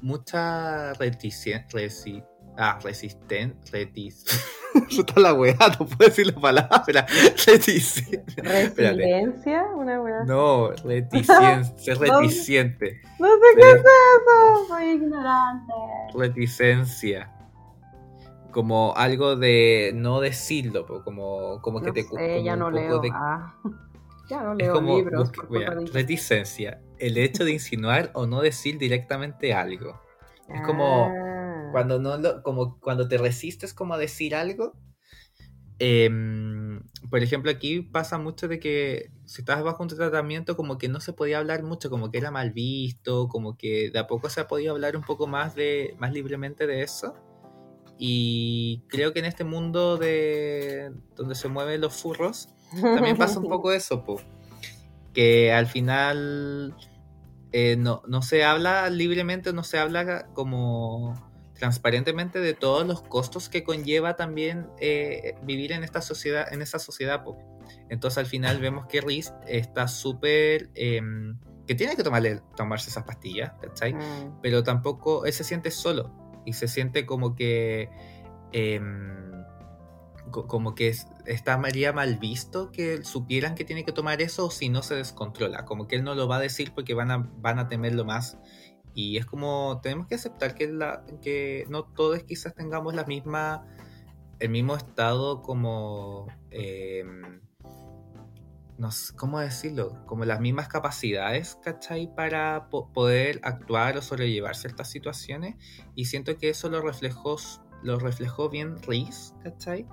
mucha 0.00 0.94
reticencia 0.94 1.66
Ah, 2.60 2.76
resisten, 2.82 3.56
retis. 3.72 4.24
Está 4.90 5.20
la 5.20 5.32
weá, 5.32 5.56
no 5.78 5.86
puedo 5.86 6.10
decir 6.10 6.26
la 6.26 6.40
palabra. 6.40 7.06
Reticiencia. 7.46 8.22
¿Resiliencia? 8.36 9.64
Una 9.74 10.00
weá. 10.00 10.24
No, 10.24 10.70
reticiencia, 10.84 11.64
ser 11.76 11.98
reticente. 11.98 13.00
No, 13.18 13.28
sé 13.28 13.56
qué 13.56 13.70
es 13.70 13.76
eso, 13.76 14.66
soy 14.66 14.88
ignorante. 14.90 15.72
Reticencia. 16.14 17.32
Como 18.50 18.94
algo 18.96 19.36
de 19.36 19.92
no 19.94 20.20
decirlo, 20.20 20.86
como, 21.04 21.60
como 21.62 21.80
que 21.80 21.92
te 21.92 22.02
sé, 22.02 22.42
ya 22.42 22.56
no 22.56 22.70
leo. 22.70 23.00
Ah. 23.12 23.54
Ya 24.28 24.42
no 24.42 24.54
leo 24.54 24.80
libros. 24.80 25.30
reticencia, 25.92 26.80
el 26.98 27.18
hecho 27.18 27.44
de 27.44 27.52
insinuar 27.52 28.10
o 28.14 28.26
no 28.26 28.40
decir 28.40 28.78
directamente 28.78 29.54
algo. 29.54 30.00
Es 30.48 30.62
como 30.62 31.12
ah. 31.14 31.37
Cuando 31.72 31.98
no 31.98 32.16
lo, 32.16 32.42
como 32.42 32.78
cuando 32.80 33.08
te 33.08 33.18
resistes 33.18 33.74
como 33.74 33.94
a 33.94 33.98
decir 33.98 34.34
algo. 34.34 34.76
Em, 35.80 36.82
por 37.08 37.22
ejemplo, 37.22 37.50
aquí 37.50 37.82
pasa 37.82 38.18
mucho 38.18 38.48
de 38.48 38.58
que 38.58 39.12
si 39.26 39.42
estás 39.42 39.62
bajo 39.62 39.82
un 39.82 39.88
tratamiento, 39.88 40.56
como 40.56 40.76
que 40.76 40.88
no 40.88 41.00
se 41.00 41.12
podía 41.12 41.38
hablar 41.38 41.62
mucho, 41.62 41.88
como 41.88 42.10
que 42.10 42.18
era 42.18 42.30
mal 42.30 42.50
visto, 42.50 43.28
como 43.28 43.56
que 43.56 43.90
de 43.90 43.98
a 43.98 44.06
poco 44.06 44.28
se 44.28 44.40
ha 44.40 44.48
podido 44.48 44.72
hablar 44.72 44.96
un 44.96 45.04
poco 45.04 45.26
más 45.26 45.54
de, 45.54 45.94
más 45.98 46.12
libremente 46.12 46.66
de 46.66 46.82
eso. 46.82 47.14
Y 47.98 48.84
creo 48.88 49.12
que 49.12 49.20
en 49.20 49.24
este 49.24 49.44
mundo 49.44 49.96
de 49.96 50.92
donde 51.16 51.34
se 51.34 51.48
mueven 51.48 51.80
los 51.80 51.94
furros, 51.94 52.48
también 52.80 53.16
pasa 53.16 53.38
un 53.38 53.48
poco 53.48 53.72
eso, 53.72 54.04
que 55.12 55.52
al 55.52 55.66
final 55.66 56.76
eh, 57.52 57.76
no, 57.76 58.02
no 58.06 58.22
se 58.22 58.44
habla 58.44 58.88
libremente, 58.90 59.52
no 59.52 59.64
se 59.64 59.78
habla 59.78 60.28
como 60.32 61.27
transparentemente 61.58 62.40
de 62.40 62.54
todos 62.54 62.86
los 62.86 63.02
costos 63.02 63.48
que 63.48 63.64
conlleva 63.64 64.16
también 64.16 64.68
eh, 64.80 65.34
vivir 65.42 65.72
en 65.72 65.82
esta 65.82 66.00
sociedad, 66.00 66.50
en 66.52 66.62
esa 66.62 66.78
sociedad. 66.78 67.24
Entonces 67.90 68.18
al 68.18 68.26
final 68.26 68.60
vemos 68.60 68.86
que 68.86 69.00
Riz 69.00 69.32
está 69.46 69.88
súper... 69.88 70.70
Em, 70.74 71.38
que 71.66 71.74
tiene 71.74 71.96
que 71.96 72.02
tomarle, 72.02 72.40
tomarse 72.56 72.88
esas 72.88 73.04
pastillas, 73.04 73.52
¿cachai? 73.60 73.92
Mm. 73.92 74.40
Pero 74.40 74.62
tampoco 74.62 75.26
él 75.26 75.32
se 75.34 75.44
siente 75.44 75.70
solo 75.70 76.40
y 76.46 76.54
se 76.54 76.68
siente 76.68 77.04
como 77.04 77.34
que... 77.34 77.90
Em, 78.52 79.18
como 80.30 80.74
que 80.74 80.94
está 81.24 81.56
María 81.56 81.92
mal 81.94 82.16
visto 82.16 82.70
que 82.70 83.02
supieran 83.02 83.54
que 83.54 83.64
tiene 83.64 83.84
que 83.84 83.92
tomar 83.92 84.20
eso 84.20 84.46
o 84.46 84.50
si 84.50 84.68
no 84.68 84.82
se 84.82 84.94
descontrola, 84.94 85.64
como 85.64 85.88
que 85.88 85.96
él 85.96 86.04
no 86.04 86.14
lo 86.14 86.28
va 86.28 86.36
a 86.36 86.40
decir 86.40 86.72
porque 86.74 86.92
van 86.92 87.10
a, 87.10 87.30
van 87.38 87.58
a 87.58 87.68
temerlo 87.68 88.04
más 88.04 88.36
y 88.98 89.16
es 89.16 89.26
como, 89.26 89.78
tenemos 89.80 90.08
que 90.08 90.16
aceptar 90.16 90.56
que, 90.56 90.66
la, 90.66 91.04
que 91.22 91.64
no 91.68 91.84
todos 91.84 92.24
quizás 92.24 92.56
tengamos 92.56 92.96
la 92.96 93.04
misma, 93.04 93.64
el 94.40 94.48
mismo 94.48 94.74
estado 94.74 95.40
como, 95.40 96.26
eh, 96.50 97.04
no 98.76 98.90
sé, 98.90 99.14
¿cómo 99.14 99.38
decirlo? 99.38 100.04
Como 100.06 100.24
las 100.24 100.40
mismas 100.40 100.66
capacidades, 100.66 101.56
¿cachai? 101.62 102.12
Para 102.12 102.70
poder 102.70 103.38
actuar 103.44 103.96
o 103.96 104.02
sobrellevar 104.02 104.56
ciertas 104.56 104.90
situaciones. 104.90 105.54
Y 105.94 106.06
siento 106.06 106.36
que 106.36 106.48
eso 106.48 106.68
lo 106.68 106.80
reflejó, 106.80 107.36
lo 107.84 108.00
reflejó 108.00 108.48
bien 108.48 108.82
Reese, 108.82 109.32
¿cachai? 109.44 109.86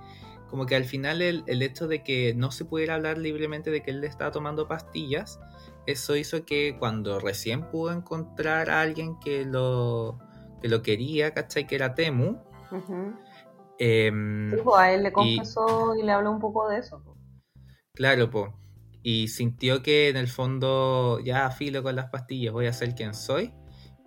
Como 0.49 0.65
que 0.65 0.76
al 0.76 0.86
final 0.86 1.22
el, 1.22 1.44
el 1.45 1.61
hecho 1.61 1.88
de 1.88 2.03
que 2.03 2.34
no 2.34 2.49
se 2.49 2.65
pudiera 2.65 2.95
hablar 2.95 3.19
libremente 3.19 3.69
de 3.69 3.84
que 3.84 3.91
él 3.91 4.02
le 4.02 4.07
estaba 4.07 4.32
tomando 4.32 4.68
pastillas, 4.68 5.40
eso 5.88 6.16
hizo 6.16 6.45
que 6.45 6.78
cuando 6.80 7.20
recién 7.20 7.70
pudo 7.70 7.91
encontrar 7.91 8.70
a 8.70 8.82
alguien 8.82 9.20
que 9.20 9.45
lo, 9.45 10.20
que 10.62 10.68
lo 10.68 10.82
quería, 10.82 11.34
¿cachai? 11.34 11.68
Que 11.68 11.76
era 11.76 11.94
Temu. 11.94 12.38
Em, 13.78 14.52
pues 14.64 14.78
a 14.78 14.91
él 14.94 15.03
le 15.03 15.12
confesó 15.12 15.95
y, 15.95 16.03
le 16.03 16.12
habló 16.12 16.32
un 16.32 16.40
poco 16.40 16.70
de 16.70 16.80
eso. 16.80 17.03
Claro, 17.94 18.30
pues. 18.30 18.52
Y 19.03 19.28
sintió 19.28 19.84
que 19.84 20.10
en 20.10 20.18
el 20.18 20.28
fondo, 20.28 21.20
ya 21.20 21.49
filo 21.52 21.84
con 21.84 21.95
las 21.95 22.10
pastillas, 22.10 22.53
voy 22.53 22.66
a 22.66 22.74
ser 22.74 22.95
quien 22.95 23.14
soy. 23.14 23.53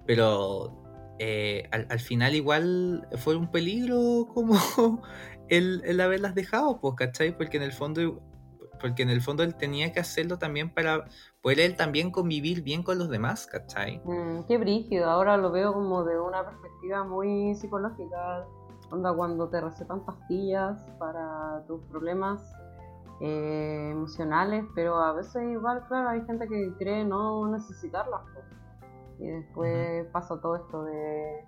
Pero 0.07 0.83
eh, 1.19 1.69
al, 1.71 2.01
final 2.01 2.35
igual 2.35 3.07
fue 3.19 3.37
un 3.37 3.51
peligro 3.51 4.27
como 4.33 4.57
el, 5.49 5.83
el 5.85 6.01
haberlas 6.01 6.35
dejado, 6.35 6.81
pues, 6.81 6.95
¿cachai? 6.97 7.37
Porque 7.37 7.59
en 7.59 7.63
el 7.63 7.73
fondo 7.73 8.23
porque 8.81 9.03
en 9.03 9.11
el 9.11 9.21
fondo 9.21 9.43
él 9.43 9.55
tenía 9.55 9.93
que 9.93 10.01
hacerlo 10.01 10.39
también 10.39 10.73
para 10.73 11.05
poder 11.43 11.61
él 11.61 11.77
también 11.77 12.11
convivir 12.11 12.63
bien 12.63 12.83
con 12.83 12.99
los 12.99 13.09
demás, 13.09 13.47
¿cachai? 13.47 14.01
Mm, 14.05 14.45
qué 14.47 14.59
brígido, 14.59 15.09
ahora 15.11 15.37
lo 15.37 15.51
veo 15.51 15.73
como 15.73 16.05
de 16.05 16.19
una 16.19 16.45
perspectiva 16.45 17.05
muy 17.05 17.55
psicológica, 17.55 18.47
onda 18.91 19.15
cuando 19.15 19.49
te 19.49 19.61
recetan 19.61 20.05
pastillas 20.05 20.85
para 20.99 21.65
tus 21.67 21.83
problemas 21.85 22.41
eh, 23.21 23.91
emocionales, 23.93 24.65
pero 24.75 24.97
a 24.97 25.13
veces 25.13 25.43
igual, 25.51 25.85
claro, 25.89 26.11
hay 26.11 26.25
gente 26.25 26.49
que 26.49 26.73
cree 26.79 27.05
no 27.05 27.49
necesitarlas. 27.51 28.23
Y 29.19 29.27
después 29.27 30.07
pasa 30.13 30.41
todo 30.41 30.55
esto 30.55 30.85
de, 30.85 31.45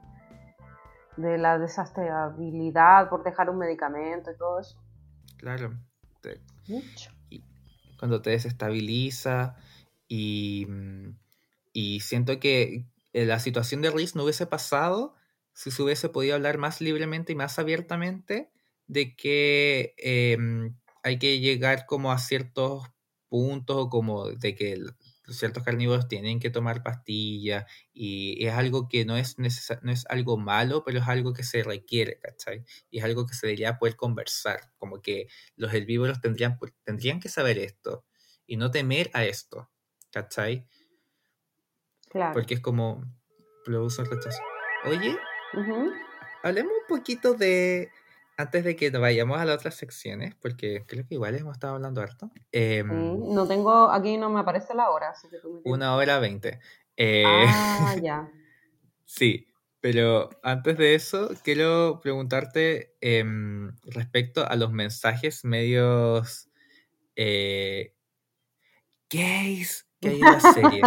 de 1.17 1.39
la 1.39 1.57
desestabilidad 1.57 3.09
por 3.09 3.23
dejar 3.23 3.49
un 3.49 3.59
medicamento 3.59 4.33
y 4.33 4.37
todo 4.37 4.59
eso. 4.59 4.77
Claro. 5.39 5.71
Mucho 6.69 7.20
cuando 8.01 8.23
te 8.23 8.31
desestabiliza 8.31 9.57
y, 10.09 10.67
mm, 10.69 11.19
y 11.75 12.01
siento 12.01 12.41
que 12.41 12.87
eh, 13.13 13.27
la 13.27 13.39
situación 13.41 13.83
de 13.83 13.91
Riz 13.91 14.17
no 14.17 14.25
hubiese 14.25 14.47
pasado 14.47 15.15
si 15.53 15.71
se 15.71 15.83
hubiese 15.83 16.09
podido 16.09 16.35
hablar 16.35 16.57
más 16.57 16.81
libremente 16.81 17.33
y 17.33 17.37
más 17.37 17.59
abiertamente 17.59 18.51
de 18.87 19.15
que 19.15 19.95
em, 19.99 20.75
hay 21.03 21.19
que 21.19 21.41
llegar 21.41 21.85
como 21.87 22.11
a 22.11 22.19
ciertos 22.19 22.85
puntos 23.29 23.77
o 23.79 23.91
como 23.91 24.31
de 24.31 24.55
que 24.55 24.79
ciertos 25.39 25.63
carnívoros 25.63 26.09
tienen 26.09 26.41
que 26.41 26.51
tomar 26.51 26.83
pastillas 26.83 27.65
y 27.93 28.45
es 28.45 28.53
algo 28.53 28.89
que 28.89 29.05
no 29.05 29.17
es, 29.17 29.39
no 29.39 29.47
es 29.93 30.07
algo 30.09 30.37
malo, 30.37 30.85
pero 30.85 30.99
es 30.99 31.09
algo 31.09 31.33
que 31.33 31.45
se 31.45 31.63
requiere, 31.63 32.19
¿cachai? 32.19 32.65
Y 32.91 32.99
es 32.99 33.05
algo 33.05 33.27
que 33.27 33.35
se 33.35 33.47
debería 33.47 33.79
poder 33.79 33.97
conversar, 33.97 34.73
como 34.79 35.01
que 35.01 35.29
los 35.57 35.73
herbívoros 35.73 36.21
tendrían, 36.21 36.59
tendrían 36.85 37.21
que 37.21 37.29
saber 37.29 37.59
esto 37.59 38.05
y 38.47 38.57
no 38.57 38.71
temer 38.71 39.11
a 39.15 39.25
esto, 39.25 39.71
¿cachai? 40.11 40.67
Claro. 42.09 42.33
Porque 42.33 42.55
es 42.55 42.61
como, 42.61 43.05
el 43.67 43.75
rechazo. 44.11 44.43
Oye, 44.85 45.17
hablemos 46.43 46.73
un 46.73 46.97
poquito 46.97 47.35
de 47.35 47.91
antes 48.41 48.65
de 48.65 48.77
que 48.77 48.91
vayamos 48.91 49.39
a 49.39 49.45
las 49.45 49.57
otras 49.57 49.75
secciones, 49.75 50.35
porque 50.35 50.85
creo 50.87 51.07
que 51.07 51.15
igual 51.15 51.35
hemos 51.37 51.53
estado 51.53 51.75
hablando 51.75 52.01
harto. 52.01 52.31
Eh, 52.53 52.83
no 52.85 53.47
tengo, 53.47 53.91
aquí 53.91 54.17
no 54.17 54.31
me 54.31 54.41
aparece 54.41 54.75
la 54.75 54.91
hora, 54.91 55.11
así 55.11 55.29
que 55.29 55.39
tú 55.39 55.63
me 55.65 55.71
Una 55.71 55.95
hora 55.95 56.19
veinte. 56.19 56.61
Eh, 56.97 57.25
ah, 57.27 57.97
ya. 58.03 58.31
sí, 59.05 59.47
pero 59.81 60.31
antes 60.43 60.77
de 60.77 60.95
eso, 60.95 61.31
quiero 61.43 62.01
preguntarte 62.03 62.97
eh, 63.01 63.25
respecto 63.85 64.47
a 64.47 64.57
los 64.57 64.73
mensajes 64.73 65.45
medios 65.45 66.51
eh, 67.17 67.95
gays 69.09 69.87
que 70.01 70.09
hay 70.09 70.15
en 70.15 70.21
la 70.21 70.41
serie. 70.41 70.83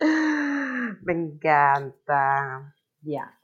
me 1.02 1.12
encanta. 1.12 2.74
Ya. 3.02 3.38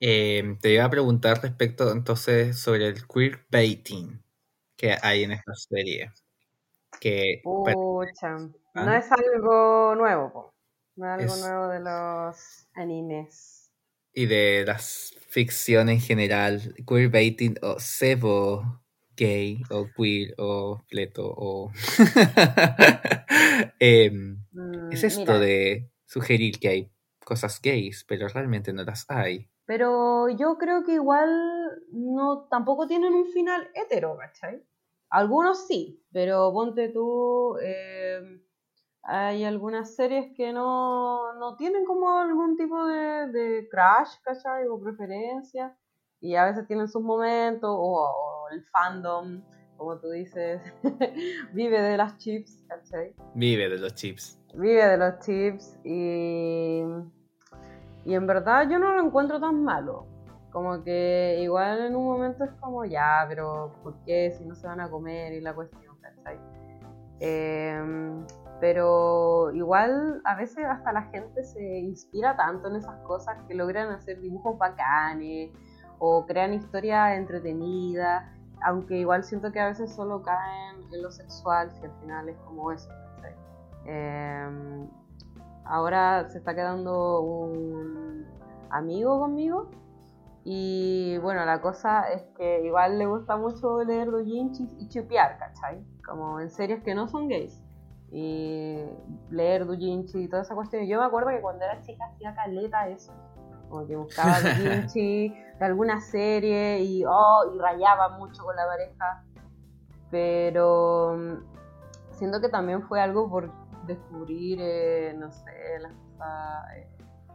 Eh, 0.00 0.56
te 0.60 0.74
iba 0.74 0.84
a 0.84 0.90
preguntar 0.90 1.40
respecto 1.42 1.90
entonces 1.92 2.58
sobre 2.58 2.88
el 2.88 3.06
queerbaiting 3.06 4.22
que 4.76 4.96
hay 5.00 5.24
en 5.24 5.32
esta 5.32 5.54
serie. 5.54 6.12
Que 7.00 7.40
Pucha, 7.42 8.36
no 8.74 8.94
es 8.94 9.06
algo 9.10 9.94
nuevo, 9.94 10.54
no 10.96 11.14
es 11.14 11.22
algo 11.22 11.36
nuevo 11.36 11.68
de 11.68 11.80
los 11.80 12.68
animes. 12.74 13.70
Y 14.12 14.26
de 14.26 14.64
las 14.66 15.14
ficciones 15.28 15.96
en 15.96 16.00
general, 16.00 16.74
queerbaiting 16.86 17.56
o 17.62 17.80
sebo 17.80 18.84
gay 19.16 19.62
o 19.70 19.88
queer 19.96 20.34
o 20.38 20.82
fleto 20.88 21.26
o... 21.26 21.72
Em, 23.78 24.38
es 24.90 25.04
esto 25.04 25.38
de 25.38 25.90
sugerir 26.06 26.58
que 26.58 26.68
hay 26.68 26.90
cosas 27.24 27.60
gays, 27.60 28.04
pero 28.04 28.28
realmente 28.28 28.72
no 28.72 28.84
las 28.84 29.04
hay. 29.08 29.48
Pero 29.66 30.28
yo 30.28 30.58
creo 30.58 30.84
que 30.84 30.94
igual 30.94 31.30
no 31.90 32.46
tampoco 32.50 32.86
tienen 32.86 33.14
un 33.14 33.26
final 33.26 33.68
hetero, 33.74 34.16
¿cachai? 34.18 34.62
Algunos 35.08 35.66
sí, 35.66 36.02
pero 36.12 36.52
ponte 36.52 36.88
tú, 36.88 37.56
eh, 37.62 38.42
hay 39.02 39.44
algunas 39.44 39.94
series 39.94 40.34
que 40.34 40.52
no, 40.52 41.34
no, 41.34 41.56
tienen 41.56 41.84
como 41.84 42.18
algún 42.18 42.56
tipo 42.56 42.86
de, 42.86 43.28
de 43.28 43.68
crash, 43.70 44.16
¿cachai? 44.22 44.66
O 44.66 44.80
preferencia, 44.80 45.76
y 46.20 46.36
a 46.36 46.46
veces 46.46 46.66
tienen 46.66 46.88
sus 46.88 47.02
momentos, 47.02 47.70
o, 47.70 48.48
el 48.50 48.64
fandom, 48.64 49.42
como 49.76 49.98
tú 49.98 50.10
dices, 50.10 50.60
vive 51.52 51.80
de 51.80 51.96
las 51.96 52.16
chips, 52.18 52.64
¿cachai? 52.66 53.14
Vive 53.34 53.68
de 53.68 53.78
los 53.78 53.94
chips. 53.94 54.40
Vive 54.54 54.86
de 54.86 54.96
los 54.96 55.18
chips 55.20 55.78
y 55.84 56.82
y 58.04 58.14
en 58.14 58.26
verdad 58.26 58.68
yo 58.68 58.78
no 58.78 58.92
lo 58.94 59.04
encuentro 59.06 59.40
tan 59.40 59.62
malo. 59.64 60.06
Como 60.52 60.84
que 60.84 61.40
igual 61.42 61.86
en 61.86 61.96
un 61.96 62.04
momento 62.04 62.44
es 62.44 62.52
como, 62.60 62.84
ya, 62.84 63.24
pero 63.28 63.72
¿por 63.82 63.94
qué 64.04 64.30
si 64.38 64.44
no 64.44 64.54
se 64.54 64.66
van 64.66 64.80
a 64.80 64.88
comer 64.88 65.32
y 65.32 65.40
la 65.40 65.52
cuestión, 65.52 65.96
¿cachai? 66.00 66.38
Em, 67.18 68.24
pero 68.60 69.50
igual 69.52 70.20
a 70.24 70.36
veces 70.36 70.64
hasta 70.64 70.92
la 70.92 71.02
gente 71.04 71.42
se 71.42 71.78
inspira 71.78 72.36
tanto 72.36 72.68
en 72.68 72.76
esas 72.76 72.96
cosas 73.00 73.36
que 73.48 73.54
logran 73.54 73.90
hacer 73.90 74.20
dibujos 74.20 74.56
bacanes 74.58 75.50
o 75.98 76.24
crean 76.26 76.54
historias 76.54 77.16
entretenidas, 77.16 78.24
aunque 78.62 78.98
igual 78.98 79.24
siento 79.24 79.50
que 79.50 79.60
a 79.60 79.66
veces 79.66 79.92
solo 79.92 80.22
caen 80.22 80.76
en 80.92 81.02
lo 81.02 81.10
sexual, 81.10 81.72
si 81.72 81.84
al 81.84 81.92
final 82.00 82.28
es 82.28 82.36
como 82.38 82.70
eso. 82.70 82.88
¿cachai? 83.16 83.34
Em, 83.86 84.88
ahora 85.64 86.28
se 86.28 86.38
está 86.38 86.54
quedando 86.54 87.20
un 87.20 88.26
amigo 88.70 89.18
conmigo. 89.18 89.70
Y 90.44 91.16
bueno, 91.18 91.44
la 91.46 91.62
cosa 91.62 92.10
es 92.12 92.22
que 92.36 92.64
igual 92.66 92.98
le 92.98 93.06
gusta 93.06 93.36
mucho 93.36 93.82
leer 93.82 94.10
doujinshis 94.10 94.74
y 94.78 94.88
chupear, 94.88 95.38
¿cachai? 95.38 95.82
Como 96.04 96.38
en 96.38 96.50
series 96.50 96.82
que 96.82 96.94
no 96.94 97.08
son 97.08 97.28
gays. 97.28 97.62
Y 98.10 98.84
leer 99.30 99.66
doujinshi 99.66 100.24
y 100.24 100.28
toda 100.28 100.42
esa 100.42 100.54
cuestión. 100.54 100.86
Yo 100.86 101.00
me 101.00 101.06
acuerdo 101.06 101.30
que 101.30 101.40
cuando 101.40 101.64
era 101.64 101.80
chica 101.80 102.04
hacía 102.04 102.34
caleta 102.34 102.88
eso. 102.88 103.12
Como 103.70 103.86
que 103.86 103.96
buscaba 103.96 104.40
doujinshi 104.40 105.28
de 105.58 105.64
alguna 105.64 106.00
serie 106.00 106.80
y, 106.80 107.04
oh, 107.06 107.52
y 107.54 107.58
rayaba 107.58 108.18
mucho 108.18 108.44
con 108.44 108.54
la 108.54 108.66
pareja. 108.66 109.24
Pero 110.10 111.16
mm, 111.16 112.12
siento 112.12 112.42
que 112.42 112.50
también 112.50 112.82
fue 112.82 113.00
algo 113.00 113.30
por 113.30 113.50
descubrir, 113.86 114.58
eh, 114.60 115.14
no 115.16 115.30
sé, 115.32 115.78
las 115.80 115.92
cosas 115.92 116.64
eh, 116.76 116.88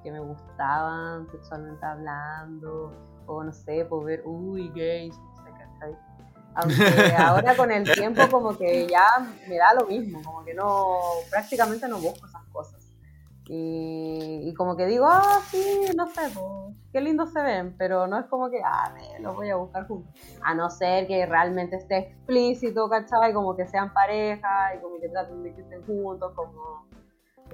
que 0.03 0.11
me 0.11 0.19
gustaban 0.19 1.29
sexualmente 1.31 1.85
hablando, 1.85 2.93
o 3.25 3.43
no 3.43 3.51
sé, 3.51 3.85
por 3.85 4.05
ver, 4.05 4.21
uy, 4.25 4.71
gays, 4.75 5.17
no 5.17 5.43
sé, 5.43 5.51
¿cachai? 5.51 5.97
Aunque 6.55 7.15
ahora 7.17 7.55
con 7.55 7.71
el 7.71 7.91
tiempo 7.91 8.27
como 8.29 8.57
que 8.57 8.87
ya 8.87 9.07
me 9.47 9.57
da 9.57 9.73
lo 9.73 9.87
mismo, 9.87 10.21
como 10.23 10.43
que 10.43 10.53
no, 10.53 10.99
prácticamente 11.29 11.87
no 11.87 11.99
busco. 11.99 12.27
Y, 13.51 14.53
como 14.53 14.77
que 14.77 14.85
digo, 14.85 15.07
ah, 15.09 15.39
sí, 15.49 15.87
no 15.97 16.05
sé, 16.05 16.21
pues, 16.35 16.75
qué 16.93 17.01
lindo 17.01 17.25
se 17.25 17.41
ven, 17.41 17.75
pero 17.79 18.05
no 18.05 18.19
es 18.19 18.27
como 18.27 18.47
que, 18.51 18.61
ah, 18.63 18.93
me 18.93 19.19
los 19.21 19.35
voy 19.35 19.49
a 19.49 19.55
buscar 19.55 19.87
juntos. 19.87 20.13
A 20.43 20.53
no 20.53 20.69
ser 20.69 21.07
que 21.07 21.25
realmente 21.25 21.77
esté 21.77 21.97
explícito, 21.97 22.87
¿cachai? 22.87 23.33
Como 23.33 23.55
que 23.55 23.65
sean 23.65 23.91
pareja 23.91 24.75
y 24.75 24.81
como 24.81 24.99
que 24.99 25.09
traten 25.09 25.41
de 25.41 25.55
que 25.55 25.61
estén 25.61 25.83
juntos, 25.83 26.31
como, 26.35 26.85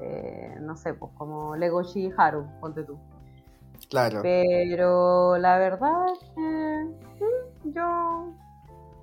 eh, 0.01 0.57
no 0.59 0.75
sé, 0.75 0.95
pues 0.95 1.13
como 1.17 1.55
Legoshi 1.55 2.07
y 2.07 2.13
Haru, 2.17 2.45
ponte 2.59 2.83
tú. 2.83 2.99
Claro. 3.89 4.19
Pero 4.21 5.37
la 5.37 5.57
verdad 5.57 6.07
es 6.11 6.29
que 6.31 6.41
mm, 6.41 7.71
yo, 7.71 8.33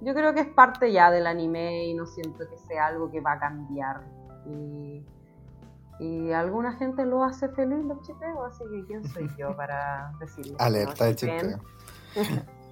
yo 0.02 0.12
creo 0.12 0.34
que 0.34 0.40
es 0.40 0.48
parte 0.48 0.92
ya 0.92 1.10
del 1.10 1.26
anime 1.26 1.86
y 1.86 1.94
no 1.94 2.04
siento 2.04 2.46
que 2.50 2.58
sea 2.58 2.88
algo 2.88 3.10
que 3.10 3.22
va 3.22 3.32
a 3.32 3.38
cambiar. 3.38 4.02
Y 4.44 5.06
y 5.98 6.32
alguna 6.32 6.76
gente 6.76 7.04
lo 7.04 7.24
hace 7.24 7.48
feliz 7.50 7.84
los 7.84 8.00
chipeos, 8.02 8.38
así 8.46 8.64
que 8.70 8.84
¿quién 8.86 9.08
soy 9.08 9.28
yo 9.38 9.54
para 9.56 10.12
decirlo? 10.18 10.56
Alerta 10.58 11.06
de 11.06 11.16
chipeo. 11.16 11.58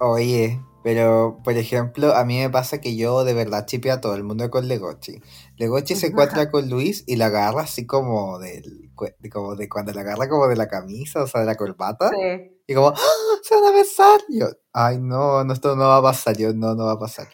Oye, 0.00 0.60
pero 0.82 1.40
por 1.42 1.54
ejemplo, 1.54 2.14
a 2.14 2.24
mí 2.24 2.38
me 2.38 2.50
pasa 2.50 2.80
que 2.80 2.96
yo 2.96 3.24
de 3.24 3.34
verdad 3.34 3.66
chipeo 3.66 3.94
a 3.94 4.00
todo 4.00 4.14
el 4.14 4.24
mundo 4.24 4.50
con 4.50 4.68
Legochi. 4.68 5.20
Legochi 5.56 5.96
se 5.96 6.08
encuentra 6.08 6.50
con 6.50 6.68
Luis 6.68 7.04
y 7.06 7.16
la 7.16 7.26
agarra 7.26 7.62
así 7.62 7.86
como 7.86 8.38
del 8.38 8.90
como 9.32 9.56
de 9.56 9.68
cuando 9.68 9.92
la 9.92 10.02
agarra 10.02 10.28
como 10.28 10.46
de 10.46 10.56
la 10.56 10.68
camisa, 10.68 11.22
o 11.22 11.26
sea, 11.26 11.40
de 11.40 11.46
la 11.46 11.56
corbata. 11.56 12.10
Sí. 12.10 12.50
Y 12.66 12.74
como, 12.74 12.88
¡Ah! 12.88 12.98
se 13.42 13.54
van 13.54 13.64
a 13.64 13.70
besar. 13.72 14.20
Y 14.28 14.40
yo, 14.40 14.46
ay 14.72 14.98
no, 14.98 15.44
no, 15.44 15.52
esto 15.52 15.76
no 15.76 15.88
va 15.88 15.98
a 15.98 16.02
pasar. 16.02 16.36
Yo, 16.36 16.54
no, 16.54 16.74
no 16.74 16.86
va 16.86 16.92
a 16.92 16.98
pasar 16.98 17.28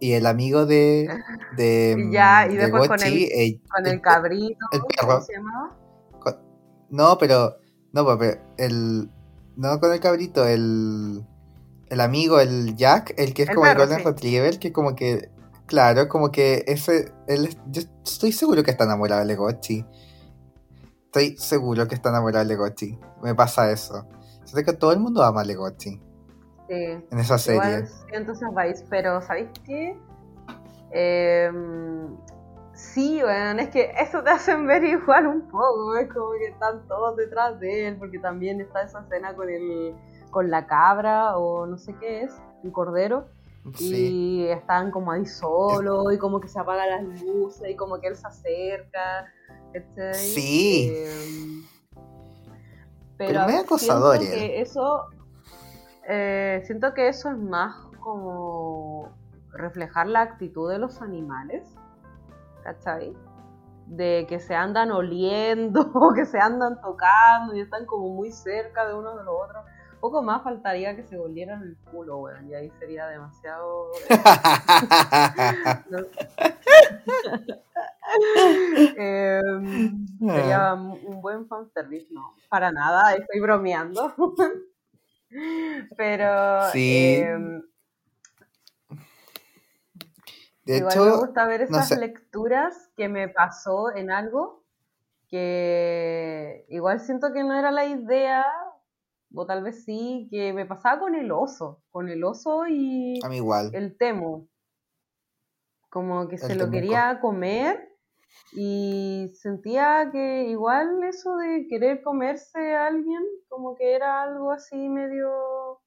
y 0.00 0.12
el 0.12 0.26
amigo 0.26 0.66
de. 0.66 1.08
de 1.56 2.08
ya, 2.10 2.46
y 2.50 2.56
después 2.56 2.88
con, 2.88 3.02
el, 3.02 3.14
eh, 3.14 3.60
con 3.68 3.86
el 3.86 4.00
cabrito. 4.00 4.66
El 4.72 4.80
perro. 4.82 5.08
¿Cómo 5.08 5.20
se 5.20 5.34
no, 6.90 7.18
pero. 7.18 7.56
No, 7.92 8.18
pero 8.18 8.40
el. 8.56 9.10
No 9.56 9.78
con 9.78 9.92
el 9.92 10.00
cabrito, 10.00 10.46
el. 10.46 11.24
El 11.88 12.00
amigo, 12.00 12.38
el 12.38 12.76
Jack, 12.76 13.14
el 13.16 13.34
que 13.34 13.42
es 13.42 13.50
como 13.50 13.66
el 13.66 13.76
Golden 13.76 14.04
Retriever, 14.04 14.58
que 14.58 14.72
como 14.72 14.94
que. 14.94 15.30
Claro, 15.66 16.08
como 16.08 16.30
que 16.32 16.64
ese. 16.66 17.12
Él, 17.28 17.56
yo 17.68 17.82
estoy 18.04 18.32
seguro 18.32 18.62
que 18.62 18.70
está 18.70 18.84
enamorado 18.84 19.20
de 19.20 19.26
Legochi. 19.26 19.84
Estoy 21.06 21.36
seguro 21.36 21.86
que 21.88 21.94
está 21.94 22.08
enamorado 22.08 22.44
de 22.44 22.48
Legochi. 22.48 22.98
Me 23.22 23.34
pasa 23.34 23.70
eso. 23.70 24.06
Sé 24.44 24.64
que 24.64 24.72
todo 24.72 24.92
el 24.92 25.00
mundo 25.00 25.22
ama 25.22 25.42
a 25.42 25.44
Legochi. 26.70 27.06
En 27.10 27.18
esa 27.18 27.38
serie. 27.38 27.84
entonces 28.12 28.48
vais, 28.52 28.84
pero 28.88 29.20
¿sabéis 29.20 29.48
qué? 29.66 29.96
Em, 30.92 32.16
sí, 32.72 33.20
bueno, 33.22 33.60
es 33.60 33.68
que 33.68 33.92
eso 33.98 34.22
te 34.22 34.30
hacen 34.30 34.66
ver 34.66 34.82
igual 34.84 35.26
un 35.26 35.42
poco, 35.48 35.96
es 35.96 36.12
como 36.12 36.32
que 36.32 36.46
están 36.46 36.86
todos 36.88 37.16
detrás 37.16 37.58
de 37.60 37.88
él, 37.88 37.96
porque 37.96 38.18
también 38.18 38.60
está 38.60 38.82
esa 38.82 39.00
escena 39.00 39.34
con 39.34 39.48
el 39.48 39.94
con 40.30 40.48
la 40.48 40.66
cabra 40.66 41.36
o 41.36 41.66
no 41.66 41.76
sé 41.76 41.94
qué 41.98 42.22
es, 42.22 42.32
un 42.62 42.70
cordero, 42.70 43.26
y 43.78 44.46
están 44.46 44.90
como 44.90 45.10
ahí 45.12 45.26
solo 45.26 46.12
y 46.12 46.18
como 46.18 46.40
que 46.40 46.48
se 46.48 46.58
apagan 46.58 47.08
las 47.08 47.22
luces 47.22 47.68
y 47.68 47.76
como 47.76 48.00
que 48.00 48.08
él 48.08 48.16
se 48.16 48.26
acerca, 48.26 49.26
etc. 49.74 50.14
Sí. 50.14 50.92
Em, 50.96 51.64
pero, 53.16 53.42
pero 53.46 53.60
acosador. 53.60 54.18
Que 54.18 54.60
eso 54.60 55.08
eh, 56.08 56.62
siento 56.64 56.94
que 56.94 57.08
eso 57.08 57.30
es 57.30 57.38
más 57.38 57.74
como 58.00 59.10
reflejar 59.52 60.06
la 60.06 60.22
actitud 60.22 60.70
de 60.70 60.78
los 60.78 61.02
animales, 61.02 61.74
¿cachai? 62.62 63.14
De 63.86 64.26
que 64.28 64.40
se 64.40 64.54
andan 64.54 64.92
oliendo, 64.92 65.92
que 66.14 66.24
se 66.24 66.38
andan 66.38 66.80
tocando 66.80 67.54
y 67.54 67.60
están 67.60 67.84
como 67.86 68.08
muy 68.10 68.32
cerca 68.32 68.86
de 68.86 68.94
uno 68.94 69.16
de 69.16 69.24
los 69.24 69.34
otros. 69.34 69.64
Poco 70.00 70.22
más 70.22 70.42
faltaría 70.42 70.96
que 70.96 71.04
se 71.04 71.18
volvieran 71.18 71.62
el 71.62 71.76
culo, 71.90 72.18
weón, 72.18 72.48
y 72.48 72.54
ahí 72.54 72.70
sería 72.78 73.06
demasiado... 73.06 73.90
Em, 78.96 80.06
sería 80.18 80.74
un 80.74 81.20
buen 81.20 81.46
fanservice, 81.46 82.08
no, 82.10 82.34
para 82.48 82.72
nada, 82.72 83.14
estoy 83.14 83.40
bromeando. 83.40 84.14
Pero 85.96 86.70
Sí. 86.72 87.16
em, 87.18 87.62
De 90.64 90.78
igual 90.78 90.98
me 90.98 91.04
hecho, 91.04 91.18
gusta 91.20 91.46
ver 91.46 91.62
no 91.62 91.66
esas 91.78 91.88
sé. 91.88 91.96
lecturas 91.98 92.90
que 92.96 93.08
me 93.08 93.28
pasó 93.28 93.94
en 93.94 94.10
algo 94.10 94.64
que 95.28 96.66
igual 96.68 97.00
siento 97.00 97.32
que 97.32 97.44
no 97.44 97.54
era 97.54 97.70
la 97.70 97.86
idea, 97.86 98.44
o 99.34 99.46
tal 99.46 99.62
vez 99.62 99.84
sí, 99.84 100.28
que 100.30 100.52
me 100.52 100.66
pasaba 100.66 101.00
con 101.00 101.14
el 101.14 101.30
oso, 101.30 101.82
con 101.90 102.08
el 102.08 102.24
oso 102.24 102.66
y 102.68 103.20
a 103.24 103.28
mí 103.28 103.36
igual. 103.36 103.70
el 103.74 103.96
temo. 103.96 104.48
Como 105.88 106.28
que 106.28 106.38
se 106.38 106.54
lo 106.54 106.70
quería 106.70 107.18
comer 107.20 107.89
y 108.52 109.32
sentía 109.34 110.10
que 110.12 110.44
igual 110.48 111.02
eso 111.04 111.36
de 111.36 111.66
querer 111.68 112.02
comerse 112.02 112.74
a 112.74 112.86
alguien, 112.86 113.22
como 113.48 113.76
que 113.76 113.94
era 113.94 114.22
algo 114.22 114.50
así 114.50 114.76
medio, 114.88 115.80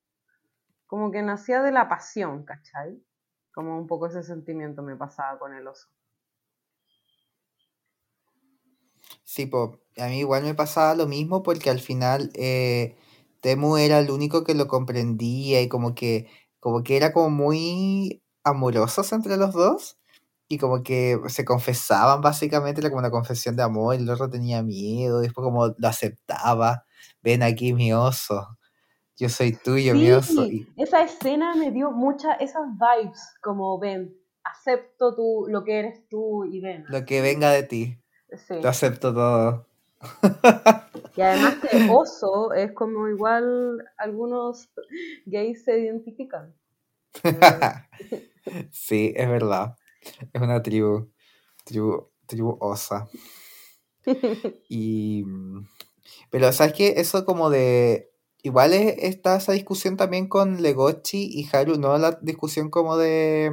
como 0.88 1.12
que 1.12 1.22
nacía 1.22 1.62
de 1.62 1.72
la 1.72 1.90
pasión, 1.90 2.46
¿cachai? 2.46 3.04
Como 3.54 3.78
un 3.78 3.88
poco 3.88 4.08
ese 4.08 4.24
sentimiento 4.24 4.82
me 4.82 4.96
pasaba 4.96 5.38
con 5.40 5.54
el 5.54 5.68
oso. 5.68 5.90
Sí, 9.24 9.46
po, 9.46 9.80
a 9.98 10.08
mí 10.08 10.20
igual 10.20 10.44
me 10.44 10.56
pasaba 10.56 10.96
lo 10.96 11.08
mismo 11.08 11.44
porque 11.44 11.70
al 11.70 11.80
final 11.80 12.32
eh, 12.36 12.96
Temu 13.42 13.78
era 13.78 14.00
el 14.00 14.12
único 14.12 14.44
que 14.44 14.54
lo 14.56 14.68
comprendía 14.68 15.62
y 15.62 15.70
como 15.70 15.96
que, 15.96 16.28
como 16.60 16.84
que 16.84 16.98
era 16.98 17.14
como 17.14 17.30
muy 17.30 18.24
amorosos 18.44 19.12
entre 19.14 19.38
los 19.38 19.54
dos 19.54 19.98
y 20.54 20.58
como 20.58 20.84
que 20.84 21.20
se 21.28 21.44
confesaban 21.46 22.22
básicamente, 22.22 22.82
era 22.82 22.90
como 22.90 23.00
una 23.00 23.12
confesión 23.12 23.56
de 23.56 23.64
amor, 23.64 23.96
el 23.96 24.10
otro 24.10 24.30
tenía 24.30 24.62
miedo, 24.64 25.20
después 25.20 25.44
como 25.44 25.68
lo 25.78 25.88
aceptaba, 25.88 26.86
ven 27.22 27.44
aquí 27.44 27.74
mi 27.74 27.94
oso, 27.94 28.58
yo 29.18 29.30
soy 29.30 29.54
tuyo 29.56 29.94
mi 29.96 30.12
oso, 30.12 30.46
Sí, 30.46 30.68
y 30.76 30.82
esa 30.84 31.02
escena 31.04 31.56
me 31.56 31.72
dio 31.72 31.92
muchas 31.92 32.40
esas 32.40 32.64
vibes, 32.74 33.22
como 33.42 33.80
ven, 33.80 34.16
acepto 34.44 35.16
tú, 35.16 35.46
lo 35.48 35.64
que 35.64 35.80
eres 35.80 36.08
tú 36.10 36.46
y 36.46 36.60
ven. 36.62 36.86
lo 36.88 37.06
que 37.06 37.22
venga 37.22 37.50
de 37.52 37.64
ti, 37.64 38.00
Sí. 38.48 38.56
lo 38.62 38.70
acepto 38.70 39.14
todo. 39.14 39.68
Y 41.16 41.22
además 41.22 41.56
que 41.62 41.68
oso 41.92 42.52
es 42.54 42.72
como 42.74 43.08
igual 43.08 43.84
algunos 43.98 44.70
gays 45.26 45.64
se 45.64 45.80
identifican. 45.80 46.54
Sí, 48.72 49.14
es 49.16 49.30
verdad. 49.30 49.78
Es 50.34 50.42
una 50.42 50.62
tribu, 50.62 51.12
tribu, 51.66 52.10
tribu 52.28 52.58
osa. 52.62 53.08
Y, 54.70 55.24
pero 56.30 56.52
¿sabes 56.52 56.74
qué? 56.74 56.94
Eso 56.98 57.26
como 57.26 57.50
de, 57.50 58.12
igual 58.44 58.74
es- 58.74 58.96
está 59.00 59.38
esa 59.38 59.54
discusión 59.54 59.98
también 59.98 60.28
con 60.28 60.62
Legochi 60.62 61.30
y 61.32 61.48
Haru, 61.56 61.78
no 61.78 61.98
la 61.98 62.20
discusión 62.22 62.70
como 62.70 62.98
de, 62.98 63.52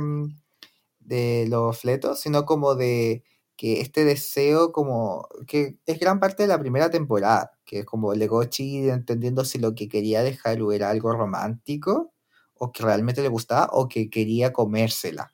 de 1.00 1.46
los 1.48 1.78
fletos, 1.78 2.20
sino 2.20 2.44
como 2.46 2.74
de 2.74 3.24
que 3.56 3.80
este 3.80 4.04
deseo 4.04 4.72
como, 4.72 5.28
que 5.46 5.78
es 5.86 6.00
gran 6.00 6.20
parte 6.20 6.44
de 6.44 6.48
la 6.48 6.58
primera 6.60 6.90
temporada, 6.90 7.52
que 7.66 7.80
es 7.80 7.86
como 7.86 8.14
Legochi 8.14 8.88
entendiendo 8.88 9.44
si 9.44 9.58
lo 9.58 9.74
que 9.74 9.88
quería 9.88 10.22
de 10.22 10.38
Haru 10.44 10.72
era 10.72 10.90
algo 10.90 11.12
romántico, 11.12 12.12
o 12.54 12.72
que 12.72 12.82
realmente 12.84 13.22
le 13.22 13.28
gustaba, 13.28 13.68
o 13.72 13.88
que 13.88 14.10
quería 14.10 14.52
comérsela, 14.52 15.32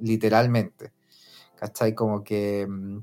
literalmente. 0.00 0.92
¿Cachai? 1.56 1.94
Como 1.94 2.22
que... 2.24 2.66
mm, 2.68 2.98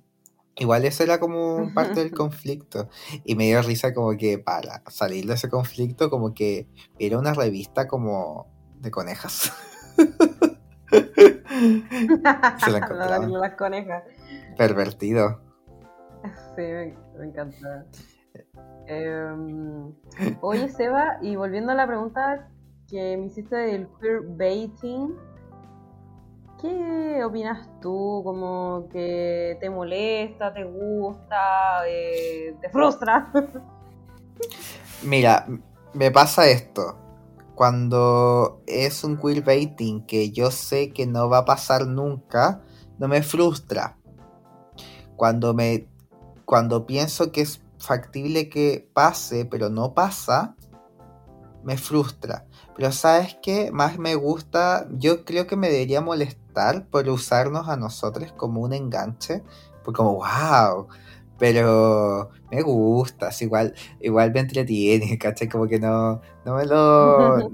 Igual 0.58 0.86
eso 0.86 1.04
era 1.04 1.20
como 1.20 1.74
parte 1.74 2.00
del 2.00 2.12
conflicto. 2.14 2.88
Y 3.26 3.36
me 3.36 3.44
dio 3.46 3.62
risa 3.62 3.94
como 3.94 4.16
que 4.16 4.40
para 4.40 4.82
salir 4.88 5.26
de 5.26 5.34
ese 5.34 5.50
conflicto, 5.50 6.10
como 6.10 6.34
que 6.34 6.70
era 6.98 7.20
una 7.20 7.34
revista 7.34 7.90
como 7.90 8.48
de 8.80 8.90
conejas. 8.90 9.52
Se 12.64 12.72
la 12.72 12.78
encontraron. 12.78 13.32
de 13.34 13.38
las 13.40 13.56
conejas. 13.56 14.04
Pervertido. 14.58 15.42
Sí, 16.56 16.62
me, 16.62 16.98
me 17.20 17.26
encanta. 17.26 17.86
Em, 18.88 19.94
oye, 20.42 20.70
Seba, 20.70 21.18
y 21.22 21.36
volviendo 21.36 21.72
a 21.72 21.76
la 21.76 21.88
pregunta 21.88 22.50
que 22.88 23.18
me 23.18 23.26
hiciste 23.26 23.56
del 23.56 23.88
queerbaiting, 24.00 25.16
¿qué 27.16 27.24
opinas 27.24 27.68
tú? 27.82 28.22
¿Como 28.24 28.88
que 28.92 29.58
te 29.60 29.70
molesta, 29.70 30.54
te 30.54 30.64
gusta, 30.64 31.88
eh, 31.88 32.56
te 32.62 32.70
frustra? 32.70 33.32
Mira, 35.04 35.48
me 35.94 36.12
pasa 36.12 36.48
esto. 36.48 36.98
Cuando 37.56 38.62
es 38.68 39.04
un 39.04 39.18
queerbaiting 39.18 40.06
que 40.06 40.32
yo 40.32 40.52
sé 40.52 40.92
que 40.92 41.06
no 41.06 41.30
va 41.30 41.40
a 41.40 41.46
pasar 41.46 41.88
nunca, 41.88 42.62
no 43.00 43.08
me 43.08 43.24
frustra. 43.24 43.98
Cuando 45.16 45.54
me 45.54 45.88
cuando 46.44 46.86
pienso 46.86 47.32
que 47.32 47.42
es 47.42 47.62
factible 47.80 48.50
que 48.50 48.90
pase, 48.94 49.46
pero 49.46 49.70
no 49.70 49.94
pasa, 49.94 50.56
me 51.64 51.78
frustra. 51.78 52.46
Pero 52.76 52.92
¿sabes 52.92 53.38
qué? 53.42 53.72
Más 53.72 53.98
me 53.98 54.16
gusta, 54.16 54.88
yo 54.92 55.26
creo 55.26 55.48
que 55.48 55.56
me 55.56 55.70
debería 55.70 56.02
molestar 56.02 56.45
por 56.90 57.08
usarnos 57.10 57.68
a 57.70 57.78
nosotros 57.78 58.32
como 58.34 58.62
un 58.62 58.74
enganche, 58.74 59.44
pues 59.84 59.96
como 59.96 60.16
wow. 60.16 60.88
Pero 61.38 62.30
me 62.50 62.62
gusta, 62.62 63.30
igual, 63.42 63.74
igual 64.00 64.32
me 64.32 64.40
entretiene, 64.40 65.18
¿cachai? 65.20 65.50
Como 65.50 65.68
que 65.68 65.80
no, 65.80 66.22
no 66.46 66.56
me 66.56 66.66
lo, 66.66 67.50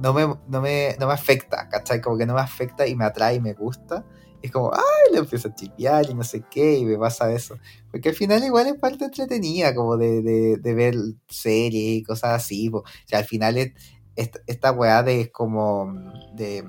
no 0.00 0.12
me, 0.12 0.26
no 0.48 0.60
me, 0.60 0.96
no 0.98 1.06
me 1.06 1.12
afecta, 1.12 1.68
¿cachai? 1.68 2.00
Como 2.00 2.18
que 2.18 2.26
no 2.26 2.34
me 2.34 2.40
afecta 2.40 2.86
y 2.86 2.96
me 2.96 3.04
atrae 3.04 3.36
y 3.36 3.40
me 3.40 3.54
gusta. 3.54 4.04
Es 4.42 4.50
como, 4.50 4.72
ay, 4.72 5.12
le 5.12 5.18
empiezo 5.20 5.48
a 5.48 5.54
chipear 5.54 6.10
y 6.10 6.14
no 6.14 6.24
sé 6.24 6.42
qué, 6.50 6.78
y 6.78 6.84
me 6.84 6.96
pasa 6.98 7.30
eso. 7.32 7.56
Porque 7.90 8.08
al 8.08 8.14
final 8.14 8.42
igual 8.42 8.66
es 8.66 8.74
parte 8.74 9.04
entretenida, 9.04 9.74
como 9.74 9.96
de, 9.96 10.22
de, 10.22 10.56
de 10.56 10.74
ver 10.74 10.94
series 11.28 11.98
y 11.98 12.02
cosas 12.02 12.30
así. 12.30 12.68
O 12.72 12.82
sea, 13.06 13.20
al 13.20 13.26
final 13.26 13.58
es, 13.58 13.74
esta, 14.16 14.40
esta 14.46 14.72
weá 14.72 15.02
de 15.02 15.30
como 15.30 15.92
de 16.34 16.64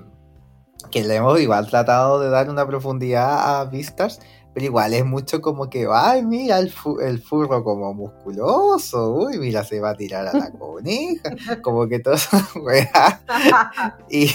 que 0.90 1.04
le 1.04 1.16
hemos 1.16 1.40
igual 1.40 1.66
tratado 1.68 2.20
de 2.20 2.28
dar 2.30 2.48
una 2.50 2.66
profundidad 2.66 3.60
a 3.60 3.64
Vistas, 3.66 4.20
pero 4.54 4.66
igual 4.66 4.92
es 4.94 5.04
mucho 5.06 5.40
como 5.40 5.70
que, 5.70 5.86
ay, 5.90 6.24
mira 6.24 6.58
el, 6.58 6.70
fu- 6.70 7.00
el 7.00 7.22
furro 7.22 7.64
como 7.64 7.94
musculoso, 7.94 9.12
uy, 9.14 9.38
mira, 9.38 9.64
se 9.64 9.80
va 9.80 9.90
a 9.90 9.94
tirar 9.96 10.26
a 10.26 10.32
la 10.34 10.50
coneja, 10.58 11.30
como 11.62 11.86
que 11.88 11.98
todo 12.00 12.14
eso. 12.14 12.28
Y, 14.10 14.30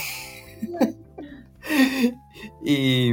y, 2.64 3.12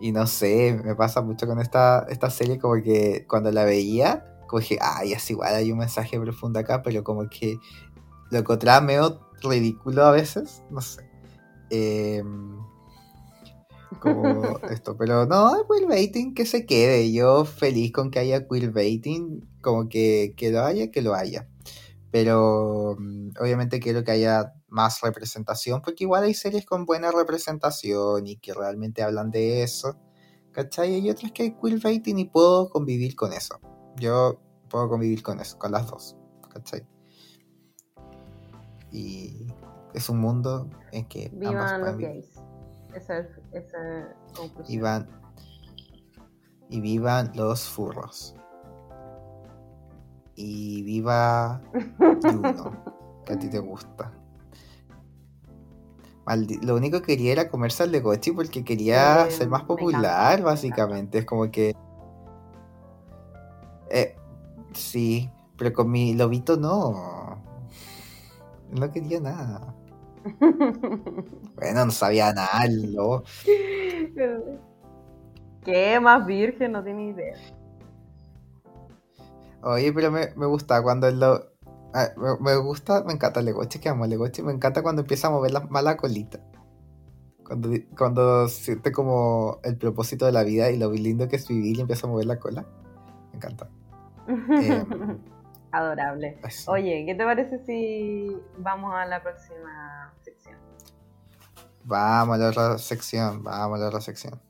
y 0.00 0.12
no 0.12 0.26
sé, 0.26 0.78
me 0.84 0.94
pasa 0.94 1.20
mucho 1.22 1.46
con 1.46 1.60
esta, 1.60 2.06
esta 2.08 2.30
serie, 2.30 2.58
como 2.58 2.74
que 2.82 3.26
cuando 3.28 3.50
la 3.52 3.64
veía, 3.64 4.24
como 4.46 4.62
que, 4.62 4.78
ay, 4.80 5.12
es 5.12 5.30
igual, 5.30 5.54
hay 5.54 5.70
un 5.72 5.78
mensaje 5.78 6.18
profundo 6.20 6.58
acá, 6.58 6.82
pero 6.82 7.04
como 7.04 7.28
que 7.28 7.58
lo 8.30 8.38
encontraba 8.38 8.80
medio 8.80 9.20
ridículo 9.42 10.04
a 10.04 10.10
veces, 10.10 10.62
no 10.70 10.80
sé. 10.80 11.09
Em, 11.70 12.58
como 14.00 14.58
esto, 14.70 14.96
pero 14.96 15.26
no, 15.26 15.66
queerbaiting 15.68 16.34
que 16.34 16.46
se 16.46 16.66
quede. 16.66 17.12
Yo 17.12 17.44
feliz 17.44 17.92
con 17.92 18.10
que 18.10 18.18
haya 18.18 18.46
queerbaiting, 18.46 19.48
como 19.62 19.88
que, 19.88 20.34
que 20.36 20.50
lo 20.50 20.64
haya, 20.64 20.90
que 20.90 21.02
lo 21.02 21.14
haya. 21.14 21.48
Pero 22.10 22.96
mm, 22.98 23.30
obviamente 23.40 23.80
quiero 23.80 24.04
que 24.04 24.12
haya 24.12 24.54
más 24.68 25.00
representación, 25.00 25.82
porque 25.82 26.04
igual 26.04 26.24
hay 26.24 26.34
series 26.34 26.64
con 26.66 26.86
buena 26.86 27.10
representación 27.12 28.26
y 28.26 28.36
que 28.36 28.54
realmente 28.54 29.02
hablan 29.02 29.30
de 29.30 29.62
eso. 29.62 29.96
¿Cachai? 30.52 30.94
Hay 30.94 31.10
otras 31.10 31.32
que 31.32 31.44
hay 31.44 31.56
queerbaiting 31.56 32.18
y 32.18 32.24
puedo 32.24 32.70
convivir 32.70 33.14
con 33.14 33.32
eso. 33.32 33.60
Yo 33.96 34.40
puedo 34.68 34.88
convivir 34.88 35.22
con 35.22 35.40
eso, 35.40 35.58
con 35.58 35.72
las 35.72 35.86
dos. 35.86 36.16
¿Cachai? 36.52 36.84
Y 38.92 39.46
es 39.94 40.08
un 40.08 40.18
mundo 40.18 40.68
en 40.92 41.04
que 41.06 41.30
Vivan 41.32 41.54
los 41.56 41.72
pueden 41.80 41.96
vivir. 41.96 42.12
gays. 42.14 42.40
Esa 42.94 43.18
es 43.18 43.26
esa 43.52 44.14
conclusión. 44.36 44.66
Y, 44.68 44.80
van- 44.80 45.08
y 46.68 46.80
vivan 46.80 47.32
los 47.34 47.68
furros. 47.68 48.34
Y 50.36 50.82
viva 50.82 51.60
Juno, 52.22 52.72
que 53.26 53.32
a 53.34 53.38
ti 53.38 53.48
te 53.48 53.58
gusta. 53.60 54.12
Maldi- 56.24 56.60
Lo 56.62 56.76
único 56.76 57.00
que 57.00 57.06
quería 57.16 57.32
era 57.32 57.48
comerse 57.50 57.82
al 57.82 57.92
Legochi 57.92 58.30
porque 58.32 58.64
quería 58.64 59.26
Eh, 59.26 59.30
ser 59.30 59.48
más 59.48 59.64
popular, 59.64 60.42
básicamente. 60.42 61.18
Es 61.18 61.24
como 61.26 61.50
que. 61.50 61.74
Eh, 63.90 64.16
sí, 64.72 65.30
pero 65.56 65.72
con 65.72 65.90
mi 65.90 66.14
lobito 66.14 66.56
no. 66.56 67.42
No 68.70 68.90
quería 68.92 69.20
nada. 69.20 69.74
Bueno, 71.56 71.84
no 71.84 71.90
sabía 71.90 72.32
nada, 72.32 72.64
el 72.64 72.94
lobo. 72.94 73.22
¿Qué 75.64 76.00
más 76.00 76.26
virgen? 76.26 76.72
No 76.72 76.82
tiene 76.82 77.08
idea. 77.08 77.34
Oye, 79.62 79.92
pero 79.92 80.10
me, 80.10 80.28
me 80.36 80.46
gusta 80.46 80.82
cuando 80.82 81.06
el, 81.06 81.20
lo- 81.20 81.50
Ah, 81.92 82.08
me, 82.16 82.36
me 82.40 82.56
gusta, 82.56 83.02
me 83.04 83.12
encanta 83.12 83.42
Legoche, 83.42 83.80
que 83.80 83.88
amo 83.88 84.06
Legoche. 84.06 84.42
Me 84.42 84.52
encanta 84.52 84.82
cuando 84.82 85.02
empieza 85.02 85.26
a 85.26 85.30
mover 85.30 85.50
la 85.50 85.60
mala 85.60 85.96
colita. 85.96 86.40
Cuando, 87.44 87.68
cuando 87.98 88.48
siente 88.48 88.92
como 88.92 89.58
el 89.64 89.76
propósito 89.76 90.24
de 90.24 90.32
la 90.32 90.44
vida 90.44 90.70
y 90.70 90.78
lo 90.78 90.92
lindo 90.92 91.26
que 91.28 91.36
es 91.36 91.48
vivir 91.48 91.78
y 91.78 91.80
empieza 91.80 92.06
a 92.06 92.10
mover 92.10 92.26
la 92.26 92.38
cola. 92.38 92.64
Me 93.32 93.36
encanta. 93.36 93.68
Em, 94.28 95.18
Adorable. 95.72 96.38
Así. 96.42 96.64
Oye, 96.68 97.04
¿qué 97.06 97.14
te 97.14 97.24
parece 97.24 97.64
si 97.64 98.36
vamos 98.58 98.92
a 98.94 99.06
la 99.06 99.22
próxima 99.22 100.12
sección? 100.22 100.56
Vamos 101.84 102.34
a 102.34 102.38
la 102.38 102.48
otra 102.48 102.78
sección, 102.78 103.42
vamos 103.42 103.78
a 103.78 103.82
la 103.82 103.88
otra 103.88 104.00
sección. 104.00 104.40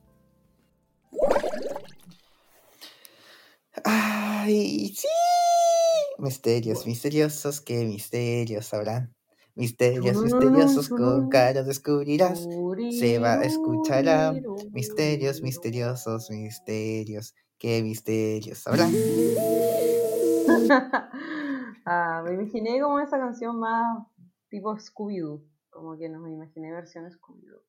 ¡Ay, 3.83 4.93
sí! 4.95 5.07
Misterios 6.17 6.85
misteriosos, 6.85 7.61
¿qué 7.61 7.85
misterios 7.85 8.73
habrán? 8.73 9.13
Misterios 9.55 10.21
misteriosos 10.21 10.89
con 10.89 11.29
cara 11.29 11.63
descubrirás. 11.63 12.47
Se 12.97 13.19
va, 13.19 13.43
escuchará. 13.43 14.33
Misterios 14.71 15.41
misteriosos, 15.41 16.29
misterios, 16.31 17.33
¿qué 17.57 17.81
misterios 17.83 18.65
habrán? 18.67 18.91
Ah, 21.85 22.21
me 22.23 22.33
imaginé 22.33 22.79
como 22.79 22.99
esa 22.99 23.17
canción 23.17 23.59
más 23.59 24.05
tipo 24.49 24.77
Scooby-Doo. 24.77 25.41
Como 25.71 25.97
que 25.97 26.09
no 26.09 26.19
me 26.19 26.31
imaginé 26.31 26.71
versión 26.71 27.09
Scooby-Doo. 27.09 27.63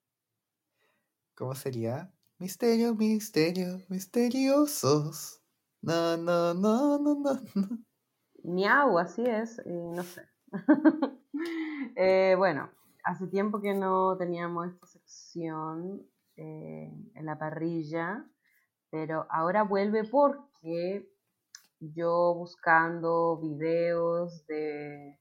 ¿Cómo 1.34 1.54
sería? 1.54 2.12
Misterios, 2.38 2.94
misterios, 2.96 3.88
misteriosos. 3.88 5.42
No, 5.80 6.16
no, 6.16 6.52
no, 6.52 6.98
no, 6.98 7.14
no. 7.14 7.40
no. 7.54 7.78
Miau, 8.44 8.98
así 8.98 9.24
es, 9.24 9.58
eh, 9.60 9.90
no 9.94 10.02
sé. 10.02 10.22
Eh, 11.96 12.34
bueno, 12.38 12.70
hace 13.02 13.26
tiempo 13.26 13.60
que 13.60 13.74
no 13.74 14.16
teníamos 14.16 14.68
esta 14.68 14.86
sección 14.86 16.06
eh, 16.36 16.92
en 17.14 17.26
la 17.26 17.36
parrilla, 17.36 18.24
pero 18.90 19.26
ahora 19.28 19.64
vuelve 19.64 20.04
porque 20.04 21.11
yo 21.90 22.34
buscando 22.34 23.38
videos 23.38 24.46
de 24.46 25.18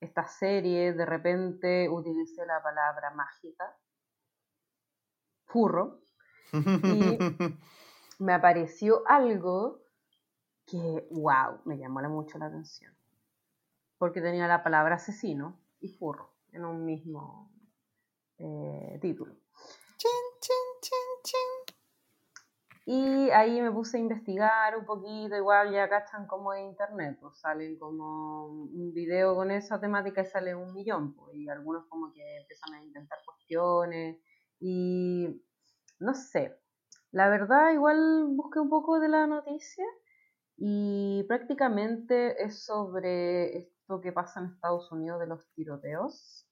esta 0.00 0.26
serie, 0.26 0.94
de 0.94 1.04
repente 1.04 1.88
utilicé 1.88 2.46
la 2.46 2.62
palabra 2.62 3.10
mágica, 3.10 3.76
furro, 5.44 6.00
me 8.18 8.32
apareció 8.32 9.02
algo 9.06 9.82
que, 10.66 11.06
wow, 11.10 11.60
me 11.64 11.76
llamó 11.76 12.00
mucho 12.08 12.38
la 12.38 12.46
atención. 12.46 12.94
Porque 13.98 14.22
tenía 14.22 14.46
la 14.46 14.62
palabra 14.62 14.94
asesino 14.94 15.60
y 15.80 15.88
furro 15.88 16.32
en 16.52 16.64
un 16.64 16.84
mismo 16.86 17.52
eh, 18.38 18.98
título. 19.02 19.34
Chin, 19.98 20.10
chin, 20.40 20.80
chin, 20.80 21.22
chin. 21.22 21.59
Y 22.86 23.30
ahí 23.30 23.60
me 23.60 23.70
puse 23.70 23.98
a 23.98 24.00
investigar 24.00 24.76
un 24.76 24.84
poquito, 24.86 25.36
igual 25.36 25.72
ya 25.72 25.88
cachan 25.88 26.26
como 26.26 26.54
en 26.54 26.66
internet, 26.66 27.18
pues 27.20 27.38
salen 27.38 27.78
como 27.78 28.46
un 28.48 28.92
video 28.94 29.34
con 29.36 29.50
esa 29.50 29.80
temática 29.80 30.22
y 30.22 30.26
sale 30.26 30.54
un 30.54 30.72
millón, 30.74 31.14
pues, 31.14 31.36
y 31.36 31.48
algunos 31.48 31.86
como 31.88 32.12
que 32.12 32.38
empiezan 32.38 32.74
a 32.74 32.82
intentar 32.82 33.18
cuestiones 33.26 34.18
y 34.58 35.42
no 36.00 36.14
sé, 36.14 36.60
la 37.12 37.28
verdad 37.30 37.72
igual 37.72 38.26
busqué 38.30 38.60
un 38.60 38.70
poco 38.70 39.00
de 39.00 39.08
la 39.08 39.26
noticia 39.26 39.84
y 40.56 41.24
prácticamente 41.28 42.42
es 42.44 42.64
sobre 42.64 43.58
esto 43.58 44.00
que 44.00 44.12
pasa 44.12 44.40
en 44.40 44.46
Estados 44.46 44.92
Unidos 44.92 45.20
de 45.20 45.26
los 45.28 45.50
tiroteos 45.54 46.46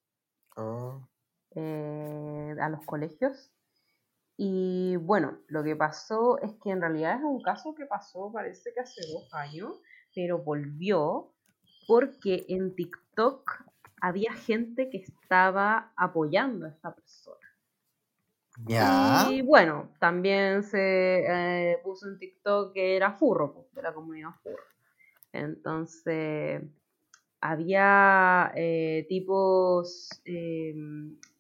Oh. 0.57 1.09
eh, 1.55 2.55
a 2.61 2.69
los 2.69 2.85
colegios. 2.85 3.53
Y 4.41 4.95
bueno, 4.97 5.39
lo 5.49 5.65
que 5.65 5.75
pasó 5.75 6.41
es 6.41 6.53
que 6.63 6.71
en 6.71 6.81
realidad 6.81 7.17
es 7.17 7.25
un 7.25 7.43
caso 7.43 7.75
que 7.75 7.87
pasó, 7.87 8.31
parece 8.33 8.73
que 8.73 8.79
hace 8.79 9.01
dos 9.13 9.29
años, 9.35 9.81
pero 10.15 10.39
volvió 10.39 11.33
porque 11.89 12.47
en 12.49 12.77
TikTok 12.77 13.65
había 14.01 14.33
gente 14.33 14.91
que 14.91 14.99
estaba 14.99 15.93
apoyando 15.97 16.67
a 16.67 16.69
esta 16.69 16.95
persona. 16.95 17.37
Y 19.31 19.43
bueno, 19.43 19.91
también 19.99 20.63
se 20.63 21.25
eh, 21.73 21.79
puso 21.83 22.07
en 22.09 22.19
TikTok 22.21 22.73
que 22.75 22.95
era 22.95 23.13
furro, 23.13 23.53
pues, 23.53 23.75
de 23.75 23.83
la 23.83 23.93
comunidad 23.93 24.31
furro. 24.41 24.63
Entonces, 25.33 26.63
había 27.41 28.53
eh, 28.55 29.05
tipos, 29.09 30.09
eh, 30.25 30.75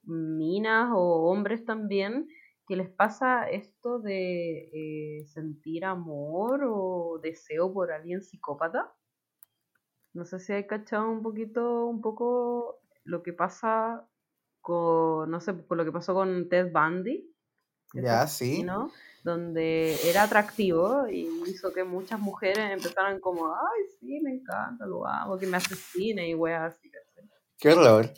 minas 0.04 0.90
o 0.92 1.30
hombres 1.30 1.64
también, 1.64 2.28
que 2.68 2.76
les 2.76 2.90
pasa 2.90 3.48
esto 3.48 3.98
de 3.98 4.68
eh, 4.74 5.26
sentir 5.26 5.86
amor 5.86 6.60
o 6.68 7.18
deseo 7.22 7.72
por 7.72 7.90
alguien 7.90 8.22
psicópata. 8.22 8.94
No 10.12 10.26
sé 10.26 10.38
si 10.38 10.52
hay 10.52 10.66
cachado 10.66 11.08
un 11.08 11.22
poquito, 11.22 11.86
un 11.86 12.02
poco 12.02 12.80
lo 13.04 13.22
que 13.22 13.32
pasa 13.32 14.06
con, 14.60 15.30
no 15.30 15.40
sé, 15.40 15.66
con 15.66 15.78
lo 15.78 15.84
que 15.86 15.92
pasó 15.92 16.12
con 16.12 16.48
Ted 16.50 16.70
Bundy. 16.70 17.34
Ya, 17.94 18.26
sí. 18.26 18.56
asesino, 18.60 18.92
Donde 19.24 19.96
era 20.04 20.24
atractivo 20.24 21.08
y 21.08 21.26
hizo 21.46 21.72
que 21.72 21.84
muchas 21.84 22.20
mujeres 22.20 22.70
empezaran 22.70 23.18
como, 23.18 23.46
ay, 23.46 23.84
sí, 23.98 24.20
me 24.20 24.32
encanta, 24.32 24.84
lo 24.84 25.06
amo, 25.06 25.38
que 25.38 25.46
me 25.46 25.56
asesine 25.56 26.28
y 26.28 26.34
weas 26.34 26.74
así. 26.74 26.92
Qué 27.58 27.70
horror. 27.70 28.12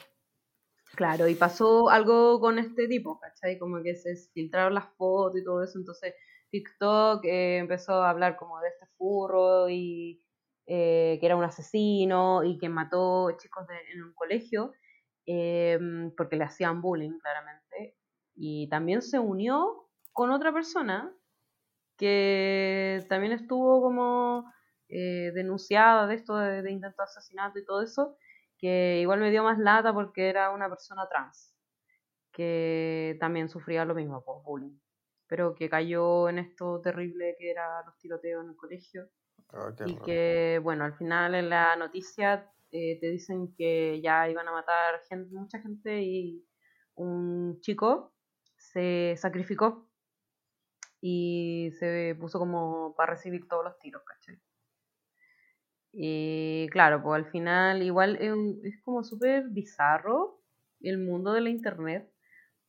Claro, 0.97 1.29
y 1.29 1.35
pasó 1.37 1.89
algo 1.89 2.41
con 2.41 2.59
este 2.59 2.89
tipo, 2.89 3.19
¿cachai? 3.21 3.59
Como 3.59 3.83
que 3.83 3.95
se 3.95 4.17
filtraron 4.35 4.75
las 4.75 4.89
fotos 4.97 5.41
y 5.41 5.45
todo 5.45 5.63
eso, 5.63 5.79
entonces 5.79 6.15
TikTok 6.51 7.25
eh, 7.25 7.59
empezó 7.59 7.95
a 8.03 8.11
hablar 8.11 8.37
como 8.37 8.61
de 8.61 8.69
este 8.69 8.87
furro 8.99 9.69
y 9.71 10.23
eh, 10.67 11.17
que 11.21 11.27
era 11.27 11.37
un 11.37 11.45
asesino 11.45 12.43
y 12.45 12.59
que 12.59 12.69
mató 12.69 13.31
chicos 13.39 13.67
de- 13.69 13.93
en 13.93 14.03
un 14.03 14.13
colegio 14.15 14.73
em, 15.27 16.13
porque 16.17 16.37
le 16.37 16.45
hacían 16.45 16.81
bullying, 16.83 17.19
claramente. 17.21 17.97
Y 18.35 18.69
también 18.69 19.01
se 19.03 19.19
unió 19.19 19.89
con 20.13 20.31
otra 20.33 20.53
persona 20.53 21.15
que 21.97 23.05
también 23.09 23.33
estuvo 23.33 23.81
como 23.83 24.53
eh, 24.89 25.33
denunciada 25.35 26.07
de 26.07 26.15
esto 26.17 26.37
de, 26.37 26.63
de 26.63 26.73
intento 26.73 26.97
de 27.03 27.05
asesinato 27.05 27.59
y 27.59 27.65
todo 27.65 27.83
eso, 27.83 28.17
que 28.61 28.99
igual 29.01 29.21
me 29.21 29.31
dio 29.31 29.43
más 29.43 29.59
lata 29.59 29.93
porque 29.93 30.29
era 30.29 30.51
una 30.51 30.69
persona 30.69 31.09
trans, 31.09 31.57
que 32.33 33.17
también 33.19 33.49
sufría 33.49 33.85
lo 33.85 33.95
mismo, 33.95 34.23
pues, 34.23 34.45
bullying, 34.45 34.79
pero 35.27 35.55
que 35.55 35.71
cayó 35.71 36.29
en 36.29 36.39
esto 36.39 36.81
terrible 36.83 37.37
que 37.39 37.51
era 37.51 37.83
los 37.87 37.97
tiroteos 37.99 38.45
en 38.45 38.51
el 38.51 38.57
colegio. 38.57 39.09
Oh, 39.53 39.71
y 39.87 39.97
que, 39.97 40.61
bueno, 40.63 40.85
al 40.85 40.95
final 40.95 41.35
en 41.35 41.49
la 41.49 41.75
noticia 41.75 42.53
eh, 42.71 43.01
te 43.01 43.11
dicen 43.11 43.55
que 43.57 44.01
ya 44.01 44.29
iban 44.29 44.47
a 44.47 44.53
matar 44.53 45.01
gente, 45.09 45.35
mucha 45.35 45.59
gente 45.61 46.03
y 46.03 46.47
un 46.95 47.61
chico 47.61 48.15
se 48.57 49.15
sacrificó 49.17 49.89
y 51.01 51.71
se 51.79 52.15
puso 52.21 52.39
como 52.39 52.95
para 52.95 53.15
recibir 53.15 53.49
todos 53.49 53.65
los 53.65 53.79
tiros, 53.79 54.03
¿cachai? 54.05 54.39
Y 55.93 56.69
claro, 56.71 57.03
pues 57.03 57.25
al 57.25 57.31
final 57.31 57.83
igual 57.83 58.17
es, 58.17 58.81
como 58.83 59.03
súper 59.03 59.49
bizarro 59.49 60.41
el 60.81 60.99
mundo 60.99 61.33
de 61.33 61.41
la 61.41 61.51
internet 61.51 62.11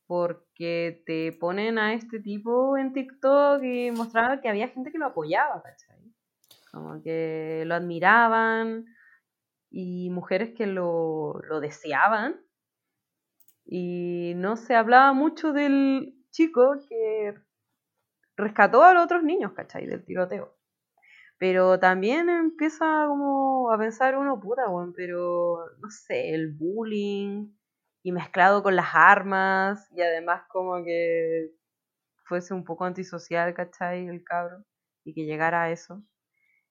porque 0.06 1.02
te 1.06 1.32
ponen 1.32 1.78
a 1.78 1.94
este 1.94 2.20
tipo 2.20 2.76
en 2.76 2.92
TikTok 2.92 3.62
y 3.62 3.90
mostraban 3.92 4.40
que 4.40 4.48
había 4.48 4.68
gente 4.68 4.90
que 4.90 4.98
lo 4.98 5.06
apoyaba, 5.06 5.62
¿cachai? 5.62 6.12
Como 6.70 7.02
que 7.02 7.62
lo 7.66 7.74
admiraban 7.74 8.86
y 9.70 10.10
mujeres 10.10 10.52
que 10.54 10.66
lo, 10.66 11.40
lo 11.48 11.60
deseaban. 11.60 12.40
Y 13.64 14.34
no 14.36 14.56
se 14.56 14.74
hablaba 14.74 15.12
mucho 15.12 15.52
del 15.52 16.14
chico 16.30 16.76
que 16.88 17.34
rescató 18.36 18.82
a 18.82 18.92
los 18.92 19.04
otros 19.04 19.22
niños, 19.22 19.52
¿cachai? 19.52 19.86
Del 19.86 20.04
tiroteo. 20.04 20.54
Pero 21.42 21.80
también 21.80 22.28
empieza 22.28 22.84
como 23.08 23.72
a 23.72 23.76
pensar 23.76 24.16
uno, 24.16 24.38
puta, 24.38 24.68
weón, 24.68 24.92
pero 24.94 25.58
no 25.80 25.90
sé, 25.90 26.32
el 26.34 26.52
bullying 26.52 27.48
y 28.04 28.12
mezclado 28.12 28.62
con 28.62 28.76
las 28.76 28.90
armas 28.94 29.90
y 29.90 30.02
además 30.02 30.44
como 30.48 30.84
que 30.84 31.50
fuese 32.26 32.54
un 32.54 32.62
poco 32.62 32.84
antisocial, 32.84 33.54
¿cachai? 33.54 34.06
El 34.06 34.22
cabro 34.22 34.64
y 35.04 35.14
que 35.14 35.24
llegara 35.24 35.64
a 35.64 35.72
eso. 35.72 36.04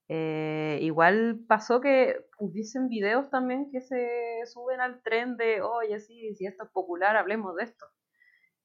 Eh, 0.07 0.79
igual 0.81 1.43
pasó 1.49 1.81
que 1.81 2.25
hubiesen 2.39 2.87
videos 2.87 3.29
también 3.29 3.69
que 3.71 3.81
se 3.81 4.07
suben 4.45 4.79
al 4.79 5.01
tren 5.03 5.35
de, 5.35 5.61
oye, 5.61 5.99
sí, 5.99 6.33
si 6.35 6.45
esto 6.45 6.63
es 6.63 6.69
popular, 6.71 7.17
hablemos 7.17 7.57
de 7.57 7.65
esto. 7.65 7.87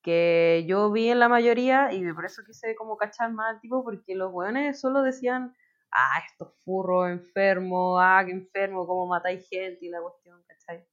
Que 0.03 0.65
yo 0.69 0.93
vi 0.93 1.09
en 1.09 1.19
la 1.19 1.29
mayoría 1.29 1.93
y 1.93 2.13
por 2.13 2.27
eso 2.27 2.43
quise 2.47 2.77
como 2.77 2.97
cachar 2.97 3.33
más 3.33 3.57
al 3.57 3.61
tipo, 3.61 3.83
porque 3.83 4.15
los 4.15 4.33
weones 4.33 4.81
solo 4.81 5.03
decían, 5.03 5.53
ah, 5.97 6.23
estos 6.31 6.55
furros 6.65 7.09
enfermos, 7.11 7.99
ah, 8.03 8.23
qué 8.27 8.33
enfermo, 8.33 8.87
cómo 8.87 9.07
matáis 9.07 9.49
gente 9.49 9.87
y 9.87 9.89
la 9.89 10.01
cuestión, 10.03 10.43
¿cachai? 10.47 10.87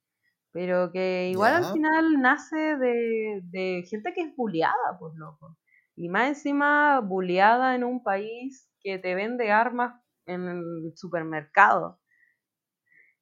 Pero 0.52 0.92
que 0.92 1.30
igual 1.32 1.56
al 1.56 1.74
final 1.74 2.22
nace 2.22 2.78
de, 2.78 3.42
de 3.44 3.84
gente 3.90 4.14
que 4.14 4.22
es 4.22 4.36
bulliada, 4.36 4.98
pues 5.00 5.14
loco. 5.16 5.58
Y 5.96 6.10
más 6.10 6.30
encima 6.30 7.00
bulliada 7.02 7.76
en 7.76 7.84
un 7.84 8.04
país 8.04 8.70
que 8.80 8.98
te 9.00 9.16
vende 9.16 9.52
armas 9.52 10.00
en 10.26 10.48
el 10.48 10.94
supermercado. 10.96 12.00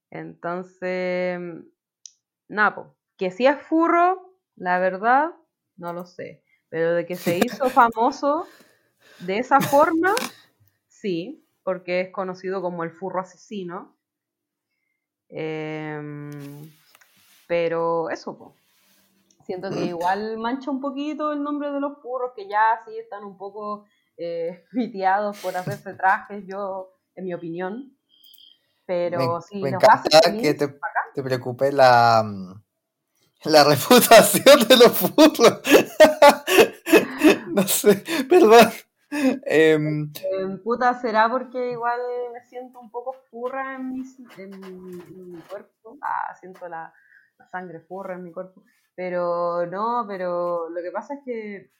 Entonces, 0.09 1.39
Napo, 2.49 2.97
que 3.17 3.31
si 3.31 3.47
es 3.47 3.61
furro, 3.61 4.37
la 4.55 4.79
verdad, 4.79 5.31
no 5.77 5.93
lo 5.93 6.05
sé. 6.05 6.43
Pero 6.69 6.93
de 6.93 7.05
que 7.05 7.15
se 7.15 7.37
hizo 7.37 7.69
famoso 7.69 8.45
de 9.19 9.37
esa 9.37 9.61
forma, 9.61 10.13
sí, 10.87 11.45
porque 11.63 12.01
es 12.01 12.11
conocido 12.11 12.61
como 12.61 12.83
el 12.83 12.91
furro 12.91 13.21
asesino. 13.21 13.97
Em, 15.29 16.29
pero 17.47 18.09
eso, 18.09 18.55
siento 19.45 19.69
que 19.69 19.85
igual 19.85 20.37
mancha 20.37 20.71
un 20.71 20.81
poquito 20.81 21.31
el 21.31 21.43
nombre 21.43 21.71
de 21.71 21.79
los 21.79 22.01
furros, 22.01 22.31
que 22.35 22.47
ya 22.47 22.79
sí 22.85 22.97
están 22.97 23.23
un 23.23 23.37
poco 23.37 23.85
eh, 24.17 24.65
vitiados 24.71 25.37
por 25.39 25.55
hacerse 25.55 25.93
trajes, 25.93 26.45
yo, 26.45 26.93
en 27.15 27.25
mi 27.25 27.33
opinión. 27.33 27.97
Pero 28.85 29.35
me, 29.35 29.41
sí, 29.41 29.61
me 29.61 29.71
nos 29.71 29.83
encanta 29.83 30.17
hace 30.17 30.37
que 30.37 30.53
te, 30.53 30.67
te 31.13 31.23
preocupe 31.23 31.71
la, 31.71 32.23
mm, 32.25 32.61
la 33.45 33.63
reputación 33.63 34.67
de 34.67 34.77
los 34.77 34.91
furros. 34.91 35.61
no 37.47 37.67
sé, 37.67 38.03
perdón. 38.29 38.69
Em, 39.45 40.11
Eh, 40.15 40.57
puta, 40.63 40.93
será 40.93 41.29
porque 41.29 41.71
igual 41.71 41.99
me 42.33 42.41
siento 42.45 42.79
un 42.79 42.89
poco 42.89 43.13
furra 43.29 43.75
en 43.75 43.89
mi, 43.89 44.01
en 44.37 44.49
mi- 44.59 45.01
en 45.01 45.31
mi 45.33 45.41
cuerpo. 45.41 45.97
Ah, 46.01 46.33
siento 46.39 46.67
la, 46.69 46.93
la 47.37 47.45
sangre 47.49 47.81
furra 47.81 48.13
en 48.15 48.23
mi 48.23 48.31
cuerpo. 48.31 48.63
Pero 48.95 49.65
no, 49.65 50.05
pero 50.07 50.69
lo 50.69 50.81
que 50.81 50.91
pasa 50.91 51.15
es 51.15 51.19
que 51.25 51.71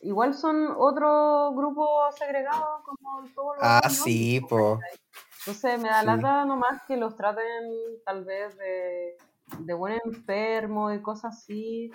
igual 0.00 0.34
son 0.34 0.74
otro 0.76 1.52
grupo 1.54 2.10
segregado 2.16 2.82
como 2.84 3.24
todos 3.34 3.56
los 3.56 3.64
ah, 3.66 3.88
sí, 3.90 4.40
nombres, 4.40 4.50
po. 4.50 4.80
Entonces 5.40 5.80
me 5.80 5.88
da 5.88 6.00
Sí. 6.00 6.06
lata 6.06 6.44
nomás 6.44 6.82
que 6.86 6.96
los 6.96 7.16
traten 7.16 7.64
tal 8.04 8.24
vez 8.24 8.56
de, 8.58 9.16
de 9.60 9.74
buen 9.74 10.00
enfermo 10.04 10.90
y 10.92 11.00
cosas 11.02 11.36
así, 11.36 11.90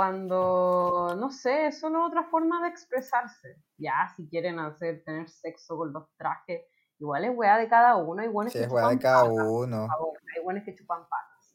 cuando, 0.00 1.14
no 1.18 1.30
sé, 1.30 1.66
es 1.66 1.78
solo 1.78 2.06
otra 2.06 2.24
forma 2.24 2.62
de 2.62 2.68
expresarse. 2.68 3.58
Ya, 3.76 4.10
si 4.16 4.26
quieren 4.26 4.58
hacer, 4.58 5.04
tener 5.04 5.28
sexo 5.28 5.76
con 5.76 5.92
los 5.92 6.08
trajes, 6.16 6.62
igual 6.98 7.26
es 7.26 7.36
weá 7.36 7.58
de 7.58 7.68
cada 7.68 7.96
uno, 7.96 8.22
hay 8.22 8.28
buenos 8.28 8.50
Sí, 8.50 8.60
que 8.60 8.64
es 8.64 8.72
weá 8.72 8.88
de 8.88 8.94
chupan 8.94 9.02
cada 9.02 9.24
patas, 9.24 9.46
uno. 9.46 9.76
por 9.80 9.88
favor, 9.88 10.18
hay 10.34 10.42
buenos 10.42 10.64
que 10.64 10.74
chupan 10.74 11.02
patas. 11.06 11.54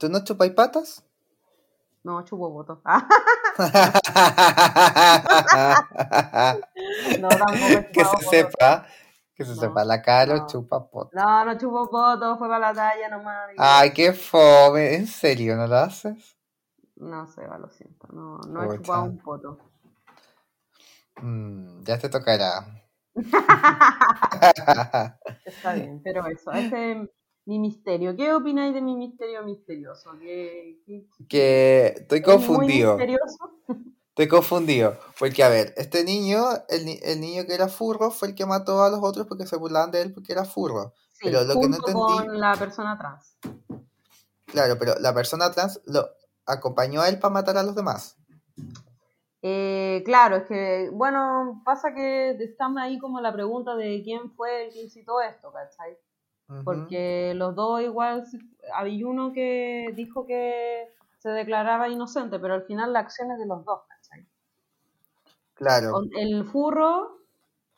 ¿Tú 0.00 0.08
no 0.08 0.24
chupáis 0.24 0.52
patas? 0.52 1.04
No, 2.02 2.24
chupo 2.24 2.50
voto. 2.50 2.82
no, 7.20 7.28
tampoco 7.28 7.92
que 7.92 8.04
se 8.04 8.16
sepa, 8.28 8.84
que 9.38 9.44
se 9.44 9.54
No, 9.54 9.60
sepa, 9.60 9.84
la 9.84 10.02
Caro 10.02 10.36
no. 10.36 10.46
chupa 10.48 10.90
pot. 10.90 11.14
No, 11.14 11.44
no 11.44 11.56
chupo 11.56 11.86
voto, 11.88 12.36
fue 12.36 12.48
para 12.48 12.58
la 12.58 12.74
talla 12.74 13.08
nomás. 13.08 13.48
Ay, 13.56 13.92
qué 13.92 14.12
fome, 14.12 14.96
¿en 14.96 15.06
serio 15.06 15.54
no 15.56 15.66
lo 15.68 15.76
haces? 15.76 16.36
No 16.96 17.26
sé, 17.28 17.46
va, 17.46 17.56
lo 17.58 17.68
siento, 17.70 18.08
no, 18.12 18.38
no 18.38 18.64
he 18.64 18.76
chupado 18.76 19.04
un 19.04 19.18
poto. 19.18 19.58
Mm, 21.22 21.84
ya 21.84 21.96
te 21.98 22.08
tocará. 22.08 22.66
Está 25.44 25.74
bien, 25.74 26.00
pero 26.02 26.26
eso, 26.26 26.52
ese 26.52 26.92
es 26.92 27.08
mi 27.46 27.58
misterio. 27.60 28.16
¿Qué 28.16 28.32
opináis 28.34 28.74
de 28.74 28.82
mi 28.82 28.96
misterio 28.96 29.44
misterioso? 29.44 30.10
¿Qué, 30.20 30.80
qué- 30.84 31.06
que 31.28 31.86
estoy 31.98 32.18
es 32.18 32.24
muy 32.24 32.26
confundido. 32.26 32.96
misterioso? 32.96 33.38
Estoy 34.18 34.26
confundido. 34.36 34.98
Porque, 35.16 35.44
a 35.44 35.48
ver, 35.48 35.72
este 35.76 36.02
niño, 36.02 36.42
el, 36.68 36.84
ni- 36.84 36.98
el 37.04 37.20
niño 37.20 37.44
que 37.46 37.54
era 37.54 37.68
furro, 37.68 38.10
fue 38.10 38.26
el 38.26 38.34
que 38.34 38.44
mató 38.46 38.82
a 38.82 38.90
los 38.90 38.98
otros 39.00 39.28
porque 39.28 39.46
se 39.46 39.54
burlaban 39.56 39.92
de 39.92 40.02
él 40.02 40.12
porque 40.12 40.32
era 40.32 40.44
furro. 40.44 40.92
Sí, 41.12 41.26
Pero 41.26 41.44
lo 41.44 41.60
que 41.60 41.68
no 41.68 41.76
entendí- 41.76 42.26
con 42.26 42.40
la 42.40 42.56
persona 42.56 42.98
trans. 42.98 43.38
Claro, 44.46 44.76
pero 44.76 44.96
la 44.98 45.14
persona 45.14 45.52
trans 45.52 45.80
lo 45.86 46.08
acompañó 46.46 47.00
a 47.00 47.08
él 47.08 47.20
para 47.20 47.32
matar 47.32 47.56
a 47.58 47.62
los 47.62 47.76
demás. 47.76 48.16
Eh, 49.40 50.02
claro, 50.04 50.34
es 50.38 50.46
que, 50.48 50.90
bueno, 50.92 51.62
pasa 51.64 51.94
que 51.94 52.30
estamos 52.42 52.82
ahí 52.82 52.98
como 52.98 53.20
la 53.20 53.32
pregunta 53.32 53.76
de 53.76 54.02
quién 54.02 54.32
fue 54.32 54.66
el 54.66 54.72
que 54.72 54.82
incitó 54.82 55.20
esto, 55.20 55.52
¿cachai? 55.52 55.96
Porque 56.64 57.34
los 57.36 57.54
dos 57.54 57.82
igual, 57.82 58.24
había 58.74 59.06
uno 59.06 59.32
que 59.32 59.92
dijo 59.94 60.26
que 60.26 60.88
se 61.18 61.28
declaraba 61.28 61.88
inocente, 61.88 62.40
pero 62.40 62.54
al 62.54 62.62
final 62.64 62.92
la 62.92 63.00
acción 63.00 63.30
es 63.30 63.38
de 63.38 63.46
los 63.46 63.64
dos, 63.64 63.82
¿cachai? 63.86 63.97
Claro. 65.58 66.02
El 66.12 66.44
furro, 66.44 67.18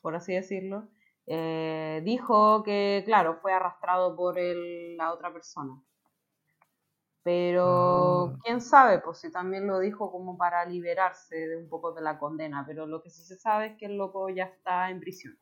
por 0.02 0.14
así 0.14 0.34
decirlo, 0.34 0.88
eh, 1.26 2.02
dijo 2.04 2.62
que, 2.62 3.02
claro, 3.06 3.38
fue 3.40 3.54
arrastrado 3.54 4.14
por 4.14 4.38
el- 4.38 4.98
la 4.98 5.14
otra 5.14 5.32
persona. 5.32 5.82
Pero 7.22 8.34
Mm. 8.34 8.40
quién 8.42 8.60
sabe, 8.60 8.98
pues 9.00 9.18
si 9.18 9.32
también 9.32 9.66
lo 9.66 9.78
dijo 9.78 10.12
como 10.12 10.36
para 10.36 10.66
liberarse 10.66 11.36
de 11.36 11.56
un 11.56 11.70
poco 11.70 11.92
de 11.92 12.02
la 12.02 12.18
condena, 12.18 12.64
pero 12.66 12.86
lo 12.86 13.02
que 13.02 13.08
sí 13.08 13.22
se 13.22 13.38
sabe 13.38 13.68
es 13.68 13.76
que 13.78 13.86
el 13.86 13.96
loco 13.96 14.28
ya 14.28 14.44
está 14.44 14.90
en 14.90 15.00
prisión. 15.00 15.38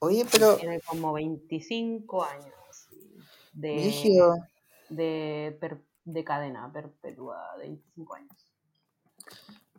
Oye, 0.00 0.24
pero, 0.32 0.56
Tiene 0.56 0.80
como 0.80 1.12
25 1.12 2.24
años 2.24 2.88
de, 3.52 3.92
de, 4.88 5.56
per- 5.60 5.84
de 6.04 6.24
cadena 6.24 6.72
perpetua, 6.72 7.56
de 7.58 7.68
25 7.68 8.14
años. 8.14 8.50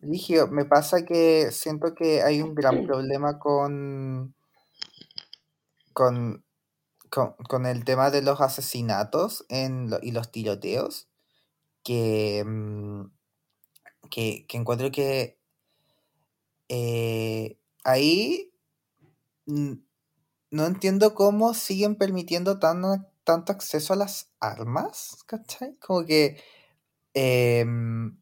Brígido, 0.01 0.47
me 0.47 0.65
pasa 0.65 1.05
que 1.05 1.49
siento 1.51 1.95
que 1.95 2.21
hay 2.23 2.41
un 2.41 2.53
gran 2.55 2.81
problema 2.83 3.39
con, 3.39 4.35
con, 5.93 6.43
con, 7.09 7.33
con 7.49 7.65
el 7.65 7.85
tema 7.85 8.11
de 8.11 8.21
los 8.21 8.41
asesinatos 8.41 9.45
en 9.49 9.89
lo- 9.89 9.99
y 10.01 10.11
los 10.11 10.31
tiroteos, 10.31 11.09
que, 11.83 12.43
mm, 12.45 13.05
que, 14.09 14.45
que 14.47 14.57
encuentro 14.57 14.91
que 14.91 15.39
eh, 16.69 17.57
ahí 17.83 18.51
mm, 19.47 19.73
no 20.51 20.67
entiendo 20.67 21.15
cómo 21.15 21.55
siguen 21.55 21.97
permitiendo 21.97 22.59
tan, 22.59 22.83
tanto 23.25 23.53
acceso 23.53 23.93
a 23.93 23.97
las 23.97 24.31
armas, 24.41 25.19
¿cachai? 25.27 25.77
Como 25.79 26.05
que 26.05 26.41
em, 27.15 28.17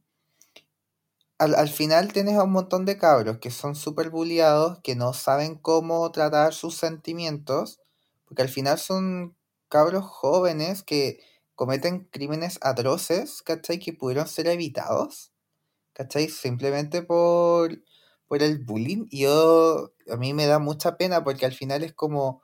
al, 1.40 1.56
al 1.56 1.70
final 1.70 2.14
tienes 2.14 2.36
a 2.38 2.44
un 2.44 2.52
montón 2.52 2.86
de 2.86 2.98
cabros 2.98 3.40
que 3.40 3.52
son 3.52 3.76
súper 3.76 4.10
bulliados, 4.10 4.80
que 4.84 4.96
no 4.96 5.14
saben 5.14 5.56
cómo 5.56 6.12
tratar 6.12 6.54
sus 6.54 6.76
sentimientos, 6.76 7.80
porque 8.26 8.42
al 8.44 8.50
final 8.50 8.78
son 8.80 9.36
cabros 9.70 10.06
jóvenes 10.06 10.84
que 10.84 11.20
cometen 11.56 12.06
crímenes 12.12 12.60
atroces, 12.62 13.42
¿cachai? 13.42 13.80
Que 13.80 13.94
pudieron 13.94 14.28
ser 14.28 14.48
evitados, 14.48 15.32
¿cachai? 15.94 16.30
Simplemente 16.30 17.04
por, 17.04 17.82
por 18.28 18.44
el 18.44 18.60
bullying. 18.60 19.08
Y 19.12 19.22
yo, 19.24 19.94
a 20.12 20.18
mí 20.18 20.34
me 20.34 20.48
da 20.48 20.60
mucha 20.60 20.98
pena 20.98 21.24
porque 21.24 21.46
al 21.46 21.54
final 21.54 21.84
es 21.84 21.94
como, 21.94 22.42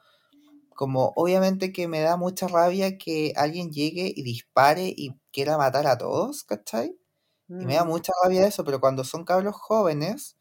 como, 0.76 1.14
obviamente 1.16 1.74
que 1.74 1.88
me 1.88 2.02
da 2.02 2.18
mucha 2.18 2.48
rabia 2.48 2.98
que 2.98 3.34
alguien 3.38 3.72
llegue 3.72 4.12
y 4.16 4.24
dispare 4.24 4.94
y 4.96 5.16
quiera 5.32 5.58
matar 5.58 5.88
a 5.88 5.98
todos, 5.98 6.44
¿cachai? 6.44 6.96
Y 7.58 7.66
me 7.66 7.76
da 7.76 7.86
Mm. 7.86 7.90
mucha 7.90 8.12
rabia 8.24 8.48
eso, 8.48 8.64
pero 8.66 8.80
cuando 8.82 9.04
son 9.04 9.26
cabros 9.26 9.56
jóvenes, 9.56 10.38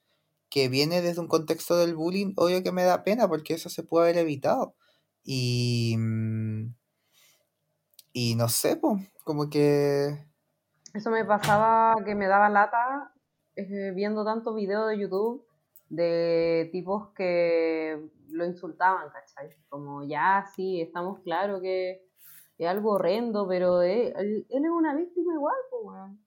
que 0.50 0.68
viene 0.68 1.02
desde 1.02 1.20
un 1.20 1.28
contexto 1.28 1.76
del 1.78 1.94
bullying, 1.96 2.34
obvio 2.36 2.62
que 2.62 2.72
me 2.72 2.84
da 2.84 3.04
pena 3.04 3.28
porque 3.28 3.54
eso 3.54 3.68
se 3.70 3.82
puede 3.84 4.06
haber 4.10 4.18
evitado. 4.22 4.76
Y, 5.24 5.96
mm, 5.98 6.74
y 8.12 8.34
no 8.36 8.48
sé, 8.48 8.76
po, 8.76 8.98
como 9.24 9.48
que... 9.50 10.26
Eso 10.94 11.10
me 11.10 11.24
pasaba 11.24 11.94
que 12.04 12.14
me 12.14 12.26
daba 12.28 12.48
lata 12.48 13.12
eh, 13.56 13.92
viendo 13.94 14.24
tantos 14.24 14.54
videos 14.54 14.88
de 14.88 14.98
YouTube 15.00 15.44
de 15.88 16.68
tipos 16.72 17.08
que 17.14 18.08
lo 18.30 18.44
insultaban, 18.46 19.10
¿cachai? 19.10 19.50
Como 19.68 20.04
ya, 20.04 20.46
sí, 20.54 20.80
estamos 20.80 21.20
claros 21.20 21.60
que 21.60 22.06
es 22.58 22.68
algo 22.68 22.92
horrendo, 22.92 23.46
pero 23.48 23.82
él, 23.82 24.12
él- 24.16 24.46
es 24.48 24.70
una 24.70 24.94
víctima 24.94 25.34
igual, 25.34 25.56
pues, 25.70 25.82
weón. 25.84 26.23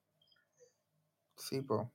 Sí, 1.38 1.62
po. 1.62 1.92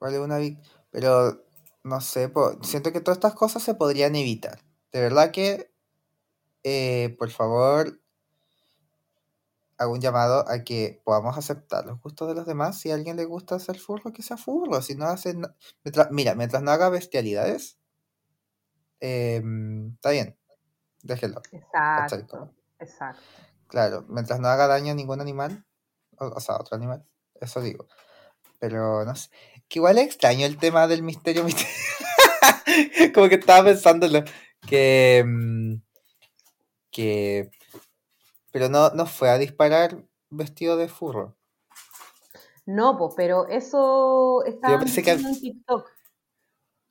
Vale, 0.00 0.18
una 0.18 0.38
vic- 0.38 0.58
Pero, 0.90 1.44
no 1.84 2.00
sé, 2.00 2.28
po, 2.28 2.58
siento 2.62 2.92
que 2.92 3.00
todas 3.00 3.18
estas 3.18 3.34
cosas 3.34 3.62
se 3.62 3.74
podrían 3.74 4.16
evitar. 4.16 4.60
De 4.92 5.00
verdad 5.00 5.30
que, 5.30 5.72
eh, 6.64 7.14
por 7.18 7.30
favor, 7.30 8.00
hago 9.78 9.92
un 9.92 10.00
llamado 10.00 10.44
a 10.48 10.64
que 10.64 11.00
podamos 11.04 11.38
aceptar 11.38 11.86
los 11.86 12.00
gustos 12.00 12.28
de 12.28 12.34
los 12.34 12.46
demás. 12.46 12.78
Si 12.78 12.90
a 12.90 12.94
alguien 12.94 13.16
le 13.16 13.24
gusta 13.24 13.54
hacer 13.54 13.78
furro, 13.78 14.12
que 14.12 14.22
sea 14.22 14.36
furro. 14.36 14.82
Si 14.82 14.94
no 14.94 15.06
hace. 15.06 15.34
no- 15.34 15.54
mientras- 15.84 16.10
mira, 16.10 16.34
mientras 16.34 16.62
no 16.62 16.70
haga 16.70 16.88
bestialidades, 16.90 17.78
em, 19.00 19.92
está 19.94 20.10
bien. 20.10 20.36
Déjelo. 21.02 21.40
¿cachai? 21.42 21.60
Exacto, 22.20 22.38
Como- 22.38 22.54
exacto. 22.78 23.22
Claro, 23.68 24.04
mientras 24.08 24.40
no 24.40 24.48
haga 24.48 24.66
daño 24.66 24.92
a 24.92 24.94
ningún 24.94 25.20
animal, 25.20 25.64
o, 26.18 26.26
o 26.26 26.40
sea, 26.40 26.56
a 26.56 26.60
otro 26.60 26.76
animal, 26.76 27.06
eso 27.40 27.60
digo. 27.60 27.86
Pero 28.58 29.04
no 29.04 29.14
sé, 29.16 29.30
que 29.68 29.78
igual 29.78 29.98
es 29.98 30.06
extraño 30.06 30.46
el 30.46 30.58
tema 30.58 30.86
del 30.86 31.02
misterio, 31.02 31.44
misterio. 31.44 31.72
Como 33.14 33.28
que 33.28 33.36
estaba 33.36 33.64
pensándolo, 33.64 34.22
que, 34.68 35.24
mm, 35.26 35.74
que, 36.90 37.50
pero 38.52 38.68
no, 38.68 38.90
no 38.90 39.06
fue 39.06 39.30
a 39.30 39.38
disparar 39.38 40.04
vestido 40.28 40.76
de 40.76 40.88
furro. 40.88 41.36
No, 42.66 42.96
pues, 42.98 43.14
pero 43.16 43.48
eso 43.48 44.44
está 44.44 44.78
que- 44.78 45.10
en 45.12 45.40
TikTok, 45.40 45.88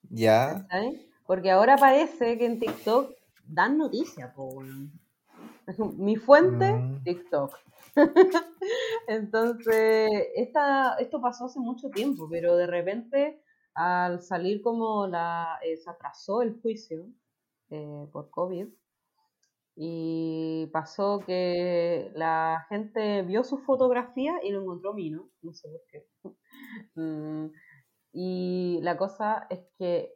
¿Ya? 0.10 0.66
¿sabes? 0.70 1.00
Porque 1.26 1.52
ahora 1.52 1.78
parece 1.78 2.38
que 2.38 2.46
en 2.46 2.60
TikTok 2.60 3.12
dan 3.46 3.78
noticias, 3.78 4.34
weón. 4.36 4.92
Mi 5.98 6.16
fuente, 6.16 6.74
Mm. 6.74 7.04
TikTok. 7.04 7.58
Entonces, 9.08 10.10
esta, 10.36 10.96
esto 11.00 11.22
pasó 11.22 11.46
hace 11.46 11.60
mucho 11.60 11.90
tiempo, 11.90 12.28
pero 12.30 12.56
de 12.56 12.68
repente, 12.68 13.42
al 13.74 14.22
salir 14.22 14.62
como 14.62 15.08
la, 15.08 15.60
eh, 15.64 15.78
se 15.78 15.90
atrasó 15.90 16.42
el 16.42 16.60
juicio 16.62 17.08
eh, 17.70 18.08
por 18.12 18.30
COVID, 18.30 18.68
y 19.82 20.68
pasó 20.74 21.20
que 21.26 22.12
la 22.14 22.66
gente 22.68 23.22
vio 23.24 23.44
su 23.46 23.60
fotografía 23.60 24.34
y 24.44 24.52
lo 24.52 24.62
encontró 24.62 24.94
Mino, 24.94 25.30
no 25.42 25.54
sé 25.54 25.70
por 25.70 25.82
qué. 25.92 26.06
Mm, 26.96 27.48
y 28.14 28.80
la 28.82 28.98
cosa 28.98 29.48
es 29.50 29.62
que 29.78 30.14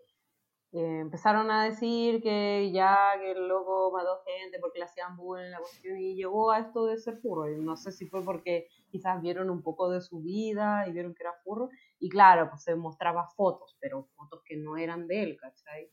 eh, 0.76 1.02
empezaron 1.02 1.52
a 1.52 1.66
decir 1.66 2.20
que 2.24 2.72
ya 2.74 3.12
que 3.20 3.34
el 3.34 3.48
loco 3.48 3.92
mató 3.92 4.24
gente 4.26 4.58
porque 4.60 4.80
le 4.80 4.86
hacían 4.86 5.16
bullying 5.16 5.52
la 5.52 5.60
cuestión 5.60 6.00
y 6.00 6.16
llegó 6.16 6.50
a 6.50 6.58
esto 6.58 6.88
de 6.88 6.98
ser 6.98 7.18
furro. 7.18 7.48
Y 7.48 7.62
no 7.62 7.78
sé 7.78 7.92
si 7.92 8.08
fue 8.08 8.24
porque 8.24 8.68
quizás 8.90 9.22
vieron 9.22 9.52
un 9.52 9.62
poco 9.62 9.92
de 9.92 10.02
su 10.02 10.22
vida 10.22 10.88
y 10.88 10.92
vieron 10.92 11.14
que 11.14 11.22
era 11.22 11.34
furro. 11.44 11.70
Y 12.00 12.10
claro, 12.10 12.50
pues 12.50 12.64
se 12.64 12.76
mostraba 12.76 13.28
fotos, 13.36 13.78
pero 13.80 14.08
fotos 14.16 14.42
que 14.44 14.58
no 14.58 14.76
eran 14.76 15.06
de 15.06 15.22
él, 15.22 15.38
¿cachai? 15.40 15.92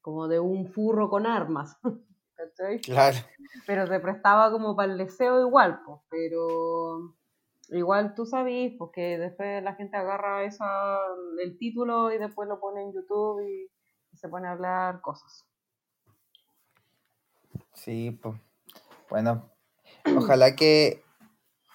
Como 0.00 0.28
de 0.28 0.40
un 0.40 0.66
furro 0.66 1.10
con 1.10 1.26
armas, 1.26 1.76
¿cachai? 2.36 2.80
Claro. 2.80 3.18
pero 3.66 3.86
se 3.86 4.00
prestaba 4.00 4.50
como 4.50 4.74
para 4.74 4.92
el 4.92 4.96
deseo 4.98 5.46
igual, 5.46 5.80
pues, 5.84 6.00
pero 6.08 7.14
igual 7.68 8.14
tú 8.14 8.24
sabes, 8.24 8.72
porque 8.78 9.18
después 9.18 9.62
la 9.62 9.74
gente 9.74 9.98
agarra 9.98 10.44
esa, 10.44 10.96
el 11.42 11.58
título 11.58 12.10
y 12.12 12.16
después 12.16 12.48
lo 12.48 12.58
pone 12.60 12.80
en 12.80 12.94
YouTube 12.94 13.42
y, 13.46 13.75
se 14.16 14.28
pone 14.28 14.48
a 14.48 14.52
hablar 14.52 15.00
cosas. 15.00 15.44
Sí, 17.74 18.10
pues. 18.10 18.40
Bueno, 19.08 19.52
ojalá 20.16 20.56
que 20.56 21.04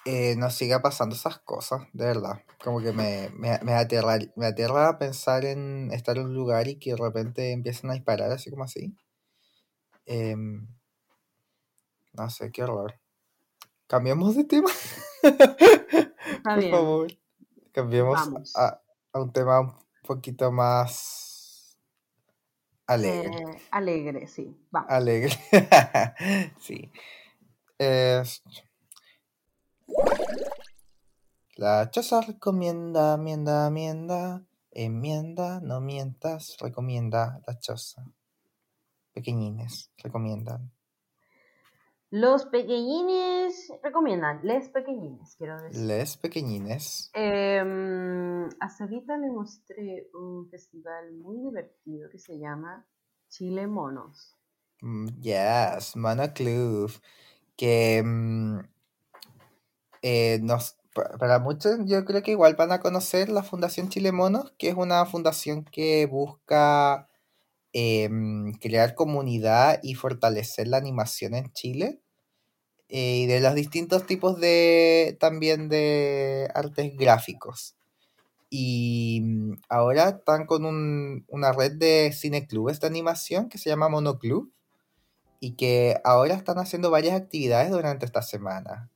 eh, 0.05 0.35
no 0.35 0.49
siga 0.49 0.81
pasando 0.81 1.15
esas 1.15 1.39
cosas, 1.39 1.88
de 1.93 2.05
verdad. 2.05 2.43
Como 2.63 2.81
que 2.81 2.91
me, 2.91 3.30
me, 3.35 3.59
me 3.63 3.73
aterra, 3.73 4.18
me 4.35 4.47
aterra 4.47 4.97
pensar 4.97 5.45
en 5.45 5.91
estar 5.93 6.18
en 6.18 6.26
un 6.26 6.34
lugar 6.34 6.68
y 6.68 6.77
que 6.77 6.91
de 6.91 6.97
repente 6.97 7.51
empiecen 7.51 7.89
a 7.89 7.93
disparar 7.93 8.31
así 8.31 8.49
como 8.49 8.65
así. 8.65 8.95
Em, 10.05 10.68
no 12.13 12.30
sé, 12.30 12.51
qué 12.51 12.63
horror. 12.63 12.99
Cambiamos 13.88 14.35
de 14.35 14.43
tema. 14.43 14.69
Por 16.43 16.69
favor. 16.69 17.11
Cambiemos 17.72 18.55
a, 18.55 18.81
a 19.13 19.19
un 19.19 19.31
tema 19.31 19.61
un 19.61 19.73
poquito 20.03 20.51
más 20.51 21.31
alegre. 22.93 23.35
Eh, 23.43 23.61
alegre, 23.72 24.27
sí. 24.27 24.55
Vamos. 24.72 24.89
Alegre. 24.91 25.34
sí. 26.59 26.91
Es- 27.77 28.43
La 31.55 31.89
choza 31.91 32.22
recomienda, 32.22 33.18
mienda, 33.18 33.69
mienda. 33.69 34.43
Enmienda, 34.73 35.59
no 35.59 35.81
mientas, 35.81 36.55
recomienda 36.61 37.41
la 37.45 37.59
choza. 37.59 38.05
Pequeñines, 39.13 39.91
recomiendan. 39.97 40.72
Los 42.11 42.45
pequeñines 42.45 43.71
recomiendan, 43.81 44.41
les 44.43 44.67
pequeñines, 44.67 45.33
quiero 45.38 45.61
decir. 45.61 45.81
Les 45.81 46.17
pequeñines. 46.17 47.09
Em, 47.13 48.49
a 48.59 48.69
Sabita 48.69 49.15
le 49.17 49.31
mostré 49.31 50.09
un 50.13 50.49
festival 50.49 51.13
muy 51.13 51.38
divertido 51.39 52.09
que 52.09 52.19
se 52.19 52.38
llama 52.38 52.85
Chile 53.29 53.65
Monos. 53.65 54.35
Mm, 54.81 55.07
Yes, 55.21 55.95
Mono 55.95 56.33
Club. 56.33 56.91
Que 57.55 58.01
mm, 58.03 58.59
eh, 60.01 60.39
nos, 60.41 60.77
pa- 60.93 61.17
para 61.17 61.39
muchos 61.39 61.77
yo 61.85 62.03
creo 62.05 62.21
que 62.23 62.31
igual 62.31 62.55
van 62.55 62.71
a 62.71 62.79
conocer 62.79 63.29
la 63.29 63.43
Fundación 63.43 63.89
Chile 63.89 64.11
Monos, 64.11 64.53
que 64.57 64.69
es 64.69 64.75
una 64.75 65.05
fundación 65.05 65.63
que 65.63 66.05
busca 66.07 67.07
em, 67.73 68.51
crear 68.53 68.95
comunidad 68.95 69.79
y 69.83 69.93
fortalecer 69.95 70.67
la 70.67 70.77
animación 70.77 71.35
en 71.35 71.51
Chile. 71.53 72.01
Eh, 72.91 73.19
y 73.19 73.26
de 73.26 73.39
los 73.39 73.55
distintos 73.55 74.05
tipos 74.05 74.39
de 74.39 75.18
también 75.19 75.69
de 75.69 76.49
artes 76.53 76.95
gráficos. 76.97 77.76
Y 78.49 79.22
mm, 79.23 79.53
ahora 79.69 80.09
están 80.09 80.45
con 80.45 80.65
un- 80.65 81.26
una 81.30 81.53
red 81.53 81.72
de 81.77 82.11
cineclubes 82.13 82.81
de 82.81 82.88
animación 82.88 83.47
que 83.49 83.57
se 83.57 83.69
llama 83.69 83.88
Monoclub 83.89 84.51
y 85.39 85.53
que 85.55 85.99
ahora 86.03 86.35
están 86.35 86.59
haciendo 86.59 86.91
varias 86.91 87.15
actividades 87.15 87.72
durante 87.72 88.05
esta 88.05 88.22
semana. 88.22 88.89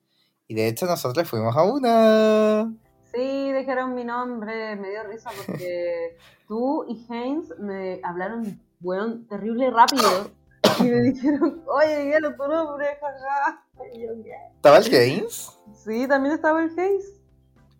Y 0.48 0.56
de 0.56 0.68
hecho 0.68 0.86
nosotros 0.86 1.28
fuimos 1.30 1.56
a 1.56 1.64
una. 1.64 2.74
Sí, 3.14 3.52
dijeron 3.54 3.96
mi 3.96 4.04
nombre, 4.04 4.76
me 4.76 4.90
dio 4.90 5.04
risa 5.06 5.30
porque 5.36 6.18
tú 6.50 6.86
y 6.90 7.06
Haynes 7.10 7.58
me 7.60 8.02
hablaron, 8.04 8.60
weón, 8.82 9.26
terrible 9.28 9.72
rápido. 9.72 10.30
Y 10.80 10.84
me 10.84 11.02
dijeron, 11.14 11.64
oye, 11.66 12.00
dijeron 12.06 12.36
tu 12.36 12.46
nombre, 12.46 12.88
jaja. 13.00 13.65
¿Estaba 14.56 14.78
el 14.78 14.90
Games? 14.90 15.52
Sí, 15.74 16.08
también 16.08 16.36
estaba 16.36 16.64
el 16.64 16.70
Haynes. 16.80 17.14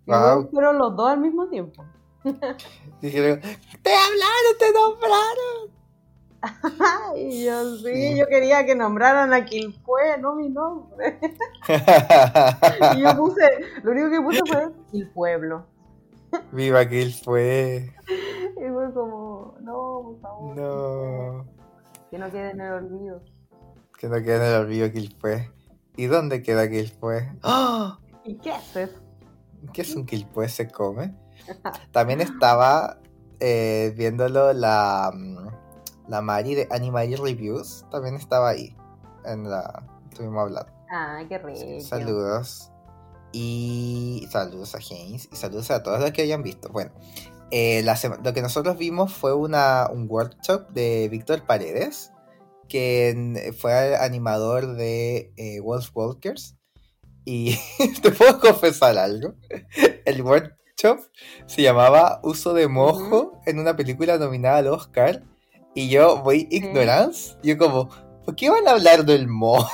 Wow. 0.06 0.50
fueron 0.52 0.78
los 0.78 0.96
dos 0.96 1.10
al 1.10 1.20
mismo 1.20 1.48
tiempo. 1.48 1.84
Dijeron, 3.02 3.42
te 3.82 3.92
hablaron, 3.96 4.58
te 4.60 4.72
nombraron. 4.72 5.76
y 7.18 7.46
yo, 7.46 7.76
sí, 7.78 7.84
Sí. 8.12 8.18
yo 8.20 8.28
quería 8.28 8.66
que 8.66 8.76
nombraran 8.76 9.34
a 9.34 9.46
quien 9.46 9.74
fue, 9.84 10.18
no 10.20 10.36
mi 10.36 10.50
nombre. 10.50 11.20
Y 12.96 13.02
yo 13.02 13.18
puse, 13.18 13.42
lo 13.84 13.92
único 13.92 14.10
que 14.12 14.22
puse 14.22 14.42
fue 14.46 14.70
el 14.94 15.10
pueblo. 15.10 15.66
Viva 16.52 16.82
él 16.84 17.14
fue. 17.14 17.92
Y 18.58 18.70
fue 18.70 18.94
como, 18.94 19.56
no, 19.62 20.02
por 20.04 20.20
favor. 20.22 20.56
No. 20.58 21.46
Que 22.12 22.18
no 22.20 22.30
quede 22.30 22.52
en 22.52 22.62
el 22.62 22.74
olvido. 22.74 23.22
Que 23.98 24.08
no 24.08 24.16
quede 24.22 24.36
en 24.36 24.42
el 24.44 24.56
olvido 24.62 24.86
él 24.86 25.16
fue. 25.20 25.50
¿Y 25.98 26.06
dónde 26.06 26.42
queda 26.42 26.70
que 26.70 26.80
él 26.80 26.92
fue? 26.92 27.32
¡Ah! 27.44 28.00
¿Y 28.24 28.36
qué 28.36 28.52
haces? 28.52 28.90
¿Qué 29.74 29.82
es 29.82 29.96
un 29.96 30.06
quilpue 30.06 30.50
se 30.50 30.70
come? 30.70 31.16
También 31.92 32.22
estaba 32.22 33.00
eh, 33.40 33.94
viéndolo 33.96 34.54
la, 34.54 35.12
mm, 35.14 35.48
la 36.08 36.22
Mari 36.22 36.56
de 36.56 36.68
Animal 36.72 37.18
Reviews. 37.18 37.86
También 37.92 38.16
estaba 38.16 38.50
ahí. 38.50 38.76
En 39.26 39.50
la. 39.50 39.84
Estuvimos 40.10 40.44
hablando. 40.44 40.72
Ay, 40.90 41.28
qué 41.28 41.38
rico. 41.38 41.82
Saludos. 41.82 42.72
Y 43.32 44.28
saludos 44.32 44.76
a 44.76 44.80
James. 44.82 45.28
Y 45.32 45.36
saludos 45.36 45.72
a 45.72 45.84
todos 45.84 46.00
los 46.00 46.12
que 46.12 46.22
hayan 46.22 46.44
visto. 46.44 46.70
Bueno, 46.70 46.92
eh, 47.52 47.82
la 47.84 47.98
lo 48.24 48.34
que 48.34 48.42
nosotros 48.42 48.78
vimos 48.78 49.14
fue 49.14 49.34
una, 49.34 49.88
un 49.92 50.08
workshop 50.10 50.70
de 50.70 51.10
Víctor 51.10 51.44
Paredes, 51.44 52.12
que 52.68 53.54
fue 53.58 53.96
animador 53.98 54.76
de 54.76 55.32
eh, 55.38 55.60
Wolf 55.60 55.90
Walkers. 55.94 56.56
Y 57.26 57.58
te 58.02 58.12
puedo 58.12 58.40
confesar 58.40 58.98
algo. 58.98 59.34
El 60.06 60.22
workshop 60.22 61.00
se 61.48 61.62
llamaba 61.62 62.20
Uso 62.24 62.54
de 62.54 62.68
mojo 62.68 63.40
en 63.46 63.60
una 63.60 63.76
película 63.76 64.18
nominada 64.18 64.58
al 64.58 64.68
Oscar. 64.68 65.24
Y 65.74 65.90
yo 65.90 66.22
voy 66.22 66.48
ignorance. 66.52 67.36
Yo 67.44 67.58
como, 67.58 67.90
¿por 68.24 68.36
qué 68.36 68.50
van 68.50 68.68
a 68.68 68.72
hablar 68.72 69.06
del 69.06 69.28
mojo? 69.28 69.70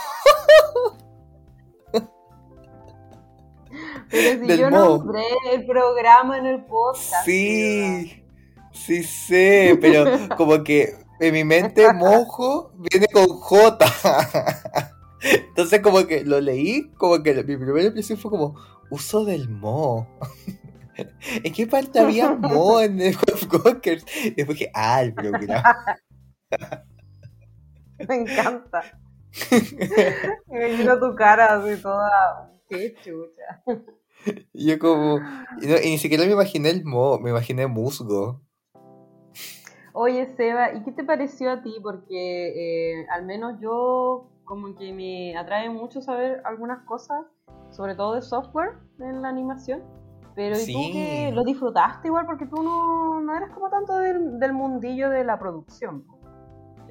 Pero 4.09 4.41
si 4.41 4.47
del 4.47 4.59
yo 4.59 4.69
moho. 4.69 4.97
nombré 4.97 5.23
el 5.53 5.65
programa 5.65 6.38
en 6.38 6.45
el 6.45 6.65
podcast. 6.65 7.26
Sí, 7.26 8.26
sí 8.73 9.03
sé, 9.03 9.77
pero 9.80 10.05
como 10.38 10.63
que 10.63 10.95
en 11.22 11.34
mi 11.34 11.43
mente 11.43 11.93
mojo 11.93 12.73
viene 12.77 13.07
con 13.07 13.27
J. 13.27 13.85
Entonces 15.22 15.80
como 15.81 16.07
que 16.07 16.26
lo 16.26 16.41
leí, 16.41 16.89
como 16.98 17.22
que 17.22 17.35
mi 17.43 17.57
primera 17.57 17.85
impresión 17.85 18.18
fue 18.18 18.31
como, 18.31 18.56
uso 18.89 19.23
del 19.23 19.48
mo. 19.48 20.07
¿En 21.43 21.53
qué 21.53 21.68
parte 21.68 21.99
había 21.99 22.31
mo 22.31 22.81
en 22.81 22.99
el 22.99 23.15
Y 23.15 24.30
después 24.31 24.60
dije, 24.60 24.72
ah, 24.73 25.03
el 25.03 25.14
programa. 25.14 25.64
Me 28.07 28.15
encanta. 28.15 28.99
me 30.48 30.76
vino 30.76 30.99
tu 30.99 31.15
cara 31.15 31.53
así 31.53 31.80
toda, 31.80 32.52
qué 32.68 32.95
chucha. 32.95 33.64
Yo 34.53 34.80
como, 34.80 35.19
y, 35.61 35.68
ni 35.68 35.99
siquiera 35.99 36.26
me 36.26 36.31
imaginé 36.31 36.72
el 36.72 36.84
mo, 36.84 37.19
me 37.19 37.30
imaginé 37.30 37.68
musgo. 37.68 38.41
Oye, 39.93 40.34
Seba, 40.38 40.73
¿y 40.73 40.84
qué 40.84 40.91
te 40.91 41.03
pareció 41.03 41.51
a 41.51 41.61
ti? 41.61 41.76
Porque 41.81 42.99
eh, 42.99 43.07
al 43.09 43.26
menos 43.26 43.59
yo 43.59 44.30
como 44.45 44.76
que 44.76 44.91
me 44.93 45.38
atrae 45.38 45.69
mucho 45.69 46.01
saber 46.01 46.41
algunas 46.45 46.84
cosas, 46.85 47.26
sobre 47.72 47.95
todo 47.95 48.15
de 48.15 48.22
software 48.22 48.73
en 48.99 49.22
la 49.22 49.30
animación. 49.30 49.84
Pero 50.35 50.57
¿y 50.59 50.72
tú 50.72 50.80
que 50.93 51.31
lo 51.34 51.43
disfrutaste 51.43 52.07
igual? 52.07 52.26
Porque 52.26 52.45
tú 52.45 52.63
no, 52.63 53.19
no 53.19 53.35
eres 53.35 53.49
como 53.51 53.69
tanto 53.69 53.97
del, 53.97 54.39
del 54.39 54.53
mundillo 54.53 55.09
de 55.09 55.23
la 55.26 55.38
producción. 55.38 56.05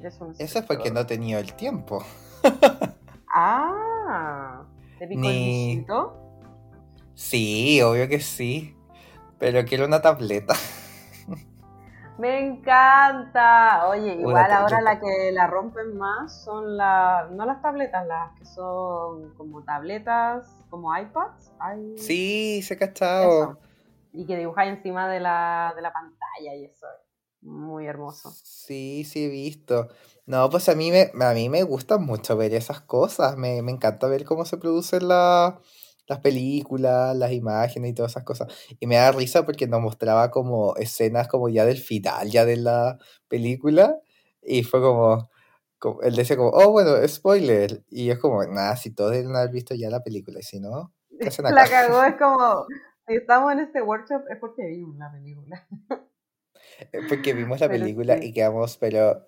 Eso 0.03 0.59
es 0.59 0.65
porque 0.65 0.91
no 0.91 1.01
he 1.01 1.05
tenido 1.05 1.39
el 1.39 1.53
tiempo. 1.53 2.03
ah, 3.33 4.63
¿te 4.97 5.07
picó 5.07 5.29
el 5.29 5.85
Sí, 7.13 7.81
obvio 7.81 8.07
que 8.07 8.19
sí. 8.19 8.75
Pero 9.37 9.63
quiero 9.65 9.85
una 9.85 10.01
tableta. 10.01 10.55
Me 12.21 12.39
encanta. 12.39 13.87
Oye, 13.89 14.13
igual 14.13 14.51
ahora 14.51 14.79
la 14.79 14.99
que 14.99 15.31
la 15.31 15.47
rompen 15.47 15.97
más 15.97 16.43
son 16.43 16.77
las, 16.77 17.31
no 17.31 17.47
las 17.47 17.63
tabletas, 17.63 18.05
las 18.05 18.37
que 18.37 18.45
son 18.45 19.33
como 19.33 19.63
tabletas, 19.63 20.45
como 20.69 20.95
iPads. 20.95 21.51
Sí, 21.97 22.61
se 22.61 22.75
ha 22.75 22.77
cachado. 22.77 23.57
Y 24.13 24.27
que 24.27 24.37
dibujáis 24.37 24.77
encima 24.77 25.09
de 25.09 25.19
la, 25.19 25.73
de 25.75 25.81
la 25.81 25.91
pantalla 25.91 26.53
y 26.53 26.65
eso. 26.65 26.85
Muy 27.41 27.87
hermoso. 27.87 28.29
Sí, 28.29 29.03
sí 29.03 29.25
he 29.25 29.29
visto. 29.29 29.87
No, 30.27 30.47
pues 30.51 30.69
a 30.69 30.75
mí 30.75 30.91
me, 30.91 31.11
a 31.25 31.33
mí 31.33 31.49
me 31.49 31.63
gusta 31.63 31.97
mucho 31.97 32.37
ver 32.37 32.53
esas 32.53 32.81
cosas. 32.81 33.35
Me, 33.35 33.63
me 33.63 33.71
encanta 33.71 34.05
ver 34.05 34.25
cómo 34.25 34.45
se 34.45 34.57
producen 34.57 35.07
la, 35.07 35.59
las 36.11 36.19
películas, 36.19 37.15
las 37.15 37.31
imágenes 37.31 37.91
y 37.91 37.93
todas 37.93 38.11
esas 38.11 38.25
cosas. 38.25 38.53
Y 38.81 38.85
me 38.85 38.97
da 38.97 39.13
risa 39.13 39.45
porque 39.45 39.65
nos 39.65 39.79
mostraba 39.79 40.29
como 40.29 40.75
escenas 40.75 41.29
como 41.29 41.47
ya 41.47 41.65
del 41.65 41.77
final, 41.77 42.29
ya 42.29 42.43
de 42.43 42.57
la 42.57 42.97
película. 43.29 43.97
Y 44.41 44.63
fue 44.63 44.81
como, 44.81 45.31
como 45.79 46.01
él 46.01 46.13
decía 46.13 46.35
como, 46.35 46.49
oh, 46.49 46.69
bueno, 46.71 46.95
spoiler. 47.07 47.85
Y 47.89 48.09
es 48.09 48.19
como, 48.19 48.43
nada, 48.43 48.75
si 48.75 48.93
todos 48.93 49.11
deben 49.11 49.33
haber 49.37 49.51
visto 49.51 49.73
ya 49.73 49.89
la 49.89 50.03
película. 50.03 50.39
Y 50.41 50.43
si 50.43 50.59
no, 50.59 50.93
¿qué 51.19 51.29
hacen 51.29 51.45
acá? 51.45 51.55
La 51.55 51.69
cagó, 51.69 52.03
es 52.03 52.15
como, 52.19 52.65
si 53.07 53.15
estamos 53.15 53.53
en 53.53 53.59
este 53.59 53.81
workshop 53.81 54.23
es 54.29 54.37
porque 54.37 54.65
vimos 54.65 54.97
la 54.97 55.11
película. 55.13 55.67
porque 57.07 57.33
vimos 57.33 57.61
la 57.61 57.69
película 57.69 58.21
y 58.21 58.33
quedamos, 58.33 58.75
pero 58.75 59.25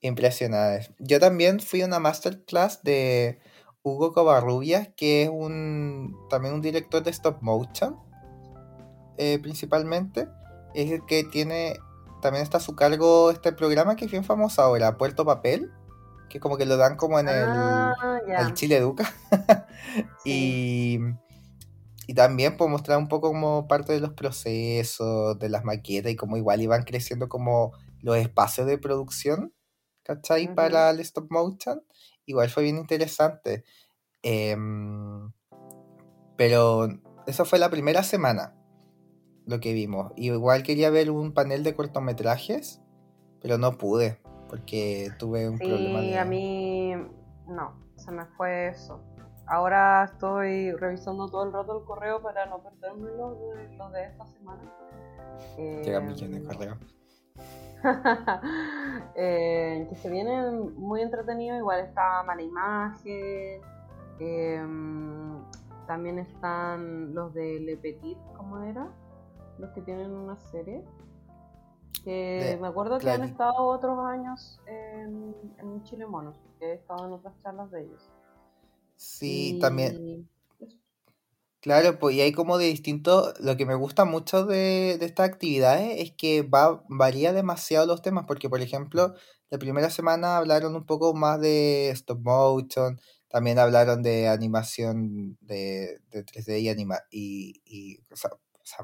impresionados. 0.00 0.90
Yo 0.98 1.20
también 1.20 1.58
fui 1.60 1.80
a 1.80 1.86
una 1.86 2.00
masterclass 2.00 2.82
de 2.82 3.40
Hugo 3.88 4.12
Covarrubias, 4.12 4.88
que 4.96 5.24
es 5.24 5.30
un 5.30 6.16
también 6.28 6.54
un 6.54 6.60
director 6.60 7.02
de 7.02 7.10
stop 7.10 7.42
motion, 7.42 7.96
eh, 9.16 9.38
principalmente. 9.40 10.28
Es 10.74 10.90
el 10.90 11.04
que 11.06 11.24
tiene, 11.24 11.78
también 12.22 12.42
está 12.42 12.58
a 12.58 12.60
su 12.60 12.76
cargo 12.76 13.30
este 13.30 13.52
programa 13.52 13.96
que 13.96 14.04
es 14.04 14.10
bien 14.10 14.24
famoso 14.24 14.62
ahora, 14.62 14.96
Puerto 14.96 15.24
Papel, 15.24 15.70
que 16.28 16.40
como 16.40 16.56
que 16.56 16.66
lo 16.66 16.76
dan 16.76 16.96
como 16.96 17.18
en 17.18 17.28
el, 17.28 17.48
ah, 17.48 18.50
Chile 18.54 18.76
Educa. 18.76 19.12
y, 20.24 20.98
y 22.06 22.14
también 22.14 22.56
puedo 22.56 22.70
mostrar 22.70 22.98
un 22.98 23.08
poco 23.08 23.28
como 23.28 23.66
parte 23.66 23.92
de 23.92 24.00
los 24.00 24.12
procesos, 24.12 25.38
de 25.38 25.48
las 25.48 25.64
maquetas 25.64 26.12
y 26.12 26.16
como 26.16 26.36
igual 26.36 26.60
iban 26.60 26.84
creciendo 26.84 27.28
como 27.28 27.72
los 28.02 28.16
espacios 28.16 28.66
de 28.66 28.78
producción, 28.78 29.52
¿cachai? 30.04 30.54
Para 30.54 30.90
el 30.90 31.00
stop 31.00 31.30
motion 31.30 31.82
igual 32.28 32.50
fue 32.50 32.62
bien 32.62 32.76
interesante. 32.76 33.64
Em, 34.22 35.32
pero 36.36 36.88
esa 37.26 37.44
fue 37.44 37.58
la 37.58 37.70
primera 37.70 38.02
semana 38.02 38.54
lo 39.46 39.60
que 39.60 39.72
vimos. 39.72 40.12
Igual 40.16 40.62
quería 40.62 40.90
ver 40.90 41.10
un 41.10 41.32
panel 41.32 41.64
de 41.64 41.74
cortometrajes, 41.74 42.80
pero 43.40 43.58
no 43.58 43.78
pude 43.78 44.20
porque 44.48 45.10
tuve 45.18 45.48
un 45.48 45.58
problema. 45.58 46.00
Sí, 46.00 46.14
a 46.14 46.24
mí 46.24 46.92
no, 47.46 47.74
se 47.96 48.10
me 48.10 48.24
fue 48.26 48.68
eso. 48.68 49.02
Ahora 49.46 50.04
estoy 50.04 50.72
revisando 50.72 51.28
todo 51.28 51.44
el 51.44 51.52
rato 51.52 51.78
el 51.78 51.84
correo 51.84 52.22
para 52.22 52.46
no 52.46 52.62
perderme 52.62 53.10
lo 53.16 53.34
de, 53.34 53.68
de 53.68 54.04
esta 54.04 54.26
semana. 54.26 54.62
Llegan 55.56 56.06
millones 56.06 56.30
de 56.30 56.36
em, 56.36 56.46
correos. 56.46 56.78
Eh, 59.20 59.86
que 59.88 59.96
se 59.96 60.10
vienen 60.10 60.74
muy 60.76 61.00
entretenidos. 61.00 61.58
Igual 61.58 61.80
está 61.80 62.22
Mala 62.22 62.42
Imagen. 62.42 63.60
Em, 64.20 65.42
también 65.86 66.18
están 66.18 67.14
los 67.14 67.34
de 67.34 67.60
Le 67.60 67.76
Petit, 67.76 68.18
¿cómo 68.36 68.62
era? 68.62 68.88
Los 69.58 69.70
que 69.70 69.80
tienen 69.82 70.12
una 70.12 70.36
serie. 70.36 70.84
Que 72.04 72.58
me 72.60 72.68
acuerdo 72.68 72.98
que 72.98 73.10
han 73.10 73.24
estado 73.24 73.56
otros 73.56 73.98
años 73.98 74.60
en, 74.66 75.34
en 75.58 75.82
Chile 75.82 76.06
Monos, 76.06 76.36
que 76.58 76.66
he 76.66 76.74
estado 76.74 77.06
en 77.06 77.12
otras 77.12 77.36
charlas 77.42 77.70
de 77.70 77.82
ellos. 77.82 78.10
Sí, 78.96 79.58
también. 79.60 80.28
Claro, 81.62 81.98
pues 81.98 82.14
y 82.14 82.20
hay 82.20 82.30
como 82.32 82.56
de 82.56 82.66
distinto, 82.66 83.34
lo 83.40 83.56
que 83.56 83.66
me 83.66 83.74
gusta 83.74 84.04
mucho 84.04 84.46
de, 84.46 84.92
estas 85.00 85.28
actividades 85.28 86.00
es 86.00 86.12
que 86.12 86.42
va, 86.42 86.84
varía 86.88 87.32
demasiado 87.32 87.84
los 87.86 88.00
temas, 88.00 88.26
porque 88.28 88.48
por 88.48 88.60
ejemplo, 88.60 89.14
la 89.50 89.58
primera 89.58 89.90
semana 89.90 90.36
hablaron 90.36 90.76
un 90.76 90.86
poco 90.86 91.14
más 91.14 91.40
de 91.40 91.90
stop 91.90 92.20
motion, 92.22 93.00
también 93.28 93.58
hablaron 93.58 94.02
de 94.02 94.28
animación 94.28 95.36
de, 95.40 95.98
de 96.10 96.22
3D 96.24 96.60
y 96.60 96.68
anima 96.68 97.00
y, 97.10 97.60
y 97.64 97.98
o, 98.12 98.16
sea, 98.16 98.30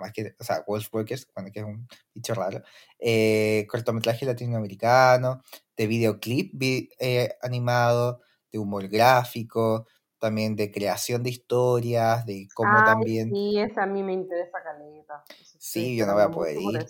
más 0.00 0.12
que, 0.12 0.34
o 0.40 0.42
sea, 0.44 0.64
bueno, 0.66 1.06
que 1.52 1.60
es 1.60 1.64
un 1.64 1.86
bicho 2.12 2.34
raro, 2.34 2.60
eh, 2.98 3.66
cortometraje 3.70 4.26
latinoamericano, 4.26 5.42
de 5.76 5.86
videoclip 5.86 6.52
eh, 6.98 7.36
animado, 7.40 8.20
de 8.50 8.58
humor 8.58 8.88
gráfico, 8.88 9.86
también 10.24 10.56
de 10.56 10.72
creación 10.72 11.22
de 11.22 11.28
historias, 11.28 12.24
de 12.24 12.48
cómo 12.54 12.82
también... 12.82 13.28
Sí, 13.28 13.58
esa 13.58 13.82
a 13.82 13.86
mí 13.86 14.02
me 14.02 14.14
interesa 14.14 14.56
caleta. 14.62 15.22
Sí, 15.58 15.96
yo 15.96 16.06
no 16.06 16.14
voy 16.14 16.22
a 16.22 16.30
poder 16.30 16.56
ir. 16.56 16.86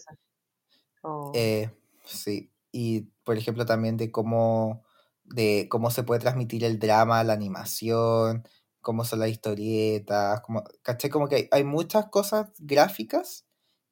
Oh. 1.03 1.33
Eh, 1.35 1.69
sí, 2.05 2.53
y 2.71 3.09
por 3.25 3.37
ejemplo 3.37 3.67
también 3.67 3.97
de 3.97 4.13
cómo, 4.13 4.85
de 5.25 5.67
cómo 5.69 5.91
se 5.91 6.05
puede 6.05 6.21
transmitir 6.21 6.63
el 6.63 6.79
drama, 6.79 7.25
la 7.25 7.33
animación, 7.33 8.47
cómo 8.81 9.05
son 9.05 9.19
las 9.19 9.31
historietas, 9.31 10.41
como, 10.43 10.63
¿caché? 10.83 11.11
Como 11.11 11.27
que 11.27 11.49
hay, 11.51 11.65
muchas 11.65 12.07
cosas 12.11 12.53
gráficas 12.61 13.47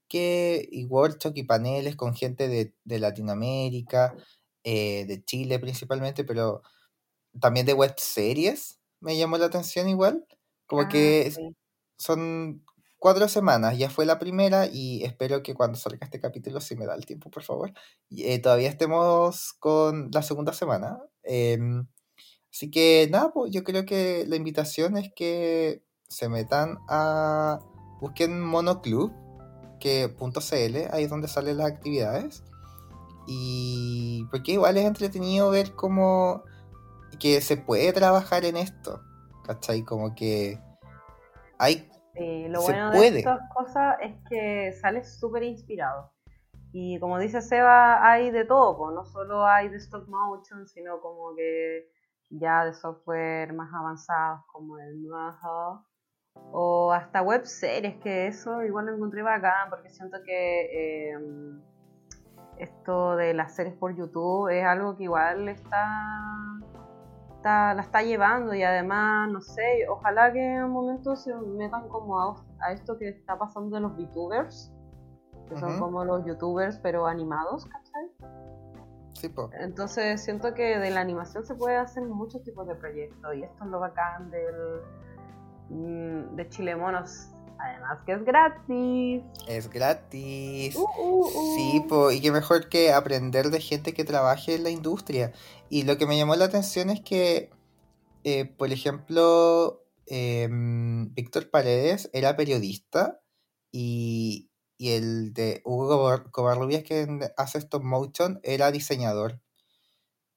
que, 0.08 0.68
y 0.70 0.84
workshop 0.84 1.32
y 1.34 1.42
paneles 1.42 1.96
con 1.96 2.14
gente 2.14 2.46
de, 2.46 2.76
de 2.84 2.98
Latinoamérica, 3.00 4.14
eh, 4.62 5.04
de 5.06 5.24
Chile 5.24 5.58
principalmente, 5.58 6.22
pero 6.22 6.62
también 7.40 7.66
de 7.66 7.72
web 7.72 7.94
series 7.96 8.78
me 9.02 9.16
llamó 9.16 9.36
la 9.36 9.46
atención 9.46 9.88
igual. 9.88 10.26
Como 10.66 10.82
ah, 10.82 10.88
que 10.88 11.32
son 11.98 12.64
cuatro 12.98 13.28
semanas, 13.28 13.76
ya 13.76 13.90
fue 13.90 14.06
la 14.06 14.18
primera 14.18 14.66
y 14.66 15.04
espero 15.04 15.42
que 15.42 15.54
cuando 15.54 15.76
salga 15.76 16.06
este 16.06 16.20
capítulo, 16.20 16.60
si 16.60 16.76
me 16.76 16.86
da 16.86 16.94
el 16.94 17.04
tiempo, 17.04 17.30
por 17.30 17.42
favor, 17.42 17.72
eh, 18.10 18.38
todavía 18.38 18.68
estemos 18.70 19.52
con 19.54 20.10
la 20.12 20.22
segunda 20.22 20.52
semana. 20.52 20.98
Em, 21.24 21.86
así 22.50 22.70
que 22.70 23.08
nada, 23.10 23.32
pues 23.32 23.52
yo 23.52 23.64
creo 23.64 23.84
que 23.84 24.24
la 24.26 24.36
invitación 24.36 24.96
es 24.96 25.10
que 25.14 25.82
se 26.08 26.28
metan 26.28 26.78
a... 26.88 27.58
Busquen 28.00 28.40
monoclub, 28.40 29.12
que 29.78 30.12
.cl, 30.16 30.76
ahí 30.92 31.04
es 31.04 31.10
donde 31.10 31.28
salen 31.28 31.58
las 31.58 31.70
actividades. 31.70 32.42
Y 33.26 34.24
porque 34.30 34.52
igual 34.52 34.76
es 34.76 34.84
entretenido 34.84 35.50
ver 35.50 35.74
cómo 35.74 36.44
que 37.18 37.40
se 37.40 37.56
puede 37.56 37.92
trabajar 37.92 38.44
en 38.44 38.56
esto, 38.56 39.00
¿cachai? 39.44 39.82
Como 39.82 40.14
que 40.14 40.58
hay... 41.58 41.88
lo 42.48 42.62
bueno 42.62 42.90
de 42.90 43.18
estas 43.18 43.40
cosas 43.54 43.96
es 44.00 44.14
que 44.28 44.72
sales 44.80 45.18
súper 45.18 45.42
inspirado. 45.42 46.12
Y 46.72 46.98
como 47.00 47.18
dice 47.18 47.42
Seba, 47.42 48.10
hay 48.10 48.30
de 48.30 48.46
todo, 48.46 48.90
no 48.92 49.04
solo 49.04 49.46
hay 49.46 49.68
de 49.68 49.76
stop 49.76 50.08
motion, 50.08 50.66
sino 50.66 51.00
como 51.00 51.34
que 51.36 51.90
ya 52.30 52.64
de 52.64 52.72
software 52.72 53.52
más 53.52 53.72
avanzados 53.74 54.40
como 54.46 54.78
el 54.78 55.06
Maha 55.06 55.84
o 56.50 56.92
hasta 56.92 57.20
web 57.20 57.44
series, 57.44 57.96
que 58.02 58.26
eso 58.26 58.62
igual 58.62 58.86
lo 58.86 58.94
encontré 58.94 59.22
bacán 59.22 59.68
porque 59.68 59.90
siento 59.90 60.16
que 60.24 61.10
em, 61.10 61.60
esto 62.56 63.16
de 63.16 63.34
las 63.34 63.54
series 63.54 63.76
por 63.76 63.94
YouTube 63.94 64.48
es 64.48 64.64
algo 64.64 64.96
que 64.96 65.04
igual 65.04 65.48
está 65.50 66.22
está, 67.42 67.74
la 67.74 67.82
está 67.82 68.02
llevando 68.02 68.54
y 68.54 68.62
además, 68.62 69.28
no 69.28 69.40
sé, 69.40 69.86
ojalá 69.88 70.32
que 70.32 70.54
en 70.54 70.64
un 70.64 70.70
momento 70.70 71.16
se 71.16 71.34
metan 71.34 71.88
como 71.88 72.20
a, 72.20 72.36
a 72.60 72.72
esto 72.72 72.96
que 72.98 73.08
está 73.08 73.36
pasando 73.36 73.76
en 73.76 73.82
los 73.82 73.96
VTubers, 73.96 74.72
que 75.48 75.56
son 75.58 75.80
como 75.80 76.04
los 76.04 76.24
youtubers 76.24 76.78
pero 76.78 77.06
animados, 77.06 77.66
¿cachai? 77.66 78.10
Sí, 79.14 79.28
po. 79.28 79.50
Entonces 79.58 80.22
siento 80.22 80.54
que 80.54 80.78
de 80.78 80.90
la 80.90 81.00
animación 81.00 81.44
se 81.44 81.56
puede 81.56 81.76
hacer 81.76 82.04
muchos 82.04 82.44
tipos 82.44 82.66
de 82.68 82.76
proyectos 82.76 83.34
y 83.34 83.42
esto 83.42 83.64
es 83.64 83.70
lo 83.70 83.80
bacán 83.80 84.30
del, 84.30 84.80
mm, 85.68 86.36
de 86.36 86.48
Chile 86.48 86.76
Monos. 86.76 87.28
Además 87.58 87.98
que 88.04 88.12
es 88.12 88.24
gratis. 88.24 89.22
Es 89.46 89.70
gratis. 89.70 90.74
Uh, 90.74 90.80
uh, 90.80 91.26
uh. 91.26 91.56
Sí, 91.56 91.84
po, 91.88 92.10
y 92.10 92.20
qué 92.20 92.32
mejor 92.32 92.68
que 92.68 92.92
aprender 92.92 93.50
de 93.50 93.60
gente 93.60 93.94
que 93.94 94.04
trabaje 94.04 94.56
en 94.56 94.64
la 94.64 94.70
industria. 94.70 95.32
Y 95.72 95.84
lo 95.84 95.96
que 95.96 96.04
me 96.06 96.18
llamó 96.18 96.36
la 96.36 96.44
atención 96.44 96.90
es 96.90 97.00
que, 97.00 97.48
eh, 98.24 98.44
por 98.46 98.72
ejemplo, 98.72 99.84
em, 100.06 101.14
Víctor 101.14 101.50
Paredes 101.50 102.10
era 102.12 102.36
periodista 102.36 103.22
y, 103.72 104.50
y 104.78 104.90
el 104.92 105.32
de 105.34 105.62
Hugo 105.64 105.88
Covar- 105.90 106.30
Covarrubias 106.32 106.84
que 106.84 107.06
hace 107.38 107.58
stop 107.58 107.84
motion 107.84 108.40
era 108.44 108.72
diseñador. 108.72 109.40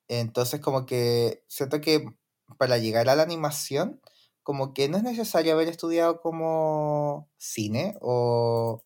Entonces 0.07 0.61
como 0.61 0.85
que 0.85 1.43
siento 1.47 1.81
que 1.81 2.05
para 2.57 2.77
llegar 2.77 3.09
a 3.09 3.15
la 3.15 3.23
animación, 3.23 4.01
como 4.43 4.73
que 4.73 4.87
no 4.89 4.97
es 4.97 5.03
necesario 5.03 5.53
haber 5.53 5.67
estudiado 5.67 6.21
como 6.21 7.29
cine 7.37 7.97
o, 8.01 8.83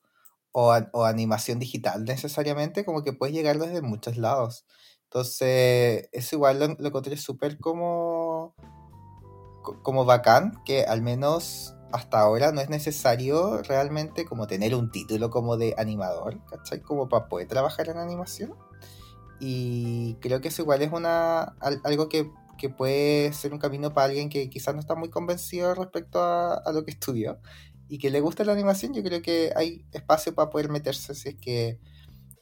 o, 0.54 0.74
o 0.94 1.06
animación 1.06 1.60
digital 1.60 2.06
necesariamente, 2.06 2.86
como 2.86 3.04
que 3.04 3.14
puedes 3.14 3.36
llegar 3.36 3.60
desde 3.60 3.82
muchos 3.82 4.18
lados. 4.18 4.66
Entonces, 5.10 6.08
eso 6.12 6.36
igual 6.36 6.60
lo, 6.60 6.88
encontré 6.88 7.18
súper 7.18 7.58
como, 7.60 8.54
co- 9.64 9.82
como 9.84 10.06
bacán, 10.06 10.62
que 10.66 10.84
al 10.84 11.02
menos 11.02 11.76
hasta 11.92 12.20
ahora 12.20 12.52
no 12.52 12.62
es 12.62 12.70
necesario 12.70 13.62
realmente 13.64 14.26
como 14.26 14.46
tener 14.48 14.76
un 14.76 14.92
título 14.92 15.30
como 15.32 15.58
de 15.58 15.74
animador, 15.78 16.44
¿cachai? 16.46 16.82
Como 16.82 17.10
para 17.10 17.28
poder 17.28 17.48
trabajar 17.48 17.90
en 17.90 17.98
animación. 17.98 18.54
Y 19.40 20.16
creo 20.22 20.42
que 20.42 20.50
eso 20.50 20.62
igual 20.64 20.82
es 20.82 20.92
una, 20.92 21.42
al- 21.62 21.82
algo 21.84 22.10
que, 22.10 22.32
que 22.58 22.70
puede 22.70 23.34
ser 23.34 23.54
un 23.54 23.60
camino 23.60 23.94
para 23.94 24.08
alguien 24.08 24.30
que 24.30 24.50
quizás 24.50 24.74
no 24.76 24.82
está 24.82 24.96
muy 24.96 25.10
convencido 25.10 25.76
respecto 25.76 26.22
a, 26.22 26.56
a 26.56 26.72
lo 26.74 26.86
que 26.86 26.92
estudió 26.94 27.40
y 27.90 27.98
que 28.00 28.10
le 28.12 28.22
gusta 28.22 28.44
la 28.44 28.54
animación. 28.54 28.94
Yo 28.94 29.04
creo 29.04 29.22
que 29.22 29.52
hay 29.56 29.86
espacio 29.92 30.36
para 30.36 30.50
poder 30.52 30.70
meterse 30.70 31.16
si 31.16 31.30
es 31.30 31.36
que, 31.38 31.80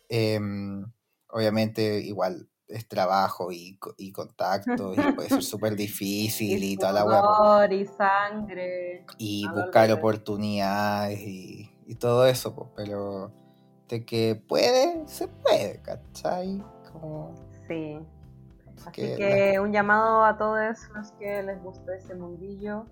em, 0.10 0.86
obviamente, 1.30 2.00
igual 2.02 2.50
es 2.68 2.88
trabajo 2.88 3.52
y, 3.52 3.80
y 3.98 4.12
contacto 4.12 4.94
y 4.94 5.14
puede 5.14 5.30
ser 5.30 5.44
súper 5.44 5.76
difícil 5.76 6.64
y, 6.64 6.78
toda 6.78 6.94
la 6.94 7.06
hueá, 7.06 7.74
y 7.74 7.86
sangre. 7.86 9.06
y 9.18 9.48
buscar 9.50 9.92
oportunidades 9.92 11.20
y, 11.20 11.72
y 11.86 11.96
todo 11.96 12.26
eso, 12.26 12.54
po, 12.54 12.72
pero 12.76 13.32
de 13.88 14.06
que 14.06 14.36
puede, 14.48 15.08
se 15.08 15.28
puede, 15.28 15.82
¿cachai? 15.82 16.64
Como 16.92 17.34
Sí. 17.68 18.00
Así 18.86 18.92
que 18.92 19.16
que 19.16 19.60
un 19.60 19.74
llamado 19.74 20.24
a 20.24 20.38
todos 20.38 20.78
los 20.96 21.12
que 21.14 21.44
les 21.44 21.62
guste 21.62 21.96
ese 21.98 22.16
mundillo 22.16 22.86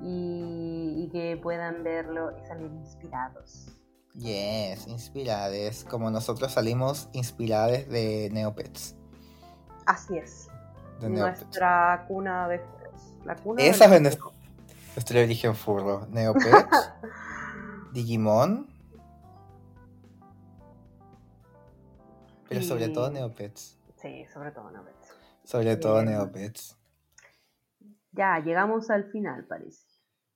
y, 0.00 1.04
y 1.04 1.08
que 1.10 1.36
puedan 1.36 1.82
verlo 1.82 2.32
y 2.38 2.46
salir 2.46 2.70
inspirados. 2.72 3.76
Yes, 4.14 4.86
inspirades, 4.86 5.84
como 5.84 6.10
nosotros 6.10 6.52
salimos 6.52 7.08
inspiradas 7.12 7.88
de 7.88 8.30
Neopets. 8.32 8.94
Así 9.86 10.16
es. 10.16 10.48
De 11.00 11.08
Neopets. 11.08 11.40
Nuestra 11.40 12.04
cuna 12.06 12.48
de 12.48 12.60
furros. 12.60 13.14
La 13.24 13.36
cuna 13.36 13.62
de 13.62 13.68
Esa 13.68 13.88
los 13.88 13.96
es 13.96 14.18
nuestro 14.94 15.20
origen 15.20 15.56
furro. 15.56 16.06
Neopets, 16.10 16.92
Digimon, 17.92 18.68
pero 22.48 22.62
sobre 22.62 22.88
todo 22.88 23.10
Neopets. 23.10 23.78
Sí, 24.00 24.24
sobre 24.32 24.52
todo 24.52 24.70
Neopets. 24.70 25.08
Sobre 25.44 25.76
todo. 25.76 26.02
Neopets. 26.02 26.76
Ya, 28.12 28.38
llegamos 28.38 28.90
al 28.90 29.10
final, 29.10 29.44
parece. 29.46 29.86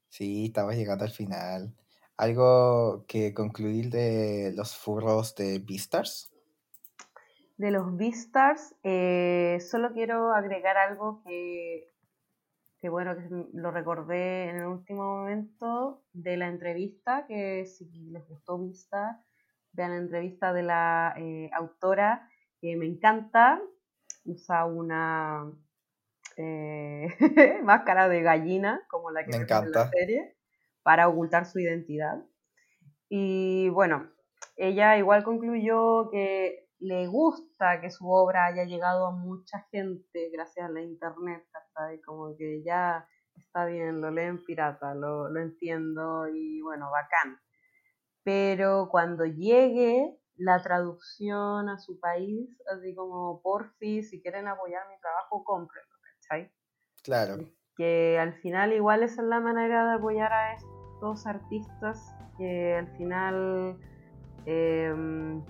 Sí, 0.08 0.46
estamos 0.46 0.74
llegando 0.74 1.04
al 1.04 1.10
final. 1.10 1.72
¿Algo 2.18 3.06
que 3.08 3.32
concluir 3.32 3.88
de 3.90 4.52
los 4.54 4.76
furros 4.76 5.34
de 5.36 5.58
Beastars? 5.60 6.30
De 7.56 7.70
los 7.72 7.96
Beastars, 7.96 8.74
eh, 8.84 9.58
solo 9.60 9.92
quiero 9.92 10.32
agregar 10.32 10.76
algo 10.76 11.22
que, 11.24 11.92
que 12.78 12.88
bueno, 12.88 13.16
que 13.16 13.28
lo 13.54 13.70
recordé 13.72 14.50
en 14.50 14.56
el 14.58 14.66
último 14.66 15.02
momento 15.04 16.04
de 16.12 16.36
la 16.36 16.48
entrevista, 16.48 17.26
que 17.26 17.66
si 17.66 17.86
les 18.10 18.26
gustó 18.28 18.58
Beastar, 18.58 19.16
vean 19.72 19.90
la 19.92 19.98
entrevista 19.98 20.52
de 20.52 20.62
la 20.64 21.14
eh, 21.18 21.50
autora, 21.54 22.30
que 22.60 22.76
me 22.76 22.86
encanta, 22.86 23.60
usa 24.24 24.64
una 24.66 25.52
eh, 26.36 27.08
máscara 27.64 28.08
de 28.08 28.22
gallina, 28.22 28.82
como 28.88 29.10
la 29.10 29.26
que 29.26 29.32
Me 29.32 29.36
vemos 29.36 29.62
en 29.62 29.72
la 29.72 29.78
encanta. 29.78 29.90
serie, 29.92 30.37
para 30.88 31.06
ocultar 31.06 31.44
su 31.44 31.58
identidad. 31.58 32.24
Y 33.10 33.68
bueno, 33.68 34.10
ella 34.56 34.96
igual 34.96 35.22
concluyó 35.22 36.08
que 36.10 36.66
le 36.78 37.06
gusta 37.08 37.82
que 37.82 37.90
su 37.90 38.10
obra 38.10 38.46
haya 38.46 38.64
llegado 38.64 39.04
a 39.04 39.10
mucha 39.10 39.66
gente 39.70 40.30
gracias 40.32 40.66
a 40.66 40.72
la 40.72 40.80
internet, 40.80 41.44
¿cachai? 41.52 42.00
Como 42.00 42.34
que 42.38 42.62
ya 42.64 43.06
está 43.36 43.66
bien, 43.66 44.00
lo 44.00 44.10
leen 44.10 44.42
pirata, 44.42 44.94
lo, 44.94 45.28
lo 45.28 45.40
entiendo 45.42 46.26
y 46.26 46.62
bueno, 46.62 46.90
bacán. 46.90 47.38
Pero 48.24 48.88
cuando 48.90 49.26
llegue 49.26 50.18
la 50.36 50.62
traducción 50.62 51.68
a 51.68 51.76
su 51.76 52.00
país, 52.00 52.48
así 52.74 52.94
como 52.94 53.42
porfi, 53.42 54.02
si 54.02 54.22
quieren 54.22 54.48
apoyar 54.48 54.88
mi 54.88 54.98
trabajo, 55.00 55.44
cómprenlo, 55.44 55.96
¿cachai? 56.22 56.50
Claro, 57.04 57.44
que 57.78 58.18
al 58.18 58.34
final 58.40 58.72
igual 58.72 59.04
esa 59.04 59.22
es 59.22 59.28
la 59.28 59.38
manera 59.38 59.88
de 59.88 59.94
apoyar 59.94 60.32
a 60.32 60.54
estos 60.98 61.26
artistas 61.28 62.12
que 62.36 62.74
al 62.74 62.88
final 62.96 63.78
eh, 64.46 64.92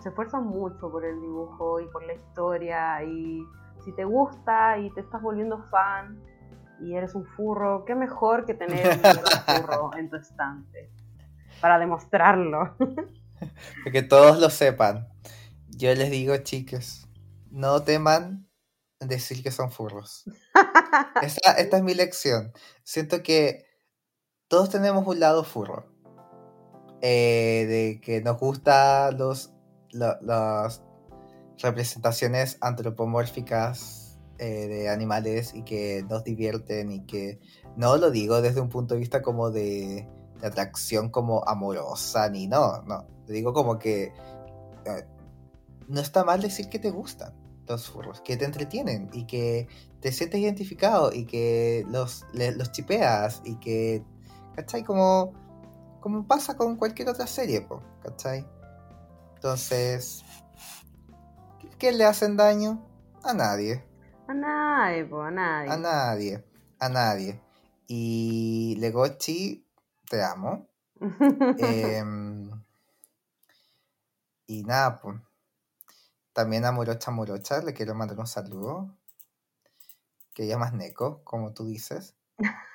se 0.03 0.11
esfuerzan 0.11 0.47
mucho 0.47 0.91
por 0.91 1.07
el 1.07 1.19
dibujo 1.23 1.81
y 1.81 1.87
por 1.87 2.05
la 2.05 2.13
historia 2.13 3.03
y 3.03 3.43
si 3.83 3.93
te 3.93 4.05
gusta 4.05 4.77
y 4.79 4.91
te 4.91 5.01
estás 5.01 5.23
volviendo 5.23 5.63
fan 5.71 6.21
y 6.83 6.95
eres 6.95 7.15
un 7.15 7.25
furro, 7.25 7.87
qué 7.87 7.95
mejor 7.95 8.45
que 8.45 8.53
tener 8.53 8.93
un 8.93 9.01
furro 9.47 9.91
en 9.97 10.11
tu 10.11 10.17
estante 10.17 10.91
para 11.63 11.79
demostrarlo. 11.79 12.77
para 12.79 13.91
que 13.93 14.03
todos 14.03 14.39
lo 14.39 14.51
sepan. 14.51 15.09
Yo 15.69 15.95
les 15.95 16.11
digo, 16.11 16.37
chicas, 16.39 17.09
no 17.51 17.83
teman 17.85 18.47
decir 19.01 19.43
que 19.43 19.51
son 19.51 19.71
furros. 19.71 20.25
Esa- 21.23 21.53
esta 21.53 21.79
es 21.79 21.83
mi 21.83 21.95
lección. 21.95 22.53
Siento 22.85 23.23
que 23.23 23.68
todos 24.49 24.71
tenemos 24.71 25.07
un 25.07 25.21
lado 25.21 25.45
furro. 25.45 25.87
Eh, 27.01 27.65
de 27.69 28.01
que 28.01 28.21
nos 28.23 28.39
gustan 28.41 29.17
los, 29.19 29.53
lo- 29.93 30.21
las 30.21 30.83
representaciones 31.59 32.59
antropomórficas 32.61 34.19
eh, 34.39 34.67
de 34.67 34.89
animales 34.89 35.55
y 35.55 35.63
que 35.63 36.05
nos 36.09 36.25
divierten 36.25 36.91
y 36.91 37.07
que 37.07 37.39
no 37.77 37.97
lo 37.99 38.11
digo 38.11 38.41
desde 38.43 38.61
un 38.61 38.69
punto 38.69 38.95
de 38.95 39.01
vista 39.01 39.23
como 39.23 39.51
de, 39.51 40.09
de 40.41 40.47
atracción 40.47 41.11
como 41.11 41.47
amorosa 41.47 42.29
ni 42.31 42.49
no, 42.49 42.83
no. 42.83 43.07
Digo 43.29 43.53
como 43.53 43.79
que 43.79 44.05
eh, 44.85 45.05
no 45.87 46.01
está 46.01 46.25
mal 46.25 46.41
decir 46.41 46.69
que 46.69 46.79
te 46.81 46.91
gustan 46.91 47.33
los 47.69 47.89
furros, 47.89 48.21
que 48.23 48.37
te 48.37 48.45
entretienen 48.45 49.11
y 49.13 49.27
que 49.27 49.69
te 50.01 50.11
sientes 50.11 50.41
identificado 50.41 51.13
y 51.13 51.27
que 51.27 51.85
los, 51.91 52.25
los 52.33 52.73
chipeas 52.73 53.43
y 53.45 53.57
que, 53.57 54.03
¿cachai? 54.59 54.83
Como, 54.83 55.33
como 56.01 56.27
pasa 56.27 56.57
con 56.57 56.75
cualquier 56.77 57.09
otra 57.11 57.29
serie, 57.29 57.61
po, 57.61 57.81
¿cachai? 58.03 58.45
Entonces, 59.37 60.25
¿qué- 61.61 61.71
¿qué 61.79 61.93
le 61.93 62.05
hacen 62.05 62.37
daño? 62.37 62.85
A 63.23 63.33
nadie, 63.35 63.85
A 64.27 64.35
nadie, 64.35 65.05
po, 65.05 65.23
a 65.23 65.31
nadie. 65.31 65.71
a 65.71 65.77
nadie, 65.77 66.45
a 66.81 66.89
nadie. 66.89 67.41
Y 67.87 68.75
Legochi, 68.81 69.65
te 70.11 70.23
amo. 70.25 70.67
Em, 71.57 72.51
y 74.49 74.65
nada, 74.65 74.99
pues. 75.01 75.21
También 76.33 76.65
a 76.65 76.73
Morocha 76.73 77.11
Morocha 77.13 77.63
le 77.63 77.75
quiero 77.75 77.95
mandar 77.95 78.19
un 78.19 78.27
saludo. 78.27 78.97
Que 80.35 80.45
ella 80.45 80.59
más 80.59 80.73
Neko, 80.73 81.23
como 81.23 81.53
tú 81.53 81.65
dices. 81.67 82.17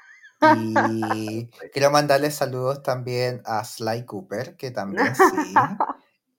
Y 0.43 1.49
quiero 1.73 1.91
mandarle 1.91 2.31
saludos 2.31 2.83
también 2.83 3.41
a 3.45 3.63
Sly 3.63 4.05
Cooper, 4.05 4.55
que 4.57 4.71
también 4.71 5.15
sí. 5.15 5.53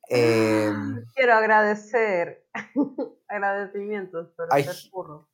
Em, 0.09 1.05
Quiero 1.15 1.35
agradecer 1.35 2.47
agradecimientos 3.29 4.31
por 4.37 4.49
Ay. 4.51 4.65
ser 4.65 4.77
furro. 4.91 5.29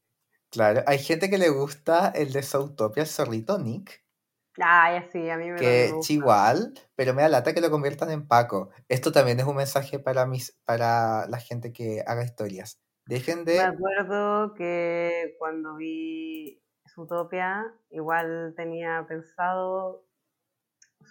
Claro, 0.51 0.83
hay 0.87 0.99
gente 0.99 1.31
que 1.31 1.39
le 1.39 1.49
gusta 1.49 2.09
el 2.09 2.33
de 2.33 2.43
Zootopia, 2.43 3.03
el 3.03 3.09
zorrito 3.09 3.59
Nick, 3.59 4.03
ya 4.57 5.09
sí, 5.11 5.31
a 5.31 5.37
mí 5.37 5.51
me 5.51 5.57
que 5.57 5.65
me 5.65 5.85
es 5.85 5.93
gusta. 5.93 6.13
pero 6.95 7.15
me 7.15 7.23
da 7.23 7.29
lata 7.29 7.55
que 7.55 7.61
lo 7.61 7.71
conviertan 7.71 8.11
en 8.11 8.27
Paco. 8.27 8.71
Esto 8.89 9.13
también 9.13 9.41
es 9.41 9.47
un 9.47 9.57
mensaje 9.57 9.99
para 9.99 10.27
mis, 10.27 10.59
para 10.65 11.27
la 11.29 11.39
gente 11.39 11.73
que 11.73 12.03
haga 12.07 12.25
historias. 12.25 12.81
Dejen 13.07 13.45
Me 13.45 13.53
de... 13.53 13.61
acuerdo 13.61 14.55
que 14.55 15.35
cuando 15.39 15.77
vi 15.77 16.63
Zootopia, 16.95 17.73
igual 17.91 18.55
tenía 18.57 19.05
pensado 19.09 20.05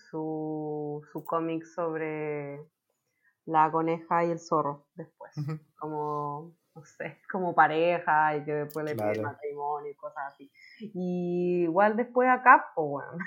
su, 0.10 1.02
su 1.12 1.24
cómic 1.26 1.64
sobre 1.66 2.60
la 3.46 3.72
coneja 3.72 4.26
y 4.26 4.32
el 4.32 4.40
zorro 4.40 4.88
después, 4.96 5.34
como, 5.78 6.56
no 6.76 6.84
sé, 6.86 7.20
como 7.32 7.56
pareja 7.56 8.36
y 8.38 8.46
que 8.46 8.54
después 8.54 8.86
le 8.86 8.96
Claro. 8.96 9.24
matrimonio 9.24 9.92
y 9.92 9.96
cosas 9.96 10.34
así. 10.34 10.52
Y 10.80 11.64
igual 11.64 11.96
después 11.96 12.30
a 12.30 12.42
Cap, 12.44 12.62
pues 12.76 12.88
bueno, 12.90 13.18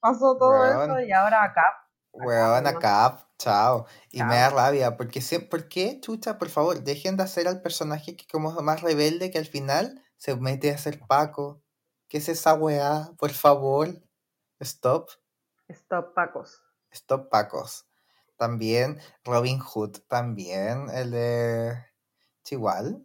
pasó 0.00 0.36
todo 0.38 0.50
Weón. 0.60 0.90
eso 0.90 1.00
y 1.00 1.12
ahora 1.12 1.44
a 1.44 1.52
Cap. 1.52 1.74
Weón, 2.12 2.66
acá, 2.68 3.26
chao. 3.38 3.86
Y 4.12 4.22
me 4.22 4.36
da 4.36 4.48
rabia, 4.50 4.96
porque 4.96 5.20
sie- 5.20 5.48
¿por 5.48 5.68
qué, 5.68 5.98
chucha, 6.00 6.38
por 6.38 6.48
favor, 6.48 6.80
dejen 6.84 7.16
de 7.16 7.24
hacer 7.24 7.48
al 7.48 7.60
personaje 7.60 8.16
que 8.16 8.24
como 8.30 8.52
más 8.62 8.82
rebelde 8.82 9.32
que 9.32 9.38
al 9.38 9.46
final 9.46 10.00
se 10.16 10.36
mete 10.36 10.70
a 10.70 10.78
ser 10.78 11.00
Paco? 11.08 11.63
¿Qué 12.08 12.18
es 12.18 12.28
esa 12.28 12.54
weá? 12.54 13.10
Por 13.18 13.30
favor, 13.30 13.88
stop, 14.60 15.10
Stop 15.68 16.14
Pacos. 16.14 16.62
stop 16.90 17.28
Pacos. 17.28 17.86
También 18.36 18.98
Robin 19.24 19.58
Hood, 19.58 19.98
también 20.08 20.88
el 20.90 21.10
de 21.10 21.84
Chihuahua. 22.42 23.00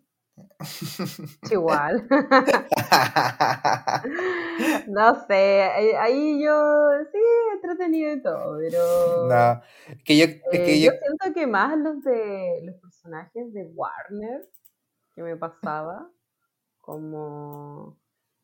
Igual. 1.52 2.08
No 4.88 5.26
sé, 5.26 5.64
ahí, 5.98 6.44
yo 6.44 6.90
sí, 7.12 7.18
entretenido 7.54 8.12
y 8.12 8.22
todo, 8.22 8.58
pero 8.58 9.28
no, 9.28 9.62
que 10.04 10.18
yo, 10.18 10.26
es 10.26 10.42
eh, 10.52 10.66
que 10.66 10.82
yo 10.82 10.92
yo, 10.92 10.98
siento 11.00 11.34
que 11.34 11.48
más 11.48 11.78
los 11.78 12.04
de 12.04 12.60
los 12.64 12.76
personajes 12.76 13.54
de 13.54 13.64
Warner 13.74 14.50
que 15.16 15.24
me 15.24 15.38
pasaba, 15.38 16.12
como 16.82 17.98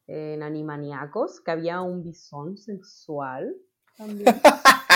en 0.08 0.44
Animaniacos, 0.44 1.42
que 1.42 1.52
había 1.52 1.82
un 1.82 2.04
bisón 2.04 2.58
sexual 2.58 3.56
también. 3.98 4.26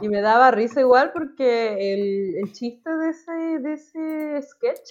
Y 0.00 0.08
me 0.08 0.20
daba 0.20 0.50
risa 0.50 0.80
igual 0.80 1.12
porque 1.12 1.92
el, 1.94 2.36
el 2.42 2.52
chiste 2.52 2.90
de 2.90 3.10
ese, 3.10 3.32
de 3.32 3.72
ese 3.74 4.42
sketch 4.42 4.90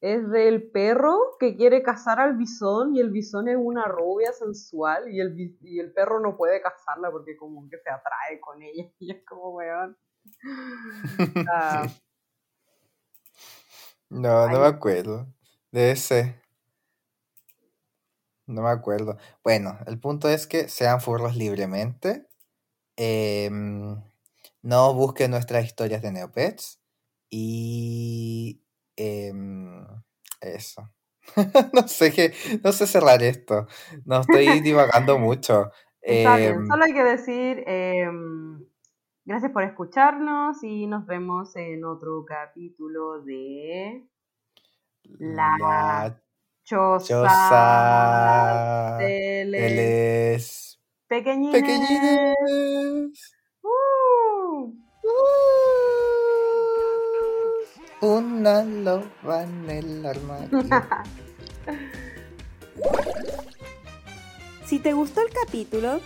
es 0.00 0.28
del 0.30 0.70
perro 0.70 1.16
que 1.40 1.56
quiere 1.56 1.82
cazar 1.82 2.20
al 2.20 2.36
bisón 2.36 2.94
y 2.94 3.00
el 3.00 3.10
bisón 3.10 3.48
es 3.48 3.56
una 3.58 3.84
rubia 3.84 4.32
sensual 4.32 5.10
y 5.10 5.20
el, 5.20 5.34
y 5.62 5.80
el 5.80 5.94
perro 5.94 6.20
no 6.20 6.36
puede 6.36 6.60
cazarla 6.60 7.10
porque 7.10 7.36
como 7.36 7.66
que 7.70 7.78
se 7.78 7.88
atrae 7.90 8.38
con 8.40 8.62
ella 8.62 8.84
y 8.98 9.12
es 9.12 9.24
como 9.24 9.50
weón. 9.50 9.96
Ah, 11.50 11.86
no, 14.08 14.48
no 14.48 14.56
Ay. 14.56 14.58
me 14.58 14.66
acuerdo 14.66 15.26
de 15.70 15.90
ese. 15.90 16.40
No 18.46 18.62
me 18.62 18.68
acuerdo. 18.70 19.16
Bueno, 19.42 19.78
el 19.86 19.98
punto 19.98 20.28
es 20.28 20.46
que 20.46 20.68
sean 20.68 21.00
furros 21.00 21.36
libremente. 21.36 22.26
em, 22.96 23.96
no 24.62 24.94
busquen 24.94 25.30
nuestras 25.30 25.64
historias 25.64 26.02
de 26.02 26.12
Neopets. 26.12 26.80
Y 27.30 28.62
em, 28.96 29.84
eso. 30.40 30.90
No 31.74 31.88
sé 31.88 32.12
qué, 32.12 32.32
no 32.62 32.72
sé 32.72 32.86
cerrar 32.86 33.22
esto. 33.22 33.66
No 34.04 34.20
estoy 34.20 34.60
divagando 34.60 35.18
mucho. 35.18 35.70
está 36.02 36.36
bien, 36.36 36.52
Em, 36.54 36.66
solo 36.68 36.84
hay 36.84 36.92
que 36.92 37.04
decir 37.04 37.64
gracias 39.24 39.52
por 39.52 39.62
escucharnos 39.62 40.62
y 40.62 40.86
nos 40.86 41.06
vemos 41.06 41.56
en 41.56 41.84
otro 41.84 42.24
capítulo 42.24 43.22
de 43.22 44.06
La 45.18 45.56
la 45.58 46.22
Choza, 46.64 47.06
choza. 47.06 48.96
de 48.98 49.42
Él 49.42 49.50
les 49.50 49.72
es 50.40 50.80
pequeñines. 51.08 51.60
pequeñines. 51.60 53.34
¡Uh! 53.62 54.72
Una 58.00 58.64
loba 58.64 59.42
en 59.42 59.70
el 59.70 60.06
armario. 60.06 60.62
Si 64.66 64.78
te 64.78 64.92
gustó 64.94 65.20
el 65.20 65.32
capítulo, 65.32 66.00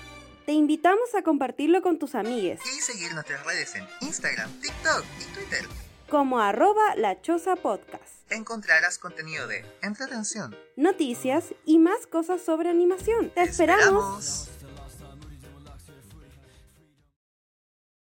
te 0.47 0.53
invitamos 0.53 1.15
a 1.17 1.23
compartirlo 1.23 1.83
con 1.83 1.99
tus 1.99 2.15
amigues, 2.15 2.61
Y 2.67 2.81
seguir 2.81 3.13
nuestras 3.15 3.45
redes 3.47 3.75
en 3.77 3.87
Instagram, 4.01 4.51
TikTok 4.61 5.05
y 5.21 5.25
Twitter. 5.35 5.65
como 6.11 6.41
arroba 6.41 6.95
la 6.97 7.21
choza 7.21 7.55
podcast. 7.57 8.18
Encontrarás 8.31 8.99
contenido 8.99 9.47
de 9.47 9.65
entretención. 9.83 10.55
Noticias 10.77 11.55
y 11.65 11.79
más 11.79 12.07
cosas 12.07 12.43
sobre 12.43 12.69
animación. 12.69 13.31
¡Te 13.31 13.43
esperamos! 13.43 14.49
esperamos. 14.49 14.58